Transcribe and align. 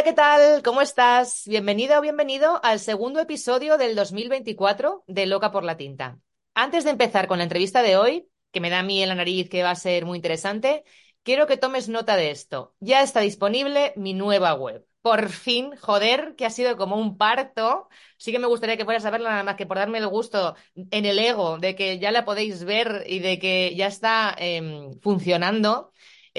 Hola, 0.00 0.08
¿qué 0.08 0.14
tal? 0.14 0.62
¿Cómo 0.62 0.80
estás? 0.80 1.42
Bienvenido 1.46 1.98
o 1.98 2.00
bienvenido 2.00 2.58
al 2.64 2.80
segundo 2.80 3.20
episodio 3.20 3.76
del 3.76 3.94
2024 3.94 5.04
de 5.06 5.26
Loca 5.26 5.52
por 5.52 5.62
la 5.62 5.76
Tinta. 5.76 6.18
Antes 6.54 6.84
de 6.84 6.90
empezar 6.90 7.26
con 7.26 7.36
la 7.36 7.44
entrevista 7.44 7.82
de 7.82 7.98
hoy, 7.98 8.26
que 8.50 8.62
me 8.62 8.70
da 8.70 8.78
a 8.78 8.82
mí 8.82 9.02
en 9.02 9.10
la 9.10 9.14
nariz 9.14 9.50
que 9.50 9.62
va 9.62 9.72
a 9.72 9.74
ser 9.74 10.06
muy 10.06 10.16
interesante, 10.16 10.84
quiero 11.22 11.46
que 11.46 11.58
tomes 11.58 11.90
nota 11.90 12.16
de 12.16 12.30
esto. 12.30 12.74
Ya 12.80 13.02
está 13.02 13.20
disponible 13.20 13.92
mi 13.94 14.14
nueva 14.14 14.54
web. 14.54 14.86
Por 15.02 15.28
fin, 15.28 15.76
joder, 15.76 16.34
que 16.34 16.46
ha 16.46 16.50
sido 16.50 16.78
como 16.78 16.96
un 16.96 17.18
parto. 17.18 17.90
Sí 18.16 18.32
que 18.32 18.38
me 18.38 18.46
gustaría 18.46 18.78
que 18.78 18.86
fueras 18.86 19.04
a 19.04 19.10
verla 19.10 19.28
nada 19.28 19.44
más 19.44 19.56
que 19.56 19.66
por 19.66 19.76
darme 19.76 19.98
el 19.98 20.08
gusto 20.08 20.56
en 20.74 21.04
el 21.04 21.18
ego 21.18 21.58
de 21.58 21.76
que 21.76 21.98
ya 21.98 22.10
la 22.10 22.24
podéis 22.24 22.64
ver 22.64 23.04
y 23.06 23.18
de 23.18 23.38
que 23.38 23.74
ya 23.76 23.88
está 23.88 24.34
em, 24.38 24.98
funcionando. 25.02 25.92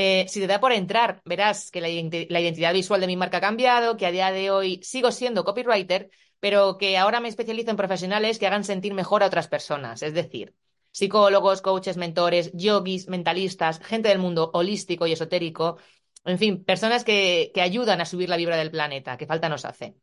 Eh, 0.04 0.26
si 0.30 0.40
te 0.40 0.48
da 0.48 0.60
por 0.60 0.72
entrar, 0.72 1.22
verás 1.26 1.70
que 1.70 1.80
la, 1.80 1.88
identidad 1.90 2.74
visual 2.74 3.02
de 3.02 3.06
mi 3.08 3.18
marca 3.18 3.38
ha 3.38 3.42
cambiado, 3.42 3.98
que 3.98 4.08
a 4.08 4.12
día 4.12 4.32
de 4.32 4.50
hoy 4.50 4.80
sigo 4.82 5.12
siendo 5.12 5.44
copywriter, 5.44 6.10
pero 6.40 6.80
que 6.80 6.98
ahora 6.98 7.20
me 7.20 7.28
especializo 7.30 7.70
en 7.70 7.78
profesionales 7.78 8.40
que 8.40 8.48
hagan 8.48 8.64
sentir 8.64 8.96
mejor 8.96 9.22
a 9.22 9.28
otras 9.28 9.48
personas, 9.48 10.02
es 10.02 10.16
decir, 10.16 10.56
psicólogos, 10.92 11.62
coaches, 11.62 11.98
mentores, 11.98 12.50
yogis, 12.54 13.08
mentalistas, 13.10 13.80
gente 13.80 14.10
del 14.10 14.18
mundo 14.18 14.50
holístico 14.56 15.06
y 15.06 15.12
esotérico, 15.12 15.78
en 16.26 16.40
fin, 16.40 16.64
personas 16.64 17.04
que, 17.04 17.52
que 17.54 17.62
ayudan 17.62 18.02
a 18.02 18.06
subir 18.06 18.28
la 18.28 18.38
vibra 18.38 18.58
del 18.58 18.72
planeta, 18.72 19.18
que 19.18 19.28
falta 19.28 19.50
nos 19.50 19.66
hace. 19.66 19.96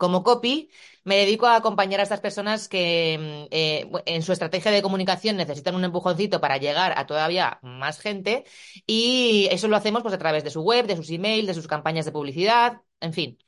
Como 0.00 0.22
copy, 0.22 0.70
me 1.04 1.16
dedico 1.16 1.46
a 1.46 1.56
acompañar 1.56 2.00
a 2.00 2.04
estas 2.04 2.20
personas 2.20 2.68
que 2.68 3.18
mm, 3.20 3.48
eh, 3.50 3.90
en 4.06 4.22
su 4.22 4.32
estrategia 4.32 4.70
de 4.72 4.80
comunicación 4.82 5.36
necesitan 5.36 5.74
un 5.74 5.84
empujoncito 5.84 6.40
para 6.40 6.56
llegar 6.56 6.94
a 6.98 7.06
todavía 7.06 7.58
más 7.62 8.00
gente 8.00 8.44
y 8.86 9.46
eso 9.50 9.68
lo 9.68 9.76
hacemos 9.76 10.02
pues 10.02 10.14
a 10.14 10.18
través 10.18 10.42
de 10.42 10.50
su 10.50 10.62
web, 10.62 10.86
de 10.86 10.96
sus 10.96 11.10
emails, 11.10 11.46
de 11.48 11.54
sus 11.54 11.68
campañas 11.68 12.06
de 12.06 12.12
publicidad, 12.12 12.80
en 13.00 13.12
fin. 13.12 13.38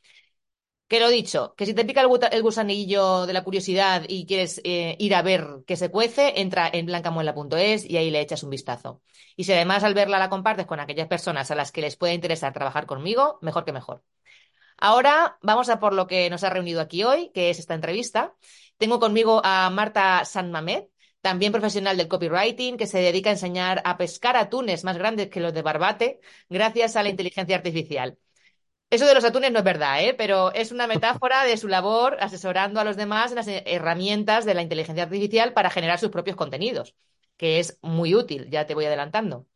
Que 0.89 1.01
lo 1.01 1.09
dicho, 1.09 1.55
que 1.57 1.65
si 1.67 1.75
te 1.75 1.85
pica 1.87 2.03
el, 2.03 2.43
gusanillo 2.43 3.27
de 3.27 3.33
la 3.33 3.45
curiosidad 3.45 4.05
y 4.09 4.27
quieres 4.27 4.61
eh, 4.65 4.97
ir 4.99 5.15
a 5.15 5.23
ver 5.23 5.65
qué 5.67 5.77
se 5.77 5.91
cuece, 5.91 6.41
entra 6.43 6.69
en 6.73 6.87
blancamuela.es 6.87 7.89
y 7.89 7.97
ahí 7.97 8.11
le 8.11 8.21
echas 8.21 8.43
un 8.43 8.51
vistazo. 8.51 9.01
Y 9.37 9.45
si 9.45 9.53
además 9.53 9.85
al 9.85 9.95
verla 9.95 10.19
la 10.19 10.29
compartes 10.29 10.67
con 10.67 10.81
aquellas 10.81 11.09
personas 11.09 11.51
a 11.51 11.55
las 11.55 11.73
que 11.73 11.81
les 11.81 11.97
pueda 11.97 12.13
interesar 12.13 12.53
trabajar 12.53 12.87
conmigo, 12.87 13.39
mejor 13.41 13.65
que 13.65 13.73
mejor. 13.73 14.03
Ahora 14.85 15.39
vamos 15.43 15.69
a 15.69 15.79
por 15.79 15.93
lo 15.95 16.09
que 16.09 16.29
nos 16.29 16.43
ha 16.43 16.51
reunido 16.51 16.81
aquí 16.81 17.05
hoy, 17.05 17.31
que 17.33 17.51
es 17.51 17.61
esta 17.61 17.75
entrevista. 17.75 18.35
Tengo 18.79 18.99
conmigo 18.99 19.41
a 19.45 19.71
Marta 19.71 20.25
Sanmamed, 20.25 20.87
también 21.21 21.53
profesional 21.53 21.97
del 21.97 22.09
copywriting, 22.09 22.77
que 22.77 22.89
se 22.89 22.99
dedica 22.99 23.31
a 23.31 23.35
enseñar 23.35 23.81
a 23.85 23.97
pescar 23.97 24.37
atunes 24.37 24.83
más 24.83 24.99
grandes 24.99 25.29
que 25.29 25.39
los 25.39 25.55
de 25.55 25.63
Barbate 25.63 26.21
gracias 26.49 26.97
a 26.97 27.05
la 27.05 27.11
inteligencia 27.11 27.55
artificial. 27.55 28.19
Eso 28.91 29.07
de 29.07 29.15
los 29.15 29.25
atunes 29.25 29.53
no 29.53 29.61
es 29.61 29.65
verdad, 29.65 30.03
¿eh? 30.03 30.15
pero 30.15 30.53
es 30.53 30.73
una 30.73 30.89
metáfora 30.89 31.45
de 31.45 31.57
su 31.59 31.69
labor 31.69 32.17
asesorando 32.21 32.81
a 32.81 32.85
los 32.85 32.97
demás 32.97 33.31
en 33.31 33.37
las 33.37 33.49
herramientas 33.49 34.45
de 34.45 34.55
la 34.55 34.63
inteligencia 34.63 35.05
artificial 35.05 35.53
para 35.53 35.71
generar 35.71 36.01
sus 36.01 36.11
propios 36.11 36.37
contenidos, 36.37 36.97
que 37.37 37.61
es 37.61 37.79
muy 37.83 38.17
útil, 38.17 38.51
ya 38.51 38.67
te 38.67 38.75
voy 38.75 38.87
adelantando. 38.87 39.47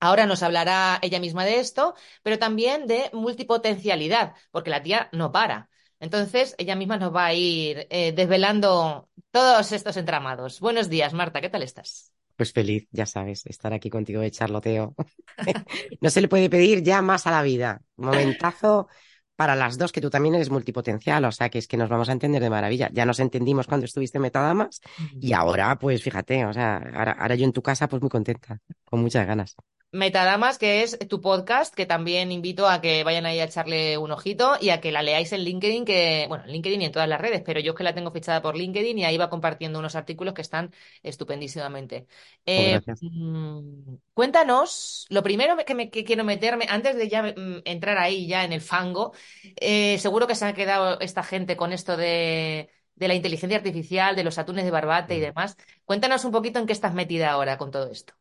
Ahora 0.00 0.26
nos 0.26 0.42
hablará 0.42 0.98
ella 1.02 1.20
misma 1.20 1.44
de 1.44 1.60
esto, 1.60 1.94
pero 2.22 2.38
también 2.38 2.86
de 2.86 3.10
multipotencialidad, 3.12 4.34
porque 4.50 4.70
la 4.70 4.82
tía 4.82 5.08
no 5.12 5.30
para. 5.30 5.68
Entonces, 6.00 6.54
ella 6.56 6.74
misma 6.74 6.96
nos 6.96 7.14
va 7.14 7.26
a 7.26 7.34
ir 7.34 7.86
eh, 7.90 8.12
desvelando 8.12 9.10
todos 9.30 9.72
estos 9.72 9.98
entramados. 9.98 10.58
Buenos 10.60 10.88
días, 10.88 11.12
Marta, 11.12 11.42
¿qué 11.42 11.50
tal 11.50 11.62
estás? 11.62 12.12
Pues 12.36 12.54
feliz, 12.54 12.88
ya 12.90 13.04
sabes, 13.04 13.44
estar 13.44 13.74
aquí 13.74 13.90
contigo 13.90 14.22
de 14.22 14.30
charloteo. 14.30 14.94
no 16.00 16.08
se 16.08 16.22
le 16.22 16.28
puede 16.28 16.48
pedir 16.48 16.82
ya 16.82 17.02
más 17.02 17.26
a 17.26 17.30
la 17.30 17.42
vida. 17.42 17.82
Momentazo 17.96 18.88
para 19.36 19.54
las 19.54 19.76
dos, 19.76 19.92
que 19.92 20.00
tú 20.00 20.08
también 20.08 20.34
eres 20.34 20.50
multipotencial, 20.50 21.24
o 21.24 21.32
sea 21.32 21.50
que 21.50 21.58
es 21.58 21.66
que 21.66 21.76
nos 21.76 21.90
vamos 21.90 22.08
a 22.08 22.12
entender 22.12 22.42
de 22.42 22.50
maravilla. 22.50 22.88
Ya 22.92 23.04
nos 23.04 23.20
entendimos 23.20 23.66
cuando 23.66 23.84
estuviste 23.84 24.16
en 24.18 24.22
Metadamas 24.22 24.80
y 25.20 25.34
ahora, 25.34 25.78
pues 25.78 26.02
fíjate, 26.02 26.44
o 26.46 26.52
sea, 26.54 26.76
ahora, 26.94 27.12
ahora 27.12 27.34
yo 27.34 27.44
en 27.44 27.52
tu 27.52 27.62
casa, 27.62 27.88
pues 27.88 28.00
muy 28.00 28.10
contenta, 28.10 28.60
con 28.84 29.00
muchas 29.00 29.26
ganas. 29.26 29.56
Metadamas, 29.92 30.56
que 30.56 30.82
es 30.82 30.96
tu 31.08 31.20
podcast, 31.20 31.74
que 31.74 31.84
también 31.84 32.30
invito 32.30 32.68
a 32.68 32.80
que 32.80 33.02
vayan 33.02 33.26
ahí 33.26 33.40
a 33.40 33.44
echarle 33.44 33.98
un 33.98 34.12
ojito 34.12 34.56
y 34.60 34.70
a 34.70 34.80
que 34.80 34.92
la 34.92 35.02
leáis 35.02 35.32
en 35.32 35.40
LinkedIn, 35.40 35.84
que, 35.84 36.26
bueno, 36.28 36.44
en 36.44 36.52
LinkedIn 36.52 36.82
y 36.82 36.84
en 36.84 36.92
todas 36.92 37.08
las 37.08 37.20
redes, 37.20 37.42
pero 37.44 37.58
yo 37.58 37.72
es 37.72 37.76
que 37.76 37.82
la 37.82 37.92
tengo 37.92 38.12
fichada 38.12 38.40
por 38.40 38.56
LinkedIn 38.56 38.98
y 38.98 39.04
ahí 39.04 39.18
va 39.18 39.28
compartiendo 39.28 39.80
unos 39.80 39.96
artículos 39.96 40.32
que 40.32 40.42
están 40.42 40.72
estupendísimamente. 41.02 42.06
Eh, 42.46 42.80
mm, 43.00 43.94
cuéntanos, 44.14 45.06
lo 45.10 45.24
primero 45.24 45.56
que, 45.56 45.74
me, 45.74 45.90
quiero 45.90 46.22
meterme, 46.22 46.66
antes 46.68 46.94
de 46.94 47.08
ya 47.08 47.22
mm, 47.22 47.62
entrar 47.64 47.98
ahí 47.98 48.28
ya 48.28 48.44
en 48.44 48.52
el 48.52 48.60
fango, 48.60 49.12
eh, 49.56 49.98
seguro 49.98 50.28
que 50.28 50.36
se 50.36 50.44
ha 50.44 50.54
quedado 50.54 51.00
esta 51.00 51.24
gente 51.24 51.56
con 51.56 51.72
esto 51.72 51.96
de 51.96 52.70
de 53.00 53.08
la 53.08 53.14
inteligencia 53.14 53.56
artificial, 53.56 54.14
de 54.14 54.24
los 54.24 54.38
atunes 54.38 54.64
de 54.64 54.70
barbate 54.70 55.16
y 55.16 55.18
mm. 55.18 55.22
demás. 55.22 55.56
Cuéntanos 55.84 56.24
un 56.24 56.32
poquito 56.32 56.60
en 56.60 56.66
qué 56.66 56.74
estás 56.74 56.94
metida 56.94 57.30
ahora 57.30 57.56
con 57.56 57.70
todo 57.70 57.90
esto. 57.90 58.19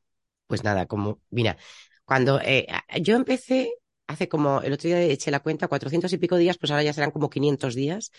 Pues 0.49 0.63
nada, 0.63 0.87
como, 0.87 1.21
mira, 1.29 1.57
cuando 2.05 2.41
eh, 2.41 2.65
yo 3.01 3.15
empecé, 3.15 3.71
hace 4.07 4.27
como, 4.27 4.63
el 4.63 4.73
otro 4.73 4.87
día 4.87 4.99
eché 5.03 5.29
la 5.29 5.41
cuenta, 5.41 5.67
400 5.67 6.11
y 6.11 6.17
pico 6.17 6.37
días, 6.37 6.57
pues 6.57 6.71
ahora 6.71 6.81
ya 6.81 6.91
serán 6.91 7.11
como 7.11 7.29
500 7.29 7.75
días, 7.75 8.11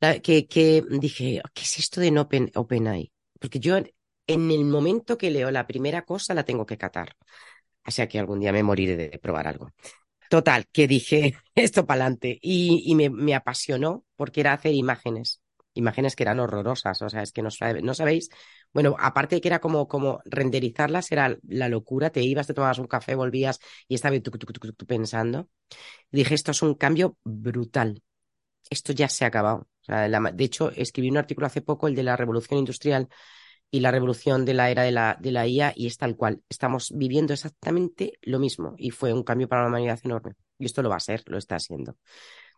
que, 0.00 0.82
dije, 0.88 1.42
¿qué 1.52 1.62
es 1.62 1.78
esto 1.78 2.00
de 2.00 2.18
Open, 2.18 2.50
OpenAI? 2.54 3.12
Porque 3.38 3.60
yo 3.60 3.76
en 3.76 4.50
el 4.50 4.64
momento 4.64 5.18
que 5.18 5.30
leo 5.30 5.50
la 5.50 5.66
primera 5.66 6.06
cosa 6.06 6.32
la 6.32 6.44
tengo 6.44 6.64
que 6.64 6.78
catar. 6.78 7.14
O 7.86 7.90
sea 7.90 8.08
que 8.08 8.18
algún 8.18 8.40
día 8.40 8.50
me 8.52 8.62
moriré 8.62 8.96
de 8.96 9.18
probar 9.18 9.46
algo. 9.46 9.72
Total, 10.30 10.64
que 10.72 10.88
dije 10.88 11.36
esto 11.54 11.84
para 11.84 12.04
adelante 12.04 12.38
y, 12.40 12.94
me, 12.94 13.34
apasionó 13.34 14.06
porque 14.16 14.40
era 14.40 14.54
hacer 14.54 14.72
imágenes, 14.72 15.42
imágenes 15.74 16.16
que 16.16 16.22
eran 16.22 16.40
horrorosas, 16.40 17.02
o 17.02 17.10
sea, 17.10 17.22
es 17.22 17.32
que 17.32 17.42
no, 17.42 17.50
no 17.82 17.92
sabéis 17.92 18.30
bueno, 18.72 18.96
aparte 18.98 19.36
de 19.36 19.40
que 19.40 19.48
era 19.48 19.60
como, 19.60 19.88
como 19.88 20.20
renderizarlas, 20.26 21.10
era 21.12 21.36
la 21.48 21.68
locura, 21.68 22.10
te 22.10 22.22
ibas, 22.22 22.46
te 22.46 22.54
tomabas 22.54 22.78
un 22.78 22.86
café, 22.86 23.14
volvías 23.14 23.60
y 23.88 23.94
estaba 23.94 24.16
pensando. 24.86 25.48
dije, 26.12 26.34
esto 26.34 26.52
es 26.52 26.62
un 26.62 26.74
cambio 26.74 27.16
brutal. 27.24 28.02
Esto 28.70 28.92
ya 28.92 29.08
se 29.08 29.24
ha 29.24 29.28
acabado. 29.28 29.68
de 29.88 30.44
hecho, 30.44 30.70
escribí 30.72 31.10
un 31.10 31.18
artículo 31.18 31.46
hace 31.46 31.62
poco, 31.62 31.88
el 31.88 31.94
de 31.94 32.02
la 32.02 32.16
revolución 32.16 32.58
industrial 32.60 33.08
y 33.70 33.80
la 33.80 33.90
revolución 33.90 34.44
de 34.44 34.54
la 34.54 34.70
era 34.70 34.82
de 34.84 34.92
la, 34.92 35.16
de 35.20 35.32
la 35.32 35.46
IA, 35.46 35.72
y 35.76 35.86
es 35.86 35.98
tal 35.98 36.16
cual. 36.16 36.42
Estamos 36.48 36.92
viviendo 36.96 37.32
exactamente 37.34 38.18
lo 38.22 38.38
mismo 38.38 38.74
y 38.78 38.90
fue 38.90 39.12
un 39.14 39.24
cambio 39.24 39.48
para 39.48 39.62
la 39.62 39.68
humanidad 39.68 40.00
enorme. 40.04 40.34
Y 40.58 40.66
esto 40.66 40.82
lo 40.82 40.90
va 40.90 40.96
a 40.96 41.00
ser, 41.00 41.22
lo 41.26 41.38
está 41.38 41.56
haciendo. 41.56 41.96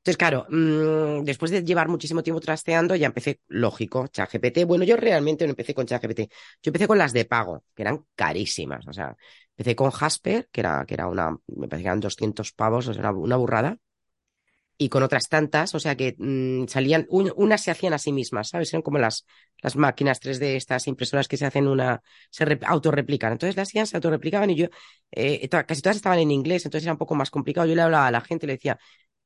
Entonces, 0.01 0.17
claro, 0.17 0.47
mmm, 0.49 1.25
después 1.25 1.51
de 1.51 1.63
llevar 1.63 1.89
muchísimo 1.89 2.23
tiempo 2.23 2.41
trasteando, 2.41 2.97
ya 2.97 3.07
empecé, 3.07 3.41
lógico, 3.49 4.07
ChatGPT. 4.07 4.65
Bueno, 4.65 4.85
yo 4.85 4.97
realmente 4.97 5.45
no 5.45 5.51
empecé 5.51 5.75
con 5.75 5.85
ChatGPT. 5.87 6.21
Yo 6.63 6.71
empecé 6.71 6.87
con 6.87 6.97
las 6.97 7.13
de 7.13 7.27
pago, 7.27 7.65
que 7.75 7.83
eran 7.83 8.07
carísimas. 8.15 8.87
O 8.89 8.95
sea, 8.95 9.15
empecé 9.51 9.77
con 9.77 9.91
Jasper, 9.91 10.49
que 10.51 10.61
era, 10.63 10.87
que 10.87 10.95
era 10.95 11.07
una, 11.07 11.37
me 11.49 11.69
parece 11.69 11.83
que 11.83 11.89
eran 11.89 12.01
200 12.01 12.53
pavos, 12.53 12.89
o 12.89 12.95
sea, 12.95 13.13
una, 13.13 13.37
burrada. 13.37 13.77
Y 14.79 14.89
con 14.89 15.03
otras 15.03 15.29
tantas, 15.29 15.75
o 15.75 15.81
sea 15.81 15.95
que 15.95 16.17
mmm, 16.19 16.65
salían, 16.67 17.07
unas 17.11 17.63
se 17.63 17.71
hacían 17.71 17.93
a 17.93 17.99
sí 17.99 18.13
mismas, 18.13 18.49
¿sabes? 18.49 18.73
Eran 18.73 18.81
como 18.81 18.97
las, 18.99 19.27
las 19.61 19.77
máquinas 19.77 20.21
3D, 20.21 20.57
estas 20.57 20.87
impresoras 20.87 21.29
que 21.29 21.37
se 21.37 21.45
hacen 21.45 21.69
una, 21.69 22.03
se 22.31 22.59
autorreplican. 22.67 23.33
Entonces 23.33 23.57
las 23.57 23.69
hacían, 23.69 23.87
se 23.87 23.97
autorreplicaban 23.99 24.49
y 24.49 24.57
yo, 24.57 24.69
eh, 25.11 25.47
casi 25.67 25.83
todas 25.83 25.97
estaban 25.97 26.19
en 26.21 26.31
inglés, 26.31 26.65
entonces 26.65 26.87
era 26.87 26.93
un 26.95 26.99
poco 26.99 27.15
más 27.15 27.31
complicado. 27.31 27.67
Yo 27.67 27.75
le 27.75 27.83
hablaba 27.83 28.07
a 28.07 28.11
la 28.11 28.23
gente, 28.23 28.47
le 28.47 28.55
decía, 28.55 28.79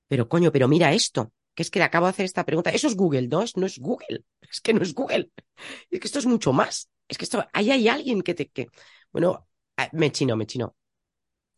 pero 0.08 0.28
coño, 0.28 0.52
pero 0.52 0.68
mira 0.68 0.92
esto, 0.92 1.32
que 1.54 1.62
es 1.62 1.70
que 1.70 1.78
le 1.78 1.84
acabo 1.84 2.06
de 2.06 2.10
hacer 2.10 2.24
esta 2.24 2.44
pregunta. 2.44 2.70
Eso 2.70 2.88
es 2.88 2.96
Google, 2.96 3.28
no 3.28 3.42
es, 3.42 3.56
no 3.56 3.66
es 3.66 3.78
Google, 3.78 4.24
es 4.50 4.60
que 4.60 4.74
no 4.74 4.82
es 4.82 4.94
Google, 4.94 5.30
es 5.90 6.00
que 6.00 6.06
esto 6.06 6.18
es 6.18 6.26
mucho 6.26 6.52
más, 6.52 6.90
es 7.08 7.18
que 7.18 7.24
esto, 7.24 7.44
ahí 7.52 7.70
hay 7.70 7.88
alguien 7.88 8.22
que 8.22 8.34
te, 8.34 8.48
que, 8.48 8.68
bueno, 9.12 9.48
me 9.92 10.12
chino, 10.12 10.36
me 10.36 10.46
chino. 10.46 10.76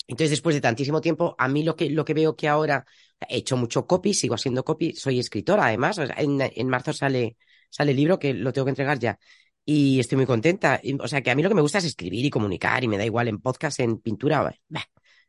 Entonces, 0.08 0.30
después 0.30 0.54
de 0.54 0.60
tantísimo 0.60 1.00
tiempo, 1.00 1.34
a 1.36 1.48
mí 1.48 1.64
lo 1.64 1.74
que, 1.74 1.90
lo 1.90 2.04
que 2.04 2.14
veo 2.14 2.36
que 2.36 2.48
ahora 2.48 2.86
he 3.28 3.38
hecho 3.38 3.56
mucho 3.56 3.86
copy, 3.86 4.14
sigo 4.14 4.36
haciendo 4.36 4.64
copy, 4.64 4.94
soy 4.94 5.18
escritora 5.18 5.66
además, 5.66 5.98
en, 5.98 6.40
en 6.40 6.68
marzo 6.68 6.92
sale, 6.92 7.36
sale 7.70 7.90
el 7.90 7.96
libro 7.96 8.18
que 8.18 8.32
lo 8.32 8.52
tengo 8.52 8.66
que 8.66 8.70
entregar 8.70 8.98
ya 9.00 9.18
y 9.66 10.00
estoy 10.00 10.16
muy 10.16 10.26
contenta. 10.26 10.80
O 11.00 11.08
sea, 11.08 11.22
que 11.22 11.30
a 11.30 11.34
mí 11.34 11.42
lo 11.42 11.50
que 11.50 11.54
me 11.56 11.60
gusta 11.60 11.78
es 11.78 11.84
escribir 11.84 12.24
y 12.24 12.30
comunicar 12.30 12.82
y 12.84 12.88
me 12.88 12.96
da 12.96 13.04
igual 13.04 13.28
en 13.28 13.40
podcast, 13.40 13.80
en 13.80 13.98
pintura, 13.98 14.54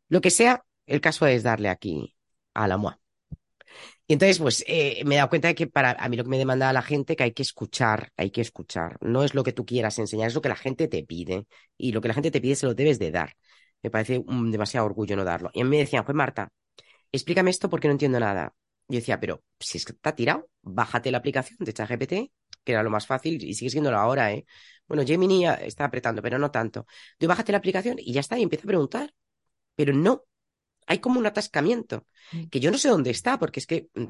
lo 0.10 0.22
que 0.22 0.32
sea, 0.32 0.64
el 0.86 1.02
caso 1.02 1.28
es 1.28 1.44
darle 1.44 1.70
aquí 1.70 2.16
a 2.54 2.68
la 2.68 2.78
MOA. 2.78 3.00
Y 4.10 4.14
entonces, 4.14 4.40
pues, 4.40 4.64
eh, 4.68 5.04
me 5.06 5.16
he 5.16 5.18
dado 5.18 5.30
cuenta 5.30 5.50
de 5.50 5.56
que 5.56 5.68
para 5.68 5.92
a 5.92 6.08
mí 6.10 6.16
lo 6.16 6.24
que 6.24 6.30
me 6.30 6.38
demanda 6.38 6.72
la 6.72 6.82
gente 6.82 7.16
que 7.16 7.24
hay 7.24 7.34
que 7.34 7.42
escuchar, 7.42 8.12
hay 8.16 8.32
que 8.32 8.40
escuchar. 8.42 8.98
No 9.02 9.24
es 9.24 9.34
lo 9.34 9.44
que 9.44 9.52
tú 9.52 9.66
quieras 9.66 10.00
enseñar, 10.00 10.30
es 10.30 10.36
lo 10.36 10.42
que 10.42 10.50
la 10.50 10.56
gente 10.56 10.88
te 10.88 11.04
pide. 11.04 11.46
Y 11.78 11.92
lo 11.92 12.00
que 12.02 12.08
la 12.08 12.14
gente 12.14 12.32
te 12.32 12.40
pide 12.40 12.56
se 12.56 12.66
lo 12.68 12.74
debes 12.74 13.00
de 13.00 13.12
dar. 13.12 13.36
Me 13.84 13.90
parece 13.92 14.20
un 14.20 14.50
demasiado 14.52 14.86
orgullo 14.86 15.16
no 15.18 15.24
darlo. 15.26 15.50
Y 15.54 15.62
a 15.62 15.64
mí 15.66 15.70
me 15.72 15.78
decían, 15.80 16.06
pues 16.06 16.16
Marta, 16.16 16.50
explícame 17.12 17.52
esto 17.52 17.70
porque 17.70 17.88
no 17.88 17.94
entiendo 17.94 18.20
nada. 18.20 18.54
Yo 18.88 18.98
decía, 19.00 19.20
pero 19.20 19.44
si 19.60 19.78
está 19.78 20.16
tirado, 20.16 20.50
bájate 20.62 21.12
la 21.12 21.18
aplicación 21.20 21.58
de 21.60 21.74
ChatGPT, 21.74 22.14
que 22.64 22.72
era 22.72 22.84
lo 22.84 22.90
más 22.90 23.08
fácil 23.08 23.44
y 23.44 23.54
sigue 23.56 23.72
siendo 23.72 23.96
ahora, 23.96 24.32
¿eh? 24.34 24.46
Bueno, 24.88 25.04
Gemini 25.06 25.46
está 25.48 25.86
apretando, 25.86 26.22
pero 26.22 26.40
no 26.40 26.52
tanto. 26.52 26.86
Tú 27.18 27.28
bájate 27.28 27.52
la 27.52 27.58
aplicación 27.60 27.98
y 28.00 28.14
ya 28.14 28.22
está, 28.22 28.40
y 28.40 28.44
empieza 28.44 28.64
a 28.66 28.68
preguntar. 28.68 29.14
Pero 29.76 29.94
no, 29.94 30.26
hay 30.88 31.00
como 31.00 31.20
un 31.20 31.26
atascamiento, 31.28 32.08
mm. 32.32 32.46
que 32.46 32.60
yo 32.60 32.72
no 32.72 32.78
sé 32.78 32.90
dónde 32.90 33.12
está, 33.12 33.38
porque 33.38 33.60
es 33.60 33.68
que 33.68 33.90
mm, 33.94 34.06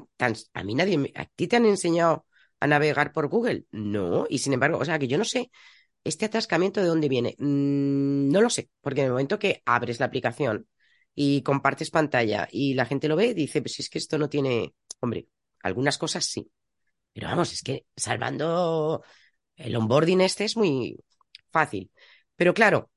a 0.54 0.64
mí 0.64 0.74
nadie, 0.74 1.12
¿a 1.14 1.26
ti 1.26 1.48
te 1.48 1.56
han 1.56 1.66
enseñado 1.66 2.24
a 2.60 2.66
navegar 2.66 3.12
por 3.12 3.28
Google? 3.28 3.64
No, 3.72 4.26
y 4.30 4.38
sin 4.38 4.54
embargo, 4.54 4.78
o 4.78 4.84
sea, 4.84 4.98
que 4.98 5.08
yo 5.08 5.18
no 5.18 5.24
sé 5.24 5.50
este 6.04 6.26
atascamiento 6.26 6.80
de 6.80 6.86
dónde 6.86 7.08
viene. 7.08 7.34
Mm, 7.38 8.30
no 8.30 8.40
lo 8.40 8.50
sé, 8.50 8.70
porque 8.80 9.00
en 9.00 9.06
el 9.06 9.12
momento 9.12 9.38
que 9.38 9.62
abres 9.66 10.00
la 10.00 10.06
aplicación 10.06 10.68
y 11.14 11.42
compartes 11.42 11.90
pantalla 11.90 12.48
y 12.50 12.74
la 12.74 12.86
gente 12.86 13.08
lo 13.08 13.16
ve, 13.16 13.34
dice, 13.34 13.60
pues 13.60 13.80
es 13.80 13.90
que 13.90 13.98
esto 13.98 14.18
no 14.18 14.28
tiene, 14.28 14.74
hombre, 15.00 15.28
algunas 15.62 15.98
cosas 15.98 16.24
sí. 16.24 16.50
Pero 17.12 17.28
vamos, 17.28 17.52
es 17.52 17.62
que 17.62 17.86
salvando 17.96 19.02
el 19.56 19.76
onboarding 19.76 20.20
este 20.20 20.44
es 20.44 20.56
muy 20.56 20.96
fácil. 21.50 21.90
Pero 22.36 22.54
claro, 22.54 22.90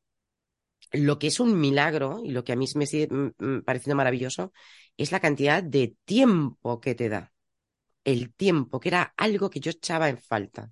lo 0.91 1.19
que 1.19 1.27
es 1.27 1.39
un 1.39 1.59
milagro 1.59 2.21
y 2.23 2.31
lo 2.31 2.43
que 2.43 2.53
a 2.53 2.55
mí 2.55 2.65
me 2.75 2.85
sigue 2.85 3.07
mm, 3.07 3.31
mm, 3.37 3.61
pareciendo 3.63 3.95
maravilloso 3.95 4.53
es 4.97 5.11
la 5.11 5.19
cantidad 5.19 5.63
de 5.63 5.95
tiempo 6.05 6.79
que 6.79 6.95
te 6.95 7.09
da. 7.09 7.31
El 8.03 8.33
tiempo, 8.33 8.79
que 8.79 8.89
era 8.89 9.13
algo 9.17 9.49
que 9.49 9.59
yo 9.59 9.71
echaba 9.71 10.09
en 10.09 10.17
falta. 10.17 10.71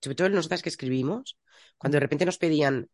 Sobre 0.00 0.14
todo 0.14 0.26
en 0.28 0.34
nosotras 0.34 0.62
que 0.62 0.68
escribimos, 0.68 1.38
cuando 1.76 1.96
de 1.96 2.00
repente 2.00 2.24
nos 2.24 2.38
pedían 2.38 2.88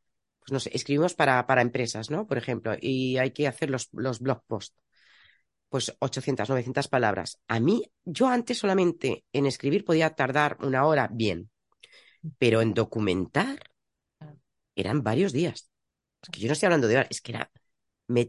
pues 0.45 0.53
no 0.53 0.61
sé, 0.61 0.71
escribimos 0.75 1.15
para, 1.15 1.47
para 1.47 1.63
empresas, 1.63 2.11
¿no? 2.11 2.27
Por 2.27 2.37
ejemplo, 2.37 2.75
y 2.79 3.17
hay 3.17 3.31
que 3.31 3.49
hacer 3.49 3.71
los, 3.71 3.89
los 3.93 4.21
blog 4.21 4.43
posts. 4.47 4.77
Pues 5.71 5.97
800, 5.99 6.51
900 6.51 6.89
palabras. 6.89 7.41
A 7.49 7.61
mí, 7.61 7.91
yo 8.05 8.29
antes 8.29 8.59
solamente 8.59 9.25
en 9.33 9.47
escribir 9.47 9.85
podía 9.87 10.11
tardar 10.15 10.59
una 10.61 10.85
hora 10.87 11.09
bien, 11.11 11.51
pero 12.39 12.61
en 12.61 12.75
documentar 12.75 13.71
eran 14.77 15.03
varios 15.03 15.33
días. 15.33 15.71
Es 16.25 16.29
que 16.31 16.41
yo 16.41 16.49
no 16.49 16.55
estoy 16.55 16.67
hablando 16.67 16.89
de 16.89 16.97
horas, 16.97 17.09
es 17.11 17.21
que 17.21 17.33
era, 17.33 17.51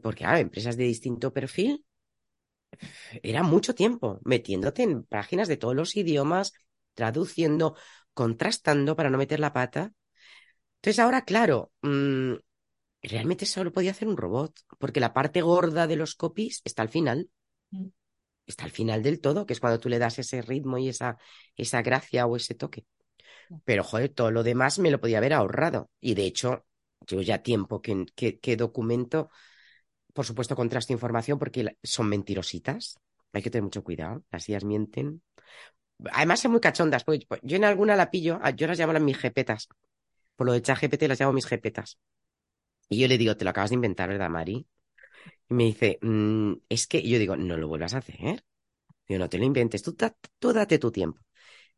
porque 0.02 0.24
claro, 0.24 0.38
empresas 0.38 0.78
de 0.78 0.84
distinto 0.84 1.34
perfil, 1.34 1.84
era 3.24 3.44
mucho 3.44 3.74
tiempo 3.74 4.20
metiéndote 4.24 4.84
en 4.84 5.04
páginas 5.04 5.48
de 5.48 5.58
todos 5.58 5.76
los 5.76 5.96
idiomas, 5.96 6.54
traduciendo, 6.94 7.76
contrastando 8.14 8.96
para 8.96 9.10
no 9.10 9.18
meter 9.18 9.40
la 9.40 9.54
pata. 9.54 9.94
Entonces 10.78 11.00
ahora, 11.00 11.26
claro, 11.26 11.72
mmm, 11.82 12.34
realmente 13.02 13.46
solo 13.46 13.72
podía 13.72 13.92
hacer 13.92 14.08
un 14.08 14.18
robot, 14.18 14.58
porque 14.80 15.00
la 15.00 15.14
parte 15.14 15.42
gorda 15.42 15.88
de 15.88 15.96
los 15.96 16.16
copies 16.16 16.62
está 16.64 16.82
al 16.82 16.90
final. 16.90 17.30
Mm. 17.72 17.88
Está 18.46 18.66
al 18.66 18.72
final 18.72 19.02
del 19.02 19.22
todo, 19.22 19.46
que 19.46 19.54
es 19.54 19.60
cuando 19.60 19.80
tú 19.80 19.90
le 19.90 19.98
das 19.98 20.20
ese 20.20 20.42
ritmo 20.42 20.78
y 20.78 20.90
esa, 20.90 21.18
esa 21.56 21.82
gracia 21.82 22.28
o 22.28 22.36
ese 22.36 22.54
toque. 22.54 22.86
Mm. 23.50 23.56
Pero, 23.66 23.84
joder, 23.84 24.10
todo 24.10 24.32
lo 24.32 24.44
demás 24.44 24.80
me 24.80 24.92
lo 24.92 25.00
podía 25.00 25.18
haber 25.18 25.34
ahorrado. 25.34 25.90
Y 26.00 26.14
de 26.14 26.26
hecho, 26.26 26.66
yo 27.08 27.22
ya 27.22 27.44
tiempo 27.44 27.82
que, 27.82 28.06
que, 28.16 28.56
documento, 28.58 29.30
por 30.14 30.26
supuesto, 30.26 30.56
contrasto 30.56 30.94
información 30.94 31.40
porque 31.40 31.78
son 31.84 32.08
mentirositas. 32.10 33.00
Hay 33.34 33.42
que 33.42 33.50
tener 33.50 33.64
mucho 33.64 33.84
cuidado. 33.84 34.24
Las 34.32 34.44
sillas 34.46 34.64
mienten. 34.64 35.22
Además, 36.12 36.40
son 36.40 36.52
muy 36.52 36.62
cachondas. 36.62 37.04
Pues, 37.04 37.22
yo 37.42 37.58
en 37.58 37.66
alguna 37.66 37.96
la 37.96 38.12
pillo, 38.12 38.40
yo 38.56 38.68
las 38.68 38.80
llamo 38.80 38.94
las 38.94 39.02
mis 39.02 39.18
jepetas 39.18 39.68
por 40.36 40.48
lo 40.48 40.54
de 40.54 40.62
ChatGPT 40.62 41.04
las 41.04 41.20
llamo 41.20 41.34
mis 41.34 41.46
jepetas. 41.46 41.98
Y 42.90 43.00
yo 43.00 43.08
le 43.08 43.18
digo, 43.18 43.36
te 43.36 43.46
lo 43.46 43.52
acabas 43.52 43.72
de 43.72 43.76
inventar, 43.76 44.10
¿verdad, 44.10 44.30
Mari? 44.30 44.68
Y 45.50 45.54
me 45.54 45.66
dice, 45.66 46.00
mm, 46.02 46.54
es 46.70 46.88
que 46.88 47.02
yo 47.08 47.20
digo, 47.20 47.36
no 47.36 47.58
lo 47.58 47.68
vuelvas 47.68 47.94
a 47.94 48.00
hacer. 48.00 48.44
Yo 49.08 49.20
no 49.20 49.30
te 49.30 49.38
lo 49.38 49.46
inventes, 49.46 49.84
tú, 49.84 49.96
tú 50.40 50.54
date 50.54 50.80
tu 50.80 50.92
tiempo. 50.92 51.22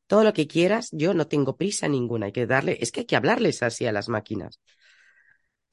Todo 0.08 0.24
lo 0.24 0.34
que 0.34 0.48
quieras, 0.48 0.90
yo 0.92 1.14
no 1.14 1.28
tengo 1.28 1.58
prisa 1.58 1.88
ninguna. 1.88 2.28
Hay 2.28 2.32
que 2.32 2.48
darle, 2.48 2.78
es 2.82 2.92
que 2.92 3.02
hay 3.02 3.06
que 3.06 3.16
hablarles 3.16 3.64
así 3.64 3.86
a 3.86 3.92
las 3.92 4.10
máquinas, 4.10 4.62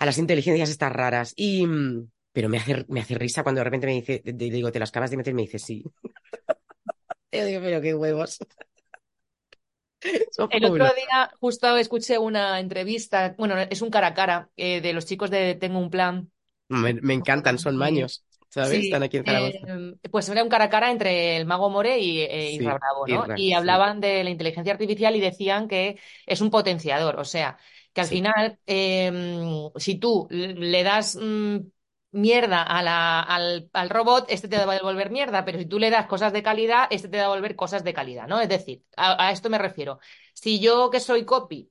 a 0.04 0.06
las 0.06 0.18
inteligencias 0.18 0.68
estas 0.68 0.92
raras. 0.92 1.32
Y, 1.34 1.66
mm, 1.66 2.10
pero 2.32 2.48
me 2.48 2.58
hace, 2.58 2.84
me 2.88 3.00
hace 3.00 3.14
risa 3.14 3.42
cuando 3.42 3.60
de 3.60 3.64
repente 3.64 3.86
me 3.86 3.94
dice, 3.94 4.22
digo, 4.24 4.70
te 4.70 4.78
las 4.78 4.90
acabas 4.90 5.10
de 5.10 5.16
meter 5.16 5.32
y 5.32 5.34
me 5.34 5.42
dice, 5.42 5.58
sí. 5.58 5.82
yo 7.32 7.44
digo, 7.44 7.60
pero 7.62 7.80
qué 7.80 7.94
huevos. 7.94 8.38
El 10.50 10.64
otro 10.66 10.84
día 10.84 11.32
justo 11.40 11.76
escuché 11.78 12.18
una 12.18 12.60
entrevista, 12.60 13.34
bueno, 13.38 13.56
es 13.58 13.80
un 13.80 13.88
cara 13.88 14.08
a 14.08 14.14
cara 14.14 14.50
eh, 14.54 14.82
de 14.82 14.92
los 14.92 15.06
chicos 15.06 15.30
de 15.30 15.54
Tengo 15.54 15.78
un 15.78 15.88
plan. 15.88 16.30
Me, 16.68 17.14
encantan, 17.14 17.58
son 17.58 17.76
maños. 17.76 18.24
¿Sabes? 18.50 18.84
Están 18.84 19.02
aquí 19.02 19.16
en 19.16 19.24
Zaragoza. 19.24 19.58
Eh, 19.66 20.08
pues 20.10 20.28
era 20.28 20.42
un 20.42 20.48
cara 20.48 20.66
a 20.66 20.70
cara 20.70 20.90
entre 20.90 21.38
el 21.38 21.46
mago 21.46 21.70
More 21.70 21.98
y, 21.98 22.20
eh, 22.20 22.58
Bravo, 22.60 23.06
¿no? 23.08 23.36
Y, 23.36 23.52
hablaban 23.52 24.00
de 24.00 24.22
la 24.22 24.30
inteligencia 24.30 24.72
artificial 24.72 25.16
y 25.16 25.20
decían 25.20 25.66
que 25.66 25.98
es 26.26 26.40
un 26.40 26.50
potenciador, 26.50 27.18
o 27.18 27.24
sea, 27.24 27.58
que 27.94 28.00
al 28.00 28.08
final, 28.08 28.58
em, 28.66 29.70
si 29.76 29.96
tú 29.98 30.26
le 30.30 30.82
das 30.82 31.16
mm, 31.16 31.58
mierda 32.10 32.62
al, 32.62 33.90
robot, 33.90 34.26
este 34.28 34.48
te 34.48 34.64
va 34.64 34.72
a 34.72 34.76
devolver 34.76 35.10
mierda, 35.10 35.44
pero 35.44 35.58
si 35.58 35.66
tú 35.66 35.78
le 35.78 35.90
das 35.90 36.06
cosas 36.06 36.32
de 36.32 36.42
calidad, 36.42 36.86
este 36.90 37.08
te 37.08 37.18
va 37.18 37.24
a 37.24 37.26
devolver 37.28 37.56
cosas 37.56 37.84
de 37.84 37.94
calidad, 37.94 38.26
¿no? 38.28 38.40
Es 38.40 38.48
decir, 38.48 38.82
a, 38.96 39.30
esto 39.32 39.48
me 39.50 39.58
refiero. 39.58 40.00
Si 40.34 40.60
yo 40.60 40.90
que 40.90 41.00
soy 41.00 41.24
copy, 41.24 41.70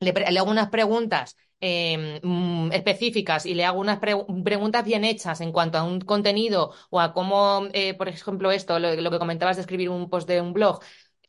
le, 0.00 0.10
hago 0.38 0.50
unas 0.50 0.70
preguntas 0.70 1.36
em, 1.60 2.20
mm, 2.22 2.72
específicas 2.72 3.46
y 3.46 3.54
le 3.54 3.64
hago 3.64 3.80
unas 3.80 3.98
preguntas 3.98 4.84
bien 4.84 5.04
hechas 5.04 5.40
en 5.40 5.52
cuanto 5.52 5.78
a 5.78 5.82
un 5.84 6.00
contenido 6.00 6.72
o 6.90 7.00
a 7.00 7.12
cómo, 7.12 7.66
eh, 7.72 7.94
por 7.94 8.08
ejemplo, 8.08 8.52
esto, 8.52 8.78
lo, 8.78 9.10
que 9.10 9.18
comentabas 9.18 9.56
de 9.56 9.62
escribir 9.62 9.90
un 9.90 10.08
post 10.10 10.28
de 10.28 10.40
un 10.40 10.52
blog, 10.52 10.80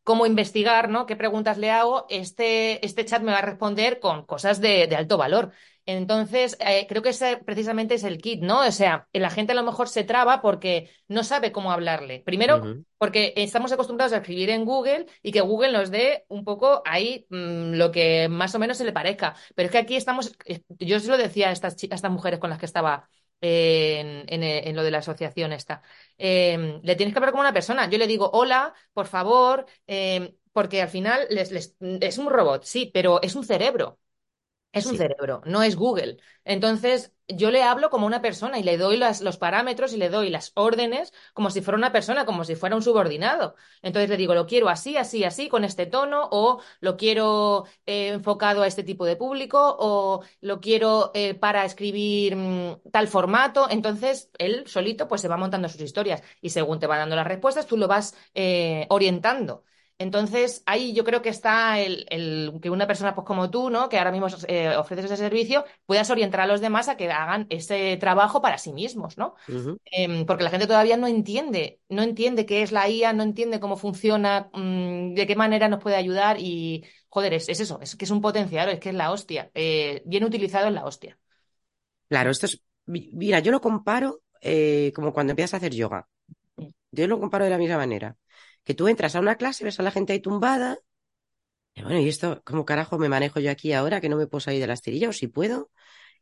cómo 0.03 0.25
investigar, 0.25 0.89
¿no? 0.89 1.05
¿Qué 1.05 1.15
preguntas 1.15 1.57
le 1.57 1.71
hago? 1.71 2.05
Este, 2.09 2.85
este 2.85 3.05
chat 3.05 3.21
me 3.21 3.31
va 3.31 3.39
a 3.39 3.41
responder 3.41 3.99
con 3.99 4.25
cosas 4.25 4.61
de, 4.61 4.87
de 4.87 4.95
alto 4.95 5.17
valor. 5.17 5.51
Entonces, 5.85 6.55
eh, 6.59 6.85
creo 6.87 7.01
que 7.01 7.09
ese 7.09 7.37
precisamente 7.37 7.95
es 7.95 8.03
el 8.03 8.19
kit, 8.19 8.43
¿no? 8.43 8.59
O 8.61 8.71
sea, 8.71 9.07
la 9.11 9.31
gente 9.31 9.53
a 9.53 9.55
lo 9.55 9.63
mejor 9.63 9.89
se 9.89 10.03
traba 10.03 10.39
porque 10.39 10.91
no 11.07 11.23
sabe 11.23 11.51
cómo 11.51 11.71
hablarle. 11.71 12.21
Primero, 12.23 12.61
porque 12.99 13.33
estamos 13.37 13.71
acostumbrados 13.71 14.13
a 14.13 14.17
escribir 14.17 14.51
en 14.51 14.65
Google 14.65 15.07
y 15.23 15.31
que 15.31 15.41
Google 15.41 15.71
nos 15.71 15.89
dé 15.89 16.25
un 16.27 16.43
poco 16.43 16.83
ahí 16.85 17.25
mm, 17.31 17.73
lo 17.73 17.91
que 17.91 18.29
más 18.29 18.53
o 18.53 18.59
menos 18.59 18.77
se 18.77 18.85
le 18.85 18.91
parezca. 18.91 19.35
Pero 19.55 19.65
es 19.65 19.71
que 19.71 19.79
aquí 19.79 19.95
estamos, 19.95 20.37
yo 20.77 20.99
se 20.99 21.09
lo 21.09 21.17
decía 21.17 21.49
a 21.49 21.51
estas, 21.53 21.75
estas 21.83 22.11
mujeres 22.11 22.39
con 22.39 22.51
las 22.51 22.59
que 22.59 22.67
estaba 22.67 23.09
en, 23.41 24.25
en, 24.43 24.75
lo 24.75 24.83
de 24.83 24.91
la 24.91 24.99
asociación 24.99 25.53
esta. 25.53 25.81
Em, 26.17 26.81
le 26.83 26.95
tienes 26.95 27.13
que 27.13 27.19
hablar 27.19 27.31
como 27.31 27.41
una 27.41 27.53
persona. 27.53 27.89
Yo 27.89 27.97
le 27.97 28.07
digo, 28.07 28.29
hola, 28.33 28.73
por 28.93 29.07
favor, 29.07 29.65
em, 29.87 30.35
porque 30.51 30.81
al 30.81 30.89
final 30.89 31.27
es 31.29 32.17
un 32.17 32.29
robot, 32.29 32.63
sí, 32.63 32.89
pero 32.93 33.21
es 33.21 33.35
un 33.35 33.45
cerebro. 33.45 33.99
Es 34.71 34.85
un 34.85 34.97
cerebro, 34.97 35.41
no 35.45 35.63
es 35.63 35.75
Google. 35.75 36.17
Entonces, 36.45 37.11
yo 37.27 37.49
le 37.49 37.63
hablo 37.63 37.89
como 37.89 38.05
una 38.05 38.21
persona 38.21 38.59
y 38.59 38.63
le 38.63 38.77
doy 38.77 38.97
las, 38.97 39.19
los 39.21 39.37
parámetros 39.37 39.93
y 39.93 39.97
le 39.97 40.09
doy 40.09 40.29
las 40.29 40.51
órdenes 40.53 41.11
como 41.33 41.49
si 41.49 41.61
fuera 41.61 41.77
una 41.77 41.91
persona, 41.91 42.23
como 42.23 42.43
si 42.43 42.55
fuera 42.55 42.75
un 42.75 42.83
subordinado. 42.83 43.55
Entonces 43.81 44.09
le 44.11 44.17
digo, 44.17 44.35
lo 44.35 44.45
quiero 44.45 44.69
así, 44.69 44.95
así, 44.95 45.23
así, 45.23 45.49
con 45.49 45.63
este 45.63 45.87
tono, 45.87 46.29
o 46.31 46.61
lo 46.81 46.97
quiero 46.97 47.65
eh, 47.87 48.09
enfocado 48.09 48.61
a 48.61 48.67
este 48.67 48.83
tipo 48.83 49.05
de 49.05 49.15
público, 49.15 49.75
o 49.79 50.21
lo 50.41 50.61
quiero 50.61 51.09
eh, 51.15 51.33
para 51.33 51.65
escribir 51.65 52.35
mm, 52.35 52.91
tal 52.91 53.07
formato. 53.07 53.67
Entonces, 53.71 54.29
él 54.37 54.67
solito 54.67 55.07
pues 55.07 55.21
se 55.21 55.27
va 55.27 55.37
montando 55.37 55.67
sus 55.67 55.81
historias 55.81 56.21
y 56.41 56.51
según 56.51 56.79
te 56.79 56.85
va 56.85 56.99
dando 56.99 57.15
las 57.15 57.25
respuestas, 57.27 57.65
tú 57.65 57.75
lo 57.75 57.87
vas 57.87 58.15
eh, 58.35 58.85
orientando. 58.89 59.63
Entonces, 59.99 60.63
ahí 60.65 60.93
yo 60.93 61.03
creo 61.03 61.21
que 61.21 61.29
está 61.29 61.79
el, 61.79 62.05
el- 62.09 62.59
que 62.61 62.69
una 62.71 62.87
persona 62.87 63.15
pues, 63.15 63.27
como 63.27 63.49
tú, 63.51 63.69
¿no? 63.69 63.89
Que 63.89 63.97
ahora 63.99 64.11
mismo 64.11 64.27
eh, 64.47 64.75
ofreces 64.77 65.05
ese 65.05 65.17
servicio, 65.17 65.65
puedas 65.85 66.09
orientar 66.09 66.41
a 66.41 66.47
los 66.47 66.61
demás 66.61 66.89
a 66.89 66.97
que 66.97 67.11
hagan 67.11 67.47
ese 67.49 67.97
trabajo 67.97 68.41
para 68.41 68.57
sí 68.57 68.73
mismos, 68.73 69.17
¿no? 69.17 69.35
Em, 69.85 70.25
porque 70.25 70.43
la 70.43 70.51
gente 70.51 70.67
todavía 70.67 70.97
no 70.97 71.07
entiende, 71.07 71.81
no 71.89 72.03
entiende 72.03 72.45
qué 72.45 72.61
es 72.61 72.71
la 72.71 72.89
IA, 72.89 73.13
no 73.13 73.23
entiende 73.23 73.59
cómo 73.59 73.77
funciona, 73.77 74.49
mm, 74.53 75.15
de 75.15 75.27
qué 75.27 75.35
manera 75.35 75.67
nos 75.69 75.81
puede 75.81 75.95
ayudar 75.97 76.37
y, 76.39 76.85
joder, 77.09 77.33
es, 77.33 77.49
es 77.49 77.59
eso, 77.61 77.79
es 77.81 77.95
que 77.95 78.05
es 78.05 78.11
un 78.11 78.21
potencial, 78.21 78.69
es 78.69 78.79
que 78.79 78.89
es 78.89 78.95
la 78.95 79.11
hostia. 79.11 79.51
Eh, 79.55 80.03
bien 80.05 80.23
utilizado 80.25 80.67
es 80.67 80.73
la 80.73 80.85
hostia. 80.85 81.17
Claro, 82.07 82.31
esto 82.31 82.45
es, 82.47 82.61
mi- 82.85 83.09
mira, 83.13 83.39
yo 83.39 83.51
lo 83.51 83.61
comparo 83.61 84.21
eh, 84.41 84.91
como 84.95 85.13
cuando 85.13 85.31
empiezas 85.31 85.55
a 85.55 85.57
hacer 85.57 85.73
yoga. 85.75 86.07
Yo 86.91 87.07
lo 87.07 87.19
comparo 87.19 87.45
de 87.45 87.51
la 87.51 87.57
misma 87.57 87.77
manera. 87.77 88.17
Que 88.69 88.73
tú 88.75 88.87
entras 88.87 89.15
a 89.15 89.19
una 89.25 89.35
clase, 89.41 89.63
ves 89.65 89.79
a 89.79 89.83
la 89.83 89.89
gente 89.91 90.13
ahí 90.13 90.19
tumbada, 90.21 90.77
y 91.75 91.83
bueno, 91.83 91.99
¿y 91.99 92.09
esto 92.09 92.41
cómo 92.45 92.65
carajo 92.65 92.97
me 92.99 93.09
manejo 93.09 93.39
yo 93.39 93.51
aquí 93.51 93.73
ahora 93.73 94.01
que 94.01 94.09
no 94.09 94.17
me 94.17 94.27
puedo 94.27 94.41
salir 94.41 94.61
de 94.61 94.67
la 94.67 94.73
esterilla 94.73 95.09
o 95.09 95.13
si 95.13 95.27
puedo? 95.27 95.71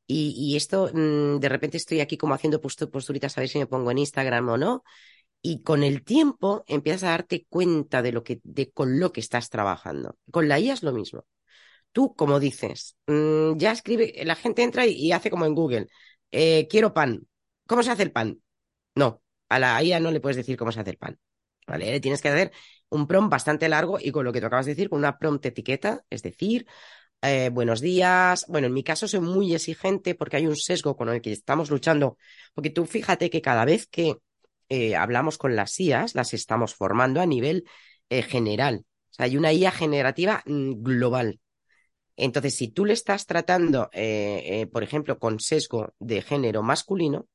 Y, 0.07 0.35
y 0.37 0.57
esto, 0.57 0.91
mm, 0.93 1.39
de 1.39 1.49
repente 1.49 1.77
estoy 1.77 2.01
aquí 2.01 2.17
como 2.17 2.33
haciendo 2.35 2.61
postu- 2.61 2.91
posturitas 2.91 3.37
a 3.37 3.41
ver 3.41 3.49
si 3.49 3.59
me 3.59 3.67
pongo 3.67 3.91
en 3.91 3.99
Instagram 3.99 4.49
o 4.49 4.57
no. 4.57 4.83
Y 5.41 5.63
con 5.63 5.83
el 5.83 6.03
tiempo 6.03 6.63
empiezas 6.67 7.03
a 7.05 7.09
darte 7.11 7.45
cuenta 7.49 8.01
de 8.03 8.11
lo 8.13 8.23
que, 8.23 8.41
de 8.43 8.71
con 8.71 8.99
lo 8.99 9.13
que 9.13 9.21
estás 9.21 9.49
trabajando. 9.49 10.17
Con 10.31 10.47
la 10.49 10.59
IA 10.59 10.73
es 10.75 10.83
lo 10.83 10.93
mismo. 10.93 11.25
Tú, 11.91 12.15
como 12.15 12.39
dices, 12.39 12.97
mm, 13.07 13.57
ya 13.57 13.71
escribe, 13.73 14.13
la 14.25 14.35
gente 14.35 14.63
entra 14.63 14.85
y, 14.87 14.93
y 14.93 15.11
hace 15.13 15.29
como 15.31 15.45
en 15.45 15.55
Google, 15.55 15.87
eh, 16.31 16.67
quiero 16.69 16.93
pan. 16.93 17.27
¿Cómo 17.67 17.83
se 17.83 17.91
hace 17.91 18.03
el 18.03 18.11
pan? 18.13 18.41
No, 18.95 19.21
a 19.49 19.59
la 19.59 19.83
IA 19.83 19.99
no 20.01 20.11
le 20.11 20.21
puedes 20.21 20.37
decir 20.37 20.57
cómo 20.57 20.71
se 20.73 20.81
hace 20.81 20.91
el 20.91 20.97
pan. 20.97 21.19
¿Vale? 21.67 21.91
Le 21.91 21.99
tienes 21.99 22.21
que 22.21 22.29
hacer 22.29 22.51
un 22.89 23.07
prompt 23.07 23.29
bastante 23.29 23.67
largo 23.69 23.99
y 24.01 24.11
con 24.11 24.23
lo 24.25 24.31
que 24.31 24.39
tú 24.39 24.47
acabas 24.47 24.65
de 24.65 24.73
decir, 24.73 24.89
con 24.89 24.99
una 24.99 25.17
prompt 25.17 25.45
etiqueta, 25.45 26.03
es 26.09 26.23
decir, 26.23 26.65
eh, 27.21 27.49
buenos 27.51 27.81
días. 27.81 28.45
Bueno, 28.47 28.67
en 28.67 28.73
mi 28.73 28.83
caso 28.83 29.07
soy 29.07 29.21
muy 29.21 29.53
exigente 29.55 30.15
porque 30.15 30.37
hay 30.37 30.47
un 30.47 30.55
sesgo 30.55 30.95
con 30.95 31.09
el 31.09 31.21
que 31.21 31.31
estamos 31.31 31.69
luchando. 31.71 32.17
Porque 32.53 32.69
tú 32.69 32.85
fíjate 32.85 33.29
que 33.29 33.41
cada 33.41 33.65
vez 33.65 33.87
que 33.87 34.17
eh, 34.69 34.95
hablamos 34.95 35.37
con 35.37 35.55
las 35.55 35.79
IAs, 35.79 36.15
las 36.15 36.33
estamos 36.33 36.75
formando 36.75 37.21
a 37.21 37.25
nivel 37.25 37.65
eh, 38.09 38.21
general. 38.23 38.85
O 39.11 39.13
sea, 39.13 39.25
hay 39.25 39.37
una 39.37 39.53
IA 39.53 39.71
generativa 39.71 40.43
mm, 40.45 40.83
global. 40.83 41.39
Entonces, 42.17 42.55
si 42.55 42.69
tú 42.69 42.85
le 42.85 42.93
estás 42.93 43.27
tratando, 43.27 43.91
por 44.71 44.83
ejemplo, 44.83 45.19
con 45.19 45.39
sesgo 45.39 45.93
de 45.99 46.23
género 46.23 46.63
masculino, 46.63 47.27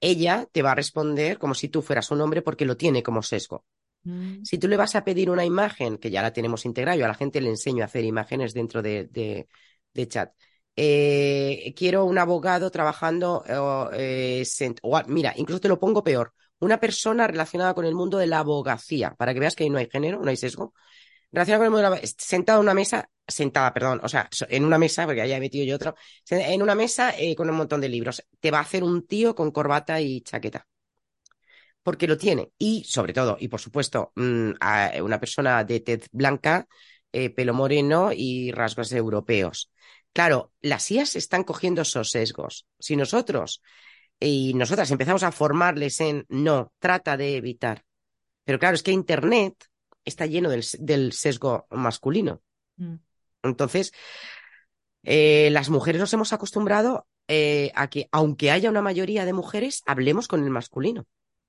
ella 0.00 0.46
te 0.52 0.62
va 0.62 0.72
a 0.72 0.74
responder 0.74 1.38
como 1.38 1.54
si 1.54 1.68
tú 1.68 1.82
fueras 1.82 2.10
un 2.10 2.20
hombre 2.20 2.42
porque 2.42 2.64
lo 2.66 2.76
tiene 2.76 3.02
como 3.02 3.22
sesgo. 3.22 3.64
Mm. 4.06 4.42
Si 4.42 4.58
tú 4.58 4.68
le 4.68 4.76
vas 4.76 4.94
a 4.94 5.04
pedir 5.04 5.30
una 5.30 5.44
imagen, 5.44 5.98
que 5.98 6.10
ya 6.10 6.22
la 6.22 6.32
tenemos 6.32 6.64
integrada, 6.66 6.96
yo 6.96 7.04
a 7.06 7.08
la 7.08 7.14
gente 7.14 7.40
le 7.40 7.50
enseño 7.50 7.82
a 7.82 7.86
hacer 7.86 8.04
imágenes 8.04 8.54
dentro 8.54 8.82
de, 8.82 9.06
de- 9.06 9.48
de 9.94 10.08
chat. 10.08 10.32
Eh, 10.76 11.72
quiero 11.76 12.04
un 12.04 12.18
abogado 12.18 12.70
trabajando, 12.70 13.44
eh, 13.48 14.44
o 14.82 14.96
a- 14.96 15.04
mira, 15.04 15.32
incluso 15.36 15.60
te 15.60 15.68
lo 15.68 15.78
pongo 15.78 16.02
peor, 16.04 16.32
una 16.60 16.80
persona 16.80 17.26
relacionada 17.26 17.74
con 17.74 17.84
el 17.86 17.94
mundo 17.94 18.18
de 18.18 18.26
la 18.26 18.40
abogacía, 18.40 19.14
para 19.16 19.32
que 19.34 19.40
veas 19.40 19.54
que 19.56 19.64
ahí 19.64 19.70
no 19.70 19.78
hay 19.78 19.88
género, 19.90 20.20
no 20.20 20.28
hay 20.30 20.36
sesgo, 20.36 20.74
relacionada 21.34 21.58
con 21.58 21.66
el 21.66 21.70
mundo 21.70 22.08
en 22.30 22.58
una 22.58 22.74
mesa, 22.74 23.10
sentada, 23.26 23.74
perdón, 23.74 24.00
o 24.02 24.08
sea, 24.08 24.28
en 24.48 24.64
una 24.64 24.78
mesa, 24.78 25.04
porque 25.04 25.26
ya 25.28 25.36
he 25.36 25.40
metido 25.40 25.64
yo 25.64 25.76
otro, 25.76 25.94
en 26.30 26.62
una 26.62 26.74
mesa 26.74 27.14
eh, 27.18 27.34
con 27.34 27.50
un 27.50 27.56
montón 27.56 27.80
de 27.80 27.88
libros, 27.88 28.24
te 28.40 28.50
va 28.50 28.58
a 28.58 28.62
hacer 28.62 28.84
un 28.84 29.06
tío 29.06 29.34
con 29.34 29.50
corbata 29.50 30.00
y 30.00 30.20
chaqueta 30.22 30.66
porque 31.84 32.08
lo 32.08 32.16
tiene. 32.16 32.50
Y 32.58 32.82
sobre 32.84 33.12
todo, 33.12 33.36
y 33.38 33.48
por 33.48 33.60
supuesto, 33.60 34.12
mm, 34.16 34.52
a 34.58 34.92
una 35.02 35.20
persona 35.20 35.62
de 35.64 35.80
tez 35.80 36.08
blanca, 36.12 36.66
eh, 37.12 37.30
pelo 37.30 37.54
moreno 37.54 38.10
y 38.12 38.50
rasgos 38.50 38.90
europeos. 38.92 39.70
Claro, 40.12 40.52
las 40.62 40.90
IAS 40.90 41.16
están 41.16 41.44
cogiendo 41.44 41.82
esos 41.82 42.10
sesgos. 42.10 42.66
Si 42.78 42.96
nosotros 42.96 43.62
y 44.18 44.54
nosotras 44.54 44.90
empezamos 44.90 45.22
a 45.22 45.32
formarles 45.32 46.00
en 46.00 46.24
no, 46.28 46.72
trata 46.78 47.16
de 47.16 47.36
evitar. 47.36 47.84
Pero 48.44 48.58
claro, 48.58 48.74
es 48.76 48.82
que 48.82 48.92
Internet 48.92 49.54
está 50.04 50.26
lleno 50.26 50.50
del, 50.50 50.64
del 50.78 51.12
sesgo 51.12 51.66
masculino. 51.70 52.42
Mm. 52.76 52.94
Entonces, 53.42 53.92
eh, 55.02 55.50
las 55.50 55.70
mujeres 55.70 56.00
nos 56.00 56.12
hemos 56.12 56.32
acostumbrado 56.32 57.06
eh, 57.28 57.70
a 57.74 57.88
que, 57.88 58.08
aunque 58.12 58.50
haya 58.50 58.70
una 58.70 58.82
mayoría 58.82 59.24
de 59.24 59.32
mujeres, 59.32 59.82
hablemos 59.86 60.28
con 60.28 60.42
el 60.44 60.50
masculino. 60.50 61.06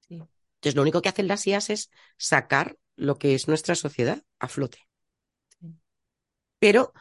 Sí. 0.07 0.15
Entonces, 0.15 0.75
lo 0.75 0.81
único 0.81 1.01
que 1.01 1.09
hacen 1.09 1.27
las 1.27 1.45
IAS 1.47 1.69
es 1.69 1.89
sacar 2.17 2.77
lo 2.95 3.17
que 3.17 3.35
es 3.35 3.47
nuestra 3.47 3.75
sociedad 3.75 4.21
a 4.39 4.47
flote. 4.47 4.79
Sí. 5.59 5.75
Pero 6.59 6.93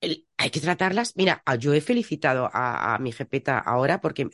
el- 0.00 0.26
hay 0.36 0.50
que 0.50 0.60
tratarlas. 0.60 1.14
Mira, 1.16 1.42
yo 1.58 1.74
he 1.74 1.80
felicitado 1.80 2.50
a, 2.52 2.94
a 2.94 2.98
mi 2.98 3.12
jepeta 3.12 3.58
ahora 3.58 4.00
porque 4.00 4.28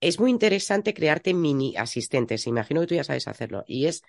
es 0.00 0.20
muy 0.20 0.30
interesante 0.30 0.94
crearte 0.94 1.34
mini 1.34 1.76
asistentes. 1.76 2.46
Imagino 2.46 2.80
que 2.80 2.86
tú 2.88 2.94
ya 2.94 3.04
sabes 3.04 3.26
hacerlo. 3.28 3.64
Y 3.66 3.86
es 3.86 4.02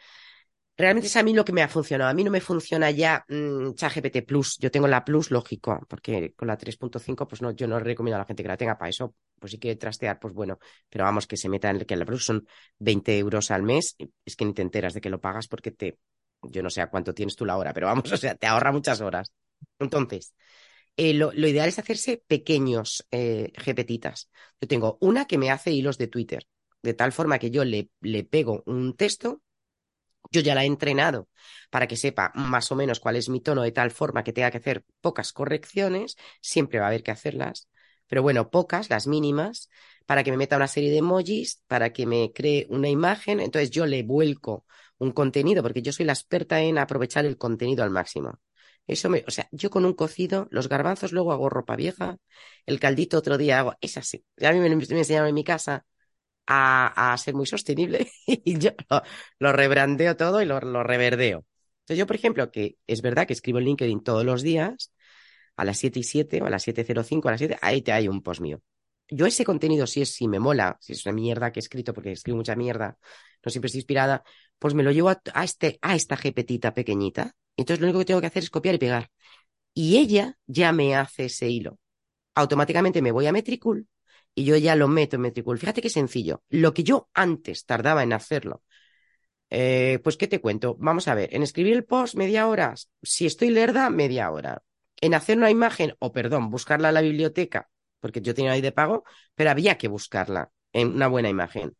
realmente 0.78 1.08
es 1.08 1.16
a 1.16 1.24
mí 1.24 1.34
lo 1.34 1.46
que 1.46 1.54
me 1.54 1.62
ha 1.62 1.68
funcionado. 1.68 2.10
A 2.10 2.14
mí 2.14 2.24
no 2.24 2.32
me 2.32 2.42
funciona 2.42 2.92
ya 2.92 3.26
mm, 3.28 3.74
ChatGPT 3.74 4.26
Plus. 4.26 4.58
Yo 4.60 4.72
tengo 4.72 4.88
la 4.88 5.04
Plus, 5.06 5.32
lógico, 5.32 5.80
porque 5.88 6.34
con 6.36 6.48
la 6.48 6.58
3.5, 6.58 7.28
pues 7.28 7.42
no, 7.42 7.52
yo 7.52 7.68
no 7.68 7.80
recomiendo 7.80 8.16
a 8.18 8.20
la 8.20 8.26
gente 8.26 8.44
que 8.44 8.50
la 8.50 8.58
tenga 8.58 8.78
para 8.78 8.90
eso. 8.90 9.16
Pues 9.40 9.52
si 9.52 9.60
quiere 9.60 9.78
trastear, 9.78 10.20
pues 10.20 10.34
bueno. 10.34 10.60
Pero 10.90 11.06
vamos, 11.06 11.28
que 11.28 11.38
se 11.38 11.50
meta 11.50 11.70
en 11.70 11.78
el 11.78 11.86
que 11.86 11.96
la 11.96 12.06
Plus 12.06 12.26
son 12.26 12.48
20 12.80 13.18
euros 13.18 13.52
al 13.52 13.64
mes. 13.64 13.96
Es 14.26 14.36
que 14.36 14.46
ni 14.46 14.54
te 14.54 14.62
enteras 14.62 14.94
de 14.94 15.02
que 15.02 15.10
lo 15.10 15.22
pagas 15.22 15.48
porque 15.48 15.72
te. 15.72 15.98
Yo 16.42 16.62
no 16.62 16.70
sé 16.70 16.82
a 16.82 16.90
cuánto 16.90 17.14
tienes 17.14 17.36
tú 17.36 17.46
la 17.46 17.58
hora, 17.58 17.74
pero 17.74 17.88
vamos, 17.88 18.12
o 18.12 18.18
sea, 18.18 18.36
te 18.36 18.48
ahorra 18.48 18.72
muchas 18.72 19.02
horas. 19.02 19.32
Entonces, 19.80 20.34
eh, 20.98 21.14
lo, 21.14 21.32
lo 21.34 21.48
ideal 21.48 21.70
es 21.70 21.80
hacerse 21.80 22.24
pequeños 22.28 23.06
eh, 23.12 23.52
GPTitas. 23.56 24.30
Yo 24.62 24.68
tengo 24.68 24.98
una 25.02 25.26
que 25.26 25.38
me 25.38 25.52
hace 25.52 25.72
hilos 25.72 25.98
de 25.98 26.08
Twitter, 26.08 26.48
de 26.82 26.94
tal 26.94 27.12
forma 27.12 27.40
que 27.40 27.52
yo 27.52 27.66
le, 27.66 27.90
le 28.02 28.24
pego 28.24 28.64
un 28.66 28.96
texto 28.96 29.42
yo 30.32 30.42
ya 30.42 30.56
la 30.56 30.64
he 30.64 30.68
entrenado 30.68 31.28
para 31.70 31.88
que 31.88 31.98
sepa 31.98 32.32
más 32.36 32.72
o 32.72 32.76
menos 32.76 33.00
cuál 33.00 33.16
es 33.16 33.30
mi 33.30 33.42
tono 33.42 33.62
de 33.64 33.72
tal 33.72 33.92
forma 33.92 34.24
que 34.24 34.34
tenga 34.34 34.52
que 34.52 34.58
hacer 34.58 34.84
pocas 35.02 35.34
correcciones, 35.34 36.16
siempre 36.42 36.80
va 36.80 36.86
a 36.86 36.88
haber 36.90 37.04
que 37.04 37.12
hacerlas, 37.12 37.70
pero 38.08 38.22
bueno, 38.22 38.50
pocas, 38.50 38.90
las 38.90 39.08
mínimas, 39.08 39.70
para 40.06 40.24
que 40.24 40.32
me 40.32 40.38
meta 40.38 40.56
una 40.58 40.68
serie 40.68 40.92
de 40.92 40.98
emojis, 40.98 41.64
para 41.68 41.92
que 41.92 42.06
me 42.06 42.32
cree 42.34 42.68
una 42.70 42.90
imagen, 42.90 43.40
entonces 43.40 43.72
yo 43.72 43.86
le 43.86 44.04
vuelco 44.04 44.66
un 44.98 45.12
contenido, 45.12 45.64
porque 45.64 45.82
yo 45.82 45.92
soy 45.92 46.06
la 46.06 46.14
experta 46.14 46.62
en 46.62 46.78
aprovechar 46.78 47.26
el 47.26 47.38
contenido 47.38 47.84
al 47.84 47.90
máximo. 47.90 48.40
Eso 48.88 49.10
me, 49.10 49.24
o 49.28 49.32
sea, 49.32 49.48
yo 49.52 49.70
con 49.72 49.84
un 49.86 49.94
cocido, 49.94 50.48
los 50.52 50.70
garbanzos 50.70 51.12
luego 51.12 51.32
hago 51.32 51.50
ropa 51.50 51.76
vieja, 51.76 52.18
el 52.66 52.80
caldito 52.80 53.18
otro 53.18 53.38
día 53.38 53.60
hago, 53.60 53.74
es 53.82 53.98
así. 53.98 54.24
A 54.42 54.52
mí 54.52 54.60
me, 54.60 54.70
me 54.76 54.84
enseñaron 55.00 55.28
en 55.30 55.36
mi 55.36 55.44
casa 55.44 55.86
a, 56.48 57.16
ser 57.18 57.34
muy 57.34 57.46
sostenible 57.46 58.12
y 58.28 58.58
yo 58.58 58.72
lo, 59.40 59.52
rebrandeo 59.52 60.16
todo 60.16 60.42
y 60.42 60.46
lo, 60.46 60.60
reverdeo. 60.60 61.46
Entonces 61.82 62.00
yo, 62.00 62.08
por 62.08 62.16
ejemplo, 62.16 62.52
que 62.52 62.78
es 62.88 63.02
verdad 63.02 63.28
que 63.28 63.34
escribo 63.34 63.60
en 63.60 63.66
LinkedIn 63.66 64.04
todos 64.04 64.26
los 64.26 64.42
días, 64.42 64.92
a 65.58 65.66
las 65.66 65.78
7 65.78 66.00
y 66.00 66.04
7 66.04 66.42
o 66.42 66.46
a 66.46 66.50
las 66.50 66.68
7.05, 66.68 67.28
a 67.28 67.32
las 67.32 67.40
7, 67.40 67.58
ahí 67.62 67.82
te 67.82 67.92
hay 67.92 68.08
un 68.08 68.22
post 68.22 68.42
mío. 68.42 68.62
Yo 69.08 69.26
ese 69.28 69.46
contenido, 69.46 69.86
si 69.86 70.02
es, 70.02 70.14
si 70.14 70.28
me 70.28 70.40
mola, 70.40 70.78
si 70.82 70.94
es 70.94 71.06
una 71.06 71.14
mierda 71.14 71.52
que 71.52 71.60
he 71.60 71.62
escrito, 71.62 71.94
porque 71.94 72.12
escribo 72.12 72.38
mucha 72.38 72.56
mierda, 72.56 72.98
no 73.44 73.52
siempre 73.52 73.68
estoy 73.68 73.80
inspirada, 73.80 74.24
pues 74.58 74.74
me 74.74 74.84
lo 74.84 74.92
llevo 74.92 75.10
a, 75.10 75.44
este, 75.44 75.78
a 75.82 75.96
esta 75.96 76.18
GPTita 76.18 76.74
pequeñita. 76.74 77.36
Entonces 77.56 77.82
lo 77.82 77.88
único 77.88 78.00
que 78.00 78.06
tengo 78.06 78.22
que 78.22 78.28
hacer 78.28 78.44
es 78.44 78.50
copiar 78.50 78.76
y 78.76 78.80
pegar. 78.80 79.12
Y 79.74 79.98
ella 79.98 80.38
ya 80.48 80.72
me 80.72 80.96
hace 80.96 81.26
ese 81.26 81.50
hilo. 81.50 81.80
Automáticamente 82.36 83.02
me 83.02 83.12
voy 83.12 83.28
a 83.28 83.32
Metricool 83.32 83.88
y 84.36 84.46
yo 84.46 84.58
ya 84.58 84.76
lo 84.76 84.88
meto 84.88 85.16
en 85.16 85.24
Metricool. 85.24 85.58
Fíjate 85.58 85.82
qué 85.82 85.90
sencillo. 85.90 86.44
Lo 86.50 86.74
que 86.74 86.84
yo 86.84 87.10
antes 87.14 87.66
tardaba 87.66 88.04
en 88.04 88.14
hacerlo. 88.14 88.64
Eh, 89.50 90.00
pues, 90.04 90.18
¿qué 90.18 90.28
te 90.28 90.42
cuento? 90.42 90.76
Vamos 90.80 91.08
a 91.08 91.16
ver, 91.16 91.34
en 91.34 91.44
escribir 91.44 91.74
el 91.74 91.86
post 91.86 92.16
media 92.16 92.48
hora, 92.48 92.74
si 93.02 93.26
estoy 93.26 93.50
lerda, 93.50 93.90
media 93.90 94.32
hora. 94.32 94.64
En 95.02 95.14
hacer 95.14 95.38
una 95.38 95.52
imagen, 95.52 95.96
o 96.00 96.12
perdón, 96.12 96.50
buscarla 96.50 96.90
en 96.90 96.96
la 96.96 97.02
biblioteca, 97.02 97.70
porque 98.00 98.22
yo 98.22 98.34
tenía 98.34 98.52
ahí 98.52 98.62
de 98.62 98.72
pago, 98.72 99.04
pero 99.36 99.52
había 99.52 99.78
que 99.78 99.88
buscarla 99.88 100.52
en 100.74 100.90
una 100.90 101.08
buena 101.08 101.30
imagen. 101.30 101.76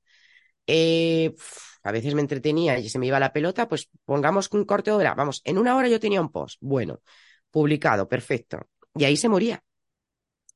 Eh, 0.68 1.36
a 1.84 1.92
veces 1.92 2.16
me 2.16 2.22
entretenía 2.22 2.80
y 2.80 2.90
se 2.90 3.00
me 3.00 3.08
iba 3.08 3.20
la 3.20 3.34
pelota, 3.34 3.68
pues 3.68 3.90
pongamos 4.06 4.50
un 4.52 4.66
corte 4.66 4.92
de 4.92 4.98
hora. 4.98 5.14
Vamos, 5.16 5.42
en 5.46 5.58
una 5.58 5.76
hora 5.76 5.88
yo 5.88 6.00
tenía 6.00 6.22
un 6.22 6.32
post, 6.32 6.58
bueno, 6.62 7.02
publicado, 7.52 8.08
perfecto. 8.08 8.68
Y 8.96 9.04
ahí 9.06 9.18
se 9.18 9.30
moría. 9.30 9.64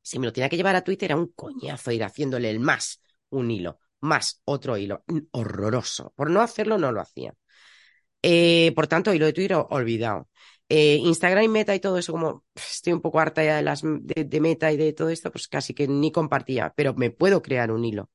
Si 0.09 0.17
me 0.17 0.25
lo 0.25 0.33
tenía 0.33 0.49
que 0.49 0.57
llevar 0.57 0.75
a 0.75 0.83
Twitter, 0.83 1.11
era 1.11 1.17
un 1.17 1.27
coñazo 1.33 1.91
ir 1.91 2.03
haciéndole 2.03 2.49
el 2.49 2.59
más 2.59 3.03
un 3.29 3.51
hilo, 3.51 3.77
más 3.99 4.41
otro 4.43 4.75
hilo. 4.75 5.03
Horroroso. 5.29 6.13
Por 6.15 6.31
no 6.31 6.41
hacerlo, 6.41 6.79
no 6.79 6.91
lo 6.91 6.99
hacía. 6.99 7.35
Eh, 8.23 8.71
por 8.75 8.87
tanto, 8.87 9.13
hilo 9.13 9.27
de 9.27 9.33
Twitter 9.33 9.63
olvidado. 9.69 10.27
Eh, 10.67 10.95
Instagram 10.95 11.43
y 11.43 11.47
Meta 11.49 11.75
y 11.75 11.79
todo 11.79 11.99
eso, 11.99 12.11
como 12.11 12.43
estoy 12.55 12.93
un 12.93 13.01
poco 13.01 13.19
harta 13.19 13.43
ya 13.43 13.57
de, 13.57 13.61
las, 13.61 13.83
de, 13.83 14.39
Meta 14.41 14.71
y 14.71 14.77
de 14.77 14.93
todo 14.93 15.09
esto, 15.09 15.31
pues 15.31 15.47
casi 15.47 15.75
que 15.75 15.87
ni 15.87 16.11
compartía, 16.11 16.73
pero 16.75 16.95
me 16.95 17.11
puedo 17.11 17.43
crear 17.43 17.71
un 17.71 17.85
hilo. 17.85 18.09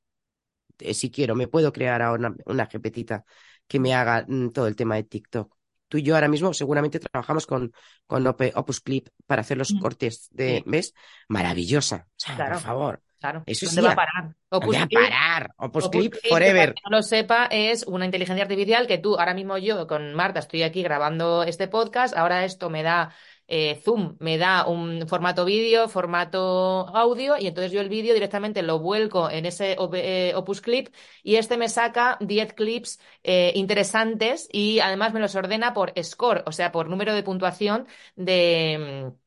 Eh, 0.80 0.94
si 0.94 1.12
quiero, 1.12 1.36
me 1.36 1.46
puedo 1.46 1.72
crear 1.72 2.02
ahora 2.02 2.34
una, 2.46 2.66
GPTita 2.66 3.24
que 3.68 3.78
me 3.78 3.94
haga 3.94 4.24
mm, 4.28 4.50
todo 4.50 4.66
el 4.66 4.74
tema 4.74 4.96
de 4.96 5.04
TikTok. 5.04 5.56
Tú 5.94 5.98
y 5.98 6.02
yo 6.02 6.16
ahora 6.16 6.26
mismo 6.26 6.52
seguramente 6.52 6.98
trabajamos 6.98 7.46
con, 7.46 7.72
con 8.08 8.26
Opus 8.26 8.80
Clip 8.80 9.06
para 9.28 9.42
hacer 9.42 9.56
los 9.56 9.72
cortes 9.80 10.28
de, 10.32 10.56
Sí. 10.56 10.62
¿ves? 10.66 10.92
Maravillosa. 11.28 12.08
O 12.08 12.12
sea, 12.16 12.34
Claro. 12.34 12.54
por 12.54 12.62
favor. 12.62 13.02
Claro. 13.20 13.42
Eso 13.46 13.66
¿Dónde 13.66 13.80
sí, 13.80 13.86
va 13.86 13.92
a 13.92 13.96
parar? 13.96 14.22
¿Dónde 14.24 14.66
Opus 14.66 14.76
a 14.76 14.86
Clip- 14.88 15.00
parar? 15.08 15.50
Opus 15.56 15.84
Opus 15.84 15.90
Clip 16.00 16.12
Clip, 16.12 16.22
que 16.24 16.28
forever. 16.30 16.74
quien 16.74 16.82
no 16.90 16.96
lo 16.96 17.02
sepa, 17.04 17.46
es 17.46 17.84
una 17.86 18.06
inteligencia 18.06 18.42
artificial 18.42 18.88
que 18.88 18.98
tú, 18.98 19.16
ahora 19.20 19.34
mismo 19.34 19.56
yo 19.56 19.86
con 19.86 20.14
Marta 20.14 20.40
estoy 20.40 20.64
aquí 20.64 20.82
grabando 20.82 21.44
este 21.44 21.68
podcast, 21.68 22.16
ahora 22.16 22.44
esto 22.44 22.70
me 22.70 22.82
da 22.82 23.14
eh, 23.48 23.80
Zoom, 23.84 24.16
me 24.20 24.38
da 24.38 24.66
un 24.66 25.06
formato 25.08 25.44
vídeo, 25.44 25.88
formato 25.88 26.88
audio, 26.96 27.36
y 27.38 27.46
entonces 27.46 27.72
yo 27.72 27.80
el 27.80 27.88
vídeo 27.88 28.14
directamente 28.14 28.62
lo 28.62 28.78
vuelco 28.80 29.30
en 29.30 29.46
ese 29.46 29.76
op- 29.78 29.94
eh, 29.94 30.32
Opus 30.34 30.60
Clip 30.60 30.88
y 31.22 31.36
este 31.36 31.56
me 31.56 31.68
saca 31.68 32.16
10 32.20 32.52
clips 32.54 32.98
eh, 33.22 33.52
interesantes 33.54 34.48
y 34.52 34.80
además 34.80 35.12
me 35.12 35.20
los 35.20 35.34
ordena 35.34 35.72
por 35.74 35.92
score, 36.02 36.42
o 36.46 36.52
sea, 36.52 36.72
por 36.72 36.88
número 36.88 37.14
de 37.14 37.22
puntuación 37.22 37.86
de... 38.16 39.10
mm, 39.12 39.18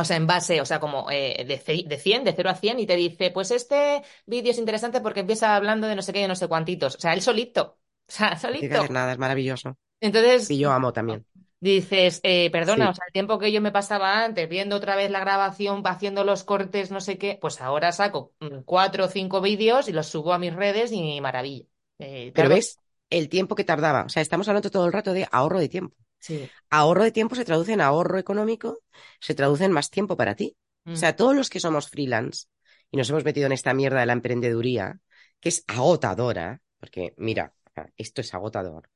O 0.00 0.04
sea, 0.04 0.16
en 0.16 0.26
base, 0.26 0.60
o 0.60 0.64
sea, 0.64 0.80
como 0.80 1.10
eh, 1.10 1.44
de, 1.46 1.84
de 1.86 1.98
100, 1.98 2.24
de 2.24 2.32
0 2.32 2.48
a 2.50 2.54
100, 2.54 2.78
y 2.80 2.86
te 2.86 2.96
dice, 2.96 3.30
pues 3.30 3.50
este 3.50 4.02
vídeo 4.26 4.50
es 4.52 4.58
interesante 4.58 5.00
porque 5.02 5.20
empieza 5.20 5.54
hablando 5.56 5.86
de 5.86 5.94
no 5.96 6.02
sé 6.02 6.12
qué, 6.14 6.20
de 6.20 6.28
no 6.28 6.34
sé 6.36 6.48
cuantitos. 6.48 6.96
O 6.96 7.00
sea, 7.00 7.12
él 7.14 7.22
solito. 7.22 7.76
O 8.10 8.12
sea, 8.12 8.36
solito. 8.36 8.88
nada, 8.90 9.12
es 9.12 9.18
maravilloso. 9.18 9.76
Entonces, 10.00 10.48
Y 10.48 10.58
yo 10.58 10.70
amo 10.72 10.92
también. 10.92 11.26
Dices, 11.60 12.20
eh, 12.22 12.50
perdona, 12.50 12.86
Sí. 12.86 12.90
o 12.90 12.94
sea, 12.94 13.04
el 13.06 13.12
tiempo 13.12 13.38
que 13.38 13.52
yo 13.52 13.60
me 13.60 13.72
pasaba 13.72 14.24
antes 14.24 14.48
viendo 14.48 14.76
otra 14.76 14.96
vez 14.96 15.10
la 15.10 15.20
grabación, 15.20 15.82
haciendo 15.86 16.24
los 16.24 16.44
cortes, 16.44 16.90
no 16.90 17.00
sé 17.00 17.18
qué, 17.18 17.38
pues 17.40 17.60
ahora 17.60 17.92
saco 17.92 18.32
mm, 18.40 18.60
cuatro 18.64 19.04
o 19.06 19.08
cinco 19.08 19.40
vídeos 19.40 19.88
y 19.88 19.92
los 19.92 20.06
subo 20.08 20.32
a 20.32 20.38
mis 20.38 20.54
redes 20.54 20.92
y 20.92 21.20
maravilla. 21.20 21.66
Eh, 21.98 22.32
Pero 22.34 22.48
ves 22.48 22.78
el 23.10 23.28
tiempo 23.28 23.54
que 23.54 23.64
tardaba. 23.64 24.04
O 24.04 24.08
sea, 24.08 24.22
estamos 24.22 24.48
hablando 24.48 24.70
todo 24.70 24.86
el 24.86 24.92
rato 24.92 25.12
de 25.12 25.28
ahorro 25.30 25.58
de 25.60 25.68
tiempo. 25.68 25.96
Sí. 26.18 26.50
Ahorro 26.70 27.02
de 27.04 27.12
tiempo 27.12 27.34
se 27.34 27.44
traduce 27.44 27.72
en 27.72 27.80
ahorro 27.80 28.18
económico, 28.18 28.78
se 29.20 29.34
traduce 29.34 29.64
en 29.64 29.72
más 29.72 29.90
tiempo 29.90 30.16
para 30.16 30.34
ti. 30.34 30.56
Mm. 30.84 30.92
O 30.92 30.96
sea, 30.96 31.16
todos 31.16 31.34
los 31.34 31.50
que 31.50 31.60
somos 31.60 31.88
freelance 31.88 32.46
y 32.90 32.96
nos 32.96 33.08
hemos 33.10 33.24
metido 33.24 33.46
en 33.46 33.52
esta 33.52 33.74
mierda 33.74 34.00
de 34.00 34.06
la 34.06 34.12
emprendeduría, 34.12 35.00
que 35.40 35.48
es 35.48 35.64
agotadora, 35.66 36.60
porque 36.78 37.14
mira, 37.16 37.54
esto 37.96 38.20
es 38.20 38.34
agotador. 38.34 38.88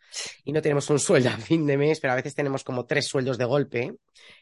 Y 0.45 0.53
no 0.53 0.63
tenemos 0.63 0.89
un 0.91 0.99
sueldo 0.99 1.31
a 1.31 1.37
fin 1.39 1.67
de 1.67 1.77
mes, 1.77 2.01
pero 2.01 2.13
a 2.13 2.17
veces 2.17 2.35
tenemos 2.35 2.65
como 2.65 2.87
tres 2.87 3.07
sueldos 3.07 3.39
de 3.39 3.45
golpe. 3.45 3.95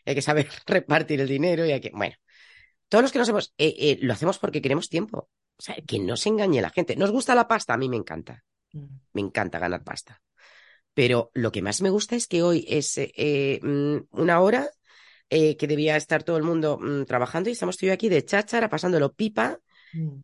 Hay 0.04 0.14
que 0.14 0.22
saber 0.22 0.48
repartir 0.66 1.20
el 1.20 1.28
dinero 1.28 1.64
y 1.66 1.72
hay 1.72 1.80
que, 1.80 1.90
bueno, 1.94 2.14
todos 2.88 3.02
los 3.02 3.12
que 3.12 3.18
nos 3.18 3.28
hemos, 3.28 3.54
eh, 3.58 3.74
eh, 3.78 3.98
lo 4.02 4.12
hacemos 4.12 4.38
porque 4.38 4.60
queremos 4.62 4.88
tiempo. 4.88 5.28
O 5.56 5.62
sea, 5.62 5.76
que 5.86 5.98
no 5.98 6.16
se 6.16 6.28
engañe 6.28 6.60
la 6.60 6.70
gente. 6.70 6.96
¿Nos 6.96 7.10
gusta 7.10 7.34
la 7.34 7.46
pasta? 7.48 7.74
A 7.74 7.78
mí 7.78 7.88
me 7.88 7.96
encanta. 7.96 8.42
Mm. 8.72 8.86
Me 9.12 9.20
encanta 9.20 9.58
ganar 9.58 9.82
pasta. 9.84 10.20
Pero 10.94 11.30
lo 11.34 11.52
que 11.52 11.62
más 11.62 11.80
me 11.80 11.90
gusta 11.90 12.16
es 12.16 12.26
que 12.26 12.42
hoy 12.42 12.66
es 12.68 12.98
eh, 12.98 13.60
mm, 13.62 13.96
una 14.20 14.40
hora 14.40 14.68
que 15.30 15.66
debía 15.66 15.96
estar 15.96 16.22
todo 16.24 16.36
el 16.36 16.42
mundo 16.42 16.78
mm, 16.78 17.04
trabajando 17.04 17.48
y 17.48 17.54
estamos 17.54 17.78
tú 17.78 17.90
aquí 17.90 18.10
de 18.10 18.22
cháchara, 18.22 18.68
pasándolo 18.68 19.14
pipa 19.14 19.60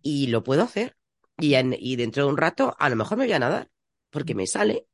y 0.02 0.26
lo 0.26 0.42
puedo 0.44 0.62
hacer. 0.62 0.96
Y, 1.38 1.54
en- 1.54 1.74
y 1.78 1.96
dentro 1.96 2.24
de 2.24 2.28
un 2.30 2.36
rato 2.36 2.76
a 2.78 2.90
lo 2.90 2.96
mejor 2.96 3.16
me 3.16 3.24
voy 3.24 3.32
a 3.32 3.38
nadar 3.38 3.70
porque 4.10 4.34
me 4.34 4.46
sale. 4.46 4.86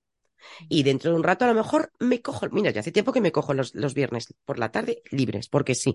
Y 0.69 0.83
dentro 0.83 1.11
de 1.11 1.17
un 1.17 1.23
rato 1.23 1.45
a 1.45 1.49
lo 1.49 1.55
mejor 1.55 1.91
me 2.01 2.21
cojo, 2.21 2.47
mira, 2.51 2.71
ya 2.71 2.81
hace 2.81 2.93
tiempo 2.93 3.13
que 3.13 3.21
me 3.21 3.33
cojo 3.33 3.55
los, 3.55 3.75
los 3.75 3.95
viernes 3.95 4.35
por 4.45 4.59
la 4.59 4.71
tarde 4.71 5.03
libres, 5.11 5.49
porque 5.49 5.75
sí. 5.75 5.95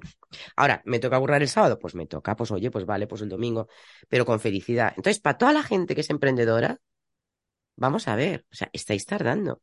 Ahora, 0.55 0.81
¿me 0.85 0.99
toca 0.99 1.17
burrar 1.19 1.41
el 1.41 1.49
sábado? 1.49 1.77
Pues 1.79 1.95
me 1.95 2.07
toca, 2.07 2.35
pues 2.35 2.51
oye, 2.51 2.71
pues 2.71 2.85
vale, 2.85 3.07
pues 3.07 3.21
el 3.21 3.29
domingo, 3.29 3.67
pero 4.07 4.25
con 4.25 4.39
felicidad. 4.39 4.93
Entonces, 4.95 5.21
para 5.21 5.38
toda 5.38 5.53
la 5.53 5.63
gente 5.63 5.95
que 5.95 6.01
es 6.01 6.09
emprendedora, 6.09 6.79
vamos 7.75 8.07
a 8.07 8.15
ver, 8.15 8.45
o 8.51 8.55
sea, 8.55 8.69
estáis 8.73 9.05
tardando. 9.05 9.61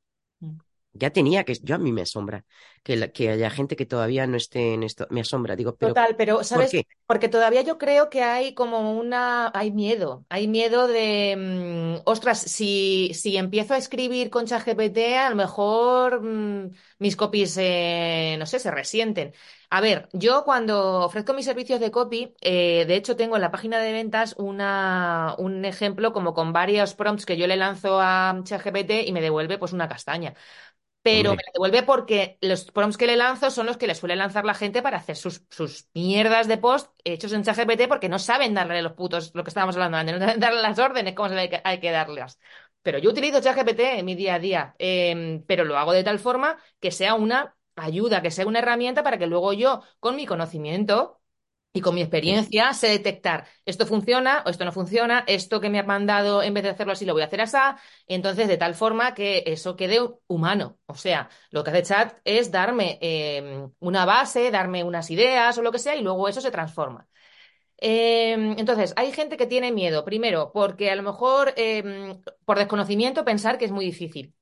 Ya 0.99 1.11
tenía 1.11 1.45
que, 1.45 1.55
yo 1.63 1.75
a 1.77 1.79
mí 1.79 1.93
me 1.93 2.03
asombra 2.03 2.45
que, 2.83 2.97
la- 2.97 3.09
que 3.13 3.31
haya 3.31 3.51
gente 3.51 3.77
que 3.77 3.87
todavía 3.87 4.27
no 4.27 4.37
esté 4.37 4.75
en 4.75 4.83
esto, 4.83 5.07
me 5.11 5.21
asombra, 5.23 5.57
digo, 5.57 5.77
pero 5.77 5.99
Total, 5.99 6.17
pero 6.17 6.43
¿por 6.53 6.69
¿sabes? 6.69 6.71
qué? 6.71 6.85
Porque 7.07 7.29
todavía 7.29 7.61
yo 7.61 7.77
creo 7.77 8.09
que 8.09 8.23
hay 8.23 8.55
como 8.55 8.99
una, 8.99 9.51
hay 9.55 9.71
miedo, 9.73 10.25
hay 10.31 10.49
miedo 10.49 10.89
de, 10.89 11.37
mm, 12.01 12.03
ostras, 12.09 12.41
si, 12.41 13.11
si 13.15 13.37
empiezo 13.37 13.75
a 13.75 13.77
escribir 13.77 14.31
con 14.31 14.47
ChatGPT, 14.47 14.97
a 15.19 15.29
lo 15.31 15.37
mejor 15.37 16.23
mm, 16.23 16.71
mis 16.99 17.15
copies, 17.17 17.57
eh, 17.61 18.37
no 18.39 18.47
sé, 18.47 18.59
se 18.59 18.71
resienten. 18.71 19.35
A 19.69 19.81
ver, 19.83 20.09
yo 20.15 20.45
cuando 20.45 21.01
ofrezco 21.05 21.35
mis 21.35 21.45
servicios 21.45 21.79
de 21.79 21.91
copy, 21.91 22.35
eh, 22.41 22.87
de 22.87 22.97
hecho 22.97 23.15
tengo 23.15 23.37
en 23.37 23.43
la 23.43 23.51
página 23.51 23.79
de 23.79 23.93
ventas 23.93 24.35
una, 24.39 25.35
un 25.39 25.65
ejemplo 25.67 26.13
como 26.15 26.33
con 26.35 26.53
varios 26.55 26.95
prompts 26.95 27.27
que 27.27 27.37
yo 27.37 27.47
le 27.47 27.57
lanzo 27.57 28.01
a 28.01 28.41
ChatGPT 28.45 29.07
y 29.07 29.13
me 29.13 29.21
devuelve 29.21 29.59
pues 29.59 29.73
una 29.75 29.89
castaña. 29.89 30.35
Pero 31.07 31.31
Hombre. 31.31 31.37
me 31.37 31.43
la 31.45 31.53
devuelve 31.55 31.83
porque 31.87 32.37
los 32.41 32.65
prompts 32.65 32.97
que 32.97 33.07
le 33.07 33.17
lanzo 33.17 33.53
son 33.53 33.67
los 33.67 33.77
que 33.77 33.87
le 33.87 33.95
suele 33.95 34.17
lanzar 34.17 34.45
la 34.45 34.55
gente 34.55 34.83
para 34.83 34.97
hacer 34.97 35.15
sus, 35.15 35.45
sus 35.51 35.89
mierdas 35.95 36.49
de 36.49 36.59
post 36.59 36.91
hechos 37.05 37.33
en 37.33 37.45
ChatGPT 37.45 37.87
porque 37.87 38.09
no 38.09 38.19
saben 38.19 38.55
darle 38.55 38.83
los 38.83 38.95
putos, 38.95 39.31
lo 39.33 39.45
que 39.45 39.51
estábamos 39.51 39.77
hablando 39.77 39.99
antes, 39.99 40.19
no 40.19 40.21
saben 40.27 40.41
darle 40.41 40.63
las 40.63 40.79
órdenes, 40.81 41.15
cómo 41.15 41.29
se 41.29 41.37
le 41.37 41.43
hay 41.43 41.49
que, 41.49 41.61
hay 41.63 41.79
que 41.79 41.93
darlas. 41.93 42.41
Pero 42.83 42.99
yo 42.99 43.11
utilizo 43.11 43.41
ChatGPT 43.41 43.81
en 43.81 44.05
mi 44.05 44.17
día 44.17 44.35
a 44.35 44.39
día, 44.41 44.75
eh, 44.81 45.45
pero 45.47 45.65
lo 45.65 45.79
hago 45.79 45.93
de 45.93 46.03
tal 46.03 46.19
forma 46.19 46.59
que 46.81 46.91
sea 46.91 47.15
una 47.15 47.55
ayuda, 47.77 48.21
que 48.21 48.33
sea 48.33 48.47
una 48.47 48.59
herramienta 48.59 49.05
para 49.05 49.17
que 49.17 49.29
luego 49.29 49.53
yo, 49.53 49.83
con 50.01 50.17
mi 50.17 50.27
conocimiento, 50.27 51.21
y 51.77 51.81
con 51.81 51.95
mi 51.95 52.01
experiencia 52.03 52.73
sé 52.73 52.89
detectar 52.89 53.47
esto 53.65 53.87
funciona 53.87 54.43
o 54.47 54.51
esto 54.51 54.65
no 54.65 54.73
funciona, 54.73 55.25
esto 55.27 55.61
que 55.61 55.69
me 55.71 55.79
ha 55.79 55.83
mandado 55.85 56.43
en 56.43 56.55
vez 56.55 56.63
de 56.65 56.71
hacerlo 56.71 56.93
así 56.95 57.05
lo 57.05 57.13
voy 57.13 57.23
a 57.23 57.27
hacer 57.27 57.41
así, 57.41 57.57
entonces 58.07 58.49
de 58.49 58.57
tal 58.57 58.75
forma 58.75 59.15
que 59.15 59.45
eso 59.47 59.77
quede 59.77 60.01
humano. 60.27 60.79
O 60.87 60.95
sea, 60.95 61.29
lo 61.51 61.65
que 61.65 61.71
hace 61.71 61.83
chat 61.83 62.19
es 62.25 62.51
darme 62.51 62.99
eh, 63.03 63.67
una 63.81 64.05
base, 64.05 64.51
darme 64.51 64.85
unas 64.85 65.11
ideas 65.11 65.57
o 65.59 65.63
lo 65.63 65.73
que 65.73 65.79
sea 65.79 65.97
y 65.97 66.03
luego 66.03 66.29
eso 66.29 66.41
se 66.41 66.51
transforma. 66.51 67.09
Eh, 67.79 68.33
entonces, 68.59 68.95
hay 68.97 69.13
gente 69.13 69.37
que 69.39 69.47
tiene 69.49 69.73
miedo, 69.73 70.05
primero, 70.05 70.53
porque 70.55 70.91
a 70.93 70.97
lo 70.97 71.05
mejor 71.05 71.55
eh, 71.57 72.19
por 72.47 72.59
desconocimiento 72.59 73.25
pensar 73.25 73.59
que 73.59 73.67
es 73.67 73.73
muy 73.73 73.87
difícil. 73.87 74.36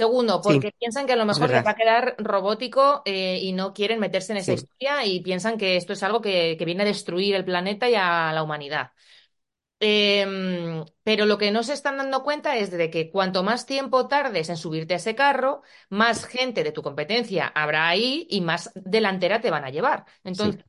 Segundo, 0.00 0.34
Sí, 0.40 0.62
porque 0.62 0.72
piensan 0.78 1.06
que 1.06 1.14
a 1.14 1.16
lo 1.16 1.24
mejor 1.24 1.48
les 1.50 1.64
va 1.64 1.70
a 1.70 1.74
quedar 1.80 2.16
robótico 2.18 3.02
eh, 3.06 3.38
y 3.42 3.52
no 3.52 3.72
quieren 3.72 3.98
meterse 4.00 4.32
en 4.32 4.38
esa 4.38 4.52
Sí, 4.52 4.56
historia 4.58 5.06
y 5.06 5.20
piensan 5.22 5.56
que 5.56 5.76
esto 5.76 5.94
es 5.94 6.02
algo 6.02 6.20
que, 6.20 6.56
que 6.58 6.64
viene 6.66 6.82
a 6.82 6.86
destruir 6.86 7.34
el 7.34 7.44
planeta 7.46 7.88
y 7.88 7.94
a 7.94 8.30
la 8.34 8.42
humanidad. 8.42 8.92
Em, 9.80 10.84
pero 11.04 11.26
lo 11.26 11.38
que 11.38 11.50
no 11.52 11.62
se 11.62 11.74
están 11.74 11.98
dando 11.98 12.22
cuenta 12.24 12.56
es 12.56 12.70
de 12.70 12.90
que 12.90 13.10
cuanto 13.10 13.42
más 13.44 13.66
tiempo 13.66 14.08
tardes 14.08 14.48
en 14.50 14.56
subirte 14.58 14.94
a 14.94 14.98
ese 14.98 15.14
carro, 15.16 15.62
más 15.90 16.24
gente 16.26 16.64
de 16.64 16.72
tu 16.72 16.82
competencia 16.82 17.48
habrá 17.48 17.88
ahí 17.88 18.26
y 18.30 18.40
más 18.42 18.72
delantera 18.74 19.40
te 19.42 19.50
van 19.50 19.64
a 19.64 19.70
llevar. 19.70 20.06
sí. 20.32 20.50
Entonces, 20.50 20.64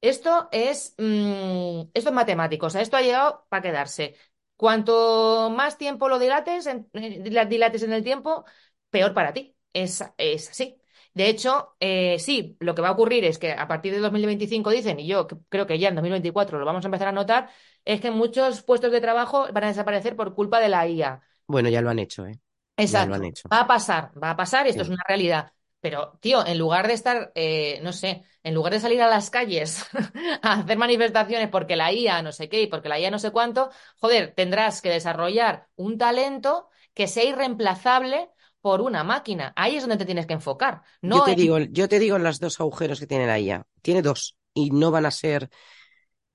esto 0.00 0.48
es, 0.52 0.94
mm, 0.98 1.90
esto 1.94 2.10
es 2.10 2.14
matemático, 2.14 2.66
o 2.66 2.70
sea, 2.70 2.82
esto 2.82 2.96
ha 2.96 3.02
llegado 3.02 3.46
para 3.48 3.62
quedarse. 3.62 4.16
Cuanto 4.56 5.50
más 5.50 5.78
tiempo 5.78 6.08
lo 6.08 6.18
dilates 6.18 6.66
en, 6.66 6.88
eh, 6.94 7.20
dila- 7.22 7.46
dilates 7.48 7.82
en 7.82 7.92
el 7.92 8.02
tiempo, 8.04 8.44
peor 8.90 9.14
para 9.14 9.32
ti. 9.32 9.56
Es, 9.72 10.04
es 10.18 10.50
así. 10.50 10.80
De 11.14 11.28
hecho, 11.28 11.76
eh, 11.80 12.18
sí, 12.18 12.56
lo 12.60 12.74
que 12.74 12.82
va 12.82 12.88
a 12.88 12.92
ocurrir 12.92 13.24
es 13.24 13.38
que 13.38 13.52
a 13.52 13.66
partir 13.68 13.92
de 13.92 13.98
2025 14.00 14.70
dicen, 14.70 15.00
y 15.00 15.06
yo 15.06 15.26
creo 15.48 15.66
que 15.66 15.78
ya 15.78 15.88
en 15.88 15.94
2024 15.96 16.58
lo 16.58 16.66
vamos 16.66 16.84
a 16.84 16.88
empezar 16.88 17.08
a 17.08 17.12
notar, 17.12 17.50
es 17.84 18.00
que 18.00 18.10
muchos 18.10 18.62
puestos 18.62 18.92
de 18.92 19.00
trabajo 19.00 19.46
van 19.52 19.64
a 19.64 19.68
desaparecer 19.68 20.14
por 20.16 20.34
culpa 20.34 20.60
de 20.60 20.68
la 20.68 20.86
IA. 20.88 21.22
Bueno, 21.46 21.68
ya 21.68 21.82
lo 21.82 21.90
han 21.90 21.98
hecho, 21.98 22.26
¿eh? 22.26 22.38
Ya 22.86 23.04
lo 23.06 23.14
han 23.14 23.24
Exacto. 23.24 23.24
hecho. 23.24 23.50
Va 23.52 23.60
a 23.60 23.66
pasar, 23.66 24.12
va 24.22 24.30
a 24.30 24.36
pasar 24.36 24.66
y 24.66 24.70
esto 24.70 24.82
es 24.82 24.88
una 24.88 25.02
realidad. 25.06 25.52
Pero, 25.80 26.18
tío, 26.20 26.44
en 26.46 26.58
lugar 26.58 26.86
de 26.88 26.92
estar, 26.94 27.32
eh, 27.34 27.80
no 27.82 27.92
sé, 27.92 28.24
en 28.42 28.54
lugar 28.54 28.72
de 28.72 28.80
salir 28.80 29.00
a 29.02 29.08
las 29.08 29.30
calles 29.30 29.84
a 30.42 30.52
hacer 30.60 30.76
manifestaciones 30.78 31.48
porque 31.48 31.76
la 31.76 31.92
IA 31.92 32.22
no 32.22 32.32
sé 32.32 32.48
qué 32.48 32.62
y 32.62 32.66
porque 32.66 32.88
la 32.88 32.98
IA 32.98 33.10
no 33.10 33.18
sé 33.18 33.30
cuánto, 33.30 33.70
joder, 34.00 34.34
tendrás 34.34 34.80
que 34.82 34.90
desarrollar 34.90 35.68
un 35.76 35.98
talento 35.98 36.68
que 36.94 37.06
sea 37.08 37.24
irreemplazable 37.24 38.30
por 38.68 38.80
una 38.82 39.02
máquina. 39.04 39.52
Ahí 39.56 39.76
es 39.76 39.82
donde 39.82 39.96
te 39.98 40.04
tienes 40.06 40.26
que 40.26 40.34
enfocar. 40.34 40.82
Yo 41.04 41.22
No 41.22 41.22
te 41.22 41.34
en... 41.34 41.38
digo, 41.40 41.58
yo 41.58 41.88
te 41.88 41.98
digo 41.98 42.18
los 42.18 42.40
dos 42.40 42.60
agujeros 42.60 43.00
que 43.00 43.06
tiene 43.06 43.26
la 43.26 43.38
IA. 43.38 43.66
Tiene 43.82 44.02
dos 44.02 44.36
y 44.54 44.70
no 44.70 44.90
van 44.90 45.06
a 45.06 45.10
ser, 45.10 45.48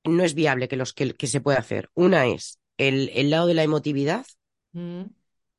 no 0.05 0.23
es 0.23 0.35
viable 0.35 0.67
que 0.69 0.77
los 0.77 0.93
que, 0.93 1.15
que 1.15 1.27
se 1.27 1.41
pueda 1.41 1.59
hacer. 1.59 1.89
Una 1.95 2.27
es 2.27 2.59
el, 2.77 3.11
el 3.15 3.29
lado 3.31 3.47
de 3.47 3.55
la 3.55 3.63
emotividad, 3.63 4.25
Mm, 4.73 5.09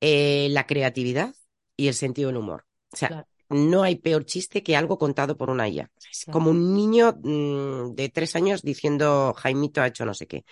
eh, 0.01 0.49
la 0.51 0.67
creatividad 0.67 1.35
y 1.77 1.89
el 1.89 1.95
sentido 1.95 2.29
del 2.29 2.37
humor. 2.39 2.67
O 2.93 2.97
sea, 2.97 3.17
claro, 3.17 3.27
no 3.49 3.83
hay 3.83 3.97
peor 3.97 4.25
chiste 4.25 4.63
que 4.63 4.77
algo 4.77 4.99
contado 4.99 5.37
por 5.37 5.51
una 5.51 5.69
IA. 5.69 5.91
Es 6.11 6.25
claro. 6.25 6.41
como 6.41 6.51
un 6.51 6.75
niño 6.75 7.15
mm, 7.23 7.95
de 7.95 8.09
tres 8.11 8.37
años 8.37 8.63
diciendo 8.63 9.35
Jaimito 9.37 9.81
ha 9.83 9.87
hecho 9.89 10.05
no 10.05 10.15
sé 10.15 10.27
qué. 10.27 10.45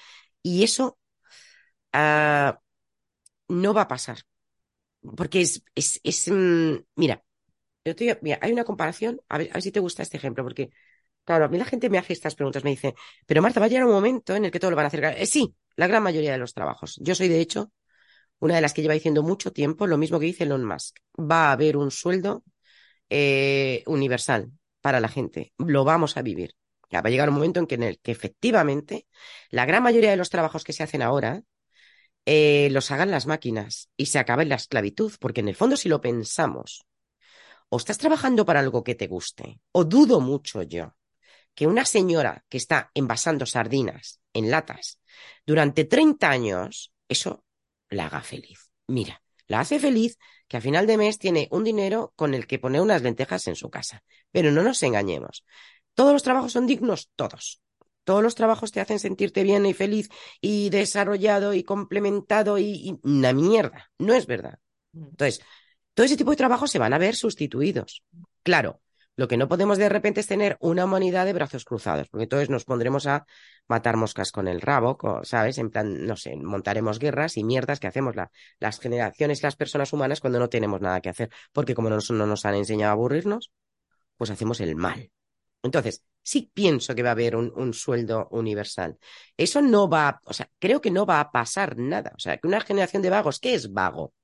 Y 0.43 0.65
eso 0.65 0.99
ah, 1.93 2.61
no 3.49 3.75
va 3.75 3.83
a 3.83 3.89
pasar. 3.89 4.19
Porque 5.17 5.41
es, 5.43 5.65
es, 5.75 6.01
es 6.05 6.29
mm, 6.31 6.77
mira, 6.97 7.23
yo 7.85 7.97
te 7.97 8.19
mira, 8.23 8.38
hay 8.43 8.53
una 8.53 8.65
comparación, 8.65 9.21
a 9.29 9.38
ver, 9.38 9.51
a 9.51 9.55
ver 9.55 9.62
si 9.62 9.73
te 9.73 9.81
gusta 9.81 10.03
este 10.03 10.17
ejemplo, 10.19 10.45
porque 10.45 10.71
Claro, 11.25 11.47
a 11.47 11.49
mí 11.49 11.59
la 11.59 11.65
gente 11.65 11.91
me 11.91 11.99
hace 11.99 12.12
estas 12.12 12.37
preguntas, 12.37 12.65
me 12.65 12.71
dice, 12.71 12.95
pero 13.27 13.43
Marta, 13.43 13.61
va 13.61 13.67
a 13.67 13.69
llegar 13.71 13.87
un 13.87 13.93
momento 13.93 14.37
en 14.37 14.45
el 14.45 14.53
que 14.53 14.61
todo 14.61 14.71
lo 14.73 14.77
van 14.77 14.85
a 14.87 14.88
hacer. 14.88 15.05
Eh, 15.05 15.27
sí, 15.27 15.57
la 15.77 15.87
gran 15.88 16.03
mayoría 16.03 16.33
de 16.33 16.38
los 16.38 16.55
trabajos. 16.55 16.99
Yo 17.03 17.15
soy, 17.17 17.29
de 17.29 17.41
hecho, 17.41 17.73
una 18.41 18.57
de 18.57 18.61
las 18.62 18.75
que 18.75 18.83
lleva 18.83 18.95
diciendo 18.95 19.23
mucho 19.23 19.53
tiempo, 19.53 19.87
lo 19.87 19.99
mismo 19.99 20.21
que 20.21 20.27
dice 20.27 20.45
Elon 20.45 20.65
Musk. 20.65 20.97
Va 21.19 21.49
a 21.49 21.53
haber 21.53 21.77
un 21.77 21.91
sueldo 21.91 22.45
eh, 23.11 23.83
universal 23.87 24.53
para 24.81 25.01
la 25.01 25.09
gente. 25.09 25.53
Lo 25.59 25.85
vamos 25.85 26.17
a 26.17 26.23
vivir. 26.23 26.55
Ya 26.91 27.01
va 27.03 27.09
a 27.09 27.11
llegar 27.11 27.29
un 27.29 27.37
momento 27.37 27.61
en 27.61 27.67
que, 27.67 27.77
en 27.77 27.83
el 27.85 27.99
que 28.01 28.12
efectivamente 28.12 29.07
la 29.51 29.67
gran 29.67 29.83
mayoría 29.83 30.11
de 30.11 30.17
los 30.17 30.31
trabajos 30.31 30.65
que 30.65 30.73
se 30.73 30.83
hacen 30.83 31.03
ahora 31.03 31.43
eh, 32.27 32.69
los 32.71 32.91
hagan 32.91 33.11
las 33.11 33.27
máquinas 33.27 33.89
y 33.97 34.07
se 34.07 34.19
acabe 34.19 34.45
la 34.45 34.57
esclavitud, 34.57 35.13
porque 35.21 35.41
en 35.41 35.49
el 35.49 35.57
fondo 35.57 35.77
si 35.77 35.89
lo 35.89 36.01
pensamos, 36.01 36.85
o 37.69 37.77
estás 37.77 37.99
trabajando 37.99 38.45
para 38.45 38.61
algo 38.61 38.85
que 38.85 38.95
te 38.95 39.07
guste, 39.07 39.61
o 39.73 39.85
dudo 39.85 40.21
mucho 40.21 40.63
yo 40.63 40.95
que 41.55 41.67
una 41.67 41.85
señora 41.85 42.45
que 42.49 42.57
está 42.57 42.91
envasando 42.95 43.47
sardinas 43.47 44.21
en 44.33 44.51
latas 44.51 45.01
durante 45.45 45.85
30 45.85 46.31
años, 46.31 46.93
eso 47.09 47.45
la 47.91 48.07
haga 48.07 48.23
feliz. 48.23 48.71
Mira, 48.87 49.23
la 49.47 49.61
hace 49.61 49.79
feliz 49.79 50.19
que 50.49 50.57
a 50.57 50.61
final 50.61 50.87
de 50.87 50.97
mes 50.97 51.19
tiene 51.19 51.49
un 51.51 51.65
dinero 51.65 52.13
con 52.17 52.35
el 52.35 52.47
que 52.47 52.59
poner 52.59 52.81
unas 52.81 53.03
lentejas 53.03 53.47
en 53.49 53.57
su 53.57 53.71
casa. 53.71 54.03
Pero 54.31 54.51
no 54.51 54.63
nos 54.63 54.83
engañemos. 54.83 55.45
Todos 55.95 56.13
los 56.13 56.23
trabajos 56.23 56.53
son 56.53 56.67
dignos, 56.67 57.11
todos. 57.17 57.61
Todos 58.05 58.23
los 58.23 58.35
trabajos 58.35 58.73
te 58.73 58.81
hacen 58.81 58.99
sentirte 58.99 59.43
bien 59.43 59.67
y 59.67 59.75
feliz 59.75 60.09
y 60.41 60.71
desarrollado 60.71 61.55
y 61.55 61.62
complementado 61.62 62.59
y, 62.59 62.65
y 62.65 62.99
una 63.03 63.33
mierda. 63.33 63.91
No 63.99 64.15
es 64.15 64.27
verdad. 64.27 64.59
Mm. 64.93 65.05
Entonces, 65.11 65.41
todo 65.95 66.07
ese 66.07 66.17
tipo 66.17 66.31
de 66.31 66.37
trabajos 66.37 66.71
se 66.71 66.79
van 66.79 66.93
a 66.93 66.99
ver 66.99 67.15
sustituidos. 67.15 68.03
Claro, 68.43 68.81
lo 69.15 69.29
que 69.29 69.37
no 69.37 69.47
podemos 69.49 69.77
de 69.77 69.88
repente 69.91 70.21
es 70.21 70.27
tener 70.27 70.57
una 70.61 70.87
humanidad 70.87 71.27
de 71.27 71.35
brazos 71.35 71.65
cruzados, 71.65 72.09
porque 72.09 72.25
entonces 72.25 72.49
nos 72.49 72.65
pondremos 72.65 73.07
a 73.07 73.27
matar 73.69 73.97
moscas 73.97 74.33
con 74.33 74.49
el 74.49 74.61
rabo, 74.61 74.99
¿sabes? 75.23 75.59
En 75.59 75.71
plan, 75.71 76.07
no 76.07 76.17
sé, 76.17 76.37
montaremos 76.37 76.99
guerras 76.99 77.37
y 77.37 77.45
mierdas 77.45 77.79
que 77.79 77.87
hacemos 77.87 78.17
la, 78.17 78.31
las 78.59 78.81
generaciones, 78.81 79.43
las 79.43 79.57
personas 79.57 79.93
humanas 79.93 80.21
cuando 80.21 80.38
no 80.38 80.49
tenemos 80.49 80.81
nada 80.81 81.01
que 81.03 81.11
hacer, 81.11 81.31
porque 81.53 81.75
como 81.75 81.91
no, 81.91 81.99
no 82.11 82.27
nos 82.27 82.45
han 82.47 82.55
enseñado 82.55 82.91
a 82.91 82.93
aburrirnos, 82.95 83.53
pues 84.17 84.31
hacemos 84.31 84.61
el 84.61 84.77
mal. 84.77 85.11
Entonces, 85.62 86.05
sí 86.22 86.51
pienso 86.53 86.94
que 86.94 87.03
va 87.03 87.11
a 87.11 87.12
haber 87.12 87.37
un, 87.37 87.72
sueldo 87.75 88.29
universal. 88.31 88.98
Eso 89.37 89.62
no 89.62 89.88
va, 89.88 90.20
o 90.25 90.33
sea, 90.33 90.51
creo 90.59 90.81
que 90.81 90.90
no 90.90 91.07
va 91.07 91.20
a 91.20 91.31
pasar 91.33 91.77
nada. 91.79 92.12
O 92.16 92.18
sea, 92.18 92.37
que 92.38 92.46
una 92.46 92.61
generación 92.61 93.03
de 93.03 93.11
vagos, 93.11 93.38
¿qué 93.40 93.55
es 93.55 93.72
vago? 93.72 94.14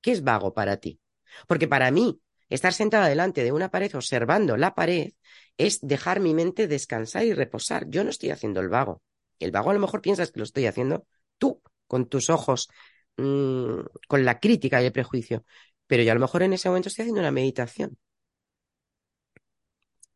¿Qué 0.00 0.12
es 0.12 0.22
vago 0.24 0.54
para 0.54 0.78
ti? 0.78 1.00
Porque 1.46 1.68
para 1.68 1.90
mí, 1.90 2.20
Estar 2.48 2.72
sentada 2.72 3.08
delante 3.08 3.42
de 3.42 3.52
una 3.52 3.70
pared 3.70 3.94
observando 3.94 4.56
la 4.56 4.74
pared 4.74 5.12
es 5.56 5.80
dejar 5.80 6.20
mi 6.20 6.34
mente 6.34 6.68
descansar 6.68 7.24
y 7.24 7.32
reposar. 7.32 7.88
Yo 7.88 8.04
no 8.04 8.10
estoy 8.10 8.30
haciendo 8.30 8.60
el 8.60 8.68
vago. 8.68 9.02
El 9.38 9.50
vago 9.50 9.70
a 9.70 9.74
lo 9.74 9.80
mejor 9.80 10.00
piensas 10.00 10.30
que 10.30 10.38
lo 10.40 10.44
estoy 10.44 10.66
haciendo 10.66 11.06
tú, 11.38 11.60
con 11.86 12.08
tus 12.08 12.30
ojos, 12.30 12.68
mmm, 13.16 13.80
con 14.08 14.24
la 14.24 14.38
crítica 14.38 14.80
y 14.82 14.86
el 14.86 14.92
prejuicio. 14.92 15.44
Pero 15.86 16.02
yo 16.02 16.12
a 16.12 16.14
lo 16.14 16.20
mejor 16.20 16.42
en 16.42 16.52
ese 16.52 16.68
momento 16.68 16.88
estoy 16.88 17.02
haciendo 17.04 17.20
una 17.20 17.32
meditación. 17.32 17.98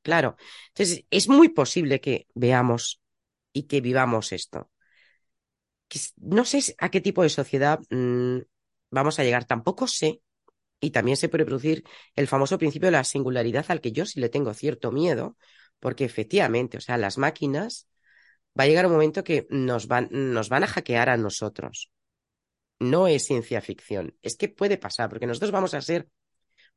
Claro. 0.03 0.37
Entonces, 0.69 1.05
es 1.11 1.29
muy 1.29 1.49
posible 1.51 2.01
que 2.01 2.27
veamos 2.35 3.01
y 3.53 3.65
que 3.65 3.81
vivamos 3.81 4.33
esto. 4.33 4.71
No 6.17 6.45
sé 6.45 6.61
a 6.79 6.91
qué 6.91 7.01
tipo 7.01 7.23
de 7.23 7.29
sociedad 7.29 7.81
mmm, 7.91 8.39
vamos 8.91 9.19
a 9.19 9.25
llegar. 9.25 9.45
Tampoco 9.45 9.87
sé 9.87 10.23
y 10.81 10.91
también 10.91 11.17
se 11.17 11.29
puede 11.29 11.45
producir 11.47 11.85
el 12.17 12.29
famoso 12.29 12.59
principio 12.59 12.89
de 12.89 12.93
la 12.93 13.05
singularidad 13.05 13.67
al 13.69 13.81
que 13.81 13.93
yo 13.93 14.07
sí 14.07 14.21
le 14.21 14.29
tengo 14.29 14.55
cierto 14.55 14.93
miedo, 14.93 15.37
porque 15.81 16.05
efectivamente, 16.05 16.79
o 16.79 16.81
sea, 16.81 16.99
las 16.99 17.19
máquinas 17.19 17.89
va 18.59 18.65
a 18.65 18.67
llegar 18.67 18.87
un 18.87 18.93
momento 18.93 19.25
que 19.25 19.47
nos 19.51 19.89
van, 19.89 20.09
nos 20.13 20.49
van 20.49 20.65
a 20.65 20.69
hackear 20.69 21.11
a 21.11 21.17
nosotros. 21.17 21.91
No 22.81 23.09
es 23.09 23.27
ciencia 23.27 23.61
ficción, 23.61 24.17
es 24.23 24.37
que 24.37 24.49
puede 24.49 24.79
pasar, 24.79 25.11
porque 25.11 25.27
nosotros 25.27 25.53
vamos 25.53 25.75
a 25.75 25.83
ser 25.83 26.09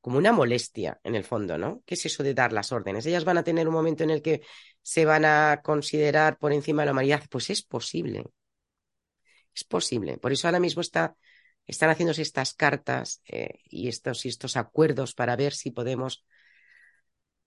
como 0.04 0.18
una 0.18 0.34
molestia 0.34 1.00
en 1.02 1.16
el 1.16 1.24
fondo, 1.24 1.58
¿no? 1.58 1.82
¿Qué 1.86 1.94
es 1.94 2.06
eso 2.06 2.24
de 2.24 2.34
dar 2.34 2.52
las 2.52 2.74
órdenes? 2.74 3.06
Ellas 3.06 3.24
van 3.24 3.38
a 3.38 3.44
tener 3.46 3.70
un 3.70 3.74
momento 3.74 4.04
en 4.04 4.10
el 4.10 4.22
que 4.22 4.42
se 4.82 5.06
van 5.06 5.24
a 5.24 5.62
considerar 5.63 6.38
por 6.38 6.52
encima 6.52 6.82
de 6.82 6.88
la 6.88 6.92
humanidad. 6.92 7.24
Pues 7.30 7.50
es 7.50 7.63
posible. 7.63 8.26
Es 9.56 9.63
posible. 9.63 10.18
Por 10.18 10.34
eso 10.34 10.48
ahora 10.48 10.60
mismo 10.60 10.82
está 10.82 11.16
están 11.66 11.89
haciéndose 11.89 12.22
estas 12.22 12.54
cartas 12.54 13.22
eh, 13.30 13.60
y, 13.63 13.88
estos, 13.88 14.26
y 14.26 14.28
estos 14.28 14.58
acuerdos 14.58 15.13
para 15.13 15.38
ver 15.38 15.54
si 15.54 15.72
podemos 15.72 16.26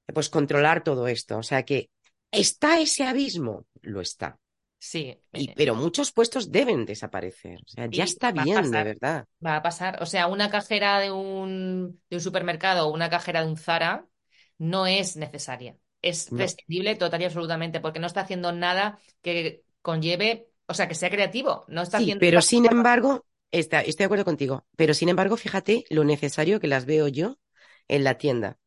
pues 0.06 0.30
controlar 0.30 0.82
todo 0.82 1.08
esto. 1.08 1.36
O 1.36 1.42
sea 1.42 1.62
que 1.64 1.90
está 2.30 2.80
ese 2.80 3.04
abismo, 3.04 3.66
lo 3.82 4.00
está. 4.00 4.38
Sí. 4.86 5.18
Y, 5.32 5.52
pero 5.54 5.74
muchos 5.74 6.12
puestos 6.12 6.52
deben 6.52 6.86
desaparecer. 6.86 7.58
O 7.66 7.68
sea, 7.68 7.86
ya 7.90 8.04
está 8.04 8.30
bien, 8.30 8.70
de 8.70 8.84
verdad. 8.84 9.26
Va 9.44 9.56
a 9.56 9.62
pasar. 9.62 10.00
O 10.00 10.06
sea, 10.06 10.28
una 10.28 10.48
cajera 10.48 11.00
de 11.00 11.10
un, 11.10 12.00
de 12.08 12.16
un 12.16 12.22
supermercado 12.22 12.86
o 12.86 12.94
una 12.94 13.10
cajera 13.10 13.42
de 13.42 13.48
un 13.48 13.56
Zara 13.56 14.06
no 14.58 14.86
es 14.86 15.16
necesaria. 15.16 15.76
Es 16.02 16.30
prescindible 16.30 16.94
total 16.94 17.22
y 17.22 17.24
absolutamente, 17.24 17.80
porque 17.80 17.98
no 17.98 18.06
está 18.06 18.20
haciendo 18.20 18.52
nada 18.52 19.00
que 19.22 19.64
conlleve, 19.82 20.46
o 20.66 20.74
sea, 20.74 20.86
que 20.86 20.94
sea 20.94 21.10
creativo. 21.10 21.64
No 21.66 21.82
está 21.82 21.98
sí, 21.98 22.04
haciendo. 22.04 22.20
Pero 22.20 22.40
sin 22.40 22.66
embargo, 22.66 23.26
Está, 23.52 23.80
estoy 23.80 24.02
de 24.02 24.06
acuerdo 24.06 24.24
contigo, 24.24 24.66
pero 24.76 24.92
sin 24.92 25.08
embargo, 25.08 25.36
fíjate 25.36 25.84
lo 25.88 26.04
necesario 26.04 26.60
que 26.60 26.66
las 26.66 26.84
veo 26.84 27.08
yo 27.08 27.38
en 27.88 28.04
la 28.04 28.18
tienda. 28.18 28.58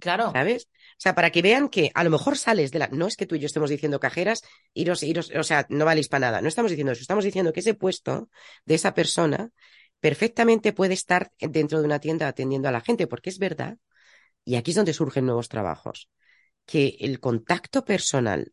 Claro. 0.00 0.32
¿Sabes? 0.32 0.68
O 1.02 1.06
sea, 1.10 1.16
para 1.16 1.30
que 1.30 1.42
vean 1.42 1.68
que 1.68 1.90
a 1.94 2.04
lo 2.04 2.10
mejor 2.10 2.38
sales 2.38 2.70
de 2.70 2.78
la. 2.78 2.86
No 2.86 3.08
es 3.08 3.16
que 3.16 3.26
tú 3.26 3.34
y 3.34 3.40
yo 3.40 3.46
estemos 3.46 3.68
diciendo 3.68 3.98
cajeras, 3.98 4.42
iros, 4.72 5.02
iros, 5.02 5.32
o 5.34 5.42
sea, 5.42 5.66
no 5.68 5.84
valéis 5.84 6.06
para 6.06 6.28
nada. 6.28 6.40
No 6.40 6.46
estamos 6.46 6.70
diciendo 6.70 6.92
eso. 6.92 7.00
Estamos 7.00 7.24
diciendo 7.24 7.52
que 7.52 7.58
ese 7.58 7.74
puesto 7.74 8.28
de 8.66 8.76
esa 8.76 8.94
persona 8.94 9.50
perfectamente 9.98 10.72
puede 10.72 10.94
estar 10.94 11.32
dentro 11.40 11.80
de 11.80 11.86
una 11.86 11.98
tienda 11.98 12.28
atendiendo 12.28 12.68
a 12.68 12.70
la 12.70 12.82
gente, 12.82 13.08
porque 13.08 13.30
es 13.30 13.40
verdad. 13.40 13.78
Y 14.44 14.54
aquí 14.54 14.70
es 14.70 14.76
donde 14.76 14.92
surgen 14.92 15.26
nuevos 15.26 15.48
trabajos. 15.48 16.08
Que 16.66 16.96
el 17.00 17.18
contacto 17.18 17.84
personal, 17.84 18.52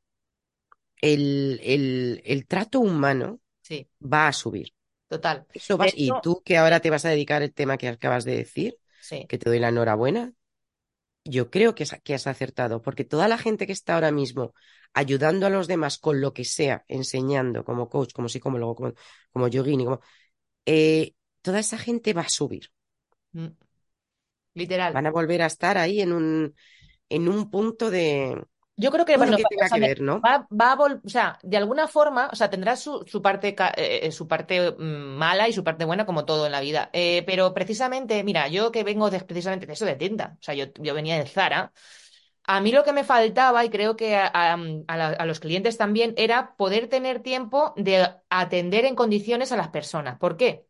el, 1.02 1.62
el, 1.64 2.24
el 2.26 2.48
trato 2.48 2.80
humano 2.80 3.42
sí. 3.62 3.88
va 4.02 4.28
a 4.28 4.34
subir. 4.34 4.74
Total. 5.08 5.46
Eso 5.54 5.78
vas, 5.78 5.94
y 5.96 6.10
tú 6.24 6.42
que 6.44 6.58
ahora 6.58 6.80
te 6.80 6.90
vas 6.90 7.06
a 7.06 7.10
dedicar 7.10 7.44
al 7.44 7.54
tema 7.54 7.78
que 7.78 7.90
acabas 7.90 8.26
de 8.26 8.38
decir, 8.38 8.76
sí. 9.02 9.28
que 9.30 9.38
te 9.38 9.52
doy 9.52 9.60
la 9.60 9.70
enhorabuena, 9.70 10.34
yo 11.24 11.50
creo 11.50 11.76
que, 11.76 11.86
que 12.04 12.14
has 12.14 12.28
acertado, 12.28 12.82
porque 12.82 13.06
toda 13.06 13.28
la 13.28 13.38
gente 13.38 13.66
que 13.66 13.74
está 13.74 13.96
ahora 13.96 14.12
mismo 14.12 14.54
ayudando 14.94 15.46
a 15.46 15.50
los 15.50 15.68
demás 15.68 15.98
con 15.98 16.22
lo 16.22 16.34
que 16.34 16.46
sea, 16.46 16.84
enseñando 16.88 17.64
como 17.64 17.90
coach, 17.90 18.14
como 18.14 18.30
psicólogo, 18.30 18.76
como, 18.76 18.94
como 19.32 19.48
yogini, 19.48 19.86
como, 19.86 20.02
eh, 20.66 21.14
toda 21.42 21.60
esa 21.60 21.78
gente 21.78 22.14
va 22.14 22.22
a 22.22 22.30
subir. 22.30 22.72
Mm. 23.34 23.48
Literal. 24.56 24.94
Van 24.94 25.06
a 25.06 25.12
volver 25.12 25.42
a 25.42 25.46
estar 25.46 25.78
ahí 25.78 26.02
en 26.02 26.12
un, 26.12 26.56
en 27.10 27.30
un 27.30 27.50
punto 27.50 27.92
de, 27.92 28.42
yo 28.80 28.92
creo 28.92 29.06
que, 29.06 29.18
bueno, 29.18 29.36
que 29.36 29.44
tenga 29.44 29.68
que 29.70 29.80
ver, 29.80 30.02
¿no? 30.02 30.22
va, 30.22 30.48
va, 30.50 30.72
a 30.72 30.76
vol 30.76 31.02
o 31.04 31.10
sea, 31.10 31.38
de 31.44 31.58
alguna 31.58 31.88
forma, 31.88 32.30
o 32.32 32.36
sea, 32.36 32.50
tendrá 32.50 32.78
su, 32.78 33.04
su 33.06 33.22
parte, 33.22 33.54
eh, 33.76 34.10
su 34.12 34.26
parte 34.26 34.72
mm, 34.72 35.18
mala 35.18 35.50
y 35.50 35.54
su 35.54 35.66
parte 35.66 35.84
buena, 35.84 36.06
como 36.06 36.24
todo 36.24 36.46
en 36.46 36.54
la 36.54 36.62
vida. 36.62 36.90
Eh, 36.94 37.24
pero 37.26 37.54
precisamente, 37.54 38.24
mira, 38.24 38.48
yo 38.48 38.72
que 38.72 38.86
vengo 38.86 39.10
de, 39.10 39.20
precisamente 39.20 39.66
de 39.66 39.74
eso 39.74 39.86
de 39.86 39.96
tienda, 39.96 40.38
o 40.40 40.44
sea, 40.44 40.54
yo, 40.56 40.66
yo 40.80 40.94
venía 40.94 41.18
de 41.18 41.26
Zara. 41.26 41.74
A 42.46 42.62
mí 42.62 42.72
lo 42.72 42.84
que 42.86 42.94
me 42.94 43.04
faltaba, 43.04 43.66
y 43.66 43.70
creo 43.70 43.98
que 43.98 44.16
a, 44.16 44.32
a, 44.34 44.54
a, 44.54 44.98
la, 44.98 45.08
a, 45.10 45.26
los 45.26 45.40
clientes 45.42 45.78
también, 45.78 46.14
era 46.18 46.56
poder 46.56 46.88
tener 46.88 47.20
tiempo 47.20 47.74
de 47.76 48.08
atender 48.30 48.86
en 48.86 48.96
condiciones 48.96 49.52
a 49.52 49.58
las 49.58 49.68
personas. 49.68 50.18
¿Por 50.18 50.38
qué? 50.38 50.69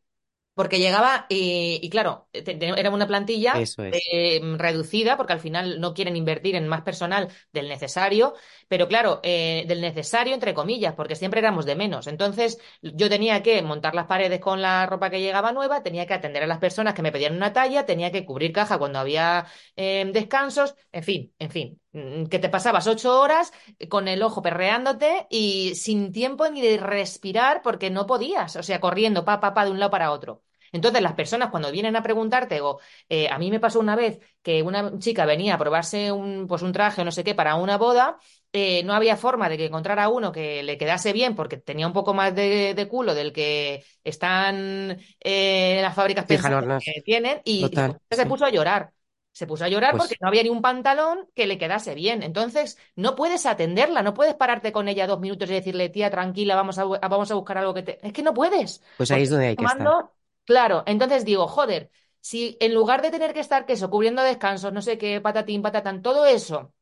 Porque 0.60 0.80
llegaba 0.80 1.26
y, 1.30 1.80
y 1.82 1.90
claro, 1.90 2.28
era 2.34 2.90
una 2.92 3.08
plantilla 3.08 3.62
es. 3.62 3.78
eh, 3.92 4.42
reducida, 4.58 5.16
porque 5.16 5.32
al 5.34 5.40
final 5.40 5.80
no 5.80 5.94
quieren 5.94 6.18
invertir 6.18 6.56
en 6.56 6.68
más 6.68 6.82
personal 6.82 7.30
del 7.54 7.70
necesario, 7.70 8.34
pero 8.68 8.88
claro, 8.90 9.20
eh, 9.24 9.64
del 9.68 9.80
necesario 9.82 10.34
entre 10.34 10.54
comillas, 10.54 10.94
porque 10.96 11.16
siempre 11.16 11.40
éramos 11.40 11.66
de 11.66 11.76
menos. 11.76 12.08
Entonces 12.08 12.60
yo 12.82 13.10
tenía 13.10 13.42
que 13.42 13.62
montar 13.62 13.96
las 13.96 14.06
paredes 14.08 14.40
con 14.42 14.62
la 14.62 14.86
ropa 14.86 15.10
que 15.10 15.22
llegaba 15.22 15.54
nueva, 15.54 15.82
tenía 15.82 16.06
que 16.06 16.14
atender 16.14 16.44
a 16.44 16.48
las 16.48 16.58
personas 16.60 16.94
que 16.94 17.02
me 17.02 17.12
pedían 17.12 17.36
una 17.36 17.54
talla, 17.54 17.86
tenía 17.86 18.12
que 18.12 18.26
cubrir 18.26 18.52
caja 18.52 18.78
cuando 18.78 19.00
había 19.00 19.46
eh, 19.78 20.10
descansos, 20.14 20.76
en 20.92 21.04
fin, 21.04 21.34
en 21.40 21.52
fin 21.52 21.82
mm, 21.94 22.26
que 22.26 22.40
te 22.40 22.50
pasabas 22.50 22.86
ocho 22.88 23.20
horas 23.22 23.52
con 23.90 24.08
el 24.08 24.22
ojo 24.24 24.42
perreándote 24.42 25.28
y 25.30 25.76
sin 25.76 26.12
tiempo 26.12 26.48
ni 26.50 26.62
de 26.62 26.78
respirar 26.78 27.62
porque 27.62 27.90
no 27.90 28.06
podías, 28.06 28.56
o 28.56 28.64
sea, 28.64 28.80
corriendo 28.80 29.26
pa, 29.26 29.40
pa, 29.40 29.54
pa 29.54 29.66
de 29.66 29.72
un 29.72 29.80
lado 29.80 29.92
para 29.92 30.12
otro. 30.12 30.44
Entonces, 30.72 31.02
las 31.02 31.14
personas 31.14 31.50
cuando 31.50 31.72
vienen 31.72 31.96
a 31.96 32.04
preguntarte, 32.04 32.62
o 32.62 32.80
eh, 33.08 33.30
a 33.30 33.38
mí 33.38 33.52
me 33.52 33.60
pasó 33.60 33.80
una 33.80 33.96
vez 33.96 34.20
que 34.42 34.62
una 34.62 34.98
chica 35.00 35.26
venía 35.26 35.56
a 35.56 35.58
probarse 35.58 36.12
un, 36.12 36.48
pues 36.48 36.62
un 36.62 36.72
traje 36.72 37.02
o 37.02 37.06
no 37.06 37.12
sé 37.12 37.24
qué 37.24 37.36
para 37.36 37.56
una 37.56 37.78
boda, 37.78 38.18
eh, 38.52 38.84
no 38.84 38.94
había 38.94 39.16
forma 39.16 39.48
de 39.50 39.58
que 39.58 39.66
encontrara 39.66 40.10
uno 40.10 40.32
que 40.32 40.64
le 40.64 40.78
quedase 40.78 41.14
bien 41.14 41.36
porque 41.36 41.58
tenía 41.58 41.88
un 41.88 41.94
poco 41.94 42.14
más 42.14 42.34
de, 42.34 42.74
de 42.74 42.88
culo 42.88 43.14
del 43.14 43.32
que 43.32 43.84
están 44.04 44.98
eh, 45.20 45.80
las 45.82 45.94
fábricas 45.94 46.26
pensadas 46.26 46.84
que 46.84 47.02
tienen 47.02 47.42
y 47.46 47.62
Total, 47.62 48.00
se 48.10 48.24
sí. 48.24 48.30
puso 48.30 48.46
a 48.46 48.50
llorar. 48.50 48.92
Se 49.32 49.46
puso 49.48 49.64
a 49.64 49.70
llorar 49.70 49.92
pues... 49.92 50.04
porque 50.04 50.18
no 50.20 50.28
había 50.28 50.44
ni 50.44 50.50
un 50.50 50.62
pantalón 50.62 51.30
que 51.36 51.48
le 51.48 51.58
quedase 51.58 51.94
bien. 51.94 52.24
Entonces, 52.24 52.78
no 52.96 53.16
puedes 53.16 53.46
atenderla, 53.46 54.02
no 54.02 54.14
puedes 54.14 54.34
pararte 54.34 54.72
con 54.72 54.88
ella 54.88 55.08
dos 55.08 55.20
minutos 55.20 55.50
y 55.50 55.54
decirle, 55.54 55.90
tía, 55.90 56.10
tranquila, 56.10 56.56
vamos 56.56 56.78
a, 56.80 56.86
vamos 56.86 57.32
a 57.32 57.36
buscar 57.36 57.60
algo 57.60 57.74
que 57.74 57.84
te. 57.84 58.06
Es 58.06 58.12
que 58.12 58.24
no 58.24 58.34
puedes. 58.34 58.82
Pues 58.98 59.12
ahí 59.12 59.24
es 59.24 59.30
donde 59.30 59.48
hay 59.48 59.56
que 59.56 59.66
estar 59.66 60.10
Claro, 60.50 60.84
entonces 60.88 61.26
digo, 61.26 61.48
joder, 61.48 61.92
si 62.22 62.58
en 62.60 62.74
lugar 62.74 63.02
de 63.04 63.12
tener 63.12 63.34
que 63.34 63.40
estar 63.40 63.66
queso 63.68 63.90
cubriendo 63.92 64.24
descansos, 64.24 64.74
no 64.74 64.82
sé 64.82 64.98
qué, 64.98 65.22
patatín, 65.22 65.62
patatán, 65.62 66.02
todo 66.02 66.26
eso, 66.26 66.74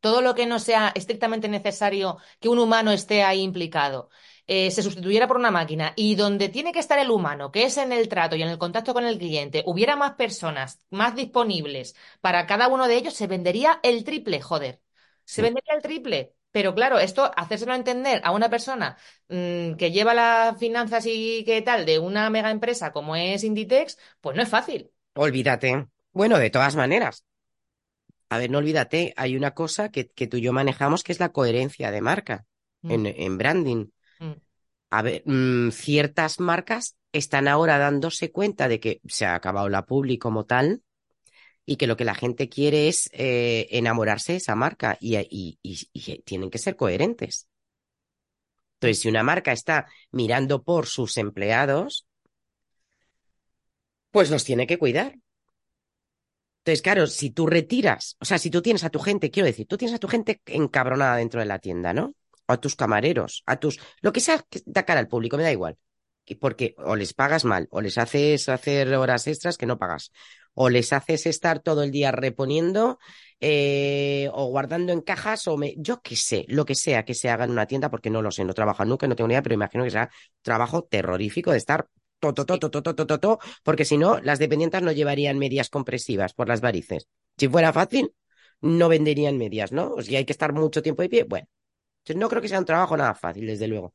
todo 0.00 0.22
lo 0.22 0.34
que 0.34 0.46
no 0.46 0.58
sea 0.60 0.92
estrictamente 0.94 1.48
necesario 1.48 2.18
que 2.40 2.48
un 2.48 2.58
humano 2.60 2.92
esté 2.92 3.22
ahí 3.24 3.42
implicado, 3.42 4.10
eh, 4.46 4.70
se 4.70 4.82
sustituyera 4.82 5.28
por 5.28 5.36
una 5.38 5.50
máquina 5.50 5.92
y 5.96 6.14
donde 6.16 6.48
tiene 6.48 6.72
que 6.72 6.80
estar 6.80 6.98
el 6.98 7.10
humano, 7.10 7.52
que 7.52 7.64
es 7.64 7.76
en 7.78 7.92
el 7.92 8.08
trato 8.08 8.36
y 8.36 8.42
en 8.42 8.48
el 8.50 8.58
contacto 8.58 8.94
con 8.94 9.04
el 9.06 9.18
cliente, 9.18 9.64
hubiera 9.66 9.96
más 9.96 10.14
personas 10.14 10.80
más 10.90 11.14
disponibles 11.16 11.96
para 12.22 12.46
cada 12.46 12.68
uno 12.68 12.88
de 12.88 12.96
ellos, 12.96 13.14
se 13.14 13.26
vendería 13.28 13.80
el 13.82 14.04
triple, 14.04 14.40
joder. 14.42 14.80
Se 15.24 15.42
vendería 15.42 15.74
el 15.76 15.82
triple. 15.82 16.34
Pero 16.52 16.74
claro, 16.74 16.98
esto, 16.98 17.30
hacérselo 17.36 17.74
entender 17.74 18.20
a 18.24 18.32
una 18.32 18.50
persona 18.50 18.96
mm, 19.28 19.74
que 19.74 19.92
lleva 19.92 20.14
las 20.14 20.58
finanzas 20.58 21.04
y 21.06 21.44
qué 21.44 21.62
tal 21.62 21.86
de 21.86 21.98
una 21.98 22.30
mega 22.30 22.50
empresa 22.50 22.92
como 22.92 23.16
es 23.16 23.44
Inditex, 23.44 23.98
pues 24.20 24.36
no 24.36 24.42
es 24.42 24.48
fácil. 24.48 24.90
Olvídate. 25.14 25.86
Bueno, 26.12 26.38
de 26.40 26.50
todas 26.50 26.74
maneras, 26.74 27.24
a 28.28 28.38
ver, 28.38 28.50
no 28.50 28.58
olvídate, 28.58 29.12
hay 29.16 29.36
una 29.36 29.52
cosa 29.54 29.90
que, 29.90 30.08
que 30.10 30.26
tú 30.26 30.36
y 30.38 30.42
yo 30.42 30.52
manejamos 30.52 31.02
que 31.02 31.12
es 31.12 31.20
la 31.20 31.32
coherencia 31.32 31.90
de 31.90 32.00
marca 32.00 32.46
Mm, 32.84 32.94
en, 32.94 33.06
en 33.06 33.38
branding. 33.38 33.86
mm, 34.20 34.40
A 34.90 35.02
ver, 35.02 35.22
mm, 35.26 35.70
ciertas 35.70 36.40
marcas 36.40 36.96
están 37.12 37.48
ahora 37.48 37.78
dándose 37.78 38.30
cuenta 38.32 38.68
de 38.68 38.80
que 38.80 39.00
se 39.06 39.26
ha 39.26 39.34
acabado 39.34 39.68
la 39.68 39.86
publi 39.86 40.18
como 40.18 40.46
tal 40.46 40.82
y 41.70 41.76
que 41.76 41.86
lo 41.86 41.96
que 41.96 42.04
la 42.04 42.16
gente 42.16 42.48
quiere 42.48 42.88
es 42.88 43.08
eh, 43.12 43.68
enamorarse 43.70 44.32
de 44.32 44.38
esa 44.38 44.56
marca 44.56 44.98
y, 45.00 45.16
y- 45.18 45.58
y- 45.62 46.22
tienen 46.22 46.50
que 46.50 46.58
ser 46.58 46.74
coherentes. 46.76 47.46
Entonces, 48.74 49.00
si 49.02 49.08
una 49.08 49.22
marca 49.22 49.52
está 49.52 49.86
mirando 50.10 50.62
por 50.64 50.86
sus 50.86 51.16
empleados, 51.18 52.06
pues 54.12 54.30
los 54.30 54.44
tiene 54.44 54.66
que 54.66 54.78
cuidar. 54.78 55.16
Entonces, 56.60 56.82
claro, 56.82 57.06
si 57.06 57.30
tú 57.30 57.46
retiras, 57.46 58.16
o 58.20 58.24
sea, 58.24 58.38
si 58.38 58.50
tú 58.50 58.60
tienes 58.62 58.84
a 58.84 58.90
tu 58.90 58.98
gente, 59.00 59.30
quiero 59.30 59.46
decir, 59.46 59.66
tú 59.66 59.76
tienes 59.78 59.94
a 59.96 59.98
tu 59.98 60.08
gente 60.08 60.40
encabronada 60.46 61.16
dentro 61.16 61.40
de 61.40 61.46
la 61.46 61.58
tienda, 61.58 61.92
¿no? 61.94 62.14
O 62.46 62.52
a 62.52 62.58
tus 62.60 62.76
camareros, 62.76 63.42
a 63.46 63.56
tus, 63.58 63.78
lo 64.02 64.12
que 64.12 64.20
sea 64.20 64.44
da 64.66 64.84
cara 64.84 65.00
al 65.00 65.08
público, 65.08 65.36
me 65.36 65.42
da 65.44 65.52
igual 65.52 65.76
porque 66.36 66.74
o 66.78 66.96
les 66.96 67.14
pagas 67.14 67.44
mal, 67.44 67.68
o 67.70 67.80
les 67.80 67.98
haces 67.98 68.48
hacer 68.48 68.94
horas 68.94 69.26
extras 69.26 69.56
que 69.56 69.66
no 69.66 69.78
pagas, 69.78 70.12
o 70.54 70.68
les 70.68 70.92
haces 70.92 71.26
estar 71.26 71.60
todo 71.60 71.82
el 71.82 71.90
día 71.90 72.12
reponiendo 72.12 72.98
eh, 73.40 74.28
o 74.32 74.46
guardando 74.46 74.92
en 74.92 75.00
cajas, 75.00 75.46
o 75.48 75.56
me, 75.56 75.74
yo 75.78 76.00
qué 76.02 76.16
sé, 76.16 76.44
lo 76.48 76.64
que 76.64 76.74
sea 76.74 77.04
que 77.04 77.14
se 77.14 77.30
haga 77.30 77.44
en 77.44 77.50
una 77.50 77.66
tienda, 77.66 77.90
porque 77.90 78.10
no 78.10 78.22
lo 78.22 78.30
sé, 78.30 78.44
no 78.44 78.54
trabajo 78.54 78.84
nunca, 78.84 79.06
no 79.06 79.16
tengo 79.16 79.28
ni 79.28 79.34
idea, 79.34 79.42
pero 79.42 79.54
imagino 79.54 79.84
que 79.84 79.90
será 79.90 80.10
trabajo 80.42 80.82
terrorífico 80.84 81.52
de 81.52 81.58
estar 81.58 81.88
To, 82.20 82.34
to, 82.34 82.44
to, 82.44 83.38
porque 83.64 83.86
si 83.86 83.96
no, 83.96 84.20
las 84.20 84.38
dependientes 84.38 84.82
no 84.82 84.92
llevarían 84.92 85.38
medias 85.38 85.70
compresivas 85.70 86.34
por 86.34 86.48
las 86.48 86.60
varices. 86.60 87.08
Si 87.38 87.48
fuera 87.48 87.72
fácil, 87.72 88.12
no 88.60 88.90
venderían 88.90 89.38
medias, 89.38 89.72
¿no? 89.72 89.94
O 89.94 90.00
hay 90.00 90.26
que 90.26 90.32
estar 90.32 90.52
mucho 90.52 90.82
tiempo 90.82 91.00
de 91.00 91.08
pie. 91.08 91.24
Bueno, 91.24 91.48
no 92.16 92.28
creo 92.28 92.42
que 92.42 92.48
sea 92.48 92.58
un 92.58 92.66
trabajo 92.66 92.96
nada 92.96 93.14
fácil, 93.14 93.46
desde 93.46 93.68
luego. 93.68 93.94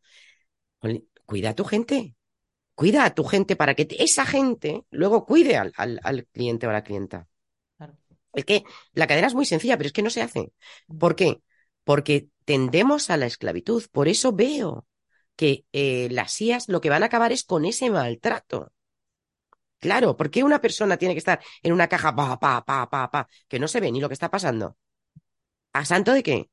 Cuida 1.26 1.50
a 1.52 1.56
tu 1.56 1.64
gente 1.66 2.15
cuida 2.76 3.06
a 3.06 3.14
tu 3.16 3.24
gente 3.26 3.56
para 3.56 3.76
que 3.76 3.86
te- 3.86 4.04
esa 4.04 4.26
gente 4.26 4.84
luego 4.92 5.26
cuide 5.26 5.58
al, 5.58 5.74
al, 5.78 6.00
al 6.04 6.26
cliente 6.28 6.68
o 6.68 6.70
a 6.70 6.74
la 6.74 6.84
clienta. 6.84 7.28
claro. 7.78 7.98
Es 8.34 8.46
que 8.46 8.64
la 8.94 9.08
cadena 9.08 9.28
es 9.28 9.34
muy 9.36 9.46
sencilla, 9.46 9.78
pero 9.78 9.88
es 9.88 9.94
que 9.94 10.02
no 10.02 10.10
se 10.10 10.22
hace. 10.22 10.52
¿Por 11.00 11.16
qué? 11.16 11.42
Porque 11.84 12.28
tendemos 12.46 13.10
a 13.10 13.18
la 13.18 13.26
esclavitud. 13.28 13.84
Por 13.92 14.08
eso 14.08 14.34
veo 14.34 14.88
que 15.36 15.66
eh, 15.74 16.10
las 16.12 16.40
IAS 16.42 16.70
lo 16.70 16.82
que 16.82 16.90
van 16.90 17.04
a 17.04 17.08
acabar 17.08 17.32
es 17.32 17.44
con 17.44 17.66
ese 17.66 17.90
maltrato. 17.90 18.72
Claro, 19.80 20.18
¿por 20.18 20.32
qué 20.32 20.44
una 20.44 20.62
persona 20.62 20.98
tiene 20.98 21.14
que 21.14 21.20
estar 21.20 21.40
en 21.64 21.74
una 21.74 21.88
caja 21.88 22.16
pa, 22.16 22.40
pa, 22.40 22.64
pa, 22.66 22.90
pa, 22.90 23.12
pa, 23.12 23.28
que 23.48 23.60
no 23.60 23.68
se 23.68 23.80
ve 23.80 23.92
ni 23.92 24.00
lo 24.02 24.08
que 24.10 24.14
está 24.14 24.32
pasando? 24.32 24.78
¿A 25.74 25.86
santo 25.86 26.14
de 26.14 26.24
qué? 26.24 26.50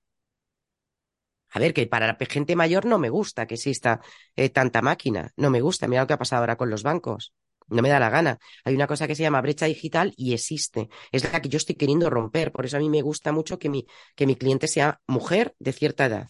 A 1.54 1.58
ver, 1.60 1.74
que 1.74 1.86
para 1.86 2.06
la 2.06 2.16
gente 2.28 2.56
mayor 2.56 2.84
no 2.86 2.98
me 2.98 3.10
gusta 3.10 3.46
que 3.46 3.54
exista 3.54 4.00
eh, 4.36 4.48
tanta 4.50 4.80
máquina. 4.82 5.32
No 5.36 5.50
me 5.50 5.60
gusta. 5.60 5.86
Mira 5.88 6.02
lo 6.02 6.06
que 6.06 6.14
ha 6.14 6.18
pasado 6.18 6.40
ahora 6.40 6.56
con 6.56 6.70
los 6.70 6.82
bancos. 6.82 7.32
No 7.68 7.82
me 7.82 7.88
da 7.90 8.00
la 8.00 8.10
gana. 8.10 8.38
Hay 8.64 8.74
una 8.74 8.86
cosa 8.86 9.06
que 9.06 9.14
se 9.14 9.22
llama 9.22 9.40
brecha 9.40 9.66
digital 9.66 10.12
y 10.16 10.32
existe. 10.34 10.88
Es 11.12 11.30
la 11.32 11.40
que 11.42 11.48
yo 11.48 11.56
estoy 11.58 11.76
queriendo 11.76 12.10
romper. 12.10 12.52
Por 12.52 12.64
eso 12.66 12.76
a 12.76 12.80
mí 12.80 12.88
me 12.90 13.02
gusta 13.02 13.32
mucho 13.32 13.58
que 13.58 13.68
mi, 13.68 13.86
que 14.16 14.26
mi 14.26 14.36
cliente 14.36 14.66
sea 14.68 15.00
mujer 15.06 15.54
de 15.58 15.72
cierta 15.72 16.06
edad. 16.06 16.28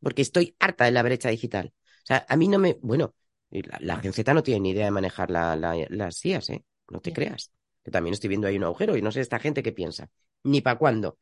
Porque 0.00 0.22
estoy 0.22 0.56
harta 0.58 0.84
de 0.84 0.90
la 0.92 1.02
brecha 1.02 1.28
digital. 1.30 1.72
O 2.04 2.06
sea, 2.06 2.26
a 2.28 2.36
mí 2.36 2.48
no 2.48 2.58
me. 2.58 2.78
Bueno, 2.82 3.14
la, 3.50 3.78
la 3.80 4.34
no 4.34 4.42
tiene 4.42 4.60
ni 4.60 4.70
idea 4.70 4.86
de 4.86 4.90
manejar 4.90 5.30
la, 5.30 5.56
la- 5.56 5.76
las 5.90 6.24
IAS, 6.24 6.50
¿eh? 6.50 6.64
No 6.90 7.00
te 7.00 7.12
creas. 7.12 7.52
Yo 7.84 7.92
también 7.92 8.14
estoy 8.14 8.28
viendo 8.28 8.46
ahí 8.48 8.56
un 8.56 8.64
agujero 8.64 8.96
y 8.96 9.02
no 9.02 9.12
sé 9.12 9.20
esta 9.20 9.38
gente 9.38 9.62
qué 9.62 9.72
piensa. 9.72 10.08
Ni 10.44 10.60
para 10.60 10.78
cuándo. 10.78 11.18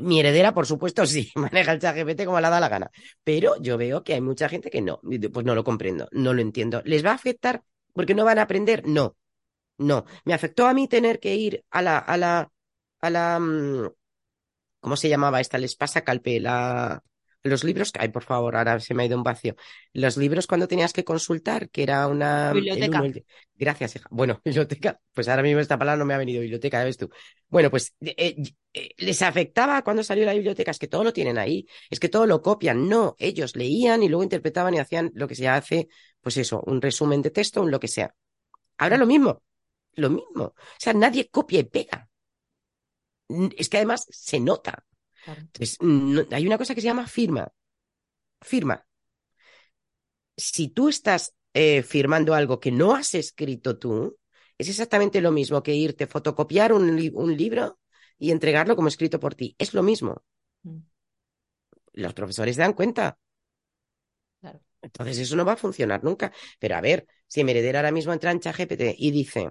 Mi 0.00 0.20
heredera, 0.20 0.54
por 0.54 0.66
supuesto, 0.66 1.06
sí, 1.06 1.30
maneja 1.34 1.72
el 1.72 1.80
chat 1.80 1.96
GPT 1.96 2.24
como 2.24 2.40
le 2.40 2.48
da 2.48 2.60
la 2.60 2.68
gana. 2.68 2.90
Pero 3.24 3.60
yo 3.60 3.76
veo 3.78 4.02
que 4.04 4.14
hay 4.14 4.20
mucha 4.20 4.48
gente 4.48 4.70
que 4.70 4.80
no. 4.82 5.00
Pues 5.32 5.46
no 5.46 5.54
lo 5.54 5.64
comprendo, 5.64 6.08
no 6.12 6.32
lo 6.34 6.40
entiendo. 6.42 6.82
¿Les 6.84 7.04
va 7.04 7.10
a 7.10 7.14
afectar 7.14 7.62
porque 7.92 8.14
no 8.14 8.24
van 8.24 8.38
a 8.38 8.42
aprender? 8.42 8.86
No, 8.86 9.16
no. 9.78 10.04
Me 10.24 10.34
afectó 10.34 10.66
a 10.66 10.74
mí 10.74 10.88
tener 10.88 11.20
que 11.20 11.34
ir 11.36 11.64
a 11.70 11.82
la, 11.82 11.98
a 11.98 12.16
la, 12.16 12.50
a 13.00 13.10
la, 13.10 13.38
mm, 13.40 13.88
¿cómo 14.80 14.96
se 14.96 15.08
llamaba 15.08 15.40
esta? 15.40 15.58
Les 15.58 15.76
pasa 15.76 16.02
calpe, 16.02 16.40
la, 16.40 17.02
los 17.42 17.64
libros, 17.64 17.92
ay, 17.98 18.08
por 18.08 18.22
favor, 18.22 18.56
ahora 18.56 18.78
se 18.78 18.94
me 18.94 19.02
ha 19.02 19.06
ido 19.06 19.16
un 19.16 19.24
vacío. 19.24 19.56
Los 19.92 20.16
libros 20.16 20.46
cuando 20.46 20.68
tenías 20.68 20.92
que 20.92 21.04
consultar, 21.04 21.70
que 21.70 21.82
era 21.82 22.06
una, 22.06 22.52
Biblioteca. 22.52 23.02
gracias, 23.54 23.96
hija. 23.96 24.08
Bueno, 24.10 24.40
biblioteca, 24.44 25.00
pues 25.12 25.28
ahora 25.28 25.42
mismo 25.42 25.60
esta 25.60 25.78
palabra 25.78 25.98
no 25.98 26.04
me 26.04 26.14
ha 26.14 26.18
venido, 26.18 26.40
biblioteca, 26.40 26.78
ya 26.78 26.84
ves 26.84 26.98
tú. 26.98 27.10
Bueno, 27.48 27.70
pues 27.70 27.94
eh, 28.00 28.36
eh, 28.72 28.90
les 28.98 29.22
afectaba 29.22 29.82
cuando 29.82 30.04
salió 30.04 30.24
la 30.24 30.34
biblioteca, 30.34 30.70
es 30.70 30.78
que 30.78 30.88
todo 30.88 31.04
lo 31.04 31.12
tienen 31.12 31.36
ahí, 31.38 31.66
es 31.90 31.98
que 31.98 32.08
todo 32.08 32.26
lo 32.26 32.42
copian. 32.42 32.88
No, 32.88 33.16
ellos 33.18 33.56
leían 33.56 34.02
y 34.02 34.08
luego 34.08 34.22
interpretaban 34.22 34.74
y 34.74 34.78
hacían 34.78 35.10
lo 35.14 35.26
que 35.26 35.34
se 35.34 35.48
hace, 35.48 35.88
pues 36.20 36.36
eso, 36.36 36.62
un 36.66 36.80
resumen 36.80 37.22
de 37.22 37.30
texto, 37.30 37.62
un 37.62 37.70
lo 37.70 37.80
que 37.80 37.88
sea. 37.88 38.14
Ahora 38.78 38.96
lo 38.96 39.06
mismo, 39.06 39.42
lo 39.94 40.10
mismo. 40.10 40.44
O 40.44 40.54
sea, 40.78 40.92
nadie 40.92 41.28
copia 41.28 41.60
y 41.60 41.64
pega. 41.64 42.08
Es 43.56 43.68
que 43.68 43.78
además 43.78 44.06
se 44.10 44.40
nota. 44.40 44.84
Claro. 45.24 45.40
Entonces, 45.42 45.78
no- 45.80 46.24
hay 46.30 46.46
una 46.46 46.58
cosa 46.58 46.74
que 46.74 46.80
se 46.80 46.86
llama 46.88 47.06
firma. 47.06 47.48
Firma. 48.42 48.84
Si 50.36 50.68
tú 50.68 50.88
estás 50.88 51.34
eh, 51.54 51.82
firmando 51.82 52.34
algo 52.34 52.60
que 52.60 52.70
no 52.72 52.94
has 52.94 53.14
escrito 53.14 53.78
tú, 53.78 54.18
es 54.58 54.68
exactamente 54.68 55.20
lo 55.20 55.32
mismo 55.32 55.62
que 55.62 55.74
irte 55.74 56.04
a 56.04 56.06
fotocopiar 56.06 56.72
un, 56.72 56.96
li- 56.96 57.12
un 57.14 57.36
libro 57.36 57.78
y 58.18 58.30
entregarlo 58.30 58.76
como 58.76 58.88
escrito 58.88 59.20
por 59.20 59.34
ti. 59.34 59.54
Es 59.58 59.74
lo 59.74 59.82
mismo. 59.82 60.22
Mm, 60.64 60.82
Los 61.94 62.12
profesores 62.12 62.56
se 62.56 62.60
dan 62.62 62.74
cuenta. 62.74 63.18
Claro. 64.40 64.60
Entonces 64.82 65.18
eso 65.18 65.36
no 65.36 65.44
va 65.44 65.52
a 65.52 65.56
funcionar 65.56 66.02
nunca. 66.04 66.32
Pero 66.58 66.76
a 66.76 66.80
ver, 66.80 67.06
si 67.26 67.44
mi 67.44 67.52
heredera 67.52 67.78
ahora 67.80 67.92
mismo 67.92 68.12
entra 68.12 68.30
en 68.32 68.40
ChatGPT 68.40 68.82
y 68.98 69.10
dice, 69.10 69.50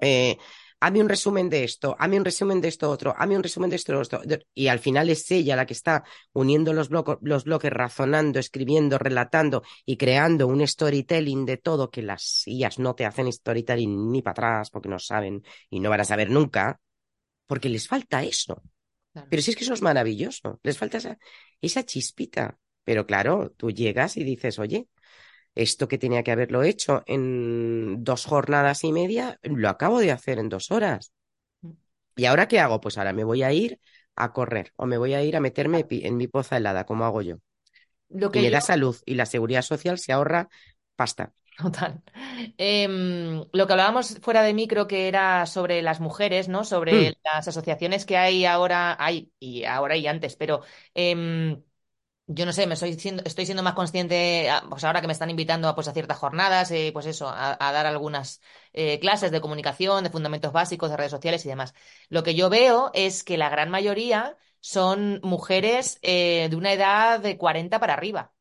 eh, 0.00 0.38
hazme 0.80 1.00
un 1.00 1.08
resumen 1.08 1.48
de 1.48 1.64
esto, 1.64 1.96
hazme 1.98 2.18
un 2.18 2.24
resumen 2.24 2.60
de 2.60 2.68
esto 2.68 2.90
otro, 2.90 3.14
hazme 3.16 3.36
un 3.36 3.42
resumen 3.42 3.70
de 3.70 3.76
esto 3.76 3.98
otro, 3.98 4.20
y 4.54 4.68
al 4.68 4.78
final 4.78 5.08
es 5.10 5.30
ella 5.30 5.56
la 5.56 5.66
que 5.66 5.72
está 5.72 6.04
uniendo 6.32 6.72
los, 6.72 6.90
bloco- 6.90 7.18
los 7.22 7.44
bloques, 7.44 7.72
razonando, 7.72 8.38
escribiendo, 8.38 8.98
relatando 8.98 9.62
y 9.84 9.96
creando 9.96 10.46
un 10.46 10.66
storytelling 10.66 11.44
de 11.46 11.56
todo 11.56 11.90
que 11.90 12.02
las 12.02 12.46
IAs 12.46 12.78
no 12.78 12.94
te 12.94 13.04
hacen 13.06 13.32
storytelling 13.32 14.10
ni 14.12 14.22
para 14.22 14.32
atrás 14.32 14.70
porque 14.70 14.88
no 14.88 14.98
saben 14.98 15.42
y 15.70 15.80
no 15.80 15.90
van 15.90 16.00
a 16.00 16.04
saber 16.04 16.30
nunca, 16.30 16.80
porque 17.46 17.68
les 17.68 17.88
falta 17.88 18.22
eso. 18.22 18.62
Claro. 19.12 19.28
Pero 19.30 19.42
si 19.42 19.50
es 19.50 19.56
que 19.56 19.64
eso 19.64 19.74
es 19.74 19.82
maravilloso, 19.82 20.60
les 20.62 20.78
falta 20.78 20.98
esa, 20.98 21.18
esa 21.60 21.84
chispita. 21.84 22.58
Pero 22.84 23.06
claro, 23.06 23.52
tú 23.56 23.70
llegas 23.70 24.16
y 24.16 24.24
dices, 24.24 24.58
oye, 24.58 24.88
esto 25.56 25.88
que 25.88 25.98
tenía 25.98 26.22
que 26.24 26.32
haberlo 26.32 26.62
hecho 26.64 27.02
en 27.06 28.04
dos 28.04 28.26
jornadas 28.26 28.84
y 28.84 28.92
media, 28.92 29.38
lo 29.42 29.68
acabo 29.70 30.00
de 30.00 30.12
hacer 30.12 30.38
en 30.38 30.48
dos 30.50 30.70
horas. 30.70 31.12
Mm. 31.62 31.76
¿Y 32.16 32.24
ahora 32.26 32.48
qué 32.48 32.60
hago? 32.60 32.80
Pues 32.80 32.98
ahora 32.98 33.12
me 33.12 33.24
voy 33.24 33.42
a 33.42 33.52
ir 33.52 33.80
a 34.16 34.32
correr 34.32 34.72
o 34.76 34.86
me 34.86 34.98
voy 34.98 35.14
a 35.14 35.22
ir 35.22 35.36
a 35.36 35.40
meterme 35.40 35.86
en 35.90 36.16
mi 36.16 36.28
poza 36.28 36.56
helada, 36.56 36.84
como 36.86 37.04
hago 37.04 37.22
yo. 37.22 37.36
Lo 38.08 38.30
Y 38.32 38.40
que 38.40 38.40
me 38.40 38.50
yo- 38.50 38.50
da 38.50 38.60
salud 38.62 38.96
y 39.06 39.14
la 39.14 39.26
seguridad 39.26 39.62
social 39.62 39.98
se 39.98 40.12
ahorra 40.12 40.48
pasta. 40.96 41.32
Total. 41.56 42.02
Em, 42.58 43.42
lo 43.52 43.66
que 43.66 43.72
hablábamos 43.72 44.18
fuera 44.20 44.42
de 44.42 44.52
micro 44.52 44.86
que 44.86 45.08
era 45.08 45.46
sobre 45.46 45.80
las 45.80 46.00
mujeres, 46.00 46.48
¿no? 46.48 46.64
Sobre 46.64 47.12
Mm. 47.12 47.16
las 47.24 47.48
asociaciones 47.48 48.04
que 48.04 48.18
hay 48.18 48.44
ahora, 48.44 48.94
hay 49.02 49.32
y 49.38 49.64
ahora 49.64 49.96
y 49.96 50.06
antes, 50.06 50.36
pero 50.36 50.60
em, 50.94 51.62
yo 52.26 52.44
no 52.46 52.52
sé, 52.52 52.66
me 52.66 52.74
estoy 52.74 52.94
siendo, 52.98 53.22
estoy 53.24 53.46
siendo 53.46 53.62
más 53.62 53.74
consciente, 53.74 54.50
ah, 54.50 54.64
pues 54.68 54.84
ahora 54.84 55.00
que 55.00 55.06
me 55.06 55.12
están 55.12 55.30
invitando 55.30 55.68
a, 55.68 55.74
pues, 55.74 55.88
a 55.88 55.92
ciertas 55.92 56.18
jornadas, 56.18 56.70
eh, 56.72 56.90
pues 56.92 57.06
eso, 57.06 57.28
a, 57.28 57.56
a 57.60 57.72
dar 57.72 57.86
algunas 57.86 58.40
eh, 58.72 58.98
clases 59.00 59.30
de 59.30 59.40
comunicación, 59.40 60.02
de 60.04 60.10
fundamentos 60.10 60.52
básicos, 60.52 60.90
de 60.90 60.96
redes 60.96 61.12
sociales 61.12 61.44
y 61.46 61.48
demás. 61.48 61.74
Lo 62.08 62.22
que 62.22 62.34
yo 62.34 62.50
veo 62.50 62.90
es 62.94 63.22
que 63.24 63.36
la 63.38 63.48
gran 63.50 63.70
mayoría 63.70 64.36
son 64.60 65.20
mujeres 65.22 65.98
eh, 66.02 66.48
de 66.50 66.56
una 66.56 66.72
edad 66.72 67.20
de 67.20 67.38
40 67.38 67.78
para 67.80 67.94
arriba. 67.94 68.32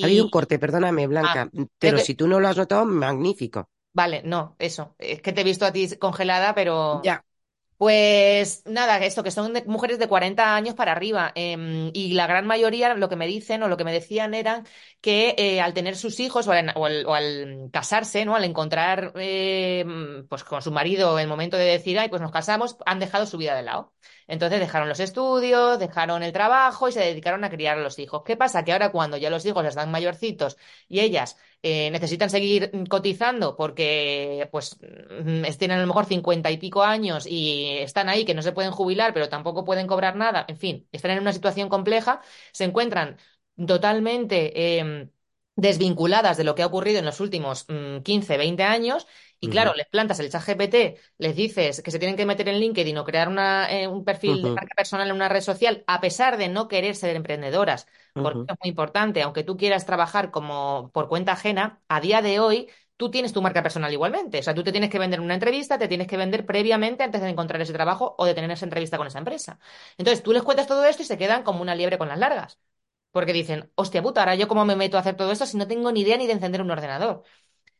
Ha 0.00 0.06
habido 0.06 0.24
un 0.24 0.30
Y 0.30 0.36
corte, 0.36 0.58
perdóname, 0.58 1.06
Blanca, 1.06 1.42
Ah, 1.42 1.66
pero 1.78 1.98
creo 1.98 2.00
que- 2.06 2.06
si 2.06 2.14
tú 2.14 2.26
no 2.28 2.40
lo 2.40 2.48
has 2.48 2.56
notado, 2.56 2.86
magnífico. 2.86 3.68
Vale, 3.92 4.22
no, 4.24 4.56
eso. 4.58 4.94
Es 4.98 5.22
que 5.22 5.32
te 5.32 5.40
he 5.40 5.44
visto 5.44 5.64
a 5.64 5.72
ti 5.72 5.96
congelada, 5.98 6.54
pero 6.54 6.74
Ya. 7.02 7.24
Pues 7.78 8.62
nada, 8.64 8.98
esto 9.04 9.22
que 9.22 9.30
son 9.30 9.52
mujeres 9.66 9.98
de 9.98 10.08
40 10.08 10.54
años 10.56 10.74
para 10.74 10.92
arriba 10.92 11.32
em, 11.34 11.90
y 11.92 12.14
la 12.14 12.26
gran 12.26 12.46
mayoría 12.46 12.94
lo 12.94 13.08
que 13.10 13.16
me 13.16 13.26
dicen 13.26 13.62
o 13.62 13.68
lo 13.68 13.76
que 13.76 13.84
me 13.84 13.92
decían 13.92 14.32
eran 14.32 14.66
que 15.02 15.34
eh, 15.36 15.60
al 15.60 15.74
tener 15.74 15.94
sus 15.96 16.18
hijos 16.20 16.46
o 16.48 16.52
al, 16.52 16.72
o 16.74 16.86
al- 16.86 17.04
o 17.06 17.14
al 17.14 17.68
casarse, 17.72 18.24
¿no? 18.24 18.34
Al 18.34 18.44
encontrar 18.44 19.12
em, 19.16 20.26
pues 20.28 20.42
con 20.44 20.62
su 20.62 20.72
marido 20.72 21.18
el 21.18 21.28
momento 21.28 21.56
de 21.58 21.64
decir, 21.64 21.98
ay, 21.98 22.08
pues 22.08 22.22
nos 22.22 22.32
casamos, 22.32 22.76
han 22.86 22.98
dejado 22.98 23.26
su 23.26 23.36
vida 23.36 23.54
de 23.54 23.62
lado. 23.62 23.92
Entonces 24.28 24.60
dejaron 24.60 24.88
los 24.88 25.00
estudios, 25.00 25.78
dejaron 25.78 26.22
el 26.22 26.32
trabajo 26.32 26.88
y 26.88 26.92
se 26.92 27.00
dedicaron 27.00 27.44
a 27.44 27.50
criar 27.50 27.78
a 27.78 27.82
los 27.82 27.98
hijos. 27.98 28.22
¿Qué 28.24 28.36
pasa? 28.36 28.64
Que 28.64 28.72
ahora 28.72 28.90
cuando 28.90 29.16
ya 29.16 29.30
los 29.30 29.44
hijos 29.46 29.64
están 29.66 29.90
mayorcitos 29.90 30.56
y 30.88 31.00
ellas 31.00 31.36
eh, 31.62 31.90
necesitan 31.90 32.30
seguir 32.30 32.70
mm, 32.72 32.84
cotizando 32.86 33.56
porque 33.56 34.48
pues 34.52 34.76
mm, 34.80 35.42
tienen 35.58 35.78
a 35.78 35.80
lo 35.80 35.86
mejor 35.86 36.06
cincuenta 36.06 36.50
y 36.50 36.58
pico 36.58 36.82
años 36.82 37.26
y 37.26 37.78
están 37.78 38.08
ahí 38.08 38.24
que 38.24 38.34
no 38.34 38.42
se 38.42 38.52
pueden 38.52 38.72
jubilar, 38.72 39.12
pero 39.14 39.28
tampoco 39.28 39.64
pueden 39.64 39.86
cobrar 39.86 40.16
nada, 40.16 40.44
en 40.48 40.56
fin, 40.56 40.88
están 40.92 41.12
en 41.12 41.20
una 41.20 41.32
situación 41.32 41.68
compleja, 41.68 42.20
se 42.52 42.64
encuentran 42.64 43.16
totalmente 43.66 44.78
em, 44.80 45.10
desvinculadas 45.56 46.36
de 46.36 46.44
lo 46.44 46.54
que 46.54 46.62
ha 46.62 46.66
ocurrido 46.66 46.98
en 46.98 47.04
los 47.06 47.20
últimos 47.20 47.66
mm, 47.68 47.98
15, 48.02 48.36
20 48.36 48.62
años. 48.64 49.06
Y 49.46 49.48
claro, 49.50 49.74
les 49.74 49.86
plantas 49.88 50.18
el 50.20 50.30
chat 50.30 50.42
GPT, 50.42 50.96
les 51.18 51.36
dices 51.36 51.82
que 51.82 51.90
se 51.90 51.98
tienen 51.98 52.16
que 52.16 52.26
meter 52.26 52.48
en 52.48 52.58
LinkedIn 52.58 52.96
o 52.98 53.04
crear 53.04 53.28
una, 53.28 53.70
eh, 53.70 53.86
un 53.88 54.04
perfil 54.04 54.42
de 54.42 54.50
marca 54.56 54.74
personal 54.74 55.08
en 55.08 55.14
una 55.16 55.28
red 55.28 55.40
social, 55.42 55.84
a 55.86 56.00
pesar 56.00 56.36
de 56.38 56.48
no 56.48 56.68
querer 56.68 56.96
ser 56.96 57.14
emprendedoras, 57.16 57.86
porque 58.20 58.40
es 58.48 58.56
muy 58.62 58.70
importante, 58.70 59.22
aunque 59.22 59.44
tú 59.44 59.56
quieras 59.56 59.86
trabajar 59.86 60.30
como 60.30 60.90
por 60.92 61.08
cuenta 61.08 61.32
ajena, 61.32 61.82
a 61.88 62.00
día 62.00 62.22
de 62.22 62.40
hoy 62.40 62.68
tú 62.96 63.10
tienes 63.10 63.32
tu 63.32 63.42
marca 63.42 63.62
personal 63.62 63.92
igualmente. 63.92 64.38
O 64.38 64.42
sea, 64.42 64.54
tú 64.54 64.62
te 64.64 64.72
tienes 64.72 64.90
que 64.90 64.98
vender 64.98 65.18
en 65.18 65.24
una 65.26 65.34
entrevista, 65.34 65.78
te 65.78 65.88
tienes 65.88 66.06
que 66.08 66.16
vender 66.16 66.46
previamente 66.46 67.04
antes 67.04 67.20
de 67.20 67.28
encontrar 67.28 67.60
ese 67.60 67.72
trabajo 67.74 68.14
o 68.18 68.24
de 68.24 68.34
tener 68.34 68.50
esa 68.50 68.64
entrevista 68.64 68.96
con 68.98 69.06
esa 69.06 69.18
empresa. 69.18 69.58
Entonces 69.98 70.22
tú 70.22 70.32
les 70.32 70.42
cuentas 70.42 70.66
todo 70.66 70.84
esto 70.86 71.02
y 71.02 71.04
se 71.06 71.18
quedan 71.18 71.42
como 71.42 71.60
una 71.62 71.74
liebre 71.74 71.98
con 71.98 72.08
las 72.08 72.18
largas. 72.18 72.58
Porque 73.12 73.32
dicen, 73.32 73.70
hostia 73.76 74.02
puta, 74.02 74.20
ahora 74.20 74.34
yo 74.34 74.48
cómo 74.48 74.64
me 74.66 74.76
meto 74.76 74.96
a 74.98 75.00
hacer 75.00 75.16
todo 75.16 75.32
esto 75.32 75.46
si 75.46 75.56
no 75.56 75.66
tengo 75.66 75.90
ni 75.92 76.02
idea 76.02 76.18
ni 76.18 76.26
de 76.26 76.34
encender 76.34 76.60
un 76.62 76.70
ordenador. 76.70 77.22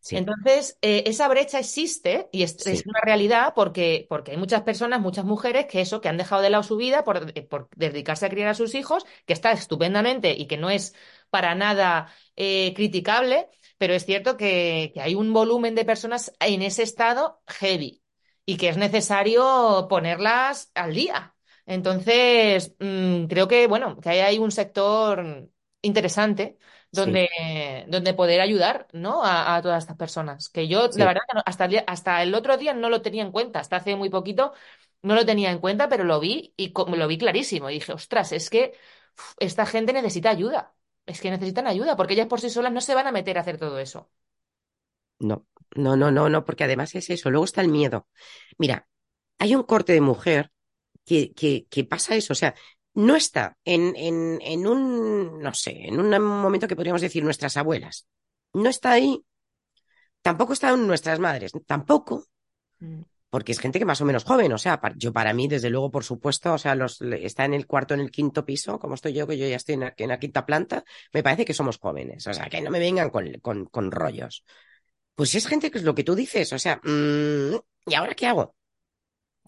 Sí, 0.07 0.17
Entonces, 0.17 0.79
eh, 0.83 1.03
esa 1.07 1.27
brecha 1.27 1.59
existe 1.59 2.29
y 2.31 2.45
es, 2.45 2.57
una 2.87 3.01
realidad 3.03 3.55
porque, 3.57 4.07
porque 4.09 4.31
hay 4.31 4.37
muchas 4.37 4.63
personas, 4.63 5.01
muchas 5.01 5.25
mujeres 5.25 5.67
que 5.67 5.81
eso, 5.81 6.01
que 6.01 6.09
han 6.09 6.17
dejado 6.17 6.43
de 6.43 6.51
lado 6.51 6.63
su 6.63 6.77
vida 6.77 7.03
por, 7.03 7.33
eh, 7.35 7.43
por 7.43 7.69
dedicarse 7.75 8.25
a 8.25 8.29
criar 8.29 8.49
a 8.49 8.55
sus 8.55 8.77
hijos, 8.77 9.05
que 9.27 9.33
está 9.33 9.51
estupendamente 9.51 10.31
y 10.31 10.47
que 10.47 10.59
no 10.59 10.71
es 10.71 10.95
para 11.29 11.57
nada 11.57 12.07
eh, 12.37 12.73
criticable, 12.77 13.49
pero 13.79 13.95
es 13.95 14.07
cierto 14.07 14.37
que, 14.37 14.93
que 14.95 15.01
hay 15.01 15.17
un 15.17 15.33
volumen 15.33 15.75
de 15.75 15.85
personas 15.85 16.33
en 16.39 16.63
ese 16.63 16.85
estado 16.85 17.43
heavy 17.49 18.01
y 18.45 18.59
que 18.59 18.69
es 18.69 18.77
necesario 18.77 19.89
ponerlas 19.91 20.71
al 20.75 20.95
día. 20.95 21.35
Entonces, 21.67 22.77
mm, 22.79 23.25
creo 23.25 23.49
que, 23.49 23.67
bueno, 23.67 23.99
que 23.99 24.09
ahí 24.11 24.21
hay 24.21 24.39
un 24.39 24.53
sector 24.53 25.51
interesante 25.83 26.59
sí, 26.93 27.21
donde, 27.21 27.29
donde 27.89 28.15
poder 28.15 28.41
ayudar, 28.41 28.89
¿no? 28.93 29.25
A, 29.25 29.57
a 29.57 29.63
todas 29.63 29.85
estas 29.85 29.97
personas. 29.97 30.49
Que 30.49 30.69
yo, 30.69 30.89
la 30.95 31.07
sí. 31.07 31.07
verdad, 31.07 31.23
que 31.29 31.35
no- 31.37 31.43
hasta 31.47 31.65
el, 31.67 31.71
día- 31.73 31.85
hasta 31.87 32.23
el 32.23 32.35
otro 32.35 32.57
día 32.57 32.75
no 32.75 32.89
lo 32.91 33.03
tenía 33.03 33.23
en 33.23 33.33
cuenta, 33.33 33.61
hasta 33.61 33.77
hace 33.77 33.97
muy 33.97 34.11
poquito 34.11 34.53
no 35.03 35.15
lo 35.15 35.25
tenía 35.27 35.51
en 35.53 35.59
cuenta, 35.61 35.89
pero 35.89 36.05
lo 36.05 36.19
vi 36.21 36.53
y 36.57 36.73
lo 36.75 37.09
vi 37.09 37.19
clarísimo. 37.19 37.71
Y 37.71 37.75
dije, 37.75 37.93
ostras, 37.93 38.33
es 38.33 38.51
que 38.51 38.73
uf, 39.19 39.35
esta 39.39 39.67
gente 39.67 39.93
necesita 39.93 40.31
ayuda. 40.31 40.75
Es 41.07 41.21
que 41.21 41.31
necesitan 41.31 41.67
ayuda, 41.69 41.97
porque 41.97 42.15
ellas 42.15 42.27
por 42.27 42.41
sí 42.41 42.51
solas 42.51 42.73
no 42.73 42.81
se 42.81 42.95
van 42.95 43.07
a 43.07 43.13
meter 43.13 43.39
a 43.39 43.43
hacer 43.43 43.59
todo 43.59 43.79
eso. 43.79 44.11
No, 45.19 45.47
no, 45.77 45.97
no, 45.97 46.11
no, 46.11 46.29
no, 46.29 46.45
porque 46.45 46.65
además 46.65 46.95
es 46.95 47.09
eso. 47.11 47.31
Luego 47.31 47.45
está 47.45 47.61
el 47.63 47.69
miedo. 47.69 48.07
Mira, 48.59 48.89
hay 49.39 49.55
un 49.55 49.63
corte 49.63 49.93
de 49.93 50.01
mujer 50.01 50.53
que, 51.07 51.33
que, 51.35 51.67
que 51.71 51.85
pasa 51.85 52.17
eso. 52.17 52.33
O 52.35 52.37
sea, 52.37 52.55
no 52.97 53.17
está 53.17 53.57
en, 53.65 53.95
en, 53.97 54.41
en 54.43 54.67
un, 54.67 55.41
no 55.41 55.55
sé, 55.55 55.87
en 55.87 56.01
un 56.01 56.11
momento 56.23 56.69
que 56.69 56.77
podríamos 56.77 57.03
decir 57.03 57.25
nuestras 57.25 57.57
abuelas. 57.57 58.07
No 58.55 58.69
está 58.69 58.93
ahí. 58.93 59.23
Tampoco 60.23 60.53
está 60.53 60.71
en 60.71 60.87
nuestras 60.87 61.19
madres. 61.19 61.53
Tampoco. 61.67 62.25
Mm, 62.81 63.03
Porque 63.31 63.53
es 63.53 63.61
gente 63.61 63.79
que 63.79 63.85
más 63.85 64.01
o 64.01 64.05
menos 64.05 64.25
joven, 64.25 64.53
o 64.53 64.59
sea, 64.59 64.81
yo 64.97 65.13
para 65.13 65.35
mí, 65.35 65.49
desde 65.49 65.71
luego, 65.71 65.91
por 65.91 66.05
supuesto, 66.05 66.55
o 66.55 66.59
sea, 66.59 66.75
los, 66.75 67.01
está 67.03 67.45
en 67.45 67.55
el 67.55 67.67
cuarto, 67.67 67.95
en 67.95 68.01
el 68.01 68.11
quinto 68.11 68.45
piso, 68.47 68.79
como 68.79 68.95
estoy 68.95 69.13
yo, 69.13 69.27
que 69.27 69.37
yo 69.39 69.47
ya 69.47 69.57
estoy 69.57 69.75
en 69.75 69.81
la, 69.81 69.95
en 69.97 70.09
la 70.09 70.19
quinta 70.19 70.47
planta, 70.47 70.85
me 71.13 71.23
parece 71.23 71.45
que 71.45 71.55
somos 71.55 71.79
jóvenes, 71.79 72.27
o 72.27 72.35
sea, 72.35 72.49
que 72.49 72.61
no 72.63 72.71
me 72.71 72.79
vengan 72.79 73.11
con, 73.11 73.33
con, 73.43 73.67
con 73.67 73.91
rollos. 73.91 74.45
Pues 75.15 75.35
es 75.35 75.47
gente 75.47 75.71
que 75.71 75.79
es 75.79 75.85
lo 75.85 75.95
que 75.95 76.05
tú 76.05 76.15
dices, 76.15 76.53
o 76.53 76.59
sea, 76.59 76.81
mm, 76.85 77.57
¿y 77.87 77.95
ahora 77.95 78.15
qué 78.15 78.27
hago? 78.27 78.57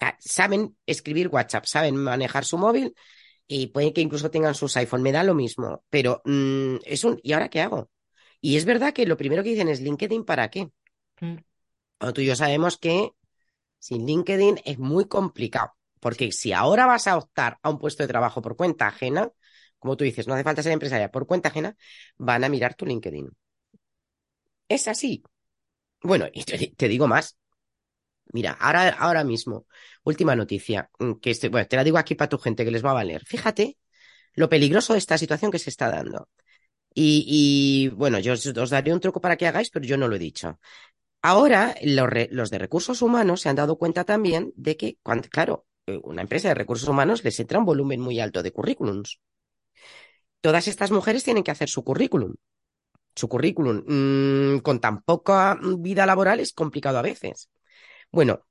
Ah, 0.00 0.16
Saben 0.20 0.76
escribir 0.86 1.28
WhatsApp, 1.28 1.64
saben 1.66 1.96
manejar 1.96 2.44
su 2.44 2.58
móvil 2.58 2.94
y 3.48 3.68
puede 3.68 3.92
que 3.94 4.02
incluso 4.02 4.30
tengan 4.32 4.54
sus 4.56 4.76
iPhone, 4.78 5.02
me 5.02 5.12
da 5.12 5.24
lo 5.24 5.34
mismo, 5.34 5.84
pero 5.90 6.22
mm, 6.26 6.76
es 6.86 7.04
un, 7.04 7.20
¿y 7.24 7.34
ahora 7.34 7.50
qué 7.50 7.62
hago? 7.62 7.90
Y 8.40 8.56
es 8.58 8.66
verdad 8.66 8.92
que 8.94 9.06
lo 9.06 9.16
primero 9.18 9.42
que 9.44 9.50
dicen 9.50 9.68
es 9.68 9.80
LinkedIn, 9.82 10.24
¿para 10.24 10.50
qué? 10.50 10.70
mm, 11.20 11.38
Bueno, 12.00 12.12
tú 12.12 12.20
y 12.20 12.26
yo 12.26 12.36
sabemos 12.36 12.78
que 12.78 13.10
sin 13.78 14.06
LinkedIn 14.06 14.60
es 14.66 14.78
muy 14.78 15.06
complicado, 15.08 15.74
porque 16.00 16.32
si 16.32 16.52
ahora 16.52 16.86
vas 16.86 17.06
a 17.08 17.16
optar 17.18 17.58
a 17.62 17.70
un 17.70 17.78
puesto 17.78 18.02
de 18.04 18.08
trabajo 18.08 18.42
por 18.42 18.56
cuenta 18.56 18.88
ajena, 18.88 19.30
como 19.78 19.96
tú 19.96 20.04
dices, 20.04 20.28
no 20.28 20.34
hace 20.34 20.44
falta 20.44 20.62
ser 20.62 20.72
empresaria, 20.72 21.10
por 21.12 21.26
cuenta 21.26 21.50
ajena, 21.50 21.76
van 22.18 22.44
a 22.44 22.50
mirar 22.50 22.74
tu 22.76 22.86
LinkedIn. 22.86 23.30
Es 24.68 24.88
así. 24.88 25.22
Bueno, 26.02 26.26
y 26.32 26.44
te, 26.44 26.74
te 26.76 26.88
digo 26.88 27.08
más. 27.08 27.38
Mira, 28.32 28.52
ahora, 28.52 28.88
ahora 28.90 29.24
mismo, 29.24 29.66
última 30.04 30.36
noticia, 30.36 30.90
mm, 30.98 31.14
que 31.14 31.30
este, 31.30 31.48
bueno, 31.48 31.66
te 31.66 31.76
la 31.76 31.84
digo 31.84 31.98
aquí 31.98 32.14
para 32.14 32.28
tu 32.28 32.38
gente 32.38 32.64
que 32.64 32.70
les 32.70 32.84
va 32.84 32.90
a 32.90 32.94
valer. 32.94 33.24
Fíjate 33.24 33.78
lo 34.34 34.48
peligroso 34.48 34.92
de 34.92 35.00
esta 35.00 35.18
situación 35.18 35.50
que 35.50 35.58
se 35.58 35.70
está 35.70 35.90
dando. 35.90 36.28
Y, 36.94 37.24
y, 37.28 37.88
bueno, 37.90 38.18
yo 38.18 38.32
os, 38.34 38.46
os 38.46 38.70
daré 38.70 38.92
un 38.92 39.00
truco 39.00 39.20
para 39.20 39.36
que 39.36 39.46
hagáis, 39.46 39.70
pero 39.70 39.86
yo 39.86 39.96
no 39.96 40.08
lo 40.08 40.16
he 40.16 40.18
dicho. 40.18 40.58
Ahora, 41.22 41.74
los, 41.82 42.50
de 42.50 42.58
recursos 42.58 43.02
humanos 43.02 43.40
se 43.42 43.48
han 43.48 43.56
dado 43.56 43.76
cuenta 43.76 44.04
también 44.04 44.52
de 44.56 44.76
que, 44.76 44.98
cuando, 45.02 45.28
claro, 45.28 45.66
eh, 45.86 45.98
una 46.04 46.22
empresa 46.22 46.48
de 46.48 46.54
recursos 46.54 46.88
humanos 46.88 47.24
les 47.24 47.38
entra 47.40 47.58
un 47.58 47.64
volumen 47.64 48.00
muy 48.00 48.20
alto 48.20 48.42
de 48.42 48.52
currículums. 48.52 49.20
Todas 50.40 50.68
estas 50.68 50.90
mujeres 50.90 51.24
tienen 51.24 51.42
que 51.42 51.50
hacer 51.50 51.68
su 51.68 51.82
currículum. 51.82 52.34
Su 53.14 53.28
currículum 53.28 53.82
mm, 53.86 54.60
con 54.60 54.80
tan 54.80 55.02
poca 55.02 55.58
vida 55.78 56.06
laboral 56.06 56.38
es 56.40 56.52
complicado 56.52 56.98
a 56.98 57.02
veces. 57.02 57.48
Bueno, 58.10 58.46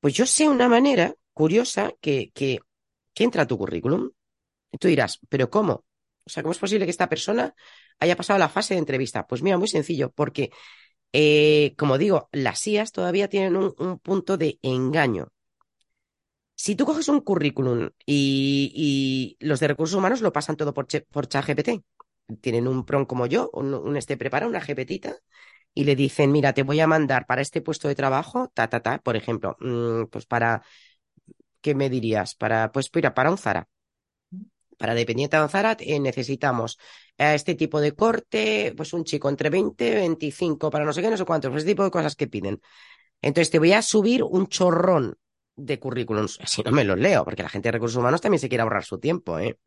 pues 0.00 0.14
yo 0.14 0.26
sé 0.26 0.48
una 0.48 0.68
manera 0.68 1.14
curiosa 1.34 1.92
que, 2.00 2.30
que, 2.34 2.60
entra 3.16 3.46
tu 3.46 3.58
currículum. 3.58 4.10
Y 4.72 4.78
tú 4.78 4.88
dirás, 4.88 5.20
¿pero 5.28 5.50
cómo? 5.50 5.84
O 6.26 6.30
sea, 6.30 6.42
¿cómo 6.42 6.52
es 6.52 6.58
posible 6.58 6.86
que 6.86 6.92
esta 6.92 7.08
persona 7.08 7.54
haya 8.00 8.16
pasado 8.16 8.38
la 8.38 8.48
fase 8.50 8.74
de 8.74 8.80
entrevista? 8.80 9.26
Pues 9.26 9.42
mira, 9.42 9.58
muy 9.58 9.68
sencillo, 9.68 10.12
porque 10.12 10.50
eh, 11.12 11.74
como 11.78 11.98
digo, 11.98 12.28
las 12.32 12.66
IAS 12.68 12.92
todavía 12.92 13.28
tienen 13.28 13.56
un, 13.56 13.74
un 13.78 13.98
punto 14.00 14.36
de 14.38 14.58
engaño. 14.62 15.28
Si 16.54 16.74
tú 16.76 16.84
coges 16.84 17.08
un 17.08 17.20
currículum 17.20 17.90
y, 18.06 19.36
y 19.40 19.44
los 19.46 19.60
de 19.60 19.68
recursos 19.68 19.96
humanos 19.96 20.20
lo 20.20 20.32
pasan 20.32 20.56
todo 20.56 20.74
por, 20.74 20.86
por 21.10 21.26
ChatGPT, 21.28 21.82
tienen 22.42 22.68
un 22.68 22.84
PROM 22.84 23.06
como 23.06 23.26
yo, 23.26 23.50
un, 23.54 23.72
un 23.74 23.96
este 23.96 24.16
prepara 24.18 24.46
una 24.46 24.60
GPTita, 24.60 25.16
y 25.74 25.84
le 25.84 25.96
dicen, 25.96 26.32
mira, 26.32 26.52
te 26.52 26.62
voy 26.62 26.80
a 26.80 26.86
mandar 26.86 27.26
para 27.26 27.42
este 27.42 27.60
puesto 27.62 27.88
de 27.88 27.94
trabajo, 27.94 28.50
ta, 28.54 28.68
ta, 28.68 28.80
ta, 28.80 28.98
por 28.98 29.16
ejemplo, 29.16 29.56
mm, 29.60 30.04
pues 30.06 30.26
para, 30.26 30.62
¿qué 31.62 31.74
me 31.74 31.90
dirías? 31.90 32.34
Para, 32.34 32.70
pues 32.72 32.90
mira, 32.94 33.14
para 33.14 33.30
un 33.30 33.38
Zara. 33.38 33.68
Para 34.78 34.94
dependiente 34.94 35.36
de 35.36 35.42
un 35.42 35.50
Zara 35.50 35.76
eh, 35.78 36.00
necesitamos 36.00 36.78
eh, 37.18 37.34
este 37.34 37.54
tipo 37.54 37.80
de 37.80 37.92
corte, 37.92 38.72
pues 38.76 38.92
un 38.94 39.04
chico 39.04 39.28
entre 39.28 39.50
20, 39.50 39.94
25, 39.94 40.70
para 40.70 40.84
no 40.86 40.92
sé 40.94 41.02
qué, 41.02 41.10
no 41.10 41.18
sé 41.18 41.24
cuántos, 41.26 41.50
pues 41.50 41.64
ese 41.64 41.72
tipo 41.72 41.84
de 41.84 41.90
cosas 41.90 42.16
que 42.16 42.26
piden. 42.28 42.60
Entonces 43.22 43.50
te 43.50 43.58
voy 43.60 43.72
a 43.72 43.82
subir 43.82 44.22
un 44.24 44.48
chorrón 44.48 45.16
de 45.56 45.78
currículums. 45.80 46.38
Si 46.46 46.62
no 46.62 46.72
me 46.72 46.84
los 46.84 46.98
leo, 46.98 47.24
porque 47.24 47.42
la 47.44 47.50
gente 47.50 47.68
de 47.68 47.72
recursos 47.72 47.98
humanos 47.98 48.20
también 48.22 48.40
se 48.40 48.48
quiere 48.48 48.62
ahorrar 48.62 48.84
su 48.84 48.98
tiempo, 48.98 49.38
¿eh? 49.38 49.58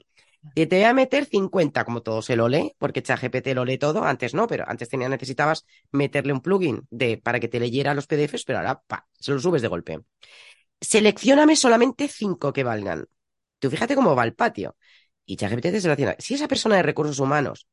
Te 0.56 0.66
voy 0.68 0.84
a 0.84 0.94
meter 0.94 1.26
50, 1.26 1.84
como 1.84 2.02
todo 2.02 2.22
se 2.22 2.36
lo 2.36 2.48
lee, 2.48 2.74
porque 2.78 3.02
ChatGPT 3.02 3.48
lo 3.56 3.66
lee 3.66 3.78
todo. 3.78 4.04
Antes 4.04 4.34
no, 4.34 4.46
pero 4.48 4.66
antes 4.68 4.90
tenía, 4.90 5.10
necesitabas 5.10 5.66
meterle 5.92 6.34
un 6.34 6.42
plugin 6.42 6.88
de, 6.92 7.18
para 7.18 7.40
que 7.40 7.48
te 7.48 7.60
leyera 7.60 7.94
los 7.94 8.08
PDFs, 8.08 8.44
pero 8.46 8.60
ahora, 8.60 8.82
pa, 8.86 9.08
se 9.20 9.32
los 9.32 9.42
subes 9.42 9.62
de 9.62 9.68
golpe. 9.68 10.00
Seleccióname 10.82 11.56
solamente 11.56 12.08
cinco 12.08 12.54
que 12.54 12.64
valgan. 12.64 13.06
Tú 13.60 13.70
fíjate 13.70 13.96
cómo 13.96 14.16
va 14.16 14.24
el 14.26 14.36
patio. 14.36 14.76
Y 15.26 15.38
ChatGPT 15.38 15.64
te 15.72 15.82
selecciona. 15.82 16.16
Si 16.20 16.36
esa 16.36 16.48
persona 16.48 16.76
de 16.78 16.84
recursos 16.84 17.20
humanos 17.20 17.68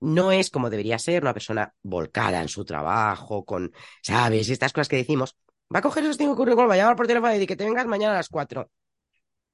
no 0.00 0.32
es 0.32 0.50
como 0.50 0.70
debería 0.70 0.98
ser, 0.98 1.22
una 1.22 1.34
persona 1.34 1.74
volcada 1.82 2.42
en 2.42 2.48
su 2.48 2.64
trabajo, 2.64 3.44
con, 3.44 3.72
¿sabes? 4.02 4.48
Estas 4.48 4.72
cosas 4.72 4.88
que 4.88 4.96
decimos, 4.96 5.36
va 5.74 5.78
a 5.80 5.82
coger 5.82 6.04
esos 6.04 6.16
cinco 6.16 6.36
currículos, 6.36 6.68
va 6.70 6.74
a 6.74 6.76
llamar 6.76 6.96
por 6.96 7.06
teléfono 7.06 7.30
y 7.32 7.34
decir 7.34 7.48
que 7.48 7.56
te 7.56 7.64
vengas 7.64 7.86
mañana 7.86 8.14
a 8.14 8.16
las 8.16 8.28
cuatro. 8.28 8.70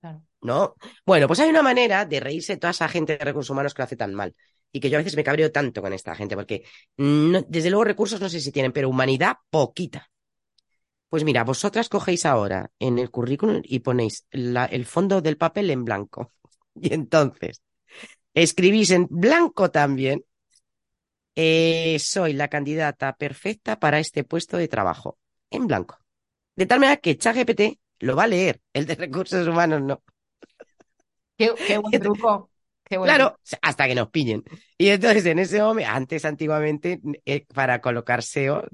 Claro. 0.01 0.23
¿No? 0.41 0.75
Bueno, 1.05 1.27
pues 1.27 1.41
hay 1.41 1.51
una 1.51 1.63
manera 1.63 2.05
de 2.05 2.21
reírse 2.21 2.55
de 2.55 2.59
toda 2.59 2.71
esa 2.71 2.89
gente 2.89 3.17
de 3.17 3.25
recursos 3.25 3.51
humanos 3.51 3.75
que 3.75 3.83
lo 3.83 3.85
hace 3.85 3.97
tan 3.97 4.15
mal. 4.15 4.35
y 4.71 4.81
que 4.81 4.91
yo 4.91 4.99
a 4.99 5.01
veces 5.01 5.17
me 5.17 5.25
cabreo 5.25 5.51
tanto 5.51 5.81
con 5.81 5.93
esta 5.95 6.15
gente, 6.15 6.37
porque 6.37 6.63
desde 6.97 7.71
luego 7.71 7.85
recursos 7.85 8.21
no 8.21 8.29
sé 8.29 8.39
si 8.41 8.53
tienen, 8.53 8.73
pero 8.73 8.91
humanidad 8.91 9.37
poquita. 9.51 10.11
Pues 11.09 11.25
mira, 11.25 11.43
vosotras 11.45 11.89
cogéis 11.89 12.27
ahora 12.27 12.71
en 12.79 12.99
el 12.99 13.11
currículum 13.11 13.63
y 13.65 13.79
ponéis 13.81 14.27
el 14.31 14.85
fondo 14.85 15.21
del 15.23 15.37
papel 15.39 15.71
en 15.71 15.85
blanco. 15.85 16.33
Y 16.81 16.95
entonces 16.95 17.63
escribís 18.35 18.91
en 18.93 19.07
blanco 19.11 19.71
también, 19.71 20.25
eh, 21.35 21.99
soy 22.01 22.33
la 22.33 22.49
candidata 22.49 23.15
perfecta 23.17 23.79
para 23.79 24.01
este 24.01 24.25
puesto 24.25 24.57
de 24.57 24.69
trabajo. 24.69 25.19
En 25.51 25.67
blanco. 25.67 25.99
De 26.57 26.67
tal 26.67 26.81
manera 26.81 26.99
que 26.99 27.17
ChatGPT 27.17 27.79
lo 28.01 28.17
va 28.17 28.25
a 28.25 28.27
leer, 28.29 28.61
el 28.73 28.87
de 28.87 28.95
recursos 28.97 29.47
humanos 29.49 29.83
no. 29.83 30.03
Qué, 31.37 31.55
qué 31.65 31.79
buen 31.79 31.99
truco. 32.01 32.51
Qué 32.85 32.99
buen 32.99 33.13
Claro, 33.13 33.37
truco. 33.37 33.41
hasta 33.63 33.87
que 33.87 33.95
nos 33.95 34.11
pillen. 34.11 34.45
Y 34.77 34.89
entonces 34.89 35.25
en 35.27 35.39
ese 35.39 35.63
momento, 35.63 35.91
antes 35.93 36.25
antiguamente, 36.25 37.01
eh, 37.25 37.47
para 37.55 37.81
colocar 37.81 38.21
SEO, 38.21 38.65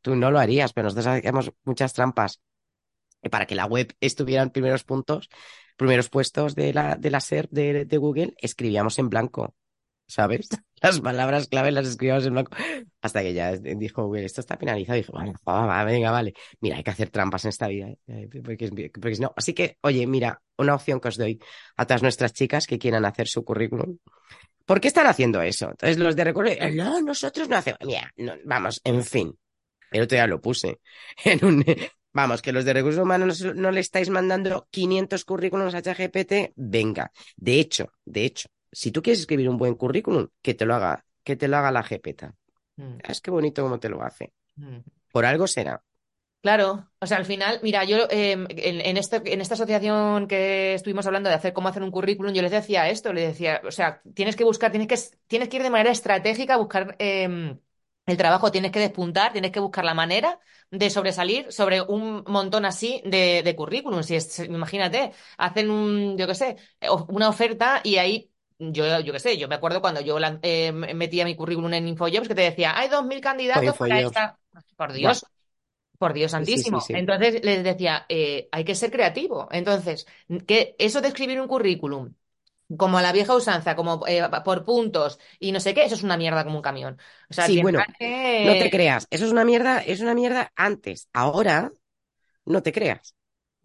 tú 0.00 0.16
no 0.16 0.30
lo 0.30 0.38
harías, 0.38 0.72
pero 0.72 0.84
nosotros 0.86 1.06
hacíamos 1.06 1.52
muchas 1.64 1.92
trampas 1.92 2.40
eh, 3.22 3.30
para 3.30 3.46
que 3.46 3.54
la 3.56 3.66
web 3.66 3.94
estuviera 4.00 4.42
en 4.42 4.50
primeros 4.50 4.84
puntos, 4.84 5.28
primeros 5.76 6.10
puestos 6.10 6.54
de 6.54 6.74
la, 6.74 6.96
de 6.96 7.10
la 7.10 7.18
SERP 7.20 7.52
de, 7.52 7.84
de 7.86 7.98
Google, 7.98 8.34
escribíamos 8.38 8.98
en 8.98 9.10
blanco, 9.10 9.54
¿sabes? 10.06 10.48
Las 10.82 11.00
palabras 11.00 11.48
clave 11.48 11.72
las 11.72 11.86
escribíamos 11.86 12.26
en 12.26 12.34
blanco. 12.34 12.52
Hasta 13.00 13.22
que 13.22 13.32
ya 13.32 13.52
dijo 13.56 14.04
Google, 14.04 14.26
esto 14.26 14.42
está 14.42 14.58
penalizado. 14.58 14.96
Y 14.98 15.00
dije, 15.00 15.12
bueno, 15.12 15.32
va, 15.48 15.84
venga, 15.84 16.10
vale. 16.10 16.34
Mira, 16.60 16.76
hay 16.76 16.84
que 16.84 16.90
hacer 16.90 17.08
trampas 17.08 17.44
en 17.44 17.48
esta 17.48 17.66
vida. 17.68 17.88
eh, 18.06 18.28
Porque, 18.44 18.70
no. 19.18 19.32
Así 19.36 19.54
que, 19.54 19.78
oye, 19.80 20.06
mira, 20.06 20.42
una 20.58 20.74
opción 20.74 21.00
que 21.00 21.08
os 21.08 21.16
doy 21.16 21.40
a 21.76 21.86
todas 21.86 22.02
nuestras 22.02 22.34
chicas 22.34 22.66
que 22.66 22.78
quieran 22.78 23.06
hacer 23.06 23.26
su 23.26 23.42
currículum. 23.42 23.96
¿Por 24.64 24.80
qué 24.80 24.88
están 24.88 25.06
haciendo 25.06 25.40
eso? 25.42 25.70
Entonces, 25.70 25.98
los 25.98 26.16
de 26.16 26.24
recursos, 26.24 26.56
eh, 26.58 26.72
no, 26.72 27.00
nosotros 27.00 27.48
no 27.48 27.56
hacemos. 27.56 27.78
Mira, 27.84 28.12
no, 28.16 28.34
vamos, 28.44 28.80
en 28.84 29.02
fin. 29.04 29.32
El 29.92 30.02
otro 30.02 30.16
día 30.16 30.26
lo 30.26 30.40
puse 30.40 30.80
en 31.24 31.44
un. 31.44 31.64
Vamos, 32.12 32.42
que 32.42 32.52
los 32.52 32.64
de 32.64 32.72
recursos 32.72 33.02
humanos 33.02 33.40
no, 33.42 33.54
no 33.54 33.70
le 33.70 33.80
estáis 33.80 34.08
mandando 34.10 34.66
500 34.70 35.24
currículums 35.24 35.74
a 35.74 35.82
ChatGPT, 35.82 36.52
venga. 36.56 37.12
De 37.36 37.60
hecho, 37.60 37.92
de 38.04 38.24
hecho, 38.24 38.48
si 38.80 38.90
tú 38.92 39.02
quieres 39.02 39.20
escribir 39.20 39.48
un 39.48 39.58
buen 39.58 39.74
currículum, 39.76 40.28
que 40.42 40.54
te 40.54 40.66
lo 40.66 40.74
haga, 40.74 41.04
que 41.24 41.36
te 41.36 41.48
lo 41.48 41.56
haga 41.56 41.72
la 41.72 41.82
GPT. 41.82 42.30
Mm, 42.78 43.00
Es 43.02 43.20
que 43.22 43.30
bonito 43.30 43.62
como 43.62 43.80
te 43.80 43.88
lo 43.88 44.02
hace. 44.02 44.32
mm. 44.58 44.82
Por 45.12 45.24
algo 45.26 45.46
será. 45.46 45.82
Claro, 46.42 46.88
o 47.00 47.06
sea, 47.08 47.16
al 47.16 47.24
final, 47.24 47.58
mira, 47.64 47.82
yo 47.82 48.06
eh, 48.08 48.32
en, 48.32 48.46
en 48.80 48.96
este, 48.96 49.16
en 49.32 49.40
esta 49.40 49.54
asociación 49.54 50.28
que 50.28 50.74
estuvimos 50.74 51.04
hablando 51.06 51.28
de 51.28 51.34
hacer 51.34 51.52
cómo 51.52 51.66
hacer 51.68 51.82
un 51.82 51.90
currículum, 51.90 52.32
yo 52.32 52.42
les 52.42 52.52
decía 52.52 52.88
esto, 52.88 53.12
les 53.12 53.26
decía, 53.30 53.60
o 53.66 53.72
sea, 53.72 54.00
tienes 54.14 54.36
que 54.36 54.44
buscar, 54.44 54.70
tienes 54.70 54.86
que, 54.86 54.96
tienes 55.26 55.48
que 55.48 55.56
ir 55.56 55.64
de 55.64 55.70
manera 55.70 55.90
estratégica 55.90 56.54
a 56.54 56.58
buscar 56.58 56.94
eh, 57.00 57.58
el 58.06 58.16
trabajo, 58.16 58.52
tienes 58.52 58.70
que 58.70 58.78
despuntar, 58.78 59.32
tienes 59.32 59.50
que 59.50 59.58
buscar 59.58 59.84
la 59.84 59.94
manera 59.94 60.38
de 60.70 60.88
sobresalir 60.90 61.50
sobre 61.52 61.80
un 61.82 62.22
montón 62.28 62.64
así 62.64 63.02
de, 63.04 63.42
de 63.44 63.56
currículum. 63.56 64.04
Si 64.04 64.14
es, 64.14 64.38
imagínate, 64.38 65.10
hacen 65.38 65.68
un, 65.70 66.16
yo 66.16 66.28
qué 66.28 66.34
sé, 66.36 66.56
una 67.08 67.28
oferta 67.28 67.80
y 67.82 67.96
ahí 67.96 68.30
yo, 68.58 69.00
yo 69.00 69.12
qué 69.12 69.20
sé, 69.20 69.38
yo 69.38 69.48
me 69.48 69.54
acuerdo 69.56 69.80
cuando 69.80 70.00
yo 70.00 70.18
eh, 70.42 70.72
metía 70.72 71.24
mi 71.24 71.36
currículum 71.36 71.72
en 71.74 71.88
Infojobs 71.88 72.28
que 72.28 72.34
te 72.34 72.42
decía, 72.42 72.76
hay 72.78 72.88
2.000 72.88 73.20
candidatos 73.20 73.78
para 73.78 74.00
esta. 74.00 74.38
Por 74.76 74.92
Dios, 74.92 75.26
por 75.98 76.12
Dios 76.12 76.32
Sí, 76.36 76.46
sí, 76.46 76.62
sí, 76.62 76.70
santísimo. 76.70 76.80
sí. 76.80 76.94
Entonces 76.94 77.44
les 77.44 77.64
decía, 77.64 78.06
eh, 78.08 78.48
hay 78.52 78.64
que 78.64 78.74
ser 78.74 78.90
creativo. 78.90 79.48
Entonces, 79.52 80.06
que 80.46 80.76
eso 80.78 81.00
de 81.00 81.08
escribir 81.08 81.40
un 81.40 81.48
currículum 81.48 82.14
como 82.78 82.98
a 82.98 83.02
la 83.02 83.12
vieja 83.12 83.34
usanza, 83.36 83.76
como 83.76 84.06
eh, 84.08 84.22
por 84.44 84.64
puntos 84.64 85.18
y 85.40 85.52
no 85.52 85.60
sé 85.60 85.74
qué, 85.74 85.84
eso 85.84 85.94
es 85.96 86.02
una 86.04 86.16
mierda 86.18 86.44
como 86.44 86.56
un 86.58 86.62
camión. 86.62 86.98
O 87.30 87.34
sea, 87.34 87.46
Sí, 87.46 87.60
bueno, 87.60 87.78
que... 87.98 88.44
no 88.44 88.56
te 88.56 88.70
creas. 88.70 89.06
Eso 89.10 89.26
es 89.26 89.32
una 89.32 89.44
mierda, 89.44 89.80
es 89.80 90.00
una 90.00 90.14
mierda 90.14 90.52
antes. 90.56 91.08
Ahora, 91.12 91.72
no 92.46 92.62
te 92.62 92.72
creas. 92.72 93.14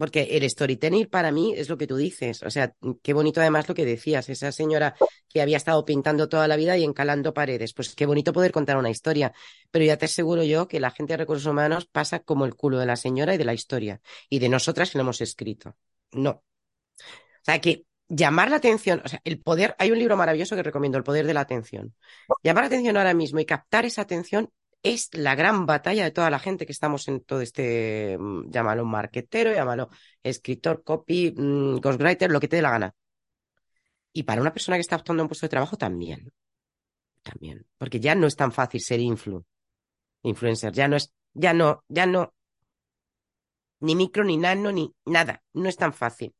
Porque 0.02 0.30
el 0.32 0.50
storytelling 0.50 1.06
para 1.06 1.32
mí 1.32 1.54
es 1.56 1.70
lo 1.70 1.78
que 1.78 1.86
tú 1.86 1.96
dices. 1.96 2.42
O 2.42 2.50
sea, 2.50 2.74
qué 3.04 3.14
bonito 3.14 3.40
además 3.40 3.70
lo 3.70 3.76
que 3.76 3.86
decías. 3.86 4.30
Esa 4.30 4.52
señora 4.52 4.96
que 5.30 5.44
había 5.44 5.58
estado 5.58 5.86
pintando 5.86 6.28
toda 6.28 6.48
la 6.48 6.56
vida 6.56 6.76
y 6.76 6.84
encalando 6.84 7.36
paredes. 7.36 7.72
Pues 7.76 7.94
qué 7.94 8.08
bonito 8.08 8.34
poder 8.34 8.52
contar 8.52 8.78
una 8.78 8.90
historia. 8.90 9.32
Pero 9.70 9.86
ya 9.86 9.98
te 9.98 10.06
aseguro 10.06 10.42
yo 10.42 10.68
que 10.68 10.80
la 10.80 10.90
gente 10.90 11.14
de 11.14 11.18
recursos 11.18 11.46
humanos 11.46 11.86
pasa 11.86 12.18
como 12.18 12.46
el 12.46 12.56
culo 12.56 12.80
de 12.80 12.88
la 12.88 12.96
señora 12.96 13.36
y 13.36 13.38
de 13.38 13.46
la 13.46 13.54
historia. 13.54 14.02
Y 14.28 14.40
de 14.40 14.50
nosotras 14.50 14.90
que 14.90 14.98
lo 14.98 15.04
hemos 15.04 15.22
escrito. 15.22 15.76
No. 16.14 16.32
O 16.32 17.44
sea, 17.44 17.62
que 17.62 17.86
llamar 18.10 18.50
la 18.50 18.56
atención, 18.56 19.04
o 19.06 19.08
sea, 19.08 19.22
el 19.24 19.40
poder, 19.40 19.76
hay 19.78 19.92
un 19.92 20.00
libro 20.00 20.18
maravilloso 20.18 20.56
que 20.56 20.64
recomiendo, 20.64 20.98
El 20.98 21.04
poder 21.04 21.28
de 21.28 21.36
la 21.36 21.42
atención. 21.42 21.94
Llamar 22.42 22.64
la 22.64 22.70
atención 22.70 22.98
ahora 22.98 23.14
mismo 23.14 23.40
y 23.40 23.46
captar 23.46 23.86
esa 23.86 24.02
atención 24.02 24.50
es 24.84 25.10
la 25.14 25.36
gran 25.36 25.66
batalla 25.66 26.04
de 26.04 26.12
toda 26.12 26.30
la 26.30 26.40
gente 26.40 26.66
que 26.66 26.72
estamos 26.72 27.08
en 27.08 27.22
todo 27.22 27.42
este, 27.42 28.18
mm, 28.20 28.50
llámalo 28.52 28.86
marketero, 28.86 29.54
llámalo 29.54 29.90
escritor, 30.24 30.84
copy, 30.84 31.34
mm, 31.36 31.78
ghostwriter, 31.80 32.32
lo 32.32 32.40
que 32.40 32.48
te 32.48 32.58
dé 32.58 32.62
la 32.62 32.72
gana. 32.72 32.96
Y 34.14 34.24
para 34.24 34.42
una 34.42 34.54
persona 34.54 34.78
que 34.78 34.82
está 34.82 34.96
optando 34.96 35.22
a 35.22 35.26
un 35.26 35.30
puesto 35.30 35.46
de 35.46 35.50
trabajo 35.50 35.78
también, 35.78 36.34
también, 37.24 37.66
porque 37.78 38.00
ya 38.00 38.16
no 38.16 38.28
es 38.28 38.36
tan 38.36 38.52
fácil 38.52 38.82
ser 38.82 39.00
influ, 39.00 39.46
influencer, 40.24 40.74
ya 40.74 40.88
no 40.88 40.96
es, 40.98 41.14
ya 41.34 41.54
no, 41.54 41.84
ya 41.88 42.06
no, 42.06 42.34
ni 43.80 43.96
micro, 43.96 44.24
ni 44.24 44.38
nano, 44.38 44.72
ni 44.72 44.94
nada, 45.06 45.44
no 45.54 45.70
es 45.70 45.78
tan 45.78 45.94
fácil. 45.94 46.34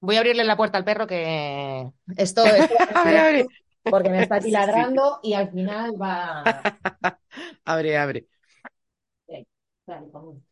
Voy 0.00 0.16
a 0.16 0.18
abrirle 0.18 0.44
la 0.44 0.56
puerta 0.56 0.78
al 0.78 0.84
perro 0.84 1.06
que 1.06 1.90
esto, 2.16 2.44
esto 2.46 2.74
abre, 2.94 3.18
abre, 3.18 3.46
porque 3.88 4.10
me 4.10 4.20
está 4.20 4.36
aquí 4.36 4.50
Sí, 4.52 4.62
sí. 4.62 4.92
ladrando 4.92 5.20
y 5.22 5.34
al 5.34 5.50
final 5.50 6.00
va... 6.00 6.68
abre, 7.64 7.96
abre. 7.96 8.26
Dale, 9.86 10.08
vamos. 10.12 10.42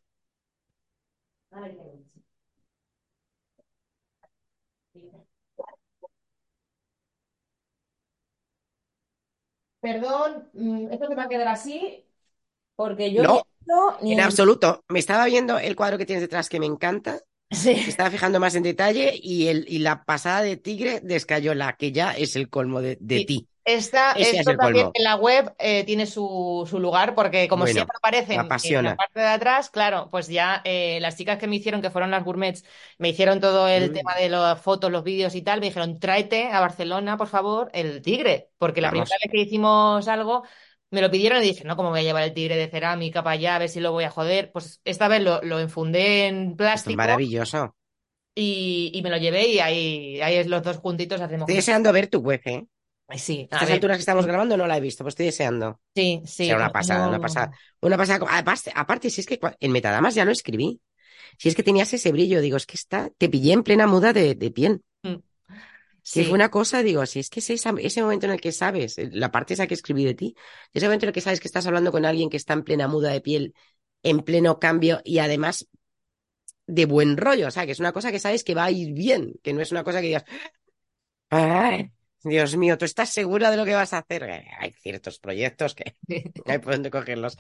Perdón, 9.81 10.49
mm, 10.53 10.93
esto 10.93 11.07
se 11.09 11.15
va 11.15 11.25
a 11.25 11.29
quedar 11.29 11.49
así 11.49 12.05
porque 12.77 13.13
yo 13.15 13.25
No, 13.67 13.99
ni 14.01 14.21
en- 14.21 14.21
absoluto. 14.23 14.85
Me 14.89 14.99
estaba 14.99 15.27
viendo 15.27 15.59
el 15.59 15.77
cuadro 15.77 15.99
que 15.99 16.07
tienes 16.07 16.23
detrás 16.23 16.49
que 16.49 16.61
me 16.61 16.67
encanta. 16.67 17.21
Sí. 17.51 17.77
Me 17.85 17.91
estaba 17.91 18.11
fijando 18.11 18.41
más 18.41 18.55
en 18.55 18.63
detalle 18.63 19.13
y, 19.23 19.49
el, 19.49 19.65
y 19.69 19.79
la 19.81 20.05
pasada 20.05 20.43
de 20.43 20.57
tigre 20.57 21.01
de 21.01 21.17
Escayola, 21.17 21.77
que 21.77 21.93
ya 21.93 22.13
es 22.13 22.37
el 22.37 22.49
colmo 22.51 22.81
de, 22.83 22.99
de 23.01 23.21
Sí. 23.21 23.27
ti. 23.27 23.49
Esta, 23.65 24.13
Ese 24.13 24.41
es 24.41 24.47
esto 24.47 24.51
el 24.51 24.57
también 24.57 24.87
colmo. 24.87 24.93
en 24.95 25.05
la 25.05 25.17
web 25.17 25.55
eh, 25.59 25.85
tiene 25.85 26.07
su, 26.07 26.67
su 26.69 26.81
lugar 26.81 27.15
porque 27.15 27.47
como 27.47 27.65
Bueno, 27.65 27.69
siempre 27.69 27.95
aparecen 27.99 28.59
en 28.63 28.83
la 28.83 28.95
parte 28.97 29.21
de 29.21 29.27
atrás, 29.27 29.71
claro, 29.71 30.09
pues 30.11 30.29
ya 30.29 30.63
eh, 30.65 30.99
las 31.01 31.17
chicas 31.17 31.39
que 31.39 31.47
me 31.47 31.57
hicieron, 31.57 31.83
que 31.83 31.91
fueron 31.91 32.11
las 32.11 32.25
gourmets, 32.25 32.65
me 32.99 33.11
hicieron 33.11 33.39
todo 33.39 33.69
el 33.69 33.91
Mm. 33.91 33.93
tema 33.93 34.15
de 34.17 34.31
las 34.31 34.61
fotos, 34.61 34.91
los 34.91 35.05
vídeos 35.05 35.35
y 35.35 35.43
tal, 35.43 35.61
me 35.61 35.67
dijeron, 35.67 36.01
tráete 36.01 36.49
a 36.51 36.59
Barcelona, 36.61 37.17
por 37.19 37.29
favor, 37.29 37.71
el 37.75 38.01
tigre, 38.03 38.51
porque 38.59 38.81
la 38.81 38.91
primera 38.91 39.15
vez 39.23 39.31
que 39.31 39.41
hicimos 39.43 40.09
algo 40.09 40.43
me 40.91 41.01
lo 41.03 41.11
pidieron 41.11 41.43
y 41.43 41.47
dije, 41.47 41.65
no, 41.65 41.77
¿cómo 41.77 41.91
voy 41.91 42.01
a 42.01 42.03
llevar 42.03 42.25
el 42.25 42.35
tigre 42.35 42.57
de 42.57 42.69
cerámica 42.69 43.23
para 43.23 43.35
allá? 43.35 43.57
A 43.57 43.59
ver 43.61 43.69
si 43.69 43.81
lo 43.81 43.93
voy 43.93 44.05
a 44.05 44.11
joder. 44.11 44.51
Pues 44.53 44.81
esta 44.85 45.09
vez 45.09 45.23
lo, 45.23 45.41
lo 45.43 45.59
enfundé 45.61 46.27
en 46.29 46.57
plástico 46.57 46.97
maravilloso. 46.97 47.75
y, 48.35 48.91
y 48.95 49.03
me 49.03 49.11
lo 49.11 49.17
llevé 49.19 49.49
y 49.49 49.59
ahí, 49.61 50.21
ahí 50.23 50.37
es 50.37 50.47
los 50.47 50.63
dos 50.63 50.79
juntitos 50.79 51.21
hacemos... 51.21 51.43
Estoy 51.43 51.57
deseando 51.57 51.93
ver 51.93 52.07
tu 52.09 52.19
web, 52.21 52.41
¿eh? 52.45 52.67
Sí, 53.17 53.49
A 53.51 53.57
estas 53.57 53.63
ver, 53.63 53.73
alturas 53.73 53.97
que 53.97 54.01
estamos 54.01 54.25
grabando 54.27 54.57
no 54.57 54.67
la 54.67 54.77
he 54.77 54.81
visto, 54.81 55.03
pues 55.03 55.13
estoy 55.13 55.27
deseando. 55.27 55.81
sí, 55.95 56.23
sí. 56.27 56.45
Será 56.47 56.57
una 56.59 56.71
pasada, 56.73 57.09
una 57.09 57.21
pasada. 57.21 57.51
Una 57.81 57.97
pasada. 57.97 58.27
Aparte, 58.31 58.73
aparte, 58.75 59.11
si 59.11 59.21
es 59.21 59.27
que 59.27 59.41
en 59.59 59.73
Metadamas 59.73 60.15
ya 60.15 60.25
lo 60.25 60.31
escribí. 60.33 60.81
Si 61.39 61.49
es 61.49 61.55
que 61.57 61.63
tenías 61.63 61.93
ese 61.93 62.13
brillo, 62.13 62.41
digo, 62.41 62.57
es 62.57 62.67
que 62.67 62.77
está, 62.77 63.11
te 63.19 63.29
pillé 63.29 63.53
en 63.53 63.63
plena 63.65 63.87
muda 63.87 64.13
de, 64.13 64.35
de 64.35 64.51
piel. 64.51 64.83
Que 65.03 65.21
Sí, 66.03 66.25
fue 66.25 66.37
una 66.37 66.51
cosa, 66.51 66.83
digo, 66.83 67.05
si 67.07 67.21
es 67.21 67.31
que 67.31 67.41
es 67.41 67.51
esa- 67.51 67.75
ese 67.79 68.03
momento 68.03 68.27
en 68.27 68.33
el 68.33 68.41
que 68.41 68.53
sabes, 68.53 68.99
eh, 68.99 69.09
la 69.13 69.31
parte 69.31 69.55
esa 69.55 69.67
que 69.67 69.75
escribí 69.75 70.05
de 70.05 70.15
ti, 70.15 70.35
ese 70.73 70.87
momento 70.87 71.05
en 71.07 71.09
el 71.11 71.15
que 71.15 71.21
sabes 71.21 71.41
que 71.41 71.49
estás 71.49 71.67
hablando 71.67 71.93
con 71.93 72.05
alguien 72.05 72.31
que 72.31 72.37
está 72.37 72.55
en 72.55 72.65
plena 72.65 72.89
muda 72.89 73.11
de 73.13 73.21
piel, 73.21 73.55
en 74.03 74.21
pleno 74.23 74.59
cambio 74.59 75.01
y 75.05 75.19
además 75.19 75.69
de 76.67 76.87
buen 76.87 77.17
rollo, 77.17 77.49
o 77.49 77.51
sea, 77.51 77.67
que 77.67 77.73
es 77.73 77.81
una 77.81 77.93
cosa 77.93 78.13
que 78.13 78.21
sabes 78.21 78.45
que 78.45 78.55
va 78.55 78.65
a 78.67 78.71
ir 78.71 78.93
bien, 78.95 79.35
que 79.43 79.53
no 79.53 79.61
es 79.61 79.73
una 79.73 79.85
cosa 79.85 80.01
que 80.01 80.07
digas, 80.09 80.25
"Ay, 81.31 81.91
Dios 82.23 82.57
mío, 82.57 82.77
¿tú 82.79 82.85
estás 82.85 83.11
segura 83.11 83.51
de 83.51 83.57
lo 83.57 83.65
que 83.65 83.75
vas 83.75 83.93
a 83.93 83.99
hacer? 83.99 84.25
Hay 84.59 84.73
ciertos 84.73 85.19
proyectos 85.19 85.75
que 85.75 85.97
hay 86.47 86.59
por 86.59 86.75
dónde 86.75 86.91
cogerlos. 86.91 87.37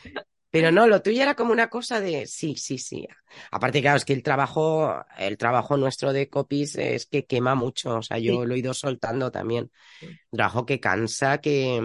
Pero 0.50 0.72
no, 0.72 0.86
lo 0.88 1.00
tuyo 1.02 1.22
era 1.22 1.34
como 1.36 1.52
una 1.52 1.68
cosa 1.70 2.00
de 2.00 2.26
sí, 2.26 2.56
sí, 2.56 2.78
sí. 2.78 3.06
Aparte, 3.52 3.80
claro, 3.80 3.96
es 3.98 4.04
que 4.04 4.12
el 4.12 4.22
trabajo, 4.22 4.94
el 5.18 5.36
trabajo 5.38 5.76
nuestro 5.76 6.12
de 6.12 6.28
copies 6.28 6.74
es 6.76 7.06
que 7.06 7.24
quema 7.26 7.54
mucho. 7.54 7.98
O 7.98 8.02
sea, 8.02 8.18
yo 8.18 8.44
Sí. 8.44 8.46
lo 8.46 8.54
he 8.54 8.58
ido 8.58 8.74
soltando 8.74 9.30
también. 9.30 9.70
Trabajo 10.32 10.66
que 10.66 10.80
cansa, 10.80 11.40
que, 11.40 11.80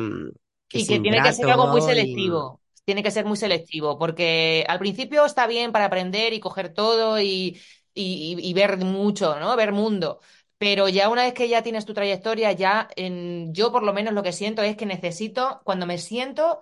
que 0.69 0.79
y 0.79 0.87
que 0.87 0.99
tiene 0.99 1.21
que 1.21 1.33
ser 1.33 1.49
algo 1.49 1.67
muy 1.67 1.81
y- 1.81 1.81
selectivo. 1.81 2.61
Tiene 2.85 3.01
que 3.03 3.11
ser 3.11 3.25
muy 3.25 3.37
selectivo, 3.37 3.97
porque 3.97 4.63
al 4.67 4.77
principio 4.79 5.25
está 5.25 5.47
bien 5.47 5.71
para 5.71 5.85
aprender 5.85 6.33
y 6.33 6.39
coger 6.39 6.73
todo 6.73 7.19
y, 7.19 7.59
y, 7.93 8.37
y 8.39 8.53
ver 8.53 8.77
mucho, 8.77 9.39
¿no? 9.39 9.55
Ver 9.55 9.71
mundo. 9.71 10.19
Pero 10.57 10.87
ya 10.87 11.09
una 11.09 11.23
vez 11.23 11.33
que 11.33 11.49
ya 11.49 11.63
tienes 11.63 11.85
tu 11.85 11.93
trayectoria, 11.93 12.51
ya 12.51 12.87
en, 12.95 13.53
yo 13.53 13.71
por 13.71 13.83
lo 13.83 13.91
menos 13.93 14.13
lo 14.13 14.21
que 14.23 14.31
siento 14.31 14.61
es 14.61 14.77
que 14.77 14.85
necesito, 14.85 15.61
cuando 15.65 15.85
me 15.87 15.97
siento 15.97 16.61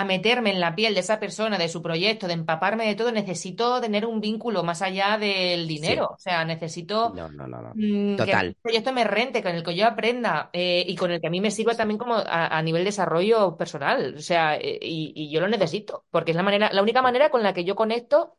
a 0.00 0.04
meterme 0.04 0.50
en 0.50 0.60
la 0.60 0.74
piel 0.74 0.94
de 0.94 1.00
esa 1.00 1.20
persona, 1.20 1.58
de 1.58 1.68
su 1.68 1.82
proyecto, 1.82 2.26
de 2.26 2.34
empaparme 2.34 2.86
de 2.86 2.94
todo, 2.94 3.12
necesito 3.12 3.80
tener 3.80 4.06
un 4.06 4.20
vínculo 4.20 4.62
más 4.64 4.82
allá 4.82 5.18
del 5.18 5.66
Sí. 5.74 5.98
dinero. 5.98 6.08
O 6.12 6.18
sea, 6.18 6.44
necesito 6.44 7.16
No, 7.18 7.28
no, 7.28 7.46
no, 7.48 7.60
no. 7.62 7.74
mm, 7.74 8.18
que 8.22 8.32
el 8.32 8.38
Total. 8.38 8.56
proyecto 8.62 8.92
me 8.92 9.04
rente, 9.04 9.42
con 9.42 9.54
el 9.54 9.62
que 9.64 9.76
yo 9.76 9.86
aprenda 9.86 10.50
eh, 10.52 10.84
y 10.86 10.96
con 10.96 11.10
el 11.10 11.20
que 11.20 11.26
a 11.28 11.30
mí 11.30 11.40
me 11.40 11.50
sirva 11.50 11.76
también 11.76 11.98
como 11.98 12.14
a, 12.16 12.58
a 12.58 12.62
nivel 12.62 12.84
desarrollo 12.84 13.56
personal. 13.56 14.14
O 14.16 14.20
sea, 14.20 14.56
eh, 14.56 14.78
y, 14.82 15.12
y 15.16 15.30
yo 15.32 15.40
lo 15.40 15.48
necesito, 15.48 16.06
porque 16.10 16.32
es 16.32 16.36
la 16.36 16.42
manera, 16.42 16.70
la 16.72 16.82
única 16.82 17.02
manera 17.02 17.30
con 17.30 17.42
la 17.42 17.54
que 17.54 17.64
yo 17.64 17.74
conecto 17.76 18.36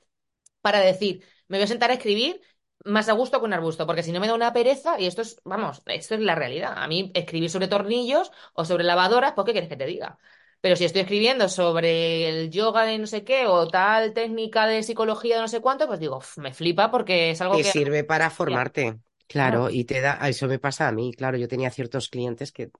para 0.62 0.80
decir, 0.80 1.24
me 1.47 1.57
voy 1.57 1.64
a 1.66 1.68
sentar 1.68 1.91
a 1.91 1.93
escribir 1.95 2.41
más 2.86 3.10
a 3.10 3.14
gusto 3.14 3.39
que 3.39 3.45
un 3.45 3.53
arbusto, 3.53 3.86
porque 3.86 4.03
si 4.03 4.12
no 4.12 4.20
me 4.20 4.28
da 4.28 4.34
una 4.36 4.53
pereza, 4.53 4.99
y 4.99 5.05
esto 5.07 5.22
es, 5.22 5.41
vamos, 5.43 5.82
esto 5.86 6.16
es 6.16 6.22
la 6.22 6.36
realidad. 6.36 6.74
A 6.78 6.88
mí 6.88 7.12
escribir 7.14 7.49
sobre 7.49 7.68
tornillos 7.68 8.32
o 8.53 8.66
sobre 8.66 8.84
lavadoras, 8.84 9.34
pues 9.34 9.45
¿qué 9.45 9.51
quieres 9.53 9.70
que 9.70 9.78
te 9.78 9.86
diga? 9.86 10.18
Pero 10.62 10.76
si 10.76 10.86
estoy 10.86 11.01
escribiendo 11.01 11.47
sobre 11.47 12.28
el 12.30 12.49
yoga 12.49 12.84
de 12.84 12.97
no 12.97 13.07
sé 13.07 13.24
qué 13.24 13.47
o 13.47 13.68
tal 13.68 14.14
técnica 14.14 14.68
de 14.68 14.84
psicología 14.84 15.36
de 15.36 15.41
no 15.41 15.47
sé 15.47 15.62
cuánto, 15.62 15.88
pues 15.88 15.99
digo, 15.99 16.18
"Uf, 16.18 16.38
me 16.38 16.53
flipa 16.53 16.91
porque 16.91 17.32
es 17.32 17.41
algo 17.41 17.55
Te 17.57 17.64
que... 17.64 17.72
sirve 17.72 18.03
para 18.03 18.30
formarte. 18.30 18.99
Claro. 19.28 19.70
Y 19.70 19.86
te 19.86 20.01
da, 20.01 20.18
eso 20.28 20.47
me 20.47 20.57
pasa 20.60 20.88
a 20.88 20.91
mí, 20.91 21.14
claro, 21.14 21.38
yo 21.38 21.47
tenía 21.47 21.70
ciertos 21.70 22.10
clientes 22.10 22.51
que 22.51 22.72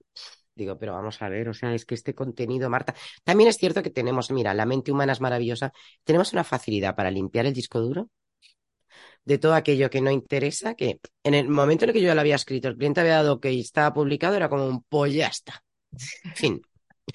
digo, 0.56 0.78
pero 0.78 0.94
vamos 0.94 1.22
a 1.22 1.30
ver, 1.30 1.48
o 1.48 1.54
sea, 1.54 1.74
es 1.74 1.86
que 1.86 1.96
este 1.96 2.14
contenido, 2.14 2.70
Marta, 2.70 2.94
también 3.24 3.50
es 3.50 3.58
cierto 3.58 3.82
que 3.82 3.92
tenemos, 3.92 4.30
mira, 4.32 4.54
la 4.54 4.66
mente 4.66 4.92
humana 4.92 5.14
es 5.14 5.22
maravillosa, 5.22 5.72
tenemos 6.04 6.34
una 6.34 6.44
facilidad 6.44 6.96
para 6.96 7.12
limpiar 7.12 7.46
el 7.46 7.54
disco 7.54 7.80
duro 7.80 8.10
de 9.26 9.38
todo 9.38 9.54
aquello 9.54 9.90
que 9.90 10.02
no 10.02 10.12
interesa, 10.12 10.76
que 10.76 11.00
en 11.24 11.34
el 11.34 11.50
momento 11.50 11.86
en 11.86 11.90
el 11.90 11.94
que 11.94 12.02
yo 12.02 12.08
ya 12.08 12.16
lo 12.16 12.22
había 12.22 12.36
escrito, 12.36 12.68
el 12.68 12.78
cliente 12.78 13.02
había 13.02 13.16
dado 13.16 13.40
que 13.40 13.58
estaba 13.60 13.94
publicado, 13.94 14.36
era 14.36 14.50
como 14.50 14.66
un 14.66 14.84
ya 15.12 15.28
está. 15.28 15.64
Fin. 16.36 16.62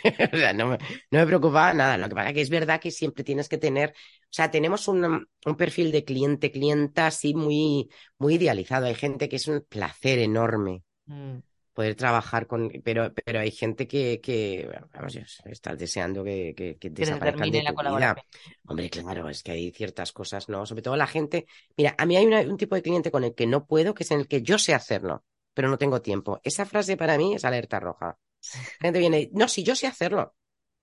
O 0.32 0.36
sea, 0.36 0.52
no 0.52 0.66
me, 0.68 0.78
no 1.10 1.18
me 1.20 1.26
preocupaba 1.26 1.72
nada. 1.74 1.96
Lo 1.98 2.08
que 2.08 2.14
pasa 2.14 2.28
es 2.30 2.34
que 2.34 2.40
es 2.42 2.50
verdad 2.50 2.80
que 2.80 2.90
siempre 2.90 3.24
tienes 3.24 3.48
que 3.48 3.58
tener, 3.58 3.90
o 3.90 3.94
sea, 4.30 4.50
tenemos 4.50 4.88
un, 4.88 5.26
un 5.46 5.56
perfil 5.56 5.92
de 5.92 6.04
cliente, 6.04 6.50
clienta 6.50 7.06
así 7.06 7.34
muy, 7.34 7.88
muy 8.18 8.34
idealizado. 8.34 8.86
Hay 8.86 8.94
gente 8.94 9.28
que 9.28 9.36
es 9.36 9.48
un 9.48 9.62
placer 9.68 10.18
enorme 10.18 10.82
Mm, 11.06 11.38
poder 11.74 11.96
trabajar 11.96 12.46
con, 12.46 12.70
pero, 12.84 13.12
pero 13.14 13.40
hay 13.40 13.50
gente 13.50 13.86
que, 13.88 14.20
que 14.22 14.70
vamos, 14.92 15.16
estás 15.44 15.78
deseando 15.78 16.24
que, 16.24 16.54
que, 16.56 16.78
que 16.78 16.90
desaparezcan 16.90 17.50
de 17.50 17.62
la 17.62 17.74
colaboración. 17.74 18.24
Hombre, 18.66 18.90
claro, 18.90 19.28
es 19.28 19.42
que 19.42 19.52
hay 19.52 19.70
ciertas 19.72 20.12
cosas, 20.12 20.48
¿no? 20.48 20.66
Sobre 20.66 20.82
todo 20.82 20.96
la 20.96 21.06
gente, 21.06 21.46
mira, 21.76 21.94
a 21.98 22.06
mí 22.06 22.16
hay 22.16 22.26
una- 22.26 22.40
un 22.42 22.56
tipo 22.56 22.74
de 22.74 22.82
cliente 22.82 23.10
con 23.10 23.24
el 23.24 23.34
que 23.34 23.46
no 23.46 23.66
puedo, 23.66 23.94
que 23.94 24.04
es 24.04 24.10
en 24.12 24.20
el 24.20 24.28
que 24.28 24.42
yo 24.42 24.58
sé 24.58 24.74
hacerlo, 24.74 25.24
pero 25.54 25.68
no 25.68 25.78
tengo 25.78 26.00
tiempo. 26.02 26.40
Esa 26.44 26.64
frase 26.66 26.96
para 26.96 27.18
mí 27.18 27.34
es 27.34 27.44
alerta 27.44 27.80
roja. 27.80 28.18
La 28.80 28.86
gente 28.88 28.98
viene, 28.98 29.30
no, 29.32 29.48
si 29.48 29.62
yo 29.62 29.74
sé 29.76 29.86
hacerlo. 29.86 30.34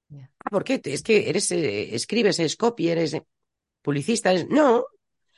Ya. 0.10 0.30
Ah, 0.46 0.50
¿por 0.52 0.64
qué? 0.64 0.82
Es 0.86 1.04
que 1.04 1.30
eres, 1.30 1.52
eh, 1.52 1.96
escribes, 1.96 2.40
eres 2.40 2.56
copy, 2.58 2.90
eres 2.90 3.14
eh, 3.14 3.26
publicista. 3.82 4.32
eres- 4.32 4.48
No, 4.50 4.86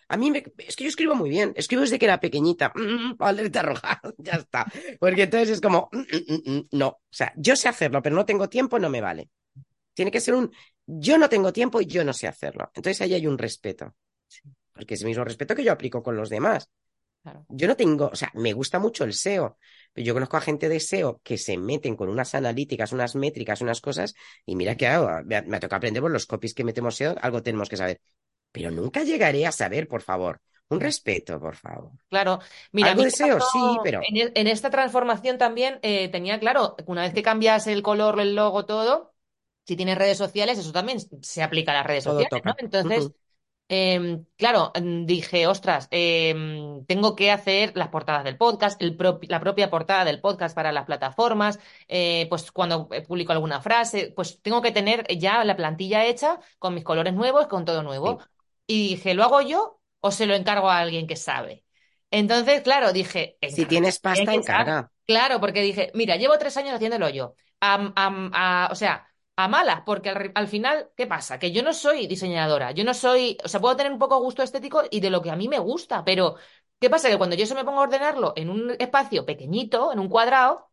a 0.10 0.18
mí 0.18 0.32
me- 0.32 0.44
es 0.60 0.76
que 0.76 0.84
yo 0.86 0.90
escribo 0.90 1.16
muy 1.16 1.30
bien. 1.30 1.54
Escribo 1.56 1.82
desde 1.84 2.00
que 2.00 2.06
era 2.06 2.20
pequeñita. 2.22 2.74
Mm, 2.78 3.16
alerta 3.20 3.62
roja, 3.64 4.02
ya 4.20 4.34
está. 4.36 4.66
Porque 5.00 5.24
entonces 5.24 5.50
es 5.52 5.62
como, 5.62 5.90
mm, 5.92 6.00
mm, 6.00 6.52
mm, 6.58 6.68
no. 6.74 6.88
O 6.90 7.02
sea, 7.12 7.34
yo 7.38 7.56
sé 7.56 7.70
hacerlo, 7.70 8.02
pero 8.04 8.16
no 8.16 8.26
tengo 8.26 8.50
tiempo, 8.50 8.80
no 8.80 8.90
me 8.90 9.02
vale. 9.02 9.30
Tiene 9.94 10.12
que 10.12 10.22
ser 10.22 10.36
un, 10.36 10.52
yo 10.88 11.18
no 11.18 11.30
tengo 11.30 11.54
tiempo 11.54 11.82
y 11.82 11.86
yo 11.88 12.04
no 12.06 12.14
sé 12.14 12.28
hacerlo. 12.28 12.72
Entonces 12.76 13.02
ahí 13.02 13.14
hay 13.16 13.28
un 13.28 13.38
respeto. 13.38 13.96
Porque 14.74 14.96
es 14.96 15.02
el 15.02 15.08
mismo 15.08 15.24
respeto 15.24 15.56
que 15.56 15.64
yo 15.64 15.72
aplico 15.72 16.02
con 16.04 16.16
los 16.16 16.30
demás. 16.30 16.70
Claro. 17.24 17.46
Yo 17.50 17.68
no 17.68 17.76
tengo, 17.78 18.08
o 18.12 18.16
sea, 18.16 18.32
me 18.36 18.54
gusta 18.54 18.80
mucho 18.80 19.04
el 19.06 19.12
SEO, 19.12 19.58
pero 19.94 20.06
yo 20.06 20.14
conozco 20.14 20.38
a 20.38 20.41
gente 20.41 20.70
de 20.70 20.78
SEO 20.78 21.22
que 21.24 21.38
se 21.38 21.58
meten 21.58 21.96
con 21.96 22.10
unas 22.10 22.36
analíticas, 22.36 22.91
unas 22.94 23.16
métricas, 23.16 23.62
unas 23.62 23.82
cosas, 23.82 24.16
y 24.46 24.56
mira 24.56 24.76
que 24.78 24.88
hago, 24.88 25.10
me, 25.26 25.41
me 25.44 25.58
ha 25.58 25.60
tocado 25.60 25.78
aprender 25.78 26.02
por 26.02 26.12
los 26.12 26.26
copies 26.26 26.54
que 26.54 26.64
metemos 26.64 26.96
SEO, 26.96 27.16
algo 27.22 27.44
tenemos 27.44 27.70
que 27.70 27.78
saber. 27.78 28.02
Pero 28.52 28.72
nunca 28.72 29.04
llegaré 29.04 29.46
a 29.48 29.52
saber, 29.52 29.88
por 29.88 30.02
favor. 30.04 30.41
Un 30.70 30.80
respeto, 30.82 31.39
por 31.39 31.56
favor. 31.56 31.91
Claro, 32.10 32.39
mira, 32.72 32.94
Algo 32.94 32.96
mí 32.96 33.06
de 33.06 33.10
me 33.12 33.18
SEO, 33.18 33.39
pasó 33.39 33.46
sí, 33.52 33.80
pero 33.82 34.08
en, 34.08 34.18
e- 34.18 34.32
en 34.36 34.48
esta 34.48 34.70
transformación 34.70 35.38
también 35.39 35.80
eh, 35.82 36.10
tenía 36.10 36.39
claro, 36.39 36.76
una 36.86 37.02
vez 37.02 37.14
que 37.14 37.24
cambias 37.24 37.66
el 37.66 37.82
color, 37.82 38.20
el 38.20 38.36
logo, 38.36 38.66
todo, 38.68 39.16
si 39.66 39.76
tienes 39.76 39.98
redes 39.98 40.18
sociales, 40.20 40.60
eso 40.60 40.72
también 40.72 41.00
se 41.24 41.41
aplica 41.41 41.72
a 41.72 41.76
las 41.76 41.88
redes 41.88 42.04
todo 42.04 42.28
sociales, 42.28 42.41
¿no? 42.46 42.54
Entonces, 42.60 43.12
em, 43.70 44.26
claro, 44.38 44.72
mm, 44.80 45.05
dije, 45.05 45.47
ostras, 45.47 45.88
em, 45.91 46.86
tengo 46.86 47.16
que 47.16 47.32
hacer 47.32 47.74
las 47.76 47.89
portadas 47.89 48.24
del 48.24 48.38
podcast, 48.38 48.82
el 48.82 48.97
la 49.30 49.39
propia 49.39 49.70
portada 49.70 50.05
del 50.05 50.22
podcast 50.22 50.55
para 50.55 50.72
las 50.72 50.86
plataformas, 50.86 51.59
eh, 51.88 52.28
pues 52.30 52.51
cuando 52.51 52.88
eh, 52.91 53.01
publico 53.01 53.32
alguna 53.34 53.61
frase, 53.61 54.14
pues 54.16 54.41
tengo 54.41 54.61
que 54.61 54.72
tener 54.72 55.05
ya 55.18 55.43
la 55.43 55.55
plantilla 55.55 56.05
hecha 56.05 56.39
con 56.59 56.74
mis 56.76 56.84
colores 56.84 57.14
nuevos, 57.14 57.47
con 57.47 57.66
todo 57.66 57.84
nuevo. 57.84 58.20
sí. 58.20 58.24
Y 58.68 58.89
dije, 58.89 59.14
¿lo 59.14 59.24
hago 59.24 59.41
yo 59.41 59.80
o 60.01 60.11
se 60.11 60.26
lo 60.26 60.36
encargo 60.36 60.70
a 60.70 60.80
alguien 60.80 61.07
que 61.07 61.16
sabe? 61.16 61.64
Entonces, 62.11 62.61
claro, 62.61 62.93
dije, 62.93 63.38
Si 63.45 63.66
encarga 63.66 63.72
tienes 63.72 63.99
pasta, 64.01 64.34
que 64.34 64.43
sabe. 64.43 64.74
encarga. 64.74 64.91
Claro, 65.05 65.39
porque 65.39 65.61
dije, 65.61 65.91
mira, 65.95 66.16
llevo 66.16 66.38
tres 66.38 66.55
años 66.57 66.74
haciéndolo 66.76 67.09
yo. 67.09 67.36
A- 67.61 68.70
o 68.72 68.76
sea, 68.76 69.07
a 69.36 69.48
malas, 69.48 69.82
porque 69.86 70.10
al, 70.10 70.32
al 70.36 70.48
final, 70.48 70.90
¿qué 70.96 71.08
pasa? 71.08 71.40
Que 71.40 71.52
yo 71.52 71.64
no 71.64 71.74
soy 71.74 72.08
diseñadora, 72.08 72.72
yo 72.72 72.84
no 72.84 72.94
soy, 72.94 73.38
o 73.44 73.48
sea, 73.48 73.60
puedo 73.60 73.76
tener 73.76 73.92
un 73.92 74.00
poco 74.00 74.20
gusto 74.22 74.44
estético 74.44 74.84
y 74.92 75.00
de 75.00 75.10
lo 75.10 75.22
que 75.22 75.32
a 75.32 75.36
mí 75.36 75.48
me 75.48 75.60
gusta, 75.60 76.04
pero 76.06 76.36
¿qué 76.80 76.90
pasa? 76.90 77.10
Que 77.10 77.18
cuando 77.18 77.36
yo 77.36 77.46
se 77.46 77.56
me 77.56 77.66
pongo 77.66 77.80
a 77.80 77.84
ordenarlo 77.84 78.34
en 78.36 78.50
un 78.50 78.72
espacio 78.80 79.26
pequeñito, 79.26 79.92
en 79.92 80.00
un 80.00 80.10
cuadrado, 80.10 80.70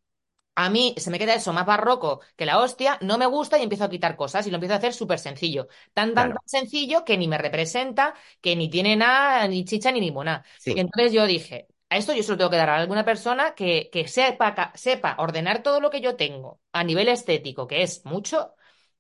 a 0.57 0.69
mí 0.71 0.95
se 0.99 1.11
me 1.11 1.19
queda 1.19 1.35
eso 1.35 1.53
más 1.53 1.65
barroco 1.67 2.21
que 2.37 2.45
la 2.47 2.59
hostia, 2.59 2.99
no 3.03 3.17
me 3.19 3.27
gusta 3.27 3.59
y 3.59 3.63
empiezo 3.63 3.85
a 3.85 3.91
quitar 3.91 4.17
cosas 4.17 4.47
y 4.47 4.51
lo 4.51 4.57
empiezo 4.57 4.75
a 4.75 4.79
hacer 4.79 4.93
súper 4.95 5.19
sencillo. 5.19 5.69
Tan, 5.95 6.15
tan, 6.15 6.31
tan 6.33 6.43
sencillo 6.47 7.05
que 7.05 7.17
ni 7.17 7.29
me 7.29 7.39
representa, 7.39 8.15
que 8.41 8.57
ni 8.57 8.69
tiene 8.69 8.97
nada, 8.97 9.47
ni 9.49 9.65
chicha 9.65 9.91
ni 9.93 10.01
limona. 10.01 10.45
Y 10.75 10.81
sí. 10.81 10.81
entonces 10.81 11.13
yo 11.13 11.27
dije, 11.27 11.69
a 11.91 11.97
esto 11.99 12.14
yo 12.14 12.22
se 12.22 12.32
lo 12.32 12.38
tengo 12.38 12.51
que 12.51 12.57
dar 12.57 12.70
a 12.70 12.76
alguna 12.76 13.05
persona 13.05 13.55
que, 13.55 13.91
que 13.93 14.09
sepa, 14.09 14.72
sepa 14.74 15.16
ordenar 15.18 15.62
todo 15.62 15.80
lo 15.80 15.91
que 15.91 16.01
yo 16.01 16.16
tengo 16.16 16.61
a 16.72 16.84
nivel 16.84 17.09
estético, 17.09 17.66
que 17.66 17.82
es 17.82 18.05
mucho, 18.07 18.55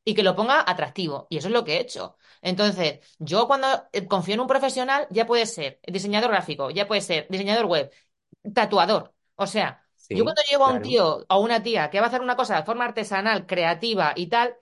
y 0.04 0.14
que 0.14 0.22
lo 0.22 0.34
ponga 0.36 0.64
atractivo. 0.66 1.26
Y 1.30 1.38
eso 1.38 1.48
es 1.48 1.54
lo 1.54 1.64
que 1.64 1.76
he 1.76 1.80
hecho. 1.80 2.16
Entonces, 2.42 3.00
yo 3.18 3.46
cuando 3.46 3.68
eh, 3.92 4.06
confío 4.06 4.34
en 4.34 4.40
un 4.40 4.46
profesional, 4.48 5.06
ya 5.10 5.26
puede 5.26 5.46
ser 5.46 5.80
diseñador 5.86 6.30
gráfico, 6.30 6.70
ya 6.70 6.86
puede 6.88 7.00
ser 7.02 7.26
diseñador 7.30 7.66
web, 7.66 7.90
tatuador. 8.54 9.14
O 9.36 9.46
sea, 9.46 9.86
yo 10.12 10.24
cuando 10.24 10.42
llevo 10.50 10.64
a 10.66 10.72
un 10.72 10.82
tío 10.82 11.18
o 11.18 11.26
a 11.28 11.38
una 11.38 11.62
tía 11.62 11.90
que 11.90 12.00
va 12.00 12.06
a 12.06 12.08
hacer 12.08 12.20
una 12.22 12.36
cosa 12.36 12.56
de 12.56 12.64
forma 12.64 12.84
artesanal, 12.84 13.46
creativa 13.46 14.12
y 14.16 14.26
tal, 14.28 14.56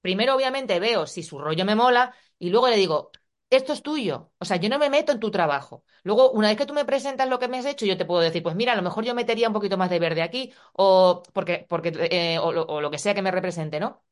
primero 0.00 0.34
obviamente 0.34 0.80
veo 0.80 1.06
si 1.06 1.22
su 1.22 1.38
rollo 1.38 1.64
me 1.64 1.74
mola 1.74 2.14
y 2.38 2.50
luego 2.50 2.68
le 2.68 2.76
digo, 2.76 3.10
esto 3.50 3.72
es 3.72 3.82
tuyo. 3.82 4.32
O 4.38 4.44
sea, 4.44 4.56
yo 4.56 4.68
no 4.68 4.78
me 4.78 4.90
meto 4.90 5.12
en 5.12 5.20
tu 5.20 5.30
trabajo. 5.30 5.84
Luego, 6.04 6.30
una 6.32 6.48
vez 6.48 6.56
que 6.56 6.66
tú 6.66 6.74
me 6.74 6.84
presentas 6.84 7.28
lo 7.28 7.38
que 7.38 7.48
me 7.48 7.58
has 7.58 7.66
hecho, 7.66 7.86
yo 7.86 7.96
te 7.96 8.04
puedo 8.04 8.20
decir, 8.22 8.42
pues 8.42 8.56
mira, 8.56 8.72
a 8.72 8.76
lo 8.76 8.82
mejor 8.82 9.04
yo 9.04 9.14
metería 9.14 9.48
un 9.48 9.54
poquito 9.54 9.76
más 9.76 9.90
de 9.90 9.98
verde 9.98 10.22
aquí 10.22 10.52
o 10.72 11.22
porque, 11.32 11.66
porque 11.68 11.92
eh, 12.10 12.38
o, 12.38 12.52
lo, 12.52 12.62
o 12.64 12.80
lo 12.80 12.90
que 12.90 12.98
sea 12.98 13.14
que 13.14 13.22
me 13.22 13.30
represente, 13.30 13.80
¿no? 13.80 14.04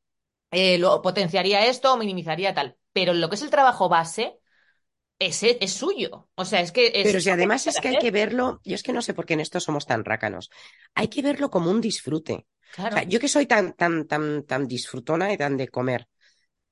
Eh, 0.50 0.78
lo 0.78 1.02
potenciaría 1.02 1.66
esto 1.66 1.92
o 1.94 1.96
minimizaría 1.98 2.54
tal. 2.54 2.76
Pero 2.92 3.14
lo 3.14 3.28
que 3.28 3.36
es 3.36 3.42
el 3.42 3.50
trabajo 3.50 3.88
base, 3.88 4.38
ese 5.18 5.58
es 5.60 5.72
suyo. 5.72 6.28
O 6.36 6.44
sea, 6.44 6.60
es 6.60 6.72
que 6.72 6.92
es 6.94 7.04
Pero 7.04 7.20
si 7.20 7.26
que 7.26 7.32
además 7.32 7.66
es 7.66 7.80
que 7.80 7.88
hay 7.88 7.98
que 7.98 8.10
verlo, 8.10 8.60
yo 8.64 8.74
es 8.74 8.82
que 8.82 8.92
no 8.92 9.02
sé 9.02 9.14
por 9.14 9.26
qué 9.26 9.34
en 9.34 9.40
esto 9.40 9.60
somos 9.60 9.86
tan 9.86 10.04
rácanos. 10.04 10.50
Hay 10.94 11.08
que 11.08 11.22
verlo 11.22 11.50
como 11.50 11.70
un 11.70 11.80
disfrute. 11.80 12.46
O 12.90 12.92
sea, 12.92 13.02
yo 13.04 13.20
que 13.20 13.28
soy 13.28 13.46
tan, 13.46 13.74
tan, 13.74 14.06
tan, 14.06 14.44
tan 14.44 14.66
disfrutona 14.68 15.32
y 15.32 15.36
tan 15.38 15.56
de 15.56 15.68
comer. 15.68 16.08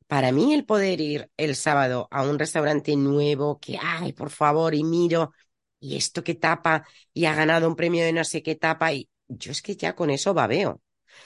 Para 0.07 0.31
mí 0.31 0.55
el 0.55 0.65
poder 0.65 1.01
ir 1.01 1.31
el 1.37 1.57
sábado 1.57 2.07
a 2.11 2.23
un 2.23 2.39
restaurante 2.39 2.95
nuevo 2.97 3.59
que, 3.59 3.79
ay, 3.81 4.13
por 4.13 4.31
favor, 4.31 4.75
y 4.75 4.85
miro, 4.85 5.33
y 5.81 5.97
esto 5.97 6.23
que 6.23 6.35
tapa, 6.37 6.87
y 7.13 7.25
ha 7.25 7.35
ganado 7.35 7.67
un 7.69 7.75
premio 7.75 8.05
de 8.05 8.13
no 8.13 8.23
sé 8.25 8.43
qué 8.43 8.55
tapa, 8.55 8.93
y 8.93 9.09
yo 9.29 9.51
es 9.51 9.63
que 9.63 9.75
ya 9.77 9.95
con 9.97 10.11
eso 10.11 10.33
babeo. 10.33 10.81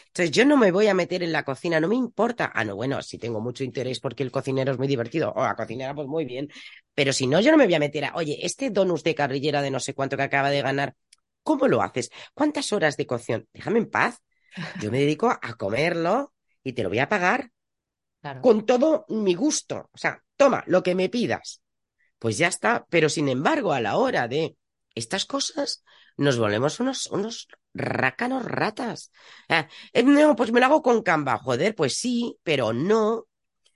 Entonces 0.06 0.30
yo 0.30 0.44
no 0.46 0.56
me 0.56 0.72
voy 0.72 0.86
a 0.86 0.94
meter 0.94 1.22
en 1.22 1.32
la 1.32 1.44
cocina, 1.44 1.80
no 1.80 1.88
me 1.88 1.96
importa. 1.96 2.50
Ah, 2.54 2.64
no, 2.64 2.76
bueno, 2.76 3.02
si 3.02 3.18
tengo 3.18 3.40
mucho 3.40 3.64
interés 3.64 4.00
porque 4.00 4.22
el 4.22 4.30
cocinero 4.30 4.72
es 4.72 4.78
muy 4.78 4.88
divertido, 4.88 5.32
o 5.34 5.42
la 5.42 5.54
cocinera, 5.56 5.94
pues 5.94 6.08
muy 6.08 6.24
bien. 6.24 6.48
Pero 6.94 7.12
si 7.12 7.26
no, 7.26 7.40
yo 7.40 7.50
no 7.50 7.58
me 7.58 7.66
voy 7.66 7.74
a 7.74 7.78
meter 7.80 8.06
a, 8.06 8.14
oye, 8.14 8.38
este 8.46 8.70
donus 8.70 9.02
de 9.04 9.14
carrillera 9.14 9.62
de 9.62 9.70
no 9.70 9.80
sé 9.80 9.94
cuánto 9.94 10.16
que 10.16 10.22
acaba 10.22 10.50
de 10.50 10.62
ganar, 10.62 10.94
¿cómo 11.42 11.68
lo 11.68 11.82
haces? 11.82 12.10
¿Cuántas 12.34 12.72
horas 12.72 12.96
de 12.96 13.06
cocción? 13.06 13.46
Déjame 13.52 13.78
en 13.80 13.90
paz. 13.90 14.22
Yo 14.80 14.90
me 14.90 15.00
dedico 15.00 15.30
a 15.30 15.54
comerlo 15.54 16.32
y 16.62 16.72
te 16.72 16.82
lo 16.82 16.88
voy 16.88 16.98
a 16.98 17.08
pagar 17.08 17.50
Claro. 18.20 18.42
con 18.42 18.66
todo 18.66 19.06
mi 19.08 19.34
gusto. 19.34 19.88
O 19.92 19.98
sea, 19.98 20.22
toma, 20.36 20.62
lo 20.66 20.82
que 20.82 20.94
me 20.94 21.08
pidas. 21.08 21.62
Pues 22.18 22.36
ya 22.36 22.48
está. 22.48 22.86
Pero 22.90 23.08
sin 23.08 23.28
embargo, 23.28 23.72
a 23.72 23.80
la 23.80 23.96
hora 23.96 24.28
de 24.28 24.56
estas 24.94 25.24
cosas, 25.24 25.82
nos 26.16 26.38
volvemos 26.38 26.80
unos, 26.80 27.06
unos 27.06 27.48
rácanos 27.72 28.44
ratas. 28.44 29.10
Ah, 29.48 29.68
eh, 29.92 30.02
no, 30.02 30.36
pues 30.36 30.52
me 30.52 30.60
lo 30.60 30.66
hago 30.66 30.82
con 30.82 31.02
Canva. 31.02 31.38
Joder, 31.38 31.74
pues 31.74 31.96
sí, 31.96 32.36
pero 32.42 32.72
no. 32.72 33.24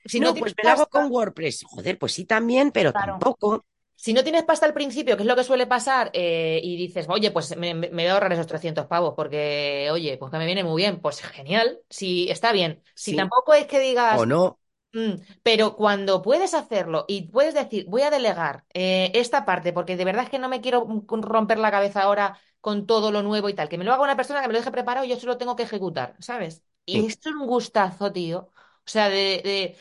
Si 0.04 0.20
no 0.20 0.34
pues 0.34 0.54
me 0.56 0.64
lo 0.64 0.70
hago 0.70 0.86
con 0.86 1.10
WordPress. 1.10 1.64
Joder, 1.66 1.98
pues 1.98 2.12
sí 2.12 2.26
también, 2.26 2.70
pero 2.70 2.92
claro. 2.92 3.12
tampoco. 3.12 3.64
Si 3.96 4.12
no 4.12 4.22
tienes 4.24 4.44
pasta 4.44 4.66
al 4.66 4.74
principio, 4.74 5.16
que 5.16 5.22
es 5.22 5.26
lo 5.28 5.36
que 5.36 5.44
suele 5.44 5.66
pasar, 5.66 6.10
eh, 6.14 6.60
y 6.62 6.76
dices, 6.76 7.06
oye, 7.08 7.30
pues 7.30 7.56
me, 7.56 7.74
me 7.74 7.88
voy 7.90 8.06
a 8.06 8.12
ahorrar 8.14 8.32
esos 8.32 8.46
300 8.46 8.86
pavos 8.86 9.14
porque, 9.16 9.88
oye, 9.92 10.16
pues 10.18 10.30
que 10.30 10.38
me 10.38 10.46
viene 10.46 10.64
muy 10.64 10.82
bien, 10.82 11.00
pues 11.00 11.20
genial, 11.22 11.80
si 11.90 12.30
está 12.30 12.52
bien. 12.52 12.82
Si 13.00 13.14
Sí. 13.14 13.14
tampoco 13.14 13.54
es 13.54 13.66
que 13.66 13.78
digas, 13.80 14.22
O 14.22 14.26
no, 14.26 14.58
Mm, 14.92 15.14
pero 15.42 15.74
cuando 15.76 16.22
puedes 16.22 16.54
hacerlo 16.54 17.04
y 17.08 17.22
puedes 17.28 17.54
decir, 17.54 17.84
voy 17.88 18.02
a 18.02 18.10
delegar 18.10 18.64
eh, 18.74 19.10
esta 19.14 19.44
parte 19.44 19.72
porque 19.72 19.96
de 19.96 20.04
verdad 20.04 20.24
es 20.24 20.30
que 20.30 20.38
no 20.38 20.48
me 20.48 20.60
quiero 20.60 20.86
romper 21.08 21.58
la 21.58 21.70
cabeza 21.72 22.02
ahora 22.02 22.38
con 22.60 22.86
todo 22.86 23.10
lo 23.10 23.22
nuevo 23.22 23.48
y 23.48 23.54
tal, 23.54 23.68
que 23.68 23.76
me 23.78 23.84
lo 23.84 23.92
haga 23.92 24.04
una 24.04 24.16
persona 24.16 24.40
que 24.40 24.46
me 24.48 24.52
lo 24.54 24.60
deje 24.60 24.70
preparado 24.70 25.04
y 25.04 25.08
yo 25.10 25.16
solo 25.18 25.36
tengo 25.36 25.56
que 25.56 25.64
ejecutar, 25.64 26.16
¿sabes? 26.20 26.64
Y 26.86 27.00
sí, 27.02 27.06
esto 27.06 27.28
es 27.30 27.34
un 27.34 27.46
gustazo, 27.46 28.12
tío. 28.12 28.50
O 28.86 28.90
sea, 28.90 29.08
de, 29.08 29.40
de- 29.44 29.76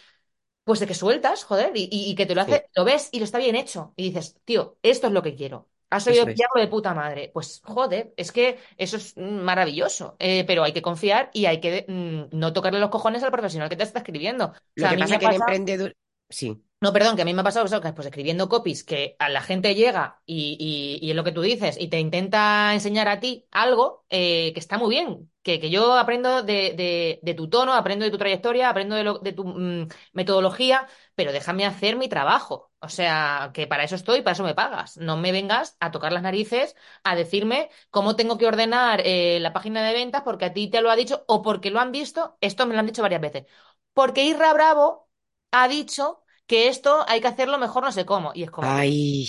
pues 0.63 0.79
de 0.79 0.87
que 0.87 0.93
sueltas, 0.93 1.43
joder, 1.43 1.71
y, 1.75 1.89
y- 1.91 2.15
que 2.15 2.25
te 2.25 2.35
lo 2.35 2.41
sí, 2.45 2.53
hace, 2.53 2.69
lo 2.75 2.85
ves 2.85 3.09
y 3.11 3.19
lo 3.19 3.25
está 3.25 3.37
bien 3.39 3.55
hecho. 3.55 3.93
Y 3.95 4.05
dices, 4.11 4.37
tío, 4.45 4.77
esto 4.83 5.07
es 5.07 5.13
lo 5.13 5.21
que 5.23 5.35
quiero. 5.35 5.69
Has 5.89 6.07
oído 6.07 6.25
pillarlo 6.27 6.59
de 6.61 6.67
puta 6.67 6.93
madre. 6.93 7.29
Pues 7.33 7.61
joder, 7.63 8.13
es 8.17 8.31
que 8.31 8.57
eso 8.77 8.97
es 8.97 9.15
maravilloso. 9.17 10.15
Eh, 10.19 10.43
pero 10.47 10.63
hay 10.63 10.73
que 10.73 10.81
confiar 10.81 11.29
y 11.33 11.45
hay 11.45 11.59
que 11.61 11.85
mm, 11.87 12.37
no 12.37 12.53
tocarle 12.53 12.79
los 12.79 12.89
cojones 12.89 13.23
al 13.23 13.31
profesional 13.31 13.69
que 13.69 13.75
te 13.75 13.83
está 13.83 13.99
escribiendo. 13.99 14.53
O 14.79 14.85
Lo 14.85 14.87
a 14.87 14.93
que 14.93 14.97
mí 14.97 15.05
me 15.05 15.15
pasa 15.15 15.17
ha 15.17 15.19
que 15.19 15.27
pasado. 15.27 15.41
emprendedor, 15.41 15.95
sí, 16.29 16.63
No, 16.83 16.91
perdón, 16.91 17.15
que 17.15 17.21
a 17.21 17.25
mí 17.25 17.33
me 17.33 17.39
ha 17.41 17.43
pasado 17.45 17.65
eso, 17.65 17.79
que 17.79 17.93
pues 17.93 18.07
escribiendo 18.07 18.49
copies 18.49 18.83
que 18.83 19.15
a 19.19 19.29
la 19.29 19.41
gente 19.41 19.73
llega 19.73 20.21
y, 20.25 20.57
y, 21.01 21.05
y 21.05 21.09
es 21.11 21.15
lo 21.15 21.23
que 21.23 21.31
tú 21.31 21.41
dices 21.41 21.77
y 21.79 21.87
te 21.87 21.97
intenta 21.99 22.73
enseñar 22.73 23.07
a 23.07 23.21
ti 23.21 23.47
algo 23.51 24.05
eh, 24.09 24.51
que 24.53 24.59
está 24.59 24.77
muy 24.77 24.89
bien, 24.89 25.31
que, 25.43 25.61
que 25.61 25.69
yo 25.69 25.93
aprendo 25.97 26.43
de, 26.43 27.19
de- 27.23 27.33
tu 27.35 27.49
tono, 27.49 27.73
aprendo 27.73 28.03
de 28.03 28.11
tu 28.11 28.17
trayectoria, 28.17 28.69
aprendo 28.69 28.95
de 29.19 29.31
tu 29.31 29.45
mm, 29.45 29.87
metodología, 30.11 30.85
pero 31.15 31.31
déjame 31.31 31.65
hacer 31.65 31.95
mi 31.95 32.09
trabajo. 32.09 32.71
O 32.79 32.89
sea, 32.89 33.51
que 33.53 33.65
para 33.65 33.83
eso 33.85 33.95
estoy, 33.95 34.21
para 34.21 34.33
eso 34.33 34.43
me 34.43 34.53
pagas. 34.55 34.97
No 34.97 35.15
me 35.15 35.31
vengas 35.31 35.77
a 35.79 35.89
tocar 35.91 36.11
las 36.11 36.21
narices 36.23 36.75
a 37.05 37.15
decirme 37.15 37.69
cómo 37.91 38.15
tengo 38.17 38.37
que 38.37 38.45
ordenar 38.45 39.01
eh, 39.05 39.39
la 39.39 39.53
página 39.53 39.81
de 39.87 39.93
ventas 39.93 40.23
porque 40.23 40.45
a 40.45 40.53
ti 40.53 40.69
te 40.69 40.81
lo 40.81 40.91
ha 40.91 40.95
dicho 40.97 41.23
o 41.27 41.41
porque 41.41 41.71
lo 41.71 41.79
han 41.79 41.93
visto. 41.93 42.37
Esto 42.41 42.65
me 42.67 42.73
lo 42.73 42.79
han 42.81 42.85
dicho 42.87 43.01
varias 43.01 43.21
veces. 43.21 43.45
Porque 43.93 44.25
Irra 44.25 44.53
Bravo 44.53 45.09
ha 45.51 45.67
dicho 45.67 46.22
que 46.47 46.67
esto 46.69 47.05
hay 47.07 47.21
que 47.21 47.27
hacerlo 47.27 47.57
mejor 47.57 47.83
no 47.83 47.91
sé 47.91 48.05
cómo. 48.05 48.31
Y 48.35 48.43
es 48.43 48.51
como 48.51 48.81
ay, 48.81 49.27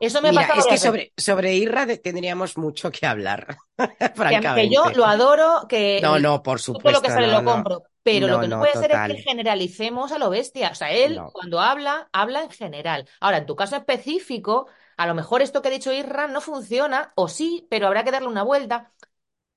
eso 0.00 0.22
me 0.22 0.32
mira, 0.32 0.46
es 0.54 0.66
que 0.66 0.78
sobre, 0.78 1.12
sobre 1.16 1.54
Irra 1.56 1.86
de- 1.86 1.98
tendríamos 1.98 2.56
mucho 2.58 2.90
que 2.90 3.06
hablar, 3.06 3.56
mí- 4.24 4.52
que 4.52 4.68
yo 4.70 4.82
francamente. 4.82 4.94
lo 4.94 5.04
adoro, 5.06 5.66
que 5.68 6.02
No, 6.02 6.18
no, 6.18 6.42
por 6.42 6.60
todo 6.72 6.92
lo 6.92 7.02
que 7.02 7.10
supuesto, 7.10 7.10
sale 7.10 7.28
no, 7.28 7.30
lo 7.30 7.42
no, 7.42 7.44
compro. 7.44 7.84
Pero 8.02 8.28
lo 8.28 8.40
que 8.40 8.48
no 8.48 8.58
puede 8.58 8.76
ser 8.76 8.92
es 8.92 9.02
que 9.02 9.14
total, 9.14 9.16
generalicemos 9.16 10.12
a 10.12 10.18
lo 10.18 10.30
bestia. 10.30 10.70
O 10.72 10.74
sea, 10.74 10.92
él 10.92 11.28
cuando 11.32 11.60
habla, 11.60 12.08
habla 12.12 12.42
en 12.42 12.50
general. 12.50 13.08
Ahora, 13.20 13.38
en 13.38 13.46
tu 13.46 13.56
caso 13.56 13.76
específico, 13.76 14.68
a 14.96 15.06
lo 15.06 15.14
mejor 15.14 15.42
esto 15.42 15.62
que 15.62 15.68
ha 15.68 15.70
dicho 15.72 15.92
Irra 15.92 16.26
no 16.28 16.40
funciona, 16.40 17.12
o 17.16 17.28
sí, 17.28 17.66
pero 17.70 17.86
habrá 17.88 18.04
que 18.04 18.10
darle 18.12 18.28
una 18.28 18.42
vuelta. 18.44 18.92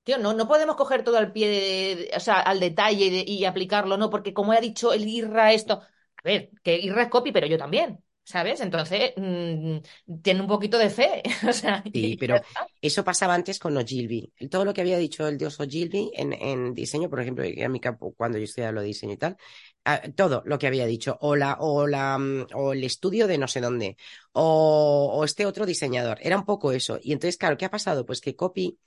Tío, 0.04 0.18
no, 0.20 0.34
no 0.34 0.48
podemos 0.48 0.76
coger 0.76 1.04
todo 1.04 1.18
al 1.18 1.32
pie, 1.34 1.48
de- 1.50 1.96
de- 2.12 2.18
o 2.18 2.20
sea, 2.20 2.40
al 2.40 2.60
detalle 2.60 3.10
de- 3.12 3.26
y 3.28 3.46
aplicarlo, 3.46 3.98
¿no? 3.98 4.10
Porque 4.12 4.34
como 4.36 4.52
ha 4.54 4.62
dicho 4.62 4.94
el 4.94 5.08
Irra 5.08 5.54
esto, 5.54 5.82
ver, 6.26 6.52
que 6.64 6.78
Irra 6.80 7.04
es 7.04 7.10
copy, 7.10 7.32
pero 7.32 7.48
yo 7.48 7.58
también, 7.58 8.04
¿sabes? 8.24 8.62
Entonces, 8.62 9.14
mm, 9.18 9.78
tiene 10.22 10.42
un 10.42 10.48
poquito 10.48 10.78
de 10.78 10.90
fe, 10.90 11.24
o 11.50 11.54
sea, 11.54 11.84
Sí, 11.94 12.18
pero 12.18 12.42
eso 12.82 13.06
pasaba 13.06 13.34
antes 13.34 13.58
con 13.58 13.78
Ogilvy. 13.78 14.34
Todo 14.52 14.66
lo 14.66 14.74
que 14.74 14.82
había 14.82 14.98
dicho 14.98 15.26
el 15.30 15.38
dios 15.38 15.58
Ogilvy 15.62 16.12
en, 16.14 16.34
en 16.34 16.74
diseño, 16.74 17.10
por 17.10 17.22
ejemplo, 17.22 17.46
era 17.46 17.70
mi 17.70 17.80
campo 17.80 18.14
cuando 18.14 18.38
yo 18.38 18.44
estudiaba 18.44 18.74
lo 18.74 18.82
de 18.82 18.88
diseño 18.88 19.14
y 19.14 19.18
tal, 19.18 19.38
ah, 19.86 20.02
todo 20.14 20.44
lo 20.46 20.60
que 20.60 20.68
había 20.68 20.86
dicho, 20.86 21.18
o, 21.22 21.38
la, 21.38 21.56
o, 21.62 21.88
la, 21.88 22.18
mm, 22.18 22.48
o 22.54 22.74
el 22.74 22.84
estudio 22.84 23.28
de 23.28 23.38
no 23.38 23.48
sé 23.48 23.62
dónde, 23.62 23.96
o, 24.34 25.10
o 25.14 25.24
este 25.24 25.46
otro 25.46 25.66
diseñador, 25.66 26.18
era 26.22 26.38
un 26.38 26.44
poco 26.46 26.74
eso. 26.74 27.00
Y 27.02 27.14
entonces, 27.14 27.38
claro, 27.38 27.56
¿qué 27.58 27.64
ha 27.66 27.72
pasado? 27.72 28.06
Pues 28.06 28.20
que 28.20 28.36
Copy, 28.36 28.78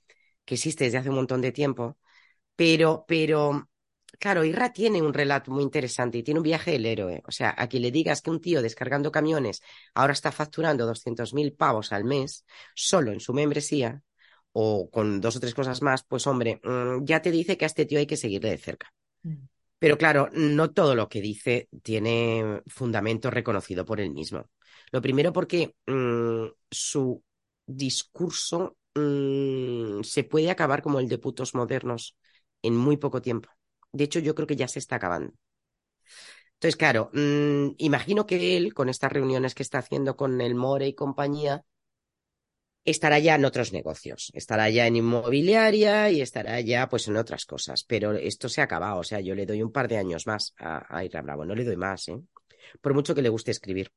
que 0.45 0.55
existe 0.57 0.85
desde 0.85 0.99
hace 0.99 1.11
un 1.11 1.17
montón 1.17 1.41
de 1.41 1.53
tiempo, 1.53 1.99
pero, 2.57 3.05
pero, 3.09 3.69
claro, 4.19 4.45
Irra 4.45 4.73
tiene 4.73 5.03
un 5.03 5.15
relato 5.15 5.51
muy 5.51 5.63
interesante 5.63 6.19
y 6.19 6.23
tiene 6.23 6.41
un 6.41 6.45
viaje 6.45 6.73
del 6.73 6.87
héroe. 6.87 7.23
O 7.27 7.33
sea, 7.33 7.55
a 7.57 7.69
quien 7.69 7.83
le 7.83 7.91
digas 7.91 8.23
que 8.23 8.31
un 8.31 8.41
tío 8.41 8.63
descargando 8.63 9.13
camiones 9.13 9.63
ahora 9.95 10.13
está 10.13 10.33
facturando 10.33 10.87
200.000 10.87 11.55
pavos 11.55 11.93
al 11.93 12.05
mes 12.05 12.45
solo 12.75 13.13
en 13.13 13.21
su 13.21 13.33
membresía 13.33 14.03
o 14.53 14.91
con 14.91 15.21
dos 15.21 15.37
o 15.37 15.41
tres 15.41 15.55
cosas 15.55 15.83
más, 15.83 16.05
pues 16.05 16.27
hombre, 16.27 16.61
mm, 16.63 17.05
ya 17.05 17.23
te 17.23 17.31
dice 17.31 17.57
que 17.57 17.65
a 17.65 17.67
este 17.67 17.87
tío 17.87 17.99
hay 17.99 18.07
que 18.07 18.17
seguirle 18.17 18.51
de 18.51 18.59
cerca. 18.59 18.93
Mm. 19.23 19.47
Pero 19.79 19.97
claro, 19.97 20.29
no 20.33 20.73
todo 20.73 20.95
lo 20.95 21.09
que 21.09 21.21
dice 21.21 21.69
tiene 21.83 22.63
fundamento 22.67 23.31
reconocido 23.31 23.85
por 23.85 24.01
él 24.01 24.11
mismo. 24.11 24.51
Lo 24.91 25.01
primero 25.01 25.33
porque 25.33 25.75
mm, 25.87 26.47
su 26.71 27.23
discurso 27.65 28.77
se 30.03 30.25
puede 30.25 30.51
acabar 30.51 30.83
como 30.83 30.99
el 30.99 31.09
de 31.09 31.19
putos 31.19 31.55
modernos 31.55 32.17
en 32.63 32.77
muy 32.77 32.97
poco 32.97 33.23
tiempo. 33.23 33.49
De 33.93 34.05
hecho, 34.05 34.19
yo 34.21 34.35
creo 34.35 34.47
que 34.47 34.57
ya 34.57 34.69
se 34.69 34.79
está 34.79 34.97
acabando. 34.97 35.33
Entonces, 36.55 36.77
claro, 36.77 37.11
mm, 37.13 37.75
imagino 37.79 38.27
que 38.27 38.57
él, 38.57 38.75
con 38.75 38.89
estas 38.89 39.13
reuniones 39.13 39.55
que 39.55 39.63
está 39.63 39.79
haciendo 39.79 40.17
con 40.17 40.41
el 40.41 40.55
More 40.55 40.87
y 40.89 40.95
compañía, 40.95 41.65
estará 42.85 43.19
ya 43.19 43.35
en 43.37 43.45
otros 43.45 43.73
negocios, 43.73 44.31
estará 44.35 44.71
ya 44.71 44.87
en 44.87 44.97
inmobiliaria 44.97 46.11
y 46.11 46.21
estará 46.23 46.61
ya 46.61 46.89
pues 46.89 47.07
en 47.09 47.17
otras 47.17 47.45
cosas, 47.45 47.85
pero 47.85 48.13
esto 48.13 48.49
se 48.49 48.61
ha 48.61 48.65
acabado, 48.65 49.01
o 49.01 49.05
sea, 49.05 49.21
yo 49.21 49.35
le 49.35 49.47
doy 49.47 49.63
un 49.63 49.73
par 49.73 49.89
de 49.89 49.99
años 49.99 50.27
más 50.27 50.55
a, 50.59 50.85
a 50.97 51.05
Irra 51.05 51.23
Bravo, 51.23 51.45
no 51.45 51.55
le 51.55 51.65
doy 51.65 51.77
más, 51.77 52.09
¿eh? 52.09 52.19
Por 52.81 52.95
mucho 52.95 53.15
que 53.15 53.23
le 53.23 53.29
guste 53.31 53.51
escribir. 53.51 53.91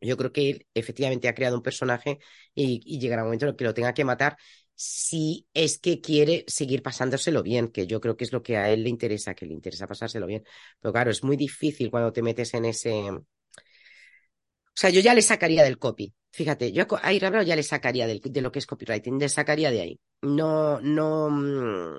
Yo 0.00 0.16
creo 0.16 0.32
que 0.32 0.50
él 0.50 0.66
efectivamente 0.74 1.28
ha 1.28 1.34
creado 1.34 1.56
un 1.56 1.62
personaje 1.62 2.18
y, 2.54 2.80
y 2.84 2.98
llegará 2.98 3.22
un 3.22 3.28
momento 3.28 3.44
en 3.46 3.50
el 3.50 3.56
que 3.56 3.64
lo 3.64 3.74
tenga 3.74 3.94
que 3.94 4.04
matar 4.04 4.36
si 4.80 5.46
es 5.54 5.78
que 5.78 6.00
quiere 6.00 6.44
seguir 6.46 6.82
pasándoselo 6.82 7.42
bien, 7.42 7.68
que 7.68 7.86
yo 7.88 8.00
creo 8.00 8.16
que 8.16 8.24
es 8.24 8.32
lo 8.32 8.42
que 8.42 8.56
a 8.56 8.70
él 8.70 8.84
le 8.84 8.90
interesa, 8.90 9.34
que 9.34 9.46
le 9.46 9.54
interesa 9.54 9.88
pasárselo 9.88 10.26
bien. 10.26 10.44
Pero 10.80 10.92
claro, 10.92 11.10
es 11.10 11.24
muy 11.24 11.36
difícil 11.36 11.90
cuando 11.90 12.12
te 12.12 12.22
metes 12.22 12.54
en 12.54 12.64
ese... 12.66 12.92
O 13.00 14.80
sea, 14.80 14.90
yo 14.90 15.00
ya 15.00 15.14
le 15.14 15.22
sacaría 15.22 15.64
del 15.64 15.78
copy. 15.78 16.14
Fíjate, 16.30 16.72
yo 16.72 16.84
a 17.02 17.12
Ira 17.12 17.30
Bravo 17.30 17.44
ya 17.44 17.56
le 17.56 17.62
sacaría 17.62 18.06
del, 18.06 18.20
de 18.22 18.40
lo 18.42 18.52
que 18.52 18.60
es 18.60 18.66
copywriting, 18.66 19.18
le 19.18 19.28
sacaría 19.28 19.70
de 19.70 19.80
ahí. 19.80 20.00
No, 20.22 20.80
no, 20.80 21.30
mm, 21.30 21.94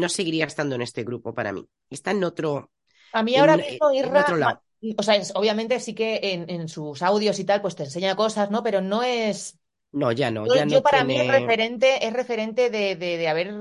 no 0.00 0.08
seguiría 0.08 0.46
estando 0.46 0.74
en 0.76 0.82
este 0.82 1.04
grupo 1.04 1.34
para 1.34 1.52
mí. 1.52 1.68
Está 1.90 2.10
en 2.12 2.24
otro, 2.24 2.72
A 3.12 3.22
mí 3.22 3.36
ahora 3.36 3.56
en, 3.56 3.64
mismo 3.64 3.92
en 4.00 4.16
Irra, 4.16 4.22
otro 4.22 4.36
ma- 4.38 4.60
lado. 4.60 4.62
o 4.98 5.02
sea, 5.02 5.16
es- 5.16 5.32
obviamente 5.34 5.80
sí 5.80 5.94
que 5.94 6.20
en, 6.22 6.50
en 6.50 6.68
sus 6.68 7.02
audios 7.02 7.38
y 7.38 7.44
tal, 7.44 7.62
pues 7.62 7.76
te 7.76 7.84
enseña 7.84 8.16
cosas, 8.16 8.50
¿no? 8.50 8.62
Pero 8.62 8.80
no 8.80 9.02
es... 9.02 9.58
No, 10.02 10.12
ya 10.12 10.30
no, 10.30 10.46
Yo, 10.46 10.54
ya 10.54 10.66
yo 10.66 10.82
no 10.82 10.82
para 10.82 11.04
mí 11.04 11.18
es 11.18 11.26
referente, 11.26 12.06
es 12.06 12.12
referente 12.12 12.68
de, 12.70 12.96
de- 12.96 13.16
de 13.18 13.28
haber 13.28 13.54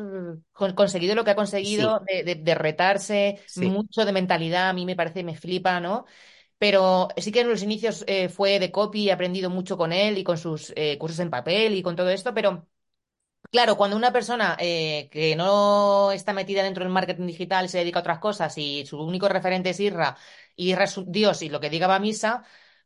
con- 0.51 0.73
conseguido 0.75 1.15
lo 1.15 1.23
que 1.23 1.31
ha 1.31 1.35
Sí, 1.61 1.95
conseguido, 1.95 2.01
de, 2.07 2.23
de- 2.23 2.35
de 2.35 2.55
retarse, 2.55 3.39
sí. 3.45 3.71
mucho 3.71 4.03
de 4.05 4.11
mentalidad, 4.11 4.69
a 4.69 4.73
mí 4.73 4.85
me 4.85 4.95
parece, 4.95 5.23
me 5.23 5.35
flipa, 5.37 5.79
¿no? 5.79 6.05
Pero 6.57 7.09
sí 7.17 7.31
que 7.31 7.41
en 7.41 7.49
los 7.49 7.63
inicios 7.63 8.03
eh, 8.07 8.29
fue 8.29 8.59
de 8.59 8.71
copy, 8.71 9.09
he 9.09 9.13
aprendido 9.13 9.49
mucho 9.49 9.77
con 9.77 9.93
él 9.93 10.17
y 10.17 10.23
con 10.25 10.37
sus 10.37 10.73
eh, 10.75 10.97
cursos 10.99 11.19
en 11.19 11.29
papel 11.29 11.75
y 11.75 11.83
con 11.83 11.95
todo 11.95 12.09
esto, 12.09 12.33
pero 12.33 12.67
Claro, 13.51 13.77
cuando 13.77 13.95
una 13.95 14.11
persona 14.11 14.57
eh, 14.59 15.09
que 15.11 15.35
no 15.35 16.11
está 16.11 16.33
metida 16.33 16.63
dentro 16.63 16.83
del 16.83 16.91
marketing 16.91 17.27
digital 17.27 17.69
se 17.69 17.77
dedica 17.77 17.99
a 17.99 18.01
otras 18.01 18.17
cosas 18.17 18.57
y 18.57 18.83
su 18.87 18.99
único 18.99 19.29
referente 19.29 19.69
es 19.69 19.79
Irra, 19.79 20.17
y 20.55 20.71
Irra 20.71 20.85
es 20.85 20.91
su 20.91 21.05
Dios 21.05 21.43
y 21.43 21.49
lo 21.49 21.59
que 21.59 21.69
diga 21.69 21.85
va 21.85 21.97
a 21.97 21.99
misa, 21.99 22.43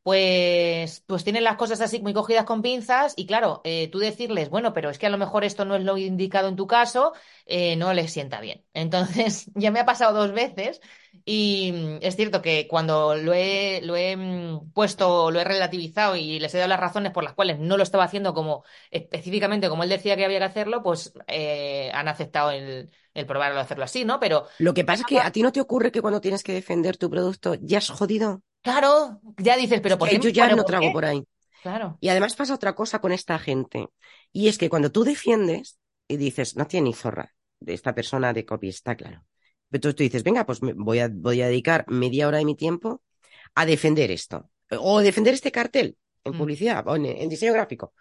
pues, 0.08 1.04
pues 1.06 1.26
tienen 1.26 1.44
las 1.44 1.58
cosas 1.58 1.82
así 1.82 2.00
muy 2.00 2.14
cogidas 2.14 2.46
con 2.46 2.62
pinzas 2.62 3.14
y 3.18 3.26
claro, 3.26 3.60
eh, 3.66 3.90
tú 3.92 4.00
decirles, 4.00 4.50
bueno, 4.50 4.74
pero 4.74 4.90
es 4.90 4.98
que 4.98 5.06
a 5.06 5.10
lo 5.10 5.18
mejor 5.18 5.44
esto 5.44 5.66
no 5.66 5.76
es 5.76 5.84
lo 5.84 5.98
indicado 5.98 6.48
en 6.48 6.56
tu 6.56 6.66
caso, 6.66 7.12
eh, 7.46 7.76
no 7.76 7.94
les 7.94 8.14
sienta 8.14 8.40
bien. 8.40 8.64
Entonces, 8.74 9.52
ya 9.54 9.70
me 9.70 9.82
ha 9.82 9.86
pasado 9.86 10.18
dos 10.18 10.32
veces 10.32 10.80
y 11.26 11.74
mm, 11.74 11.98
es 12.04 12.16
cierto 12.16 12.42
que 12.42 12.70
cuando 12.70 13.16
lo 13.16 13.34
he, 13.34 13.82
lo 13.84 13.98
he 13.98 14.16
mm, 14.16 14.72
puesto, 14.72 15.30
lo 15.30 15.42
he 15.42 15.44
relativizado 15.44 16.16
y 16.16 16.40
les 16.40 16.54
he 16.56 16.58
dado 16.60 16.70
las 16.70 16.80
razones 16.80 17.12
por 17.12 17.26
las 17.26 17.34
cuales 17.34 17.60
no 17.60 17.76
lo 17.76 17.84
estaba 17.84 18.06
haciendo 18.06 18.34
como 18.34 18.64
específicamente 18.92 19.68
como 19.68 19.84
él 19.84 19.90
decía 19.90 20.16
que 20.16 20.24
había 20.24 20.40
que 20.40 20.46
hacerlo, 20.46 20.84
pues 20.84 21.12
eh, 21.28 21.92
han 21.94 22.08
aceptado 22.08 22.52
el, 22.52 22.92
el 23.14 23.26
probarlo 23.26 23.60
hacerlo 23.60 23.84
así, 23.84 24.06
¿no? 24.06 24.22
Pero 24.22 24.48
Lo 24.60 24.74
que 24.74 24.86
pasa 24.86 25.02
es 25.02 25.08
que 25.08 25.20
a 25.20 25.34
ti 25.34 25.42
no 25.42 25.52
te 25.52 25.60
ocurre 25.60 25.92
que 25.92 26.02
cuando 26.02 26.22
tienes 26.22 26.44
que 26.44 26.54
defender 26.54 26.96
tu 26.96 27.10
producto 27.10 27.56
ya 27.56 27.80
has 27.80 27.90
jodido. 27.90 28.42
Claro, 28.72 29.22
ya 29.38 29.56
dices, 29.58 29.76
Es 29.78 29.82
pero 29.82 29.98
¿por 29.98 30.10
qué? 30.10 30.20
yo 30.20 30.30
ya 30.30 30.50
no 30.50 30.58
¿por 30.58 30.66
trago 30.66 30.88
qué? 30.88 30.92
por 30.92 31.06
ahí. 31.06 31.24
Claro. 31.62 31.98
Y 32.00 32.10
además 32.10 32.36
pasa 32.36 32.54
otra 32.54 32.76
cosa 32.76 33.00
con 33.00 33.12
esta 33.12 33.38
gente. 33.40 33.88
Y 34.32 34.48
es 34.48 34.58
que 34.58 34.70
cuando 34.70 34.92
tú 34.92 35.04
defiendes 35.04 35.80
y 36.08 36.18
dices, 36.18 36.56
no 36.56 36.68
tiene 36.68 36.86
ni 36.86 36.94
zorra 36.94 37.34
de 37.60 37.74
esta 37.74 37.94
persona 37.94 38.34
de 38.34 38.46
copy, 38.46 38.70
está 38.70 38.96
claro. 38.96 39.26
Pero 39.70 39.94
tú, 39.96 40.04
dices, 40.04 40.24
venga, 40.24 40.46
pues 40.46 40.60
voy 40.62 41.00
a, 41.00 41.10
voy 41.12 41.42
a 41.42 41.48
dedicar 41.48 41.86
media 41.90 42.28
hora 42.28 42.38
de 42.38 42.46
mi 42.46 42.56
tiempo 42.56 43.02
a 43.56 43.66
defender 43.66 44.12
esto. 44.12 44.50
O 44.80 45.00
defender 45.02 45.34
este 45.34 45.52
cartel 45.52 45.98
en 46.24 46.34
Mm, 46.34 46.38
publicidad 46.38 46.88
o 46.88 46.96
en, 46.96 47.06
en 47.06 47.30
diseño 47.30 47.54
gráfico. 47.54 47.94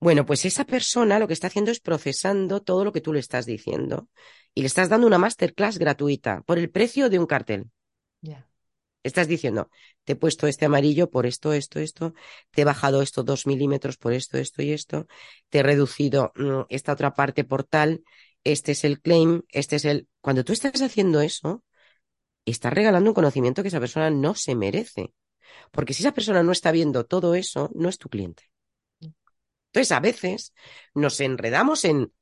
Bueno, 0.00 0.26
pues 0.26 0.44
esa 0.44 0.64
persona 0.64 1.18
lo 1.18 1.26
que 1.26 1.32
está 1.34 1.46
haciendo 1.48 1.70
es 1.70 1.80
procesando 1.80 2.60
todo 2.62 2.84
lo 2.84 2.92
que 2.92 3.00
tú 3.00 3.12
le 3.12 3.20
estás 3.20 3.46
diciendo 3.46 4.08
y 4.54 4.60
le 4.60 4.66
estás 4.66 4.88
dando 4.88 5.06
una 5.06 5.18
masterclass 5.18 5.78
gratuita 5.78 6.42
por 6.42 6.58
el 6.58 6.70
precio 6.70 7.08
de 7.10 7.18
un 7.18 7.26
cartel. 7.26 7.70
ya. 8.22 8.46
Estás 9.06 9.28
diciendo, 9.28 9.70
te 10.04 10.12
he 10.14 10.16
puesto 10.16 10.46
este 10.48 10.64
amarillo 10.64 11.10
por 11.10 11.26
esto, 11.26 11.52
esto, 11.52 11.78
esto, 11.78 12.12
te 12.50 12.62
he 12.62 12.64
bajado 12.64 13.02
esto 13.02 13.22
dos 13.22 13.46
milímetros 13.46 13.96
por 13.98 14.12
esto, 14.12 14.36
esto 14.36 14.62
y 14.62 14.72
esto, 14.72 15.06
te 15.48 15.60
he 15.60 15.62
reducido 15.62 16.32
mm, 16.34 16.62
esta 16.68 16.92
otra 16.92 17.14
parte 17.14 17.44
por 17.44 17.62
tal, 17.62 18.02
este 18.42 18.72
es 18.72 18.84
el 18.84 19.00
claim, 19.00 19.42
este 19.50 19.76
es 19.76 19.84
el... 19.84 20.08
Cuando 20.20 20.44
tú 20.44 20.52
estás 20.52 20.82
haciendo 20.82 21.20
eso, 21.20 21.62
estás 22.44 22.72
regalando 22.72 23.10
un 23.10 23.14
conocimiento 23.14 23.62
que 23.62 23.68
esa 23.68 23.80
persona 23.80 24.10
no 24.10 24.34
se 24.34 24.56
merece. 24.56 25.12
Porque 25.70 25.94
si 25.94 26.02
esa 26.02 26.12
persona 26.12 26.42
no 26.42 26.52
está 26.52 26.72
viendo 26.72 27.04
todo 27.06 27.34
eso, 27.34 27.70
no 27.74 27.88
es 27.88 27.98
tu 27.98 28.08
cliente. 28.08 28.50
Entonces, 29.72 29.92
a 29.92 30.00
veces 30.00 30.52
nos 30.94 31.20
enredamos 31.20 31.84
en, 31.84 32.12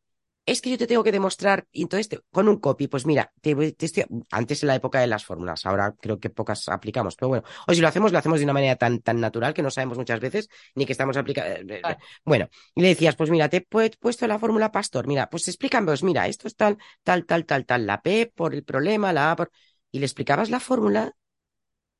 es 0.46 0.60
que 0.60 0.70
yo 0.70 0.78
te 0.78 0.86
tengo 0.86 1.02
que 1.02 1.12
demostrar, 1.12 1.66
y 1.72 1.82
entonces 1.82 2.20
con 2.30 2.48
un 2.48 2.58
copy, 2.58 2.86
pues 2.86 3.06
mira, 3.06 3.32
te, 3.40 3.74
estoy, 3.78 4.04
antes 4.30 4.62
en 4.62 4.68
la 4.68 4.74
época 4.74 5.00
de 5.00 5.06
las 5.06 5.24
fórmulas, 5.24 5.64
ahora 5.64 5.94
creo 5.98 6.20
que 6.20 6.28
pocas 6.28 6.68
aplicamos, 6.68 7.16
pero 7.16 7.28
bueno, 7.28 7.44
o 7.66 7.72
si 7.72 7.80
lo 7.80 7.88
hacemos, 7.88 8.12
lo 8.12 8.18
hacemos 8.18 8.38
de 8.38 8.44
una 8.44 8.52
manera 8.52 8.76
tan, 8.76 9.00
tan 9.00 9.20
natural 9.20 9.54
que 9.54 9.62
no 9.62 9.70
sabemos 9.70 9.96
muchas 9.96 10.20
veces 10.20 10.48
ni 10.74 10.84
que 10.84 10.92
estamos 10.92 11.16
aplicando. 11.16 11.72
Eh, 11.72 11.78
eh, 11.78 11.82
eh, 11.88 11.96
bueno, 12.24 12.48
y 12.74 12.82
le 12.82 12.88
decías, 12.88 13.16
pues 13.16 13.30
mira, 13.30 13.48
te 13.48 13.58
he 13.58 13.90
puesto 13.98 14.26
la 14.26 14.38
fórmula 14.38 14.70
Pastor, 14.70 15.06
mira, 15.06 15.30
pues 15.30 15.48
explícame, 15.48 15.86
pues 15.86 16.02
mira, 16.02 16.26
esto 16.26 16.46
es 16.48 16.56
tal, 16.56 16.76
tal, 17.02 17.24
tal, 17.24 17.46
tal, 17.46 17.64
tal, 17.64 17.86
la 17.86 18.02
P 18.02 18.30
por 18.34 18.54
el 18.54 18.64
problema, 18.64 19.12
la 19.12 19.30
A 19.30 19.36
por... 19.36 19.50
Y 19.90 20.00
le 20.00 20.06
explicabas 20.06 20.50
la 20.50 20.58
fórmula 20.58 21.14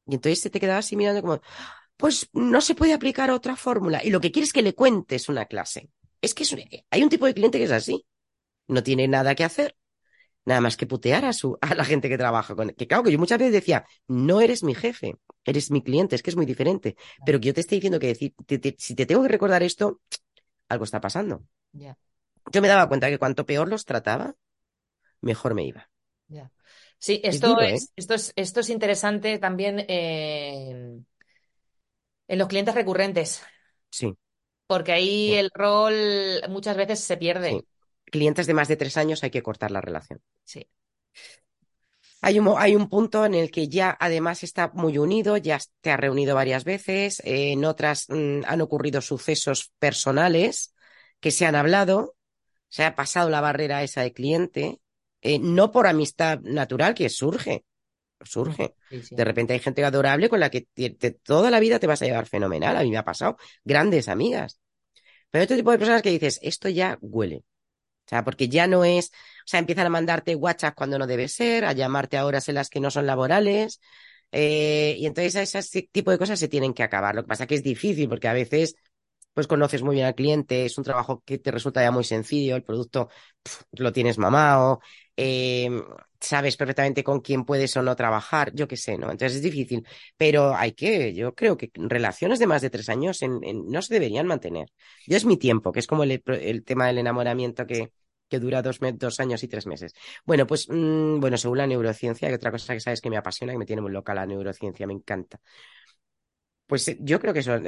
y 0.07 0.15
entonces 0.15 0.41
se 0.41 0.51
te 0.51 0.61
quedaba 0.61 0.81
así 0.81 0.97
mirando 0.97 1.23
como, 1.23 1.41
pues 1.97 2.29
no 2.33 2.61
se 2.61 2.75
puede 2.75 2.93
aplicar 2.93 3.31
otra 3.31 3.57
fórmula. 3.57 4.03
Y 4.05 4.11
lo 4.11 4.21
que 4.21 4.33
quieres 4.33 4.49
es 4.49 4.53
que 4.53 4.63
le 4.63 4.75
cuentes 4.75 5.29
una 5.29 5.47
clase. 5.47 5.91
Es 6.21 6.35
que 6.35 6.43
es 6.43 6.57
hay 6.91 7.03
un 7.03 7.09
tipo 7.09 7.27
de 7.27 7.35
cliente 7.35 7.59
que 7.59 7.65
es 7.65 7.71
así. 7.71 8.05
No 8.69 8.83
tiene 8.83 9.09
nada 9.09 9.35
que 9.35 9.45
hacer, 9.45 9.77
nada 10.45 10.61
más 10.61 10.77
que 10.77 10.87
putear 10.87 11.25
a, 11.25 11.33
su, 11.33 11.59
a 11.61 11.75
la 11.75 11.85
gente 11.85 12.09
que 12.09 12.19
trabaja 12.19 12.55
con 12.55 12.71
él. 12.71 12.77
Que 12.77 12.87
claro, 12.87 13.03
que 13.03 13.13
yo 13.13 13.19
muchas 13.19 13.39
veces 13.39 13.53
decía, 13.53 13.87
no 14.09 14.41
eres 14.41 14.63
mi 14.63 14.75
jefe, 14.75 15.17
eres 15.45 15.71
mi 15.71 15.83
cliente, 15.83 16.17
es 16.17 16.23
que 16.23 16.31
es 16.31 16.37
muy 16.37 16.47
diferente. 16.47 16.97
Pero 17.25 17.41
que 17.41 17.49
yo 17.49 17.55
te 17.55 17.61
estoy 17.61 17.79
diciendo 17.79 17.99
que 17.99 18.09
decir, 18.09 18.35
si 18.79 18.95
te 18.95 19.07
tengo 19.07 19.23
que 19.23 19.29
recordar 19.29 19.63
esto, 19.63 20.01
algo 20.69 20.85
está 20.85 21.01
pasando. 21.01 21.45
Yo 22.53 22.61
me 22.61 22.69
daba 22.69 22.89
cuenta 22.89 23.09
que 23.09 23.19
cuanto 23.19 23.47
peor 23.47 23.69
los 23.69 23.85
trataba, 23.85 24.35
mejor 25.21 25.55
me 25.55 25.65
iba. 25.65 25.89
Sí, 26.99 27.21
esto 27.23 27.61
es, 27.61 27.93
esto 27.97 28.15
es, 28.15 28.33
esto 28.37 28.61
es 28.61 28.71
interesante 28.71 29.39
también 29.39 29.85
eh, 29.89 31.01
en 32.29 32.39
los 32.39 32.49
clientes 32.49 32.75
recurrentes. 32.75 33.43
Sí. 33.91 34.15
Porque 34.67 34.93
ahí 34.93 35.35
el 35.35 35.51
rol 35.53 35.95
muchas 36.49 36.77
veces 36.77 37.01
se 37.01 37.17
pierde. 37.17 37.65
Clientes 38.07 38.47
de 38.47 38.55
más 38.55 38.69
de 38.69 38.77
tres 38.77 38.97
años 38.97 39.23
hay 39.25 39.31
que 39.31 39.43
cortar 39.43 39.71
la 39.71 39.81
relación. 39.81 40.21
Sí. 40.45 40.69
Hay 42.21 42.39
un, 42.39 42.55
hay 42.57 42.75
un 42.75 42.89
punto 42.89 43.27
en 43.27 43.35
el 43.35 43.51
que 43.51 43.69
ya 43.69 43.95
además 44.01 44.43
está 44.45 44.71
muy 44.73 44.97
unido, 44.97 45.37
ya 45.37 45.59
te 45.83 45.91
ha 45.91 45.99
reunido 45.99 46.35
varias 46.35 46.65
veces, 46.65 47.21
eh, 47.21 47.53
en 47.53 47.67
otras 47.67 48.07
mm, 48.09 48.43
han 48.47 48.61
ocurrido 48.63 49.03
sucesos 49.03 49.73
personales 49.79 50.75
que 51.21 51.31
se 51.31 51.45
han 51.45 51.55
hablado, 51.55 52.17
se 52.69 52.85
ha 52.85 52.95
pasado 52.95 53.29
la 53.29 53.43
barrera 53.43 53.83
esa 53.83 54.01
de 54.01 54.15
cliente, 54.15 54.81
eh, 55.21 55.39
no 55.39 55.71
por 55.71 55.87
amistad 55.87 56.41
natural 56.41 56.95
que 56.95 57.11
surge, 57.11 57.65
surge. 58.23 58.75
De 59.11 59.25
repente 59.25 59.53
hay 59.53 59.59
gente 59.59 59.85
adorable 59.85 60.29
con 60.29 60.41
la 60.41 60.51
que 60.51 60.67
toda 61.23 61.51
la 61.51 61.61
vida 61.61 61.79
te 61.79 61.87
vas 61.87 62.01
a 62.03 62.07
llevar 62.07 62.27
fenomenal. 62.27 62.77
A 62.77 62.83
mí 62.83 62.91
me 62.91 62.97
ha 62.97 63.05
pasado 63.05 63.37
grandes 63.65 64.09
amigas. 64.09 64.61
Pero 65.31 65.41
hay 65.41 65.45
otro 65.45 65.57
tipo 65.57 65.73
de 65.73 65.79
personas 65.79 66.03
que 66.03 66.11
dices, 66.11 66.39
esto 66.43 66.69
ya 66.69 66.99
huele. 67.01 67.45
O 68.07 68.09
sea, 68.09 68.25
porque 68.25 68.49
ya 68.49 68.67
no 68.67 68.85
es, 68.85 69.09
o 69.09 69.47
sea, 69.47 69.61
empiezan 69.61 69.87
a 69.87 69.91
mandarte 69.91 70.35
WhatsApp 70.35 70.75
cuando 70.77 70.99
no 70.99 71.07
debe 71.07 71.29
ser, 71.29 71.65
a 71.65 71.73
llamarte 71.73 72.17
a 72.19 72.27
horas 72.27 72.49
en 72.49 72.57
las 72.57 72.69
que 72.71 72.81
no 72.81 72.91
son 72.91 73.07
laborales. 73.07 73.81
Eh, 74.33 74.97
y 74.99 75.07
entonces 75.07 75.55
ese 75.55 75.83
tipo 75.93 76.11
de 76.11 76.19
cosas 76.19 76.39
se 76.39 76.49
tienen 76.49 76.75
que 76.75 76.83
acabar. 76.83 77.15
Lo 77.15 77.23
que 77.23 77.29
pasa 77.29 77.45
es 77.45 77.49
que 77.49 77.55
es 77.57 77.63
difícil 77.63 78.09
porque 78.09 78.29
a 78.29 78.33
veces 78.35 78.77
pues 79.33 79.47
conoces 79.49 79.83
muy 79.83 79.97
bien 79.97 80.07
al 80.07 80.15
cliente, 80.15 80.65
es 80.65 80.79
un 80.79 80.85
trabajo 80.85 81.23
que 81.25 81.39
te 81.39 81.51
resulta 81.51 81.83
ya 81.83 81.91
muy 81.91 82.05
sencillo, 82.05 82.55
el 82.57 82.63
producto 82.63 83.09
lo 83.73 83.93
tienes 83.93 84.19
mamado, 84.19 84.81
eh, 85.17 85.71
sabes 86.21 86.57
perfectamente 86.57 87.05
con 87.05 87.21
quién 87.21 87.45
puedes 87.45 87.77
o 87.77 87.83
no 87.83 87.95
trabajar, 87.97 88.53
yo 88.55 88.67
qué 88.67 88.77
sé, 88.77 88.99
¿no? 88.99 89.11
Entonces 89.11 89.37
es 89.37 89.43
difícil, 89.43 89.87
pero 90.17 90.55
hay 90.55 90.73
que, 90.73 91.15
yo 91.15 91.35
creo 91.35 91.57
que 91.57 91.71
relaciones 91.75 92.39
de 92.39 92.47
más 92.47 92.63
de 92.63 92.71
tres 92.71 92.89
años 92.89 93.23
en, 93.23 93.41
no 93.69 93.83
se 93.83 93.95
deberían 93.95 94.27
mantener. 94.27 94.71
Yo 95.07 95.17
es 95.17 95.25
mi 95.25 95.37
tiempo, 95.37 95.73
que 95.73 95.81
es 95.81 95.87
como 95.87 96.05
el, 96.05 96.23
tema 96.65 96.87
del 96.87 96.99
enamoramiento 96.99 97.67
que, 97.67 97.93
que 98.29 98.39
dura 98.41 98.63
dos, 98.63 98.81
dos, 98.95 99.21
años 99.21 99.43
y 99.43 99.49
tres 99.49 99.67
meses. 99.67 99.93
Bueno, 100.25 100.47
pues, 100.47 100.69
mm, 100.69 101.21
bueno, 101.21 101.37
según 101.37 101.59
la 101.59 101.67
neurociencia, 101.67 102.29
que 102.29 102.35
otra 102.35 102.51
cosa 102.51 102.75
que 102.75 102.81
sabes 102.81 103.01
que 103.01 103.11
me 103.11 103.17
apasiona, 103.17 103.53
que 103.53 103.59
me 103.59 103.67
tiene 103.67 103.83
muy 103.83 103.93
loca 103.93 104.15
la 104.15 104.27
neurociencia, 104.27 104.87
me 104.87 104.95
encanta. 104.95 105.41
Pues 106.67 106.89
eh, 106.89 106.97
yo 107.01 107.21
creo 107.21 107.35
que 107.35 107.41
eso, 107.41 107.59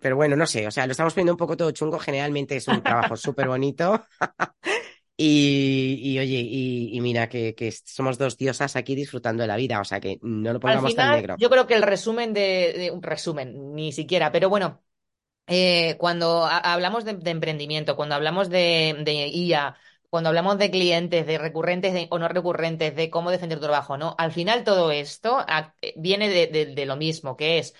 pero 0.00 0.16
bueno, 0.16 0.34
no 0.34 0.46
sé, 0.46 0.66
o 0.66 0.70
sea, 0.70 0.86
lo 0.86 0.92
estamos 0.92 1.12
poniendo 1.12 1.34
un 1.34 1.36
poco 1.36 1.56
todo 1.56 1.70
chungo, 1.72 1.98
generalmente 1.98 2.56
es 2.56 2.66
un 2.66 2.82
trabajo 2.82 3.16
súper 3.16 3.48
bonito. 3.48 4.02
y, 5.20 6.16
oye, 6.20 6.38
y, 6.48 7.00
mira 7.00 7.28
que, 7.28 7.74
somos 7.84 8.18
dos 8.18 8.38
diosas 8.38 8.76
aquí 8.76 8.94
disfrutando 8.94 9.42
de 9.42 9.48
la 9.48 9.56
vida, 9.56 9.80
o 9.80 9.84
sea 9.84 9.98
que 9.98 10.20
no 10.22 10.52
lo 10.52 10.60
pongamos 10.60 10.94
tan 10.94 11.16
negro. 11.16 11.34
Yo 11.40 11.50
creo 11.50 11.66
que 11.66 11.74
el 11.74 11.82
resumen 11.82 12.32
de, 12.32 12.92
un 12.94 13.02
resumen, 13.02 13.74
ni 13.74 13.90
siquiera, 13.90 14.30
pero 14.30 14.48
bueno, 14.48 14.80
eh, 15.48 15.96
cuando 15.98 16.46
hablamos 16.46 17.04
de, 17.04 17.18
emprendimiento, 17.30 17.96
cuando 17.96 18.14
hablamos 18.14 18.48
de, 18.48 18.94
IA, 19.34 19.76
cuando 20.08 20.28
hablamos 20.28 20.56
de 20.56 20.70
clientes, 20.70 21.26
de 21.26 21.36
recurrentes 21.36 22.06
o 22.10 22.18
no 22.20 22.28
recurrentes, 22.28 22.94
de 22.94 23.10
cómo 23.10 23.32
defender 23.32 23.58
tu 23.58 23.64
trabajo, 23.64 23.98
¿no? 23.98 24.14
Al 24.18 24.30
final 24.30 24.62
todo 24.62 24.92
esto 24.92 25.44
viene 25.96 26.28
de, 26.28 26.86
lo 26.86 26.94
mismo, 26.94 27.36
que 27.36 27.58
es 27.58 27.74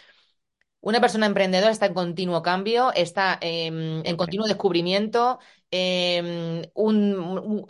una 0.81 1.01
persona 1.01 1.27
emprendedora 1.27 1.73
está 1.73 1.87
en 1.87 1.95
continuo 1.95 2.43
cambio, 2.43 2.93
está 2.95 3.39
em, 3.41 4.01
en 4.05 4.17
continuo 4.17 4.47
descubrimiento. 4.47 5.39
Em, 5.71 6.63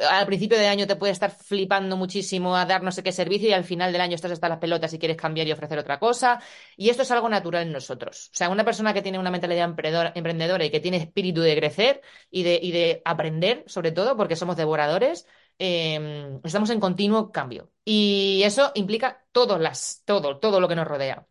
al 0.08 0.26
principio 0.26 0.58
de 0.58 0.68
año 0.68 0.86
te 0.86 0.94
puede 0.94 1.12
estar 1.12 1.30
flipando 1.30 1.96
muchísimo 1.96 2.54
a 2.54 2.64
dar 2.66 2.82
no 2.82 2.92
sé 2.92 3.02
qué 3.02 3.10
servicio 3.10 3.48
y 3.48 3.52
al 3.52 3.64
final 3.64 3.92
del 3.92 4.02
año 4.02 4.14
estás 4.14 4.30
hasta 4.32 4.48
las 4.48 4.58
pelotas 4.58 4.92
y 4.92 4.98
quieres 4.98 5.16
cambiar 5.16 5.46
y 5.48 5.52
ofrecer 5.52 5.78
otra 5.78 5.98
cosa. 5.98 6.40
Y 6.76 6.90
esto 6.90 7.02
es 7.02 7.10
algo 7.10 7.28
natural 7.28 7.62
en 7.62 7.72
nosotros. 7.72 8.30
O 8.32 8.36
sea, 8.36 8.50
una 8.50 8.64
persona 8.64 8.92
que 8.94 9.02
tiene 9.02 9.18
una 9.18 9.30
mentalidad 9.30 9.74
emprendedora 10.14 10.64
y 10.64 10.70
que 10.70 10.80
tiene 10.80 10.98
espíritu 10.98 11.40
de 11.40 11.56
crecer 11.56 12.02
y 12.30 12.42
de, 12.42 12.60
y 12.62 12.72
de 12.72 13.02
aprender, 13.04 13.64
sobre 13.66 13.90
todo, 13.92 14.16
porque 14.16 14.36
somos 14.36 14.56
devoradores, 14.56 15.26
em, 15.58 16.40
estamos 16.44 16.70
en 16.70 16.80
continuo 16.80 17.32
cambio. 17.32 17.72
Y 17.84 18.42
eso 18.44 18.70
implica 18.74 19.24
todo, 19.32 19.58
las, 19.58 20.02
todo, 20.04 20.38
todo 20.38 20.60
lo 20.60 20.68
que 20.68 20.76
nos 20.76 20.86
rodea 20.86 21.26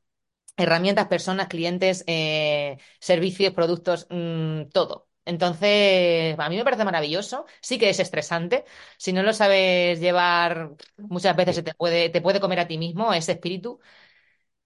herramientas, 0.58 1.08
personas, 1.08 1.48
clientes, 1.48 2.04
eh, 2.08 2.78
servicios, 3.00 3.54
productos, 3.54 4.08
mm, 4.10 4.64
todo. 4.74 5.08
Entonces, 5.24 6.36
a 6.40 6.50
mí 6.50 6.56
me 6.56 6.64
parece 6.64 6.86
maravilloso. 6.86 7.46
Sí 7.62 7.78
que 7.78 7.90
es 7.90 8.00
estresante. 8.00 8.64
Si 8.98 9.12
no 9.12 9.24
lo 9.24 9.34
sabes 9.34 10.00
llevar, 10.00 10.72
muchas 10.98 11.36
veces 11.36 11.56
se 11.58 11.64
te 11.64 11.74
puede, 11.74 12.10
te 12.10 12.22
puede 12.22 12.40
comer 12.40 12.62
a 12.62 12.68
ti 12.68 12.78
mismo 12.78 13.14
ese 13.14 13.34
espíritu. 13.34 13.80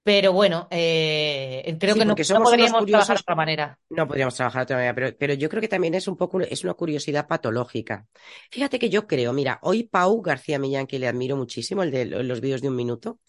Pero 0.04 0.34
bueno, 0.34 0.68
eh, 0.72 1.78
creo 1.80 1.94
que 1.94 2.06
no, 2.06 2.16
podríamos 2.16 2.86
trabajar 2.86 3.18
de 3.18 3.22
otra 3.22 3.36
manera. 3.36 3.80
No 3.90 4.08
podríamos 4.08 4.36
trabajar 4.36 4.62
de 4.62 4.64
otra 4.64 4.76
manera, 4.78 4.96
pero, 4.96 5.16
pero, 5.18 5.34
yo 5.36 5.48
creo 5.48 5.62
que 5.62 5.68
también 5.68 5.94
es 5.94 6.08
un 6.08 6.18
poco, 6.18 6.42
es 6.42 6.64
una 6.64 6.74
curiosidad 6.74 7.28
patológica. 7.28 8.08
Fíjate 8.50 8.80
que 8.80 8.90
yo 8.90 9.06
creo, 9.06 9.32
mira, 9.32 9.60
hoy 9.62 9.84
Pau 9.84 10.20
García 10.22 10.58
Millán, 10.58 10.88
que 10.88 10.98
le 10.98 11.08
admiro 11.08 11.38
muchísimo, 11.38 11.84
el 11.84 11.92
de 11.92 12.06
los 12.06 12.42
vídeos 12.42 12.62
de 12.62 12.70
un 12.70 12.76
minuto, 12.76 13.20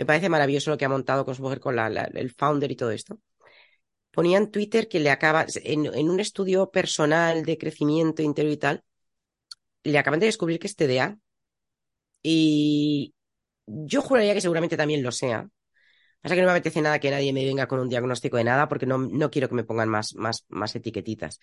me 0.00 0.06
parece 0.06 0.30
maravilloso 0.30 0.70
lo 0.70 0.78
que 0.78 0.86
ha 0.86 0.88
montado 0.88 1.26
con 1.26 1.34
su 1.34 1.42
mujer, 1.42 1.60
con 1.60 1.78
el 1.78 2.30
founder 2.30 2.70
y 2.70 2.76
todo 2.76 2.90
esto. 2.90 3.20
Ponía 4.10 4.38
en 4.38 4.50
Twitter 4.50 4.88
que 4.88 4.98
le 4.98 5.10
acaba, 5.10 5.44
en, 5.56 6.08
un 6.08 6.20
estudio 6.20 6.70
personal 6.70 7.44
de 7.44 7.58
crecimiento 7.58 8.22
interior 8.22 8.54
y 8.54 8.56
tal, 8.56 8.84
le 9.82 9.98
acaban 9.98 10.18
de 10.18 10.24
descubrir 10.24 10.58
que 10.58 10.68
es 10.68 10.74
TDA. 10.74 11.18
Y 12.22 13.12
yo 13.66 14.00
juraría 14.00 14.32
que 14.32 14.40
seguramente 14.40 14.78
también 14.78 15.02
lo 15.02 15.12
sea. 15.12 15.46
Pasa 16.22 16.34
que 16.34 16.40
no 16.40 16.46
me 16.46 16.52
apetece 16.52 16.80
nada 16.80 16.98
que 16.98 17.10
nadie 17.10 17.34
me 17.34 17.44
venga 17.44 17.68
con 17.68 17.78
un 17.78 17.90
diagnóstico 17.90 18.38
de 18.38 18.44
nada 18.44 18.68
porque 18.68 18.86
no, 18.86 18.96
no 18.96 19.30
quiero 19.30 19.50
que 19.50 19.54
me 19.54 19.64
pongan 19.64 19.90
más, 19.90 20.14
más, 20.14 20.46
más 20.48 20.74
etiquetitas. 20.76 21.40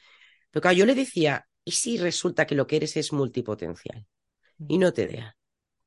Pero 0.50 0.62
claro, 0.64 0.78
yo 0.78 0.88
le 0.88 0.96
decía, 0.96 1.48
¿y 1.64 1.74
si 1.74 2.00
resulta 2.00 2.48
que 2.48 2.56
lo 2.56 2.66
que 2.66 2.78
eres 2.78 2.98
es 2.98 3.14
multipotencial? 3.14 4.08
Y 4.68 4.80
no 4.80 4.94
TDA. 4.94 5.38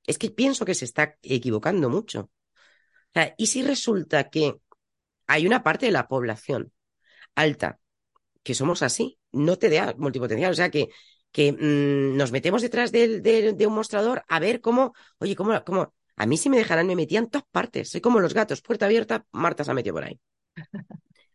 Es 0.06 0.18
que 0.18 0.30
pienso 0.30 0.64
que 0.64 0.76
se 0.76 0.84
está 0.84 1.16
equivocando 1.22 1.90
mucho. 1.90 2.30
¿Y 3.36 3.46
si 3.46 3.62
resulta 3.62 4.30
que 4.30 4.54
hay 5.26 5.46
una 5.46 5.62
parte 5.62 5.86
de 5.86 5.92
la 5.92 6.08
población 6.08 6.72
alta 7.34 7.78
que 8.42 8.54
somos 8.54 8.82
así? 8.82 9.18
No 9.32 9.56
te 9.56 9.70
da 9.70 9.94
multipotencial. 9.96 10.52
O 10.52 10.54
sea, 10.54 10.70
que, 10.70 10.88
que 11.32 11.52
mm, 11.52 12.16
nos 12.16 12.32
metemos 12.32 12.62
detrás 12.62 12.92
de, 12.92 13.56
un 13.66 13.74
mostrador 13.74 14.24
a 14.28 14.40
ver 14.40 14.60
cómo, 14.60 14.94
oye, 15.18 15.36
cómo, 15.36 15.62
cómo, 15.64 15.94
a 16.16 16.26
mí 16.26 16.36
si 16.36 16.50
me 16.50 16.58
dejaran 16.58 16.86
me 16.86 16.96
metían 16.96 17.28
todas 17.28 17.46
partes. 17.50 17.90
Soy 17.90 18.00
como 18.00 18.20
los 18.20 18.34
gatos, 18.34 18.62
puerta 18.62 18.86
abierta, 18.86 19.24
Marta 19.32 19.64
se 19.64 19.70
ha 19.70 19.74
metido 19.74 19.94
por 19.94 20.04
ahí. 20.04 20.20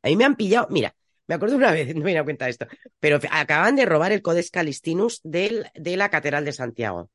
A 0.04 0.08
mí 0.08 0.16
me 0.16 0.26
han 0.26 0.36
pillado, 0.36 0.68
mira, 0.70 0.96
me 1.28 1.36
acuerdo 1.36 1.56
una 1.56 1.72
vez, 1.72 1.88
no 1.96 2.04
me 2.04 2.12
he 2.12 2.14
dado 2.14 2.26
cuenta 2.26 2.46
de 2.46 2.52
esto, 2.52 2.68
pero 3.00 3.20
acaban 3.32 3.76
de 3.76 3.86
robar 3.86 4.12
el 4.12 4.22
Codex 4.22 4.52
Calistinus 4.52 5.22
de 5.24 5.70
la 5.76 6.10
Catedral 6.10 6.46
de 6.46 6.54
Santiago. 6.54 7.10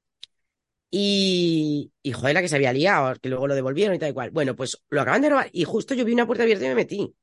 Y, 0.91 1.93
joder, 2.13 2.35
la 2.35 2.43
que 2.43 2.49
se 2.49 2.57
había 2.57 2.73
liado, 2.73 3.15
que 3.21 3.29
luego 3.29 3.47
lo 3.47 3.55
devolvieron 3.55 3.95
y 3.95 3.99
tal 3.99 4.11
y 4.11 4.13
cual. 4.13 4.31
Bueno, 4.31 4.57
pues 4.57 4.83
lo 4.91 5.01
acaban 5.01 5.23
de 5.23 5.31
robar 5.31 5.49
y 5.53 5.65
justo 5.65 5.95
yo 5.95 6.05
vi 6.05 6.13
una 6.13 6.27
puerta 6.27 6.43
abierta 6.43 6.65
y 6.65 6.69
me 6.69 6.75
metí 6.75 7.15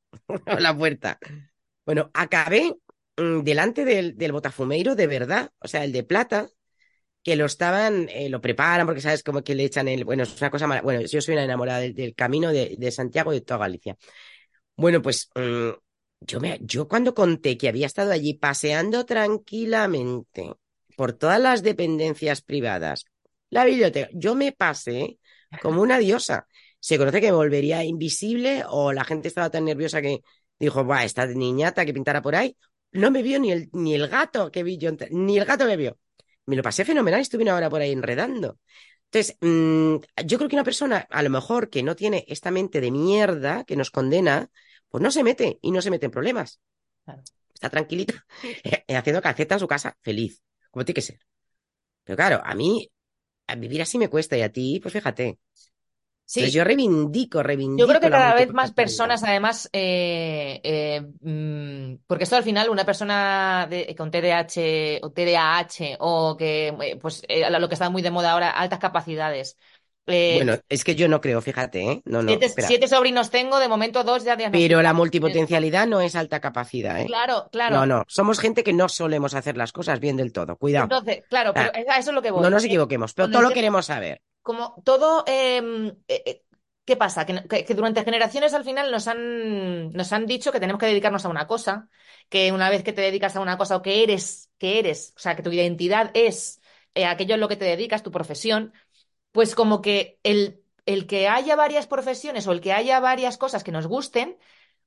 a 0.45 0.59
la 0.59 0.77
puerta. 0.77 1.19
Bueno, 1.85 2.09
acabé 2.13 2.73
mm, 3.17 3.41
delante 3.41 3.83
del, 3.83 4.31
botafumeiro 4.31 4.95
de 4.95 5.07
verdad, 5.07 5.51
o 5.59 5.67
sea, 5.67 5.83
el 5.83 5.91
de 5.91 6.03
plata, 6.03 6.49
que 7.23 7.35
lo 7.35 7.45
estaban, 7.45 8.07
eh, 8.09 8.29
lo 8.29 8.39
preparan 8.39 8.87
porque 8.87 9.01
sabes 9.01 9.21
como 9.21 9.43
que 9.43 9.53
le 9.53 9.65
echan 9.65 9.89
el, 9.89 10.05
bueno, 10.05 10.23
es 10.23 10.39
una 10.39 10.49
cosa 10.49 10.67
mala. 10.67 10.81
Bueno, 10.81 11.01
yo 11.01 11.21
soy 11.21 11.33
una 11.33 11.43
enamorada 11.43 11.79
del, 11.79 11.93
del 11.93 12.15
camino 12.15 12.51
de, 12.53 12.75
de, 12.77 12.91
Santiago 12.91 13.33
y 13.33 13.39
de 13.39 13.41
toda 13.41 13.59
Galicia. 13.59 13.97
Bueno, 14.77 15.01
pues 15.01 15.29
mm, 15.35 15.71
yo, 16.21 16.39
me, 16.39 16.59
yo 16.61 16.87
cuando 16.87 17.13
conté 17.13 17.57
que 17.57 17.67
había 17.67 17.85
estado 17.85 18.11
allí 18.11 18.35
paseando 18.35 19.05
tranquilamente 19.05 20.53
por 20.95 21.13
todas 21.13 21.39
las 21.39 21.63
dependencias 21.63 22.41
privadas, 22.41 23.05
la 23.49 23.65
biblioteca, 23.65 24.09
yo 24.13 24.35
me 24.35 24.51
pasé 24.51 25.19
como 25.61 25.81
una 25.81 25.97
diosa. 25.97 26.47
Se 26.79 26.97
conoce 26.97 27.21
que 27.21 27.27
me 27.27 27.37
volvería 27.37 27.83
invisible 27.83 28.63
o 28.69 28.93
la 28.93 29.03
gente 29.03 29.27
estaba 29.27 29.49
tan 29.49 29.65
nerviosa 29.65 30.01
que 30.01 30.21
dijo, 30.59 30.85
va, 30.85 31.03
esta 31.03 31.25
niñata 31.25 31.85
que 31.85 31.93
pintara 31.93 32.21
por 32.21 32.35
ahí. 32.35 32.55
No 32.91 33.11
me 33.11 33.21
vio 33.21 33.39
ni 33.39 33.51
el, 33.51 33.69
ni 33.73 33.93
el 33.93 34.07
gato 34.07 34.51
que 34.51 34.63
vi 34.63 34.77
yo, 34.77 34.91
ni 35.11 35.37
el 35.37 35.45
gato 35.45 35.65
me 35.65 35.77
vio. 35.77 35.97
Me 36.45 36.55
lo 36.55 36.63
pasé 36.63 36.85
fenomenal, 36.85 37.19
estuve 37.21 37.43
una 37.43 37.55
hora 37.55 37.69
por 37.69 37.81
ahí 37.81 37.91
enredando. 37.91 38.59
Entonces, 39.05 39.37
mmm, 39.41 39.97
yo 40.25 40.37
creo 40.37 40.49
que 40.49 40.55
una 40.55 40.63
persona, 40.63 41.07
a 41.09 41.23
lo 41.23 41.29
mejor 41.29 41.69
que 41.69 41.83
no 41.83 41.95
tiene 41.95 42.25
esta 42.27 42.51
mente 42.51 42.81
de 42.81 42.91
mierda 42.91 43.63
que 43.63 43.75
nos 43.75 43.91
condena, 43.91 44.49
pues 44.89 45.01
no 45.01 45.11
se 45.11 45.23
mete 45.23 45.59
y 45.61 45.71
no 45.71 45.81
se 45.81 45.91
mete 45.91 46.05
en 46.05 46.11
problemas. 46.11 46.59
Claro. 47.05 47.23
Está 47.53 47.69
tranquilita, 47.69 48.25
haciendo 48.87 49.21
calceta 49.21 49.55
en 49.55 49.59
su 49.59 49.67
casa, 49.67 49.97
feliz, 50.01 50.41
como 50.69 50.85
tiene 50.85 50.95
que 50.95 51.01
ser. 51.01 51.19
Pero 52.03 52.15
claro, 52.15 52.41
a 52.43 52.53
mí 52.55 52.89
a 53.47 53.55
vivir 53.55 53.81
así 53.81 53.97
me 53.97 54.09
cuesta 54.09 54.37
y 54.37 54.41
a 54.41 54.51
ti, 54.51 54.79
pues 54.81 54.93
fíjate. 54.93 55.39
Sí. 56.29 56.41
Entonces 56.41 56.55
yo 56.55 56.65
reivindico, 56.65 57.41
reivindico. 57.41 57.87
Yo 57.87 57.87
creo 57.87 58.01
que 58.01 58.09
cada 58.09 58.33
vez 58.33 58.51
más 58.51 58.73
personas, 58.73 59.23
además, 59.23 59.69
eh, 59.71 60.59
eh, 60.61 61.01
mmm, 61.21 61.99
porque 62.05 62.25
esto 62.25 62.35
al 62.35 62.43
final, 62.43 62.69
una 62.69 62.85
persona 62.85 63.65
de, 63.69 63.95
con 63.95 64.11
TDAH 64.11 64.99
o 65.03 65.11
TDAH 65.11 65.95
o 65.99 66.35
que, 66.35 66.67
eh, 66.67 66.97
pues, 67.01 67.23
eh, 67.29 67.49
lo 67.49 67.69
que 67.69 67.75
está 67.75 67.89
muy 67.89 68.01
de 68.01 68.11
moda 68.11 68.31
ahora, 68.33 68.49
altas 68.49 68.79
capacidades. 68.79 69.57
Eh, 70.07 70.35
bueno, 70.35 70.57
es 70.69 70.85
que 70.85 70.95
yo 70.95 71.09
no 71.09 71.19
creo, 71.19 71.41
fíjate, 71.41 71.83
¿eh? 71.83 72.01
No, 72.05 72.21
no, 72.21 72.29
siete, 72.29 72.49
siete, 72.65 72.87
sobrinos 72.87 73.29
tengo, 73.29 73.59
de 73.59 73.67
momento 73.67 74.05
dos 74.05 74.23
ya 74.23 74.37
Pero 74.51 74.81
la 74.81 74.93
multipotencialidad 74.93 75.85
no 75.85 75.99
es 75.99 76.15
alta 76.15 76.39
capacidad, 76.39 77.01
¿eh? 77.01 77.05
Claro, 77.05 77.49
claro. 77.51 77.75
No, 77.75 77.85
no, 77.85 78.05
somos 78.07 78.39
gente 78.39 78.63
que 78.63 78.71
no 78.71 78.87
solemos 78.87 79.33
hacer 79.33 79.57
las 79.57 79.73
cosas 79.73 79.99
bien 79.99 80.15
del 80.15 80.31
todo, 80.31 80.55
cuidado. 80.55 80.85
Entonces, 80.85 81.23
claro, 81.29 81.53
pero 81.53 81.71
ah, 81.73 81.95
a 81.95 81.99
eso 81.99 82.11
es 82.11 82.15
lo 82.15 82.21
que 82.21 82.31
voy. 82.31 82.41
No 82.41 82.49
nos 82.49 82.63
equivoquemos, 82.63 83.13
pero 83.13 83.29
todo 83.29 83.41
lo 83.41 83.51
queremos 83.51 83.87
saber. 83.87 84.21
Como 84.41 84.81
todo, 84.85 85.25
eh, 85.27 85.93
eh, 86.07 86.43
¿qué 86.85 86.95
pasa? 86.95 87.25
Que, 87.25 87.45
que, 87.45 87.65
que, 87.65 87.73
durante 87.73 88.05
generaciones 88.05 88.53
al 88.53 88.63
final 88.63 88.89
nos 88.89 89.09
han, 89.09 89.91
nos 89.91 90.13
han 90.13 90.25
dicho 90.25 90.53
que 90.53 90.61
tenemos 90.61 90.79
que 90.79 90.85
dedicarnos 90.85 91.25
a 91.25 91.29
una 91.29 91.47
cosa, 91.47 91.89
que 92.29 92.53
una 92.53 92.69
vez 92.69 92.81
que 92.81 92.93
te 92.93 93.01
dedicas 93.01 93.35
a 93.35 93.41
una 93.41 93.57
cosa 93.57 93.75
o 93.75 93.81
que 93.81 94.03
eres, 94.03 94.49
que 94.57 94.79
eres, 94.79 95.13
o 95.17 95.19
sea, 95.19 95.35
que 95.35 95.43
tu 95.43 95.51
identidad 95.51 96.11
es 96.13 96.61
aquello 96.95 97.35
en 97.35 97.41
lo 97.41 97.47
que 97.47 97.57
te 97.57 97.65
dedicas, 97.65 98.01
tu 98.01 98.09
profesión, 98.09 98.73
pues 99.37 99.53
como 99.53 99.83
que 99.83 100.19
el 100.23 100.63
el 100.87 101.05
que 101.05 101.27
haya 101.27 101.55
varias 101.55 101.85
profesiones 101.85 102.47
o 102.47 102.53
el 102.53 102.59
que 102.59 102.73
haya 102.73 102.99
varias 102.99 103.37
cosas 103.37 103.63
que 103.63 103.71
nos 103.71 103.85
gusten 103.85 104.35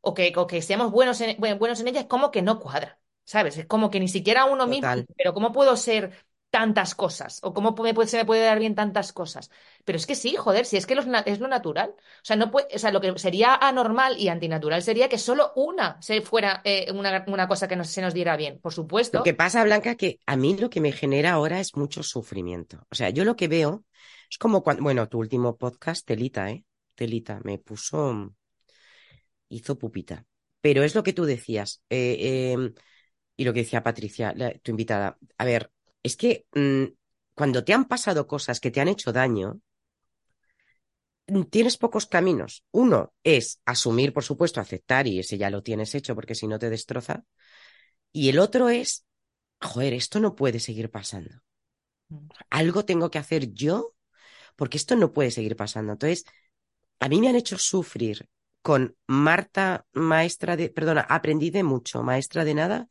o 0.00 0.12
que, 0.12 0.32
o 0.34 0.48
que 0.48 0.60
seamos 0.60 0.90
buenos 0.90 1.20
en, 1.20 1.36
buenos 1.38 1.78
en 1.78 1.86
ellas, 1.86 2.06
como 2.06 2.32
que 2.32 2.42
no 2.42 2.58
cuadra, 2.58 2.98
¿sabes? 3.24 3.58
Es 3.58 3.66
como 3.66 3.90
que 3.90 4.00
ni 4.00 4.08
siquiera 4.08 4.46
uno 4.46 4.64
Total. 4.66 4.98
mismo, 4.98 5.14
pero 5.16 5.34
¿cómo 5.34 5.52
puedo 5.52 5.76
ser 5.76 6.26
tantas 6.50 6.96
cosas? 6.96 7.38
¿O 7.44 7.54
cómo 7.54 7.76
me 7.80 7.94
puede, 7.94 8.08
se 8.08 8.16
me 8.16 8.24
puede 8.24 8.42
dar 8.42 8.58
bien 8.58 8.74
tantas 8.74 9.12
cosas? 9.12 9.50
Pero 9.84 9.96
es 9.98 10.06
que 10.06 10.16
sí, 10.16 10.34
joder, 10.34 10.66
si 10.66 10.76
es 10.76 10.84
que 10.84 10.96
los, 10.96 11.06
es 11.26 11.38
lo 11.38 11.46
natural. 11.46 11.94
O 11.96 12.24
sea, 12.24 12.34
no 12.34 12.50
puede, 12.50 12.66
o 12.74 12.78
sea, 12.80 12.90
lo 12.90 13.00
que 13.00 13.16
sería 13.20 13.54
anormal 13.54 14.18
y 14.18 14.30
antinatural 14.30 14.82
sería 14.82 15.08
que 15.08 15.18
solo 15.18 15.52
una 15.54 16.02
se 16.02 16.22
fuera 16.22 16.60
eh, 16.64 16.90
una, 16.92 17.24
una, 17.28 17.46
cosa 17.46 17.68
que 17.68 17.76
nos, 17.76 17.86
se 17.86 18.02
nos 18.02 18.14
diera 18.14 18.36
bien, 18.36 18.58
por 18.58 18.72
supuesto. 18.72 19.18
Lo 19.18 19.24
que 19.24 19.34
pasa, 19.34 19.62
Blanca, 19.62 19.94
que 19.94 20.18
a 20.26 20.34
mí 20.34 20.56
lo 20.56 20.70
que 20.70 20.80
me 20.80 20.90
genera 20.90 21.32
ahora 21.32 21.60
es 21.60 21.76
mucho 21.76 22.02
sufrimiento. 22.02 22.84
O 22.90 22.96
sea, 22.96 23.10
yo 23.10 23.24
lo 23.24 23.36
que 23.36 23.46
veo 23.46 23.84
es 24.30 24.38
como 24.38 24.62
cuando, 24.62 24.84
bueno, 24.84 25.08
tu 25.08 25.18
último 25.18 25.56
podcast, 25.58 26.06
Telita, 26.06 26.50
¿eh? 26.50 26.64
Telita, 26.94 27.40
me 27.42 27.58
puso, 27.58 28.32
hizo 29.48 29.76
pupita. 29.76 30.24
Pero 30.60 30.84
es 30.84 30.94
lo 30.94 31.02
que 31.02 31.12
tú 31.12 31.24
decías, 31.24 31.82
eh, 31.90 32.54
eh, 32.54 32.72
y 33.36 33.44
lo 33.44 33.52
que 33.52 33.60
decía 33.60 33.82
Patricia, 33.82 34.32
la, 34.36 34.52
tu 34.58 34.70
invitada. 34.70 35.18
A 35.36 35.44
ver, 35.44 35.72
es 36.02 36.16
que 36.16 36.46
mmm, 36.54 36.84
cuando 37.34 37.64
te 37.64 37.72
han 37.72 37.86
pasado 37.86 38.26
cosas 38.28 38.60
que 38.60 38.70
te 38.70 38.80
han 38.80 38.88
hecho 38.88 39.12
daño, 39.12 39.60
mm, 41.26 41.42
tienes 41.44 41.76
pocos 41.76 42.06
caminos. 42.06 42.64
Uno 42.70 43.12
es 43.24 43.60
asumir, 43.64 44.12
por 44.12 44.22
supuesto, 44.22 44.60
aceptar, 44.60 45.08
y 45.08 45.18
ese 45.18 45.38
ya 45.38 45.50
lo 45.50 45.62
tienes 45.62 45.94
hecho 45.96 46.14
porque 46.14 46.36
si 46.36 46.46
no 46.46 46.58
te 46.58 46.70
destroza. 46.70 47.24
Y 48.12 48.28
el 48.28 48.38
otro 48.38 48.68
es, 48.68 49.06
joder, 49.60 49.94
esto 49.94 50.20
no 50.20 50.36
puede 50.36 50.60
seguir 50.60 50.88
pasando. 50.90 51.40
Mm. 52.10 52.28
Algo 52.50 52.84
tengo 52.84 53.10
que 53.10 53.18
hacer 53.18 53.52
yo 53.52 53.94
porque 54.56 54.76
esto 54.78 54.96
no 54.96 55.12
puede 55.12 55.30
seguir 55.30 55.56
pasando. 55.56 55.92
Entonces, 55.92 56.24
a 57.00 57.08
mí 57.08 57.20
me 57.20 57.28
han 57.28 57.36
hecho 57.36 57.58
sufrir 57.58 58.28
con 58.62 58.96
Marta, 59.06 59.86
maestra 59.92 60.56
de, 60.56 60.68
perdona, 60.70 61.02
aprendí 61.02 61.50
de 61.50 61.62
mucho, 61.62 62.02
maestra 62.02 62.44
de 62.44 62.54
nada. 62.54 62.88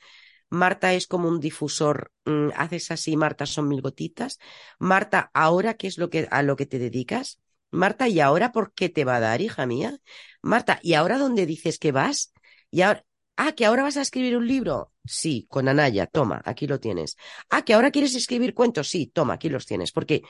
Marta 0.50 0.94
es 0.94 1.08
como 1.08 1.30
un 1.30 1.40
difusor, 1.40 2.12
mm, 2.26 2.50
haces 2.56 2.92
así, 2.92 3.16
Marta 3.18 3.46
son 3.46 3.68
mil 3.68 3.82
gotitas. 3.82 4.40
Marta, 4.80 5.30
ahora 5.34 5.76
qué 5.76 5.88
es 5.88 5.98
lo 5.98 6.10
que 6.10 6.28
a 6.32 6.42
lo 6.44 6.56
que 6.56 6.66
te 6.66 6.80
dedicas? 6.80 7.40
Marta, 7.72 8.08
¿y 8.08 8.20
ahora 8.20 8.52
por 8.52 8.74
qué 8.74 8.90
te 8.90 9.06
va 9.06 9.18
a 9.18 9.20
dar, 9.20 9.42
hija 9.42 9.66
mía? 9.68 10.00
Marta, 10.42 10.80
¿y 10.82 10.96
ahora 10.96 11.20
dónde 11.20 11.46
dices 11.46 11.78
que 11.78 11.92
vas? 11.92 12.34
Y 12.72 12.82
ahora, 12.82 13.06
ah, 13.38 13.52
que 13.54 13.66
ahora 13.66 13.84
vas 13.84 13.98
a 13.98 14.02
escribir 14.02 14.38
un 14.38 14.48
libro. 14.48 14.92
Sí, 15.06 15.46
con 15.50 15.68
Anaya, 15.68 16.08
toma, 16.08 16.42
aquí 16.46 16.66
lo 16.68 16.80
tienes. 16.80 17.16
Ah, 17.50 17.64
que 17.64 17.74
ahora 17.76 17.92
quieres 17.92 18.16
escribir 18.16 18.56
cuentos. 18.56 18.90
Sí, 18.90 19.08
toma, 19.14 19.36
aquí 19.36 19.50
los 19.50 19.66
tienes. 19.68 19.92
Porque 19.92 20.24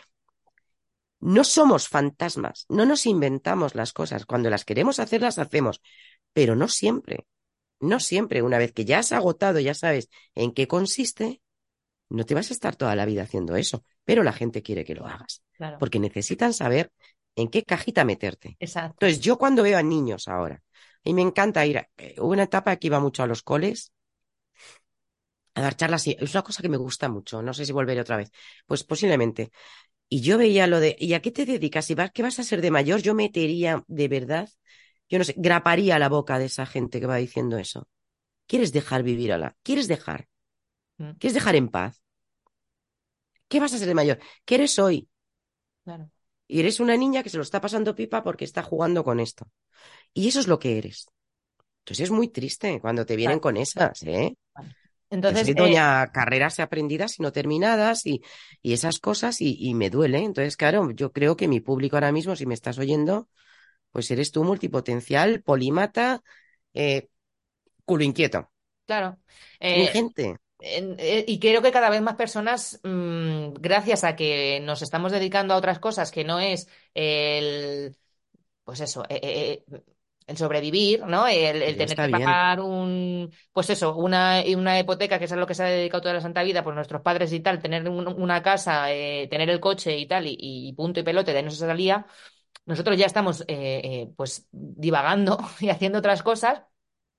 no 1.19 1.43
somos 1.43 1.87
fantasmas, 1.87 2.65
no 2.69 2.85
nos 2.85 3.05
inventamos 3.05 3.75
las 3.75 3.93
cosas. 3.93 4.25
Cuando 4.25 4.49
las 4.49 4.65
queremos 4.65 4.99
hacer, 4.99 5.21
las 5.21 5.37
hacemos, 5.37 5.81
pero 6.33 6.55
no 6.55 6.67
siempre. 6.67 7.27
No 7.79 7.99
siempre. 7.99 8.41
Una 8.41 8.57
vez 8.57 8.73
que 8.73 8.85
ya 8.85 8.99
has 8.99 9.11
agotado, 9.11 9.59
ya 9.59 9.73
sabes 9.73 10.09
en 10.35 10.53
qué 10.53 10.67
consiste, 10.67 11.41
no 12.09 12.25
te 12.25 12.35
vas 12.35 12.49
a 12.49 12.53
estar 12.53 12.75
toda 12.75 12.95
la 12.95 13.05
vida 13.05 13.23
haciendo 13.23 13.55
eso, 13.55 13.83
pero 14.03 14.23
la 14.23 14.33
gente 14.33 14.61
quiere 14.61 14.83
que 14.83 14.95
lo 14.95 15.05
hagas. 15.05 15.43
Claro. 15.53 15.77
Porque 15.79 15.99
necesitan 15.99 16.53
saber 16.53 16.91
en 17.35 17.49
qué 17.49 17.63
cajita 17.63 18.03
meterte. 18.05 18.57
Exacto. 18.59 18.95
Entonces, 18.95 19.19
yo 19.19 19.37
cuando 19.37 19.63
veo 19.63 19.77
a 19.77 19.83
niños 19.83 20.27
ahora, 20.27 20.61
y 21.03 21.13
me 21.13 21.21
encanta 21.21 21.65
ir, 21.65 21.77
a, 21.77 21.89
eh, 21.97 22.15
hubo 22.17 22.31
una 22.31 22.43
etapa 22.43 22.75
que 22.75 22.87
iba 22.87 22.99
mucho 22.99 23.23
a 23.23 23.27
los 23.27 23.43
coles, 23.43 23.93
a 25.55 25.61
dar 25.61 25.75
charlas, 25.75 26.07
y 26.07 26.17
es 26.19 26.33
una 26.33 26.43
cosa 26.43 26.61
que 26.61 26.69
me 26.69 26.77
gusta 26.77 27.09
mucho, 27.09 27.41
no 27.41 27.53
sé 27.53 27.65
si 27.65 27.71
volveré 27.71 28.01
otra 28.01 28.17
vez, 28.17 28.31
pues 28.65 28.83
posiblemente. 28.83 29.51
Y 30.09 30.21
yo 30.21 30.37
veía 30.39 30.65
lo 30.67 30.79
de, 30.79 30.95
¿y 30.99 31.13
a 31.13 31.21
qué 31.21 31.31
te 31.31 31.45
dedicas? 31.45 31.89
¿Y 31.91 31.95
vas, 31.95 32.11
qué 32.11 32.23
vas 32.23 32.39
a 32.39 32.43
ser 32.43 32.61
de 32.61 32.71
mayor? 32.71 33.01
Yo 33.01 33.13
metería 33.13 33.83
de 33.87 34.07
verdad, 34.07 34.49
yo 35.07 35.19
no 35.19 35.23
sé, 35.23 35.35
graparía 35.37 35.99
la 35.99 36.09
boca 36.09 36.39
de 36.39 36.45
esa 36.45 36.65
gente 36.65 36.99
que 36.99 37.05
va 37.05 37.17
diciendo 37.17 37.57
eso. 37.57 37.87
¿Quieres 38.47 38.73
dejar 38.73 39.03
vivir 39.03 39.31
a 39.31 39.37
la? 39.37 39.55
¿Quieres 39.61 39.87
dejar? 39.87 40.27
Mm. 40.97 41.11
¿Quieres 41.19 41.35
dejar 41.35 41.55
en 41.55 41.69
paz? 41.69 42.01
¿Qué 43.47 43.59
vas 43.59 43.73
a 43.73 43.77
ser 43.77 43.87
de 43.87 43.95
mayor? 43.95 44.19
¿Qué 44.45 44.55
eres 44.55 44.79
hoy? 44.79 45.07
Claro. 45.83 46.09
Y 46.47 46.59
eres 46.59 46.79
una 46.79 46.97
niña 46.97 47.21
que 47.21 47.29
se 47.29 47.37
lo 47.37 47.43
está 47.43 47.61
pasando 47.61 47.95
pipa 47.95 48.23
porque 48.23 48.45
está 48.45 48.63
jugando 48.63 49.03
con 49.03 49.19
esto. 49.19 49.51
Y 50.13 50.27
eso 50.27 50.39
es 50.39 50.47
lo 50.47 50.57
que 50.57 50.79
eres. 50.79 51.07
Entonces 51.79 52.05
es 52.05 52.11
muy 52.11 52.29
triste 52.29 52.79
cuando 52.81 53.05
te 53.05 53.15
vienen 53.15 53.39
con 53.39 53.57
esas, 53.57 54.01
¿eh? 54.03 54.35
Vale. 54.55 54.75
Entonces, 55.09 55.47
yo 55.47 55.53
soy 55.53 55.67
doña 55.67 56.03
eh... 56.03 56.07
carreras 56.13 56.59
aprendidas 56.59 57.19
y 57.19 57.23
no 57.23 57.31
terminadas 57.31 58.05
y, 58.05 58.21
y 58.61 58.73
esas 58.73 58.99
cosas 58.99 59.41
y, 59.41 59.57
y, 59.59 59.73
me 59.73 59.89
duele. 59.89 60.19
Entonces, 60.19 60.55
claro, 60.55 60.91
yo 60.91 61.11
creo 61.11 61.35
que 61.35 61.47
mi 61.47 61.59
público 61.59 61.95
ahora 61.95 62.11
mismo, 62.11 62.35
si 62.35 62.45
me 62.45 62.53
estás 62.53 62.77
oyendo, 62.77 63.27
pues 63.91 64.09
eres 64.11 64.31
tú 64.31 64.43
multipotencial, 64.43 65.41
polímata, 65.41 66.21
eh, 66.73 67.07
culo 67.85 68.03
inquieto. 68.03 68.51
Claro. 68.85 69.17
Eh, 69.59 69.87
gente. 69.87 70.37
Y 71.25 71.39
creo 71.39 71.61
que 71.61 71.71
cada 71.71 71.89
vez 71.89 72.01
más 72.01 72.15
personas, 72.15 72.79
mmm, 72.83 73.53
gracias 73.59 74.03
a 74.03 74.15
que 74.15 74.59
nos 74.59 74.81
estamos 74.81 75.11
dedicando 75.11 75.53
a 75.53 75.57
otras 75.57 75.79
cosas 75.79 76.11
que 76.11 76.23
no 76.23 76.39
es 76.39 76.67
el, 76.93 77.95
pues 78.65 78.81
eso, 78.81 79.05
eh, 79.09 79.63
el 80.29 80.37
sobrevivir, 80.37 81.05
¿no? 81.05 81.27
El, 81.27 81.61
el 81.63 81.77
tener 81.77 81.99
que 81.99 82.09
pagar 82.09 82.59
bien. 82.59 82.59
un, 82.61 83.31
pues 83.53 83.69
eso, 83.69 83.95
una, 83.95 84.43
una 84.55 84.79
hipoteca, 84.79 85.19
que 85.19 85.25
es 85.25 85.31
a 85.31 85.35
lo 85.35 85.47
que 85.47 85.55
se 85.55 85.63
ha 85.63 85.65
dedicado 85.67 86.01
toda 86.01 86.13
la 86.15 86.21
santa 86.21 86.43
vida, 86.43 86.63
pues 86.63 86.75
nuestros 86.75 87.01
padres 87.01 87.33
y 87.33 87.39
tal, 87.41 87.61
tener 87.61 87.89
un, 87.89 88.07
una 88.07 88.41
casa, 88.43 88.91
eh, 88.93 89.27
tener 89.29 89.49
el 89.49 89.59
coche 89.59 89.97
y 89.97 90.07
tal, 90.07 90.27
y, 90.27 90.35
y, 90.39 90.73
punto 90.73 90.99
y 90.99 91.03
pelote, 91.03 91.33
de 91.33 91.43
no 91.43 91.51
se 91.51 91.57
salía, 91.57 92.05
nosotros 92.65 92.97
ya 92.97 93.05
estamos, 93.05 93.41
eh, 93.41 93.47
eh, 93.83 94.13
pues, 94.17 94.47
divagando 94.51 95.37
y 95.59 95.69
haciendo 95.69 95.99
otras 95.99 96.23
cosas, 96.23 96.63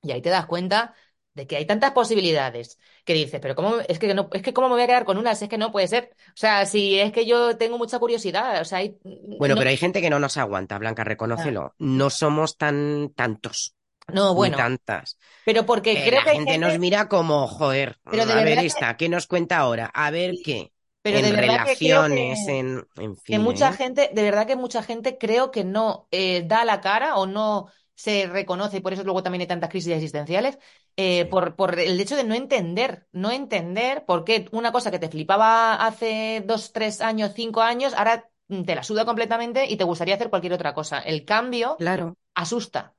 y 0.02 0.12
ahí 0.12 0.22
te 0.22 0.30
das 0.30 0.46
cuenta 0.46 0.94
de 1.34 1.46
que 1.46 1.56
hay 1.56 1.66
tantas 1.66 1.92
posibilidades 1.92 2.78
que 3.04 3.14
dices, 3.14 3.40
pero 3.40 3.54
cómo 3.54 3.76
es 3.88 3.98
que 3.98 4.12
no, 4.14 4.28
es 4.32 4.42
que 4.42 4.52
cómo 4.54 4.68
me 4.68 4.74
voy 4.74 4.82
a 4.82 4.86
quedar 4.86 5.04
con 5.04 5.18
una, 5.18 5.34
si 5.34 5.44
es 5.44 5.50
que 5.50 5.58
no 5.58 5.72
puede 5.72 5.88
ser. 5.88 6.10
O 6.28 6.32
sea, 6.36 6.66
si 6.66 6.98
es 6.98 7.12
que 7.12 7.26
yo 7.26 7.56
tengo 7.56 7.78
mucha 7.78 7.98
curiosidad, 7.98 8.60
o 8.60 8.64
sea, 8.64 8.78
hay, 8.78 8.98
Bueno, 9.36 9.56
no, 9.56 9.58
pero 9.58 9.70
hay 9.70 9.76
gente 9.76 10.00
que 10.02 10.10
no 10.10 10.20
nos 10.20 10.36
aguanta, 10.36 10.78
Blanca, 10.78 11.02
reconócelo. 11.04 11.74
No 11.78 12.10
somos 12.10 12.56
tan 12.58 13.12
tantos, 13.14 13.74
no, 14.12 14.34
ni 14.34 14.34
bueno, 14.34 14.52
tantas. 14.52 15.18
pero 15.44 15.66
porque 15.66 15.92
Eh, 15.92 16.02
creo 16.02 16.22
la 16.22 16.24
que 16.24 16.36
gente 16.36 16.58
gente, 16.58 16.58
nos 16.58 16.78
mira 16.78 17.08
como, 17.08 17.46
joder, 17.48 17.98
pero 18.08 18.26
de 18.26 18.34
a 18.34 18.42
ver 18.42 18.60
que, 18.64 18.64
esta, 18.64 18.96
¿qué 18.96 19.08
nos 19.08 19.26
cuenta 19.26 19.58
ahora? 19.58 19.86
A 19.94 20.10
ver 20.10 20.40
qué. 20.42 20.72
pero 21.02 21.22
de 21.22 21.30
En 21.30 21.32
verdad 21.32 21.62
que 21.62 21.78
relaciones, 21.78 22.46
que 22.46 22.48
en, 22.48 22.86
en 22.96 23.16
que 23.28 23.38
fin, 23.38 23.40
mucha 23.40 23.72
¿eh? 23.72 23.72
gente, 23.72 24.10
de 24.14 24.22
verdad 24.22 24.46
que 24.46 24.56
mucha 24.56 24.82
gente 24.82 25.18
creo 25.18 25.50
que 25.50 25.64
no 25.64 26.08
eh, 26.10 26.44
da 26.46 26.64
la 26.64 26.80
cara 26.80 27.16
o 27.16 27.26
no 27.26 27.68
se 28.02 28.26
reconoce, 28.26 28.78
y 28.78 28.80
por 28.80 28.92
eso 28.92 29.04
luego 29.04 29.22
también 29.22 29.42
hay 29.42 29.46
tantas 29.48 29.70
crisis 29.70 29.92
existenciales, 29.94 30.58
eh, 30.96 31.26
por, 31.26 31.56
por 31.56 31.78
el 31.78 32.00
hecho 32.00 32.16
de 32.16 32.24
no 32.24 32.34
entender, 32.34 33.06
no 33.12 33.30
entender 33.30 34.04
por 34.06 34.24
qué 34.24 34.48
una 34.52 34.72
cosa 34.72 34.90
que 34.90 34.98
te 34.98 35.08
flipaba 35.10 35.74
hace 35.74 36.42
dos, 36.46 36.72
tres 36.72 37.00
años, 37.00 37.32
cinco 37.34 37.60
años, 37.62 37.94
ahora 37.94 38.28
mm, 38.48 38.62
te 38.64 38.74
la 38.74 38.82
suda 38.82 39.04
completamente 39.04 39.66
y 39.70 39.76
te 39.76 39.84
gustaría 39.84 40.14
hacer 40.14 40.30
cualquier 40.30 40.54
otra 40.54 40.74
cosa. 40.74 41.00
El 41.00 41.24
cambio 41.24 41.78
claro. 41.78 42.16
asusta. 42.34 42.94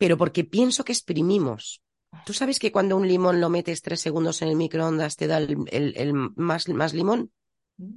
Pero 0.00 0.16
porque 0.20 0.44
pienso 0.44 0.84
que 0.84 0.92
exprimimos. 0.92 1.82
¿Tú 2.24 2.32
sabes 2.32 2.58
que 2.58 2.72
cuando 2.72 2.96
un 2.96 3.06
limón 3.08 3.40
lo 3.40 3.48
metes 3.50 3.82
tres 3.82 4.00
segundos 4.00 4.42
en 4.42 4.48
el 4.48 4.56
microondas 4.56 5.16
te 5.16 5.26
da 5.26 5.38
el, 5.38 5.56
el- 5.70 5.94
el 5.96 6.12
más, 6.14 6.68
más 6.68 6.92
limón? 6.94 7.32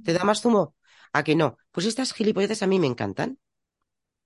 ¿Te 0.02 0.12
da 0.14 0.24
más 0.24 0.42
zumo? 0.42 0.76
¿A 1.12 1.24
que 1.24 1.36
no? 1.36 1.58
Pues 1.72 1.86
estas 1.86 2.12
gilipolleces 2.14 2.62
a 2.62 2.68
mí 2.68 2.78
me 2.80 2.88
encantan. 2.88 3.38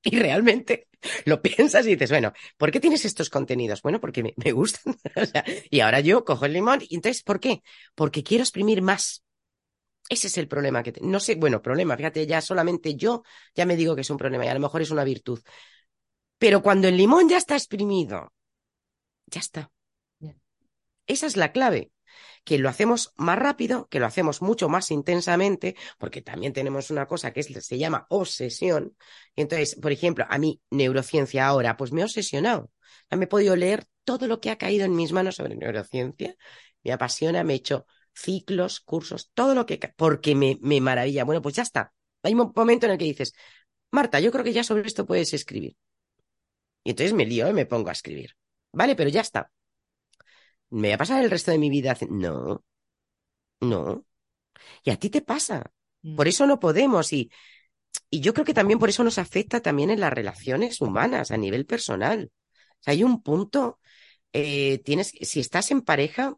Y 0.04 0.18
realmente 0.18 0.88
lo 1.26 1.42
piensas 1.42 1.86
y 1.86 1.90
dices, 1.90 2.10
bueno, 2.10 2.32
¿por 2.56 2.70
qué 2.70 2.80
tienes 2.80 3.04
estos 3.04 3.30
contenidos? 3.30 3.82
Bueno, 3.82 4.00
porque 4.00 4.22
me, 4.22 4.34
me 4.36 4.52
gustan. 4.52 4.96
O 5.16 5.24
sea, 5.26 5.44
y 5.70 5.80
ahora 5.80 6.00
yo 6.00 6.24
cojo 6.24 6.46
el 6.46 6.52
limón 6.52 6.80
y 6.88 6.96
entonces, 6.96 7.22
¿por 7.22 7.40
qué? 7.40 7.62
Porque 7.94 8.22
quiero 8.22 8.42
exprimir 8.44 8.82
más. 8.82 9.22
Ese 10.08 10.28
es 10.28 10.38
el 10.38 10.48
problema 10.48 10.82
que 10.82 10.92
te- 10.92 11.00
no 11.02 11.20
sé, 11.20 11.36
bueno, 11.36 11.62
problema, 11.62 11.96
fíjate, 11.96 12.26
ya 12.26 12.40
solamente 12.42 12.96
yo 12.96 13.22
ya 13.54 13.66
me 13.66 13.76
digo 13.76 13.94
que 13.96 14.02
es 14.02 14.10
un 14.10 14.18
problema 14.18 14.44
y 14.46 14.48
a 14.48 14.54
lo 14.54 14.60
mejor 14.60 14.82
es 14.82 14.90
una 14.90 15.04
virtud. 15.04 15.40
Pero 16.38 16.62
cuando 16.62 16.88
el 16.88 16.96
limón 16.96 17.28
ya 17.28 17.38
está 17.38 17.56
exprimido, 17.56 18.32
ya 19.26 19.40
está. 19.40 19.70
Esa 21.06 21.26
es 21.26 21.36
la 21.38 21.50
clave, 21.52 21.92
que 22.44 22.58
lo 22.58 22.68
hacemos 22.68 23.12
más 23.16 23.38
rápido, 23.38 23.88
que 23.88 24.00
lo 24.00 24.06
hacemos 24.06 24.42
mucho 24.42 24.68
más 24.68 24.90
intensamente, 24.90 25.76
porque 25.98 26.22
también 26.22 26.52
tenemos 26.52 26.90
una 26.90 27.06
cosa 27.06 27.32
que 27.32 27.42
se 27.42 27.78
llama 27.78 28.06
obsesión. 28.10 28.96
Entonces, 29.34 29.76
por 29.76 29.92
ejemplo, 29.92 30.26
a 30.28 30.38
mí 30.38 30.60
neurociencia 30.70 31.46
ahora, 31.46 31.76
pues 31.76 31.92
me 31.92 32.02
ha 32.02 32.04
obsesionado. 32.04 32.70
Ya 33.10 33.16
me 33.16 33.24
he 33.24 33.28
podido 33.28 33.56
leer 33.56 33.86
todo 34.04 34.26
lo 34.26 34.40
que 34.40 34.50
ha 34.50 34.58
caído 34.58 34.84
en 34.84 34.94
mis 34.94 35.12
manos 35.12 35.36
sobre 35.36 35.56
neurociencia. 35.56 36.36
Me 36.82 36.92
apasiona, 36.92 37.44
me 37.44 37.54
he 37.54 37.56
hecho 37.56 37.86
ciclos, 38.14 38.80
cursos, 38.80 39.30
todo 39.34 39.54
lo 39.54 39.66
que, 39.66 39.78
porque 39.96 40.34
me, 40.34 40.58
me 40.60 40.80
maravilla. 40.80 41.24
Bueno, 41.24 41.42
pues 41.42 41.56
ya 41.56 41.62
está. 41.62 41.92
Hay 42.22 42.34
un 42.34 42.52
momento 42.54 42.86
en 42.86 42.92
el 42.92 42.98
que 42.98 43.04
dices, 43.06 43.34
Marta, 43.90 44.20
yo 44.20 44.30
creo 44.30 44.44
que 44.44 44.52
ya 44.52 44.64
sobre 44.64 44.86
esto 44.86 45.06
puedes 45.06 45.32
escribir. 45.34 45.76
Y 46.84 46.90
entonces 46.90 47.14
me 47.14 47.26
lío 47.26 47.48
y 47.48 47.52
me 47.52 47.66
pongo 47.66 47.88
a 47.88 47.92
escribir. 47.92 48.36
Vale, 48.72 48.94
pero 48.96 49.10
ya 49.10 49.22
está. 49.22 49.50
¿Me 50.70 50.88
voy 50.88 50.92
a 50.92 50.98
pasar 50.98 51.22
el 51.22 51.30
resto 51.30 51.50
de 51.50 51.58
mi 51.58 51.70
vida? 51.70 51.96
No, 52.10 52.64
no. 53.60 54.04
Y 54.84 54.90
a 54.90 54.98
ti 54.98 55.10
te 55.10 55.22
pasa. 55.22 55.72
Mm. 56.02 56.16
Por 56.16 56.28
eso 56.28 56.46
no 56.46 56.60
podemos. 56.60 57.12
Y, 57.12 57.30
y 58.10 58.20
yo 58.20 58.34
creo 58.34 58.46
que 58.46 58.54
también 58.54 58.80
por 58.80 58.88
eso 58.88 59.04
nos 59.04 59.18
afecta 59.18 59.60
también 59.62 59.90
en 59.90 60.00
las 60.00 60.12
relaciones 60.12 60.80
humanas 60.80 61.30
a 61.30 61.36
nivel 61.38 61.66
personal. 61.66 62.32
O 62.80 62.84
sea, 62.84 62.92
hay 62.94 63.04
un 63.04 63.22
punto, 63.22 63.80
eh, 64.34 64.80
tienes, 64.84 65.08
si 65.22 65.40
estás 65.40 65.70
en 65.72 65.82
pareja, 65.82 66.36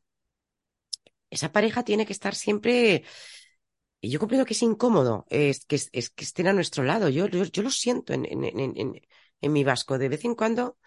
esa 1.30 1.52
pareja 1.52 1.84
tiene 1.84 2.06
que 2.06 2.12
estar 2.12 2.34
siempre. 2.34 3.04
Y 4.00 4.10
yo 4.10 4.20
comprendo 4.20 4.46
que 4.46 4.54
es 4.54 4.62
incómodo, 4.62 5.26
es 5.30 5.64
que, 5.66 5.76
es, 5.76 6.10
que 6.10 6.24
estén 6.24 6.48
a 6.48 6.52
nuestro 6.52 6.84
lado. 6.84 7.08
Yo, 7.08 7.26
yo, 7.28 7.44
yo 7.44 7.62
lo 7.62 7.70
siento 7.70 8.12
en, 8.14 8.26
en, 8.26 8.44
en, 8.44 8.60
en, 8.78 9.02
en 9.40 9.52
mi 9.52 9.64
vasco. 9.64 9.98
De 9.98 10.08
vez 10.08 10.24
en 10.24 10.34
cuando 10.34 10.78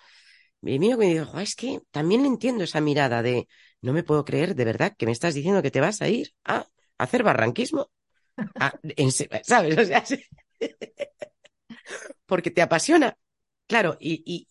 me 0.61 0.79
miro 0.79 0.95
y 0.95 0.97
me 0.99 1.05
digo, 1.13 1.25
"Jo, 1.25 1.39
es 1.39 1.55
que 1.55 1.81
también 1.91 2.25
entiendo 2.25 2.63
esa 2.63 2.81
mirada 2.81 3.21
de 3.23 3.47
no 3.81 3.93
me 3.93 4.03
puedo 4.03 4.25
creer 4.25 4.55
de 4.55 4.65
verdad 4.65 4.95
que 4.97 5.05
me 5.05 5.11
estás 5.13 5.33
diciendo 5.35 5.61
que 5.61 5.71
te 5.71 5.81
vas 5.81 6.01
a 6.01 6.09
ir 6.09 6.33
a 6.45 6.67
hacer 6.97 7.23
barranquismo. 7.23 7.91
A- 8.59 8.79
en 8.83 9.11
se- 9.13 9.29
¿sabes? 9.43 9.77
O 9.77 9.85
sea, 9.85 10.05
sí, 10.07 10.23
porque 12.25 12.51
te 12.51 12.61
apasiona. 12.61 13.17
Claro, 13.67 13.97
y, 13.99 14.23
y 14.25 14.47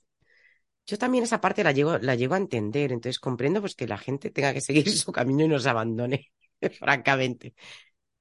yo 0.87 0.99
también 0.99 1.25
esa 1.25 1.41
parte 1.43 1.65
la 1.65 1.73
llego, 1.73 1.99
la 1.99 2.15
llego 2.15 2.35
a 2.35 2.39
entender. 2.39 2.93
Entonces 2.93 3.19
comprendo 3.21 3.61
pues 3.61 3.75
que 3.77 3.89
la 3.89 3.99
gente 3.99 4.31
tenga 4.33 4.55
que 4.55 4.61
seguir 4.61 4.91
su 4.99 5.13
camino 5.13 5.45
y 5.45 5.49
nos 5.49 5.67
abandone, 5.67 6.33
francamente. 6.81 7.55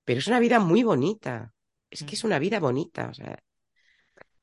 Pero 0.06 0.20
es 0.20 0.28
una 0.28 0.40
vida 0.42 0.60
muy 0.60 0.84
bonita. 0.84 1.54
Es 1.92 2.04
que 2.04 2.16
es 2.16 2.24
una 2.24 2.40
vida 2.40 2.60
bonita. 2.62 3.10
O 3.10 3.16
sea, 3.16 3.40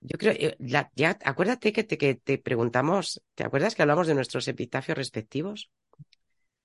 yo 0.09 0.19
creo, 0.19 0.33
eh, 0.35 0.57
ya, 0.61 1.19
acuérdate 1.25 1.73
que 1.75 1.85
te, 1.89 1.97
que 1.99 2.15
te 2.15 2.39
preguntamos, 2.39 3.23
¿te 3.35 3.45
acuerdas 3.45 3.75
que 3.75 3.83
hablamos 3.83 4.07
de 4.09 4.15
nuestros 4.15 4.47
epitafios 4.49 4.99
respectivos? 4.99 5.71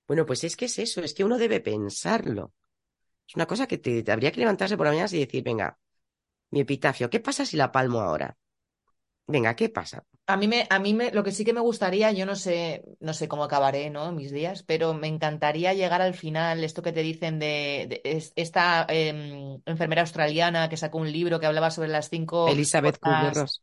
Bueno, 0.06 0.26
pues 0.26 0.44
es 0.44 0.56
que 0.56 0.66
es 0.66 0.78
eso, 0.78 1.00
es 1.02 1.14
que 1.14 1.24
uno 1.24 1.38
debe 1.38 1.60
pensarlo. 1.60 2.52
Es 3.28 3.36
una 3.36 3.46
cosa 3.46 3.66
que 3.68 3.78
te, 3.78 4.02
te 4.04 4.12
habría 4.12 4.32
que 4.32 4.40
levantarse 4.40 4.76
por 4.76 4.86
la 4.86 4.92
mañana 4.92 5.10
y 5.12 5.20
decir, 5.20 5.44
venga, 5.44 5.78
mi 6.52 6.60
epitafio, 6.62 7.10
¿qué 7.10 7.20
pasa 7.20 7.46
si 7.46 7.56
la 7.58 7.72
palmo 7.72 8.00
ahora? 8.00 8.36
Venga, 9.26 9.56
¿qué 9.56 9.68
pasa? 9.70 10.04
A 10.32 10.36
mí 10.36 10.46
me, 10.48 10.66
a 10.70 10.78
mí 10.78 10.94
me, 10.94 11.10
lo 11.12 11.24
que 11.24 11.32
sí 11.32 11.44
que 11.44 11.52
me 11.52 11.60
gustaría, 11.60 12.12
yo 12.12 12.24
no 12.26 12.36
sé, 12.36 12.84
no 13.00 13.14
sé 13.14 13.26
cómo 13.28 13.42
acabaré, 13.44 13.90
¿no? 13.90 14.12
Mis 14.12 14.30
días, 14.32 14.62
pero 14.62 14.94
me 14.94 15.08
encantaría 15.08 15.74
llegar 15.74 16.02
al 16.02 16.14
final, 16.14 16.62
esto 16.62 16.82
que 16.82 16.92
te 16.92 17.02
dicen 17.02 17.38
de, 17.38 17.86
de- 17.88 18.00
es- 18.04 18.32
esta 18.36 18.86
em, 18.88 19.60
enfermera 19.66 20.02
australiana 20.02 20.68
que 20.68 20.76
sacó 20.76 20.98
un 20.98 21.10
libro 21.10 21.40
que 21.40 21.46
hablaba 21.46 21.70
sobre 21.70 21.88
las 21.88 22.08
cinco 22.10 22.62
Elizabeth 22.80 22.98
cosas 23.00 23.62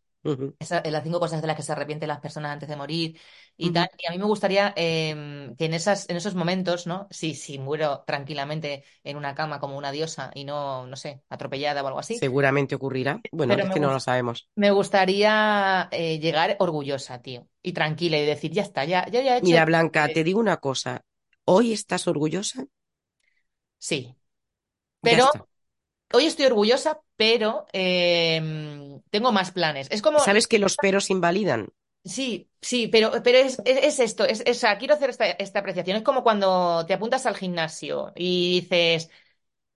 Esa- 0.59 0.81
las 0.85 1.03
cinco 1.03 1.19
cosas 1.19 1.41
de 1.41 1.47
las 1.47 1.55
que 1.55 1.61
se 1.63 1.71
arrepienten 1.71 2.07
las 2.09 2.19
personas 2.19 2.51
antes 2.53 2.67
de 2.69 2.75
morir 2.75 3.19
y 3.57 3.71
tal. 3.71 3.89
Y 3.97 4.07
a 4.07 4.11
mí 4.11 4.17
me 4.17 4.25
gustaría 4.25 4.73
eh, 4.75 5.53
que 5.57 5.65
en 5.65 5.73
esas, 5.75 6.09
en 6.09 6.17
esos 6.17 6.33
momentos, 6.35 6.87
¿no? 6.87 7.07
Si, 7.11 7.35
si 7.35 7.59
muero 7.59 8.03
tranquilamente 8.07 8.83
en 9.03 9.17
una 9.17 9.35
cama 9.35 9.59
como 9.59 9.77
una 9.77 9.91
diosa 9.91 10.31
y 10.33 10.45
no, 10.45 10.87
no 10.87 10.95
sé, 10.95 11.21
atropellada 11.29 11.83
o 11.83 11.87
algo 11.87 11.99
así, 11.99 12.23
Seguramente 12.23 12.75
ocurrirá. 12.75 13.23
Bueno, 13.31 13.55
es 13.61 13.69
que 13.69 13.79
no 13.79 13.91
lo 13.93 13.99
sabemos. 14.01 14.49
me 14.55 14.71
gustaría 14.71 15.87
eh, 15.91 16.19
llegar 16.19 16.55
orgullosa, 16.59 17.21
tío, 17.21 17.47
y 17.61 17.73
tranquila 17.73 18.17
y 18.17 18.25
decir, 18.25 18.51
ya 18.51 18.63
está, 18.63 18.85
ya, 18.85 19.05
yo 19.09 19.21
ya 19.21 19.35
he 19.35 19.39
hecho 19.39 19.55
Mira, 19.55 19.65
Blanca, 19.65 20.09
te 20.09 20.23
digo 20.23 20.39
una 20.39 20.57
cosa. 20.57 21.01
¿Hoy 21.45 21.73
estás 21.73 22.07
orgullosa? 22.07 22.67
Sí, 23.79 24.15
Ya 25.01 25.19
pero. 25.19 25.31
Hoy 26.13 26.25
estoy 26.25 26.45
orgullosa, 26.47 27.01
pero 27.15 27.65
eh, 27.73 28.41
tengo 29.11 29.31
más 29.31 29.51
planes. 29.51 29.87
Es 29.91 30.01
como, 30.01 30.19
¿Sabes 30.25 30.47
que 30.49 30.59
los 30.59 30.75
peros 30.77 31.09
invalidan? 31.09 31.69
Sí, 32.03 32.49
sí, 32.61 32.87
pero, 32.87 33.11
pero 33.23 33.37
es, 33.37 33.59
es, 33.65 33.77
es 33.83 33.99
esto, 33.99 34.23
es, 34.25 34.41
es- 34.45 34.57
o 34.57 34.59
sea, 34.61 34.77
quiero 34.77 34.93
hacer 34.93 35.09
esta, 35.09 35.25
esta 35.27 35.59
apreciación. 35.59 35.97
Es 35.97 36.03
como 36.03 36.23
cuando 36.23 36.85
te 36.85 36.93
apuntas 36.93 37.25
al 37.25 37.35
gimnasio 37.35 38.13
y 38.15 38.61
dices, 38.61 39.09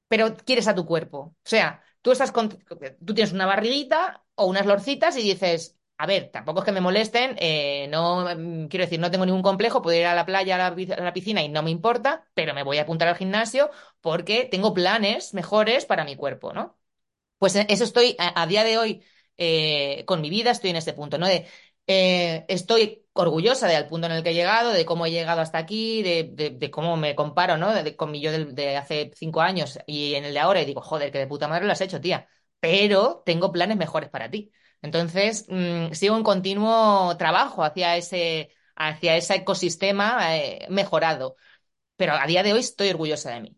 pero 0.08 0.36
quieres 0.38 0.68
a 0.68 0.76
tu 0.76 0.86
cuerpo. 0.86 1.20
O 1.20 1.36
sea, 1.44 1.84
tú 2.02 2.12
estás 2.12 2.32
con, 2.32 2.50
tú 2.50 3.14
tienes 3.16 3.34
una 3.34 3.48
barriguita 3.48 4.26
o 4.36 4.48
unas 4.48 4.66
lorcitas 4.68 5.18
y 5.18 5.24
dices, 5.24 5.78
a 6.04 6.08
ver, 6.08 6.32
tampoco 6.32 6.60
es 6.60 6.66
que 6.66 6.72
me 6.72 6.82
molesten, 6.82 7.36
eh, 7.40 7.88
no, 7.90 8.26
mm, 8.36 8.68
quiero 8.68 8.86
decir, 8.86 9.00
no 9.00 9.12
tengo 9.12 9.26
ningún 9.26 9.42
complejo, 9.44 9.82
puedo 9.82 9.98
ir 10.00 10.06
a 10.06 10.16
la 10.16 10.26
playa, 10.26 10.56
a 10.56 10.72
la, 10.72 11.14
piscina 11.14 11.42
y 11.44 11.50
no 11.50 11.62
me 11.64 11.70
importa, 11.72 12.26
pero 12.34 12.54
me 12.54 12.64
voy 12.64 12.78
a 12.80 12.84
apuntar 12.84 13.08
al 13.08 13.16
gimnasio 13.18 13.70
porque 14.02 14.46
tengo 14.50 14.74
planes 14.74 15.34
mejores 15.34 15.86
para 15.86 16.04
mi 16.04 16.16
cuerpo, 16.16 16.54
¿no? 16.54 16.78
Pues 17.40 17.56
en 17.56 17.68
eso 17.70 17.84
estoy 17.86 18.16
a, 18.20 18.46
día 18.48 18.64
de 18.64 18.78
hoy 18.78 19.04
eh, 19.38 20.06
con 20.08 20.22
mi 20.22 20.30
vida, 20.30 20.52
estoy 20.52 20.72
en 20.72 20.78
este 20.78 20.94
punto, 20.94 21.18
¿no? 21.18 21.28
De, 21.28 21.48
eh, 21.88 22.46
estoy 22.50 23.06
orgullosa 23.14 23.68
del 23.68 23.88
punto 23.88 24.08
en 24.08 24.14
el 24.14 24.24
que 24.24 24.32
he 24.32 24.34
llegado, 24.34 24.72
de 24.72 24.86
cómo 24.86 25.06
he 25.06 25.12
llegado 25.12 25.42
hasta 25.42 25.58
aquí, 25.58 26.04
de, 26.04 26.30
de- 26.34 26.52
de 26.52 26.72
cómo 26.72 26.98
me 26.98 27.16
comparo, 27.16 27.58
¿no? 27.58 27.74
De- 27.74 27.96
con 27.96 28.12
mi 28.12 28.22
yo 28.22 28.32
del- 28.32 28.56
de, 28.56 28.78
hace 28.78 29.12
cinco 29.16 29.42
años 29.42 29.80
y 29.88 30.16
en 30.16 30.26
el 30.26 30.34
de 30.34 30.40
ahora 30.40 30.62
y 30.62 30.66
digo, 30.66 30.82
joder, 30.82 31.12
que 31.12 31.20
de 31.20 31.28
puta 31.28 31.48
madre 31.48 31.66
lo 31.66 31.72
has 31.74 31.82
hecho, 31.82 32.02
tía. 32.02 32.28
Pero 32.60 33.24
tengo 33.26 33.52
planes 33.52 33.78
mejores 33.78 34.10
para 34.10 34.30
ti. 34.30 34.52
Entonces, 34.82 35.46
mm, 35.50 35.94
sigo 35.94 36.18
en 36.18 36.24
continuo 36.24 37.16
trabajo 37.18 37.64
hacia 37.64 37.98
ese, 37.98 38.50
hacia 38.76 39.16
ese 39.18 39.36
ecosistema 39.36 40.38
eh, 40.38 40.68
mejorado. 40.70 41.36
Pero 41.98 42.14
a 42.14 42.28
día 42.28 42.44
de 42.44 42.54
hoy 42.54 42.62
estoy 42.62 42.90
orgullosa 42.90 43.32
de 43.32 43.42
mí. 43.42 43.58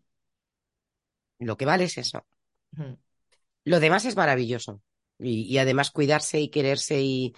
Lo 1.38 1.56
que 1.56 1.64
vale 1.66 1.84
es 1.84 1.96
eso. 1.98 2.26
Lo 3.64 3.80
demás 3.80 4.04
es 4.04 4.16
maravilloso. 4.16 4.80
Y, 5.18 5.42
y 5.42 5.58
además 5.58 5.90
cuidarse 5.90 6.40
y 6.40 6.48
quererse 6.50 7.00
y 7.00 7.34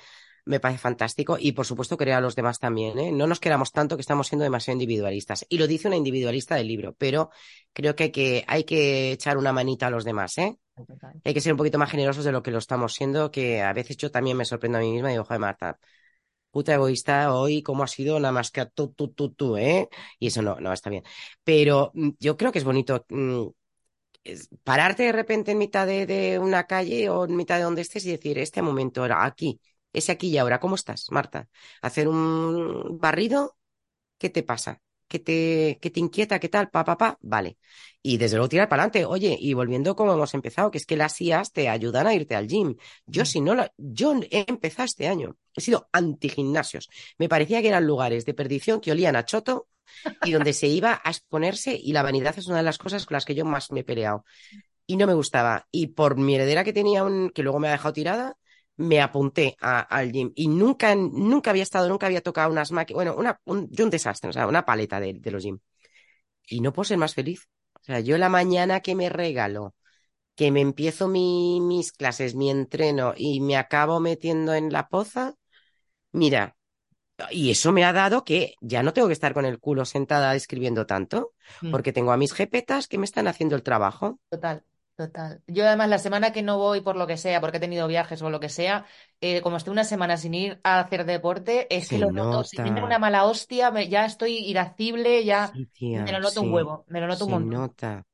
me 0.47 0.61
parece 0.61 0.79
fantástico. 0.81 1.37
Y 1.39 1.53
por 1.53 1.67
supuesto 1.67 1.97
querer 1.97 2.15
a 2.15 2.21
los 2.21 2.37
demás 2.37 2.59
también, 2.59 2.99
¿eh? 2.99 3.13
No 3.13 3.27
nos 3.27 3.41
queramos 3.41 3.73
tanto 3.73 3.97
que 3.97 4.01
estamos 4.01 4.29
siendo 4.29 4.45
demasiado 4.45 4.75
individualistas. 4.77 5.45
Y 5.49 5.59
lo 5.59 5.67
dice 5.67 5.89
una 5.89 5.97
individualista 5.97 6.55
del 6.55 6.69
libro, 6.69 6.95
pero 6.97 7.31
creo 7.73 7.95
que 7.95 8.05
hay 8.05 8.11
que, 8.13 8.45
hay 8.47 8.65
que 8.65 9.13
echar 9.13 9.37
una 9.39 9.53
manita 9.53 9.89
a 9.89 9.91
los 9.91 10.05
demás, 10.05 10.39
¿eh? 10.39 10.57
Hay 11.25 11.35
que 11.35 11.41
ser 11.41 11.53
un 11.53 11.59
poquito 11.59 11.79
más 11.79 11.91
generosos 11.91 12.25
de 12.25 12.33
lo 12.33 12.43
que 12.43 12.51
lo 12.51 12.59
estamos 12.59 12.95
siendo, 12.95 13.31
que 13.31 13.63
a 13.63 13.73
veces 13.73 13.97
yo 13.97 14.11
también 14.11 14.37
me 14.37 14.45
sorprendo 14.45 14.79
a 14.79 14.81
mí 14.81 14.93
misma 14.93 15.11
y 15.11 15.13
digo, 15.15 15.25
joder, 15.25 15.41
Marta, 15.41 15.79
puta 16.51 16.75
egoísta 16.75 17.35
hoy, 17.35 17.63
cómo 17.63 17.85
ha 17.85 17.89
sido 17.89 18.21
nada 18.21 18.33
más 18.33 18.51
que 18.51 18.67
tú, 18.67 18.89
tú, 18.91 19.09
tú, 19.09 19.31
tú, 19.33 19.57
¿eh? 19.59 19.89
Y 20.19 20.29
eso 20.29 20.43
no, 20.43 20.61
no 20.61 20.73
está 20.73 20.91
bien. 20.91 21.05
Pero 21.45 21.93
mm, 21.95 22.11
yo 22.21 22.37
creo 22.37 22.53
que 22.53 22.59
es 22.59 22.65
bonito 22.65 23.05
mm, 23.09 23.47
pararte 24.65 25.05
de 25.05 25.13
repente 25.13 25.53
en 25.53 25.59
mitad 25.59 25.87
de, 25.87 26.07
de 26.07 26.39
una 26.39 26.67
calle 26.67 27.09
o 27.11 27.25
en 27.25 27.37
mitad 27.37 27.57
de 27.57 27.63
donde 27.65 27.83
estés 27.83 28.05
y 28.07 28.11
decir, 28.11 28.39
este 28.39 28.63
momento, 28.63 29.03
ahora, 29.03 29.25
aquí, 29.25 29.61
ese 29.93 30.13
aquí 30.13 30.29
y 30.29 30.39
ahora, 30.39 30.61
¿cómo 30.61 30.75
estás, 30.75 31.07
Marta? 31.11 31.49
Hacer 31.83 32.09
un 32.09 32.99
barrido, 33.01 33.57
¿qué 34.19 34.31
te 34.31 34.43
pasa? 34.43 34.81
¿Qué 35.09 35.21
te, 35.21 35.79
qué 35.81 35.91
te 35.91 36.01
inquieta? 36.01 36.41
¿Qué 36.41 36.49
tal? 36.49 36.71
Pa, 36.71 36.85
pa, 36.85 36.97
pa. 36.99 37.19
Vale. 37.21 37.59
Y 38.03 38.19
desde 38.19 38.37
luego 38.37 38.49
tirar 38.49 38.69
para 38.69 38.83
adelante. 38.85 39.05
Oye, 39.07 39.37
y 39.41 39.55
volviendo 39.55 39.95
como 39.95 40.13
hemos 40.15 40.35
empezado, 40.35 40.71
que 40.71 40.79
es 40.79 40.87
que 40.87 40.97
las 40.97 41.21
IAs 41.21 41.53
te 41.53 41.69
ayudan 41.69 42.07
a 42.09 42.15
irte 42.15 42.35
al 42.35 42.49
gym. 42.49 42.77
Yo, 43.07 43.23
Mm. 43.23 43.27
si 43.27 43.41
no, 43.41 43.55
la, 43.55 43.73
yo 43.77 44.15
he 44.31 44.45
empezado 44.49 44.85
este 44.87 45.07
año. 45.09 45.37
He 45.55 45.61
sido 45.61 45.89
anti-gimnasios. 45.93 46.89
Me 47.19 47.29
parecía 47.29 47.63
que 47.63 47.69
eran 47.69 47.87
lugares 47.87 48.25
de 48.25 48.35
perdición 48.35 48.81
que 48.81 48.93
olían 48.93 49.17
a 49.17 49.25
choto 49.25 49.69
y 50.23 50.33
donde 50.33 50.53
se 50.53 50.67
iba 50.69 51.01
a 51.05 51.11
exponerse 51.11 51.79
y 51.81 51.93
la 51.93 52.03
vanidad 52.03 52.37
es 52.39 52.47
una 52.49 52.59
de 52.59 52.63
las 52.65 52.79
cosas 52.79 53.07
con 53.07 53.15
las 53.15 53.25
que 53.25 53.35
yo 53.35 53.45
más 53.45 53.71
me 53.73 53.81
he 53.81 53.85
peleado. 53.85 54.25
Y 54.87 54.97
no 54.97 55.07
me 55.07 55.15
gustaba. 55.15 55.67
Y 55.71 55.89
por 55.89 56.17
mi 56.17 56.35
heredera 56.37 56.65
que 56.65 56.73
tenía, 56.73 57.05
un, 57.05 57.31
que 57.31 57.43
luego 57.43 57.59
me 57.59 57.69
ha 57.69 57.73
dejado 57.73 57.93
tirada, 57.95 58.37
me 58.77 59.01
apunté 59.01 59.57
a- 59.61 59.81
al 59.81 60.13
gym 60.13 60.33
y 60.35 60.49
nunca, 60.49 60.95
nunca 60.95 61.51
había 61.51 61.63
estado, 61.63 61.89
nunca 61.89 62.07
había 62.07 62.21
tocado 62.23 62.51
unas 62.53 62.73
máquinas, 62.73 62.97
bueno, 62.97 63.17
una, 63.17 63.41
un, 63.45 63.69
yo 63.71 63.85
un 63.85 63.91
desastre, 63.91 64.31
o 64.31 64.33
sea, 64.33 64.47
una 64.47 64.65
paleta 64.65 65.01
de, 65.01 65.15
de 65.15 65.31
los 65.31 65.43
gym. 65.45 65.59
Y 66.49 66.61
no 66.61 66.73
puedo 66.73 66.85
ser 66.85 66.99
más 66.99 67.15
feliz. 67.15 67.49
O 67.81 67.85
sea, 67.85 68.01
yo 68.01 68.19
la 68.19 68.29
mañana 68.29 68.81
que 68.81 68.95
me 68.95 69.09
regalo, 69.09 69.75
que 70.37 70.51
me 70.53 70.61
empiezo 70.63 71.09
mi, 71.09 71.61
mis 71.63 71.93
clases, 71.93 72.35
mi 72.37 72.51
entreno 72.51 73.15
y 73.17 73.41
me 73.41 73.57
acabo 73.57 74.01
metiendo 74.01 74.55
en 74.55 74.73
la 74.73 74.89
poza, 74.89 75.35
mira, 76.13 76.57
y 77.31 77.51
eso 77.51 77.73
me 77.73 77.85
ha 77.85 77.93
dado 77.93 78.25
que 78.25 78.55
ya 78.61 78.83
no 78.83 78.93
tengo 78.93 79.09
que 79.09 79.15
estar 79.15 79.35
con 79.35 79.47
el 79.47 79.59
culo 79.61 79.85
sentada 79.85 80.35
escribiendo 80.35 80.87
tanto, 80.87 81.33
Mm. 81.63 81.71
porque 81.71 81.93
tengo 81.93 82.13
a 82.13 82.17
mis 82.17 82.33
jepetas 82.35 82.89
que 82.89 82.99
me 82.99 83.05
están 83.07 83.29
haciendo 83.29 83.57
el 83.57 83.63
trabajo. 83.63 84.21
Total, 84.31 84.63
total. 84.97 85.43
Yo 85.47 85.67
además 85.67 85.89
la 85.89 85.99
semana 85.99 86.33
que 86.33 86.43
no 86.43 86.59
voy 86.59 86.81
por 86.81 86.97
lo 86.97 87.07
que 87.07 87.17
sea, 87.17 87.41
porque 87.41 87.59
he 87.59 87.61
tenido 87.61 87.87
viajes 87.89 88.23
o 88.23 88.31
lo 88.31 88.41
que 88.41 88.49
sea, 88.49 88.87
eh, 89.21 89.41
como 89.43 89.57
estoy 89.57 89.73
una 89.73 89.85
semana 89.85 90.17
sin 90.17 90.35
ir 90.35 90.61
a 90.65 90.81
hacer 90.81 91.05
deporte, 91.05 91.67
es 91.75 91.89
que 91.89 91.99
lo 91.99 92.11
noto. 92.13 92.45
Si 92.45 92.61
nota. 92.63 92.71
una 92.83 92.99
mala 92.99 93.25
hostia, 93.25 93.71
me- 93.71 93.89
ya 93.89 94.07
estoy 94.07 94.37
irascible, 94.39 95.25
ya 95.25 95.57
Sí, 95.73 96.05
me 96.05 96.13
lo 96.13 96.21
noto 96.21 96.43
un 96.43 96.53
sí, 96.53 96.53
huevo, 96.53 96.85
me 96.89 97.01
lo 97.01 97.07
noto 97.09 97.25
un 97.27 97.31
se 97.31 97.33
montón. 97.33 97.63
nota. 97.63 98.05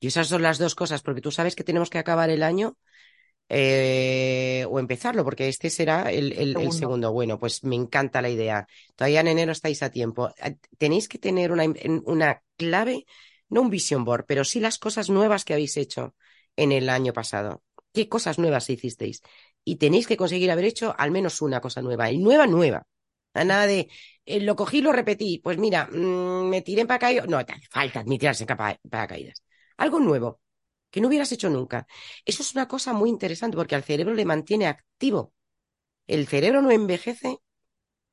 Y 0.00 0.08
esas 0.08 0.28
son 0.28 0.42
las 0.42 0.58
dos 0.58 0.74
cosas, 0.74 1.02
porque 1.02 1.20
tú 1.22 1.32
sabes 1.32 1.56
que 1.56 1.64
tenemos 1.64 1.90
que 1.90 1.98
acabar 1.98 2.30
el 2.30 2.42
año 2.42 2.78
eh, 3.50 4.66
o 4.70 4.78
empezarlo, 4.80 5.24
porque 5.24 5.48
este 5.48 5.70
será 5.70 6.10
el, 6.12 6.32
el- 6.34 6.58
el 6.60 6.72
Segundo. 6.72 6.72
segundo. 6.72 7.12
Bueno, 7.12 7.38
pues 7.38 7.64
me 7.64 7.76
encanta 7.76 8.22
la 8.22 8.30
idea. 8.30 8.66
Todavía 8.96 9.20
en 9.20 9.28
enero 9.28 9.52
estáis 9.52 9.82
a 9.82 9.90
tiempo. 9.90 10.30
Eh, 10.44 10.56
Tenéis 10.78 11.08
que 11.08 11.18
tener 11.18 11.52
una, 11.52 11.64
en- 11.64 12.02
una 12.06 12.42
clave, 12.56 13.06
no 13.50 13.62
un 13.62 13.70
vision 13.70 14.04
board, 14.04 14.26
pero 14.26 14.44
sí 14.44 14.60
las 14.60 14.78
cosas 14.78 15.10
nuevas 15.10 15.44
que 15.44 15.54
habéis 15.54 15.76
hecho 15.78 16.14
en 16.56 16.72
el 16.72 16.88
año 16.88 17.12
pasado. 17.12 17.62
¿Qué 17.92 18.08
cosas 18.08 18.38
nuevas 18.38 18.68
hicisteis? 18.70 19.22
Y 19.64 19.76
tenéis 19.76 20.06
que 20.06 20.16
conseguir 20.16 20.50
haber 20.50 20.64
hecho 20.64 20.94
al 20.98 21.10
menos 21.10 21.42
una 21.42 21.60
cosa 21.60 21.82
nueva. 21.82 22.10
Y 22.10 22.18
nueva, 22.18 22.46
nueva. 22.46 22.86
Nada 23.34 23.66
de 23.66 23.88
eh, 24.26 24.40
lo 24.40 24.56
cogí, 24.56 24.80
lo 24.80 24.92
repetí. 24.92 25.38
Pues 25.42 25.58
mira, 25.58 25.86
mm, 25.92 26.48
me 26.48 26.62
tiré 26.62 26.82
en 26.82 26.86
paracaídas. 26.86 27.28
No, 27.28 27.44
te 27.44 27.52
hace 27.52 27.66
falta 27.70 28.00
admitirse 28.00 28.44
en 28.48 28.90
paracaídas. 28.90 29.42
Algo 29.76 30.00
nuevo 30.00 30.40
que 30.90 31.00
no 31.00 31.08
hubieras 31.08 31.32
hecho 31.32 31.48
nunca. 31.50 31.86
Eso 32.24 32.42
es 32.42 32.52
una 32.54 32.68
cosa 32.68 32.92
muy 32.92 33.08
interesante 33.10 33.56
porque 33.56 33.74
al 33.74 33.82
cerebro 33.84 34.14
le 34.14 34.24
mantiene 34.24 34.66
activo. 34.66 35.32
El 36.06 36.26
cerebro 36.28 36.62
no 36.62 36.70
envejece 36.70 37.38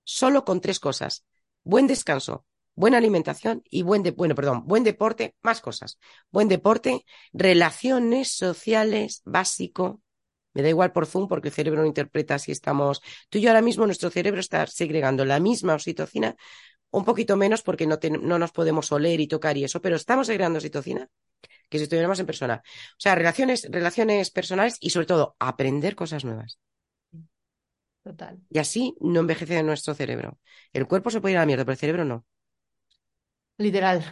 solo 0.03 0.45
con 0.45 0.61
tres 0.61 0.79
cosas: 0.79 1.25
buen 1.63 1.87
descanso, 1.87 2.45
buena 2.76 2.97
alimentación 2.97 3.63
y 3.70 3.84
buen 3.84 4.03
de, 4.03 4.11
bueno, 4.11 4.36
perdón, 4.36 4.65
buen 4.65 4.84
deporte, 4.84 5.36
más 5.41 5.61
cosas. 5.61 5.99
Buen 6.32 6.47
deporte, 6.47 7.05
relaciones 7.34 8.32
sociales, 8.32 9.22
básico. 9.26 10.01
Me 10.53 10.61
da 10.61 10.70
igual 10.70 10.91
por 10.91 11.05
Zoom 11.05 11.28
porque 11.28 11.49
el 11.49 11.53
cerebro 11.53 11.82
no 11.82 11.88
interpreta 11.88 12.39
si 12.39 12.51
estamos. 12.51 13.01
Tú 13.30 13.38
y 13.38 13.41
yo 13.41 13.49
ahora 13.49 13.61
mismo 13.61 13.86
nuestro 13.86 14.09
cerebro 14.09 14.39
está 14.39 14.65
segregando 14.67 15.26
la 15.26 15.39
misma 15.39 15.76
oxitocina, 15.76 16.36
un 16.91 17.05
poquito 17.05 17.38
menos 17.38 17.61
porque 17.61 17.86
no, 17.86 17.99
no 18.22 18.39
nos 18.39 18.51
podemos 18.51 18.91
oler 18.91 19.20
y 19.20 19.28
tocar 19.28 19.57
y 19.57 19.63
eso, 19.63 19.82
pero 19.82 19.95
estamos 19.95 20.28
segregando 20.28 20.57
oxitocina 20.57 21.07
que 21.70 21.78
si 21.78 21.84
estuviéramos 21.84 22.20
en 22.20 22.26
persona. 22.26 22.61
O 22.65 22.99
sea, 22.99 23.15
relaciones, 23.15 23.67
relaciones 23.70 24.32
personales 24.32 24.78
y 24.80 24.89
sobre 24.89 25.05
todo 25.05 25.36
aprender 25.39 25.95
cosas 25.95 26.26
nuevas. 26.26 26.59
Total. 28.03 28.39
Y 28.49 28.59
así 28.59 28.95
no 28.99 29.20
envejece 29.20 29.61
nuestro 29.61 29.93
cerebro. 29.93 30.39
El 30.74 30.88
cuerpo 30.88 31.11
se 31.11 31.22
puede 31.22 31.34
ir 31.34 31.38
a 31.38 31.41
la 31.41 31.45
mierda, 31.45 31.63
pero 31.63 31.74
el 31.74 31.80
cerebro 31.80 32.05
no. 32.05 32.26
Literal. 33.60 34.05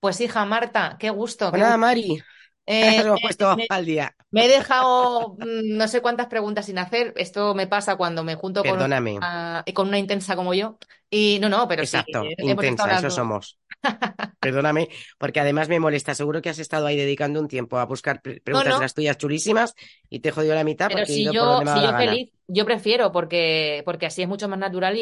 Pues 0.00 0.20
hija 0.22 0.44
Marta, 0.46 0.98
qué 1.00 1.10
gusto, 1.10 1.50
Pues 1.50 1.60
qué 1.60 1.62
nada, 1.62 1.76
gusto. 1.76 1.78
Mari, 1.78 2.24
Eh, 2.66 2.92
nos 2.94 3.06
hemos 3.06 3.20
me, 3.22 3.22
puesto 3.22 3.64
me- 3.64 3.68
al 3.68 3.86
día. 3.86 4.14
me 4.32 4.46
he 4.46 4.48
dejado 4.48 5.36
mm, 5.38 5.76
no 5.78 5.88
sé 5.88 6.02
cuántas 6.02 6.28
preguntas 6.28 6.66
sin 6.66 6.78
hacer. 6.78 7.14
Esto 7.16 7.54
me 7.54 7.66
pasa 7.68 7.96
cuando 7.96 8.24
me 8.24 8.36
junto 8.36 8.64
con 8.66 8.80
Perdóname. 8.80 9.14
una, 9.20 9.64
con 9.74 9.88
una 9.88 9.98
intensa 10.00 10.36
como 10.36 10.54
yo. 10.54 10.78
Y 11.10 11.38
no, 11.40 11.48
no, 11.50 11.68
pero 11.68 11.84
sí, 11.86 12.04
Exacto, 12.04 12.20
intensa, 12.52 12.92
eso 12.94 13.10
somos. 13.10 13.44
Perdóname, 14.40 14.88
porque 15.18 15.40
además 15.40 15.68
me 15.68 15.80
molesta. 15.80 16.14
Seguro 16.14 16.40
que 16.42 16.50
has 16.50 16.58
estado 16.60 16.86
ahí 16.86 16.96
dedicando 16.96 17.40
un 17.40 17.48
tiempo 17.48 17.78
a 17.78 17.86
buscar 17.86 18.20
pre- 18.22 18.40
No, 18.52 18.62
preguntas 18.64 18.74
de 18.76 18.82
las 18.82 18.94
tuyas 18.94 19.16
chulísimas 19.18 19.74
y 20.08 20.20
te 20.20 20.28
he 20.28 20.32
jodido 20.32 20.54
la 20.54 20.64
mitad 20.64 20.90
pero 20.90 21.04
porque 21.12 21.14
he 21.14 21.16
si 21.16 21.30
por 21.34 21.34
yo, 21.34 21.66
ha 21.66 21.66
si 21.66 21.82
yo 21.82 21.92
gana. 21.92 21.96
feliz, 21.96 22.30
yo 22.46 22.64
prefiero 22.64 23.10
porque, 23.10 23.82
porque 23.84 24.06
así 24.06 24.22
es 24.22 24.28
mucho 24.28 24.48
más 24.48 24.58
natural 24.58 24.96
y, 24.96 25.00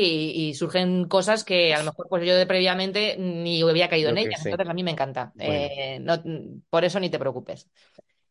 y 0.49 0.55
surgen 0.55 1.07
cosas 1.09 1.45
que 1.45 1.75
a 1.75 1.79
lo 1.79 1.85
mejor 1.85 2.09
pues 2.09 2.27
yo 2.27 2.35
de 2.37 2.47
previamente 2.47 3.17
ni 3.19 3.61
había 3.63 3.89
caído 3.91 4.09
en 4.09 4.17
ellas. 4.19 4.41
Entonces 4.45 4.69
a 4.69 4.75
mí 4.75 4.83
me 4.83 4.93
encanta. 4.93 5.35
Bueno, 5.35 5.71
Eh, 5.77 5.99
no, 6.01 6.23
por 6.71 6.85
eso 6.85 7.01
ni 7.01 7.11
te 7.11 7.19
preocupes. 7.19 7.69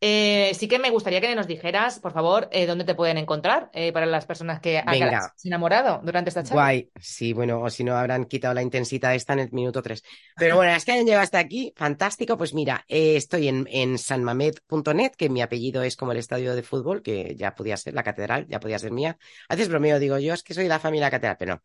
Eh, 0.05 0.51
sí 0.53 0.67
que 0.67 0.79
me 0.79 0.89
gustaría 0.89 1.21
que 1.21 1.33
nos 1.33 1.47
dijeras, 1.47 2.01
por 2.01 2.11
favor, 2.11 2.49
eh, 2.51 2.65
dónde 2.65 2.83
te 2.83 2.93
pueden 2.93 3.17
encontrar 3.17 3.69
eh, 3.73 3.93
para 3.93 4.05
las 4.05 4.25
personas 4.25 4.59
que, 4.59 4.83
las 4.85 5.27
has 5.27 5.45
enamorado 5.45 6.01
durante 6.03 6.27
esta 6.27 6.43
charla. 6.43 6.61
Guay, 6.61 6.91
sí, 6.99 7.31
bueno, 7.31 7.61
o 7.61 7.69
si 7.69 7.85
no 7.85 7.95
habrán 7.95 8.25
quitado 8.25 8.53
la 8.53 8.61
intensidad 8.61 9.15
esta 9.15 9.31
en 9.31 9.39
el 9.39 9.51
minuto 9.53 9.81
3. 9.81 10.03
Pero 10.35 10.57
bueno, 10.57 10.73
es 10.73 10.83
que 10.83 10.91
hayan 10.91 11.05
llegado 11.05 11.23
hasta 11.23 11.39
aquí, 11.39 11.71
fantástico. 11.77 12.37
Pues 12.37 12.53
mira, 12.53 12.83
estoy 12.89 13.47
en, 13.47 13.65
en 13.71 13.97
sanmamed.net, 13.97 15.13
que 15.17 15.29
mi 15.29 15.41
apellido 15.41 15.83
es 15.83 15.95
como 15.95 16.11
el 16.11 16.17
estadio 16.17 16.53
de 16.53 16.63
fútbol, 16.63 17.01
que 17.01 17.37
ya 17.37 17.55
podía 17.55 17.77
ser 17.77 17.93
la 17.93 18.03
catedral, 18.03 18.45
ya 18.49 18.59
podía 18.59 18.79
ser 18.79 18.91
mía. 18.91 19.17
A 19.47 19.55
veces 19.55 19.69
bromeo, 19.69 19.99
digo 19.99 20.19
yo, 20.19 20.33
es 20.33 20.43
que 20.43 20.53
soy 20.53 20.63
de 20.63 20.69
la 20.69 20.79
familia 20.79 21.09
catedral, 21.09 21.37
pero 21.39 21.55
no. 21.55 21.61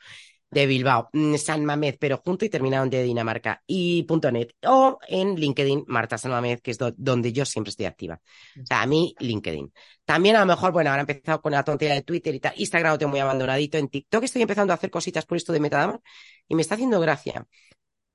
De 0.50 0.66
Bilbao, 0.66 1.10
mm, 1.12 1.34
San 1.36 1.64
Mamed, 1.64 1.96
pero 2.00 2.16
junto 2.24 2.44
y 2.44 2.48
terminado 2.48 2.84
en 2.84 2.90
de 2.90 3.02
Dinamarca 3.02 3.62
y 3.66 4.04
punto 4.04 4.30
.net. 4.32 4.48
O 4.66 4.98
en 5.06 5.34
LinkedIn, 5.36 5.84
Marta 5.88 6.16
San 6.16 6.30
Mamed, 6.30 6.60
que 6.60 6.70
es 6.70 6.78
do- 6.78 6.94
donde 6.96 7.32
yo 7.32 7.44
siempre 7.44 7.70
estoy 7.70 7.84
activa. 7.86 8.14
O 8.16 8.66
sea, 8.68 8.82
a 8.82 8.86
mí, 8.86 9.14
LinkedIn. 9.18 9.72
También 10.04 10.36
a 10.36 10.40
lo 10.40 10.46
mejor, 10.46 10.72
bueno, 10.72 10.90
ahora 10.90 11.00
he 11.02 11.12
empezado 11.12 11.40
con 11.42 11.52
la 11.52 11.62
tontería 11.64 11.94
de 11.94 12.02
Twitter 12.02 12.34
y 12.34 12.40
tal. 12.40 12.52
Instagram 12.56 12.92
lo 12.92 12.98
tengo 12.98 13.10
muy 13.10 13.20
abandonadito. 13.20 13.76
En 13.78 13.88
TikTok 13.88 14.24
estoy 14.24 14.42
empezando 14.42 14.72
a 14.72 14.76
hacer 14.76 14.90
cositas 14.90 15.26
por 15.26 15.36
esto 15.36 15.52
de 15.52 15.60
Metadama 15.60 16.00
y 16.48 16.54
me 16.54 16.62
está 16.62 16.74
haciendo 16.74 17.00
gracia. 17.00 17.46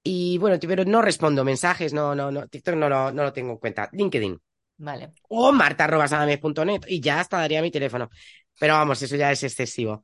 Y 0.04 0.38
bueno, 0.40 0.58
pero 0.62 0.86
no 0.86 1.02
respondo 1.02 1.44
mensajes, 1.46 1.94
no, 1.94 2.16
no, 2.16 2.32
no. 2.32 2.48
TikTok 2.48 2.76
no 2.76 2.90
lo, 2.90 3.12
no 3.12 3.24
lo 3.24 3.34
tengo 3.34 3.52
en 3.53 3.57
cuenta. 3.57 3.90
LinkedIn. 3.94 4.40
Vale. 4.78 5.14
O 5.30 5.52
marta.sanamed.net 5.52 6.82
y 6.88 6.99
ya 6.99 7.20
hasta 7.20 7.38
daría 7.38 7.62
mi 7.62 7.72
teléfono. 7.72 8.10
Pero 8.60 8.74
vamos, 8.76 9.02
eso 9.02 9.16
ya 9.16 9.32
es 9.32 9.44
excesivo. 9.44 10.04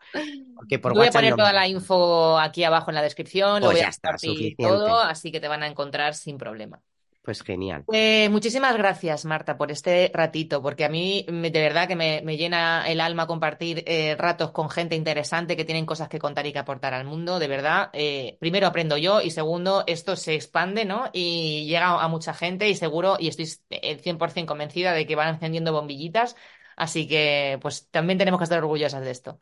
Porque 0.55 0.79
por 0.79 0.93
Yo 0.93 0.99
voy 1.01 1.07
a 1.07 1.13
poner 1.13 1.31
no 1.31 1.37
toda 1.37 1.49
me 1.49 1.53
la 1.53 1.67
info 1.67 2.39
aquí 2.39 2.63
abajo 2.63 2.89
en 2.91 2.95
la 2.95 3.01
descripción, 3.01 3.61
lo 3.63 3.67
Pues 3.67 3.77
voy 3.77 3.81
ya 3.81 3.87
a 3.87 3.89
está, 3.89 4.17
todo, 4.59 4.99
así 5.01 5.31
que 5.31 5.39
te 5.39 5.47
van 5.47 5.63
a 5.63 5.67
encontrar 5.67 6.15
sin 6.15 6.37
problema. 6.37 6.81
Pues 7.21 7.43
genial. 7.43 7.85
Pues 7.85 8.29
muchísimas 8.29 8.77
gracias, 8.77 9.25
Marta, 9.25 9.57
por 9.57 9.71
este 9.71 10.11
ratito, 10.13 10.61
porque 10.61 10.85
a 10.85 10.89
mí 10.89 11.25
me- 11.29 11.49
de 11.49 11.59
verdad 11.59 11.87
que 11.87 11.95
me, 11.95 12.21
me 12.23 12.37
llena 12.37 12.87
el 12.87 13.01
alma 13.01 13.25
compartir 13.25 13.83
eh, 13.87 14.15
ratos 14.15 14.51
con 14.51 14.69
gente 14.69 14.95
interesante 14.95 15.57
que 15.57 15.65
tienen 15.65 15.87
cosas 15.87 16.07
que 16.07 16.19
contar 16.19 16.45
y 16.45 16.53
que 16.53 16.59
aportar 16.59 16.93
al 16.93 17.05
mundo. 17.05 17.39
De 17.39 17.47
verdad, 17.47 17.89
eh, 17.93 18.37
primero 18.39 18.67
aprendo 18.67 18.95
yo 18.97 19.21
y 19.21 19.31
segundo, 19.31 19.83
esto 19.87 20.15
se 20.15 20.35
expande, 20.35 20.85
¿no? 20.85 21.09
Y 21.13 21.65
llega 21.65 21.99
a 22.03 22.07
mucha 22.07 22.33
gente 22.35 22.69
y 22.69 22.75
seguro, 22.75 23.17
y 23.19 23.27
estoy 23.27 23.47
eh, 23.71 23.97
100% 23.97 24.51
convencida 24.51 24.93
de 24.93 25.07
que 25.07 25.15
van 25.15 25.33
encendiendo 25.35 25.73
bombillitas. 25.73 26.35
Así 26.79 27.07
que, 27.07 27.59
pues 27.61 27.89
también 27.91 28.17
tenemos 28.19 28.39
que 28.39 28.45
estar 28.45 28.59
orgullosas 28.59 29.03
de 29.03 29.11
esto. 29.11 29.41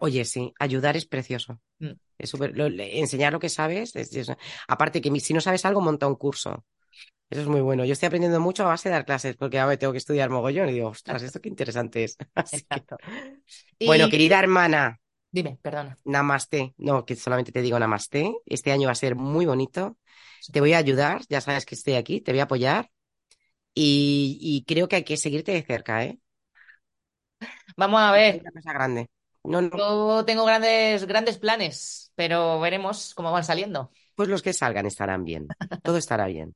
Oye, 0.00 0.24
sí, 0.24 0.52
ayudar 0.58 0.96
es 0.96 1.06
precioso. 1.06 1.60
Mm. 1.80 1.94
Es 2.18 2.34
lo- 2.34 2.68
le- 2.70 3.00
enseñar 3.00 3.32
lo 3.32 3.40
que 3.40 3.48
sabes. 3.48 3.96
es- 3.96 4.14
es- 4.14 4.32
aparte 4.68 5.00
que 5.00 5.20
si 5.20 5.34
no 5.34 5.40
sabes 5.40 5.64
algo, 5.66 5.80
monta 5.80 6.06
un 6.06 6.16
curso. 6.16 6.64
Eso 7.30 7.42
es 7.42 7.48
muy 7.48 7.60
bueno. 7.62 7.84
Yo 7.84 7.92
estoy 7.94 8.08
aprendiendo 8.08 8.40
mucho 8.40 8.64
a 8.64 8.68
base 8.68 8.88
de 8.90 8.94
dar 8.94 9.06
clases 9.06 9.36
porque 9.36 9.58
ahora 9.58 9.76
tengo 9.78 9.92
que 9.92 9.98
estudiar 9.98 10.30
mogollón 10.30 10.68
y 10.70 10.74
digo, 10.74 10.88
ostras, 10.90 11.22
esto 11.22 11.40
qué 11.40 11.48
interesante 11.50 12.04
es. 12.04 12.16
Que, 12.70 12.84
Exacto. 12.86 12.96
bueno, 13.84 14.08
querida 14.08 14.38
hermana, 14.40 15.00
dime, 15.30 15.58
perdona. 15.62 15.98
namaste. 16.04 16.74
No, 16.78 17.04
que 17.04 17.16
solamente 17.16 17.52
te 17.52 17.62
digo 17.62 17.78
namaste. 17.78 18.34
Este 18.46 18.72
año 18.72 18.86
va 18.88 18.92
a 18.92 18.94
ser 18.94 19.16
muy 19.16 19.46
bonito. 19.46 19.98
Te 20.52 20.60
voy 20.60 20.72
a 20.72 20.78
ayudar, 20.78 21.22
ya 21.28 21.40
sabes 21.40 21.66
que 21.66 21.74
estoy 21.74 21.94
aquí, 21.94 22.20
te 22.20 22.32
voy 22.32 22.40
a 22.40 22.44
apoyar. 22.44 22.90
Y, 23.74 24.38
y 24.42 24.64
creo 24.66 24.88
que 24.88 24.96
hay 24.96 25.04
que 25.04 25.16
seguirte 25.16 25.52
de 25.52 25.62
cerca, 25.62 26.04
¿eh? 26.04 26.20
Vamos 27.76 28.00
a 28.00 28.12
ver. 28.12 28.40
una 28.40 28.52
cosa 28.52 28.72
grande. 28.72 29.08
No, 29.44 29.62
no. 29.62 29.70
Yo 29.76 30.24
tengo 30.24 30.44
grandes, 30.44 31.06
grandes 31.06 31.38
planes, 31.38 32.12
pero 32.14 32.60
veremos 32.60 33.14
cómo 33.14 33.32
van 33.32 33.44
saliendo. 33.44 33.90
Pues 34.14 34.28
los 34.28 34.42
que 34.42 34.52
salgan 34.52 34.86
estarán 34.86 35.24
bien. 35.24 35.48
Todo 35.82 35.96
estará 35.96 36.26
bien. 36.26 36.54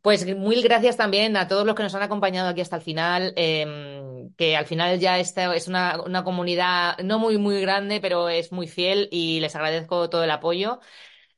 Pues 0.00 0.24
mil 0.24 0.62
gracias 0.62 0.96
también 0.96 1.36
a 1.36 1.48
todos 1.48 1.66
los 1.66 1.74
que 1.74 1.82
nos 1.82 1.94
han 1.94 2.02
acompañado 2.02 2.48
aquí 2.48 2.60
hasta 2.60 2.76
el 2.76 2.82
final, 2.82 3.34
eh, 3.36 4.28
que 4.36 4.56
al 4.56 4.64
final 4.64 4.98
ya 4.98 5.18
esta 5.18 5.54
es 5.54 5.68
una, 5.68 6.00
una, 6.02 6.24
comunidad 6.24 6.98
no 6.98 7.18
muy, 7.18 7.36
muy 7.36 7.60
grande, 7.60 8.00
pero 8.00 8.28
es 8.28 8.52
muy 8.52 8.68
fiel 8.68 9.08
y 9.10 9.40
les 9.40 9.54
agradezco 9.56 10.08
todo 10.08 10.24
el 10.24 10.30
apoyo. 10.30 10.80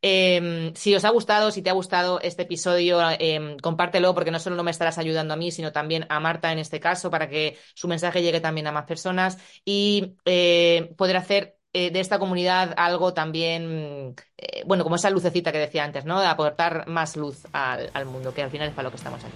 Eh, 0.07 0.71
si 0.75 0.95
os 0.95 1.05
ha 1.07 1.09
gustado, 1.09 1.51
si 1.51 1.63
te 1.63 1.71
ha 1.71 1.73
gustado 1.73 2.21
este 2.21 2.43
episodio, 2.43 3.01
eh, 3.19 3.57
compártelo 3.63 4.13
porque 4.15 4.31
no 4.31 4.39
solo 4.39 4.55
no 4.55 4.63
me 4.63 4.71
estarás 4.71 4.99
ayudando 4.99 5.33
a 5.33 5.39
mí, 5.39 5.51
sino 5.51 5.73
también 5.73 6.05
a 6.11 6.21
Marta 6.21 6.53
en 6.53 6.59
este 6.59 6.79
caso, 6.79 7.11
para 7.11 7.31
que 7.31 7.57
su 7.75 7.89
mensaje 7.89 8.21
llegue 8.21 8.41
también 8.41 8.67
a 8.67 8.73
más 8.73 8.85
personas 8.85 9.39
y 9.65 10.17
eh, 10.27 10.93
poder 10.99 11.17
hacer 11.17 11.57
eh, 11.73 11.91
de 11.91 12.01
esta 12.01 12.19
comunidad 12.21 12.75
algo 12.77 13.15
también, 13.15 14.15
eh, 14.37 14.63
bueno, 14.67 14.85
como 14.85 14.97
esa 14.97 15.09
lucecita 15.09 15.53
que 15.53 15.59
decía 15.59 15.85
antes, 15.85 16.05
¿no? 16.05 16.21
De 16.21 16.27
aportar 16.27 16.87
más 16.87 17.17
luz 17.17 17.49
al, 17.53 18.05
mundo, 18.05 18.35
que 18.35 18.43
al 18.43 18.51
final 18.51 18.69
es 18.69 18.75
para 18.75 18.85
lo 18.85 18.91
que 18.91 18.99
estamos 18.99 19.25
aquí. 19.25 19.33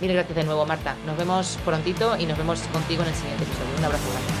Mil 0.00 0.12
gracias 0.12 0.36
de 0.36 0.44
nuevo, 0.44 0.64
Marta. 0.64 0.96
Nos 1.04 1.18
vemos 1.18 1.58
prontito 1.64 2.16
y 2.16 2.26
nos 2.26 2.38
vemos 2.38 2.60
contigo 2.72 3.02
en 3.02 3.08
el 3.08 3.14
siguiente 3.14 3.42
episodio. 3.42 3.76
Un 3.76 3.84
abrazo 3.84 4.08
grande. 4.10 4.32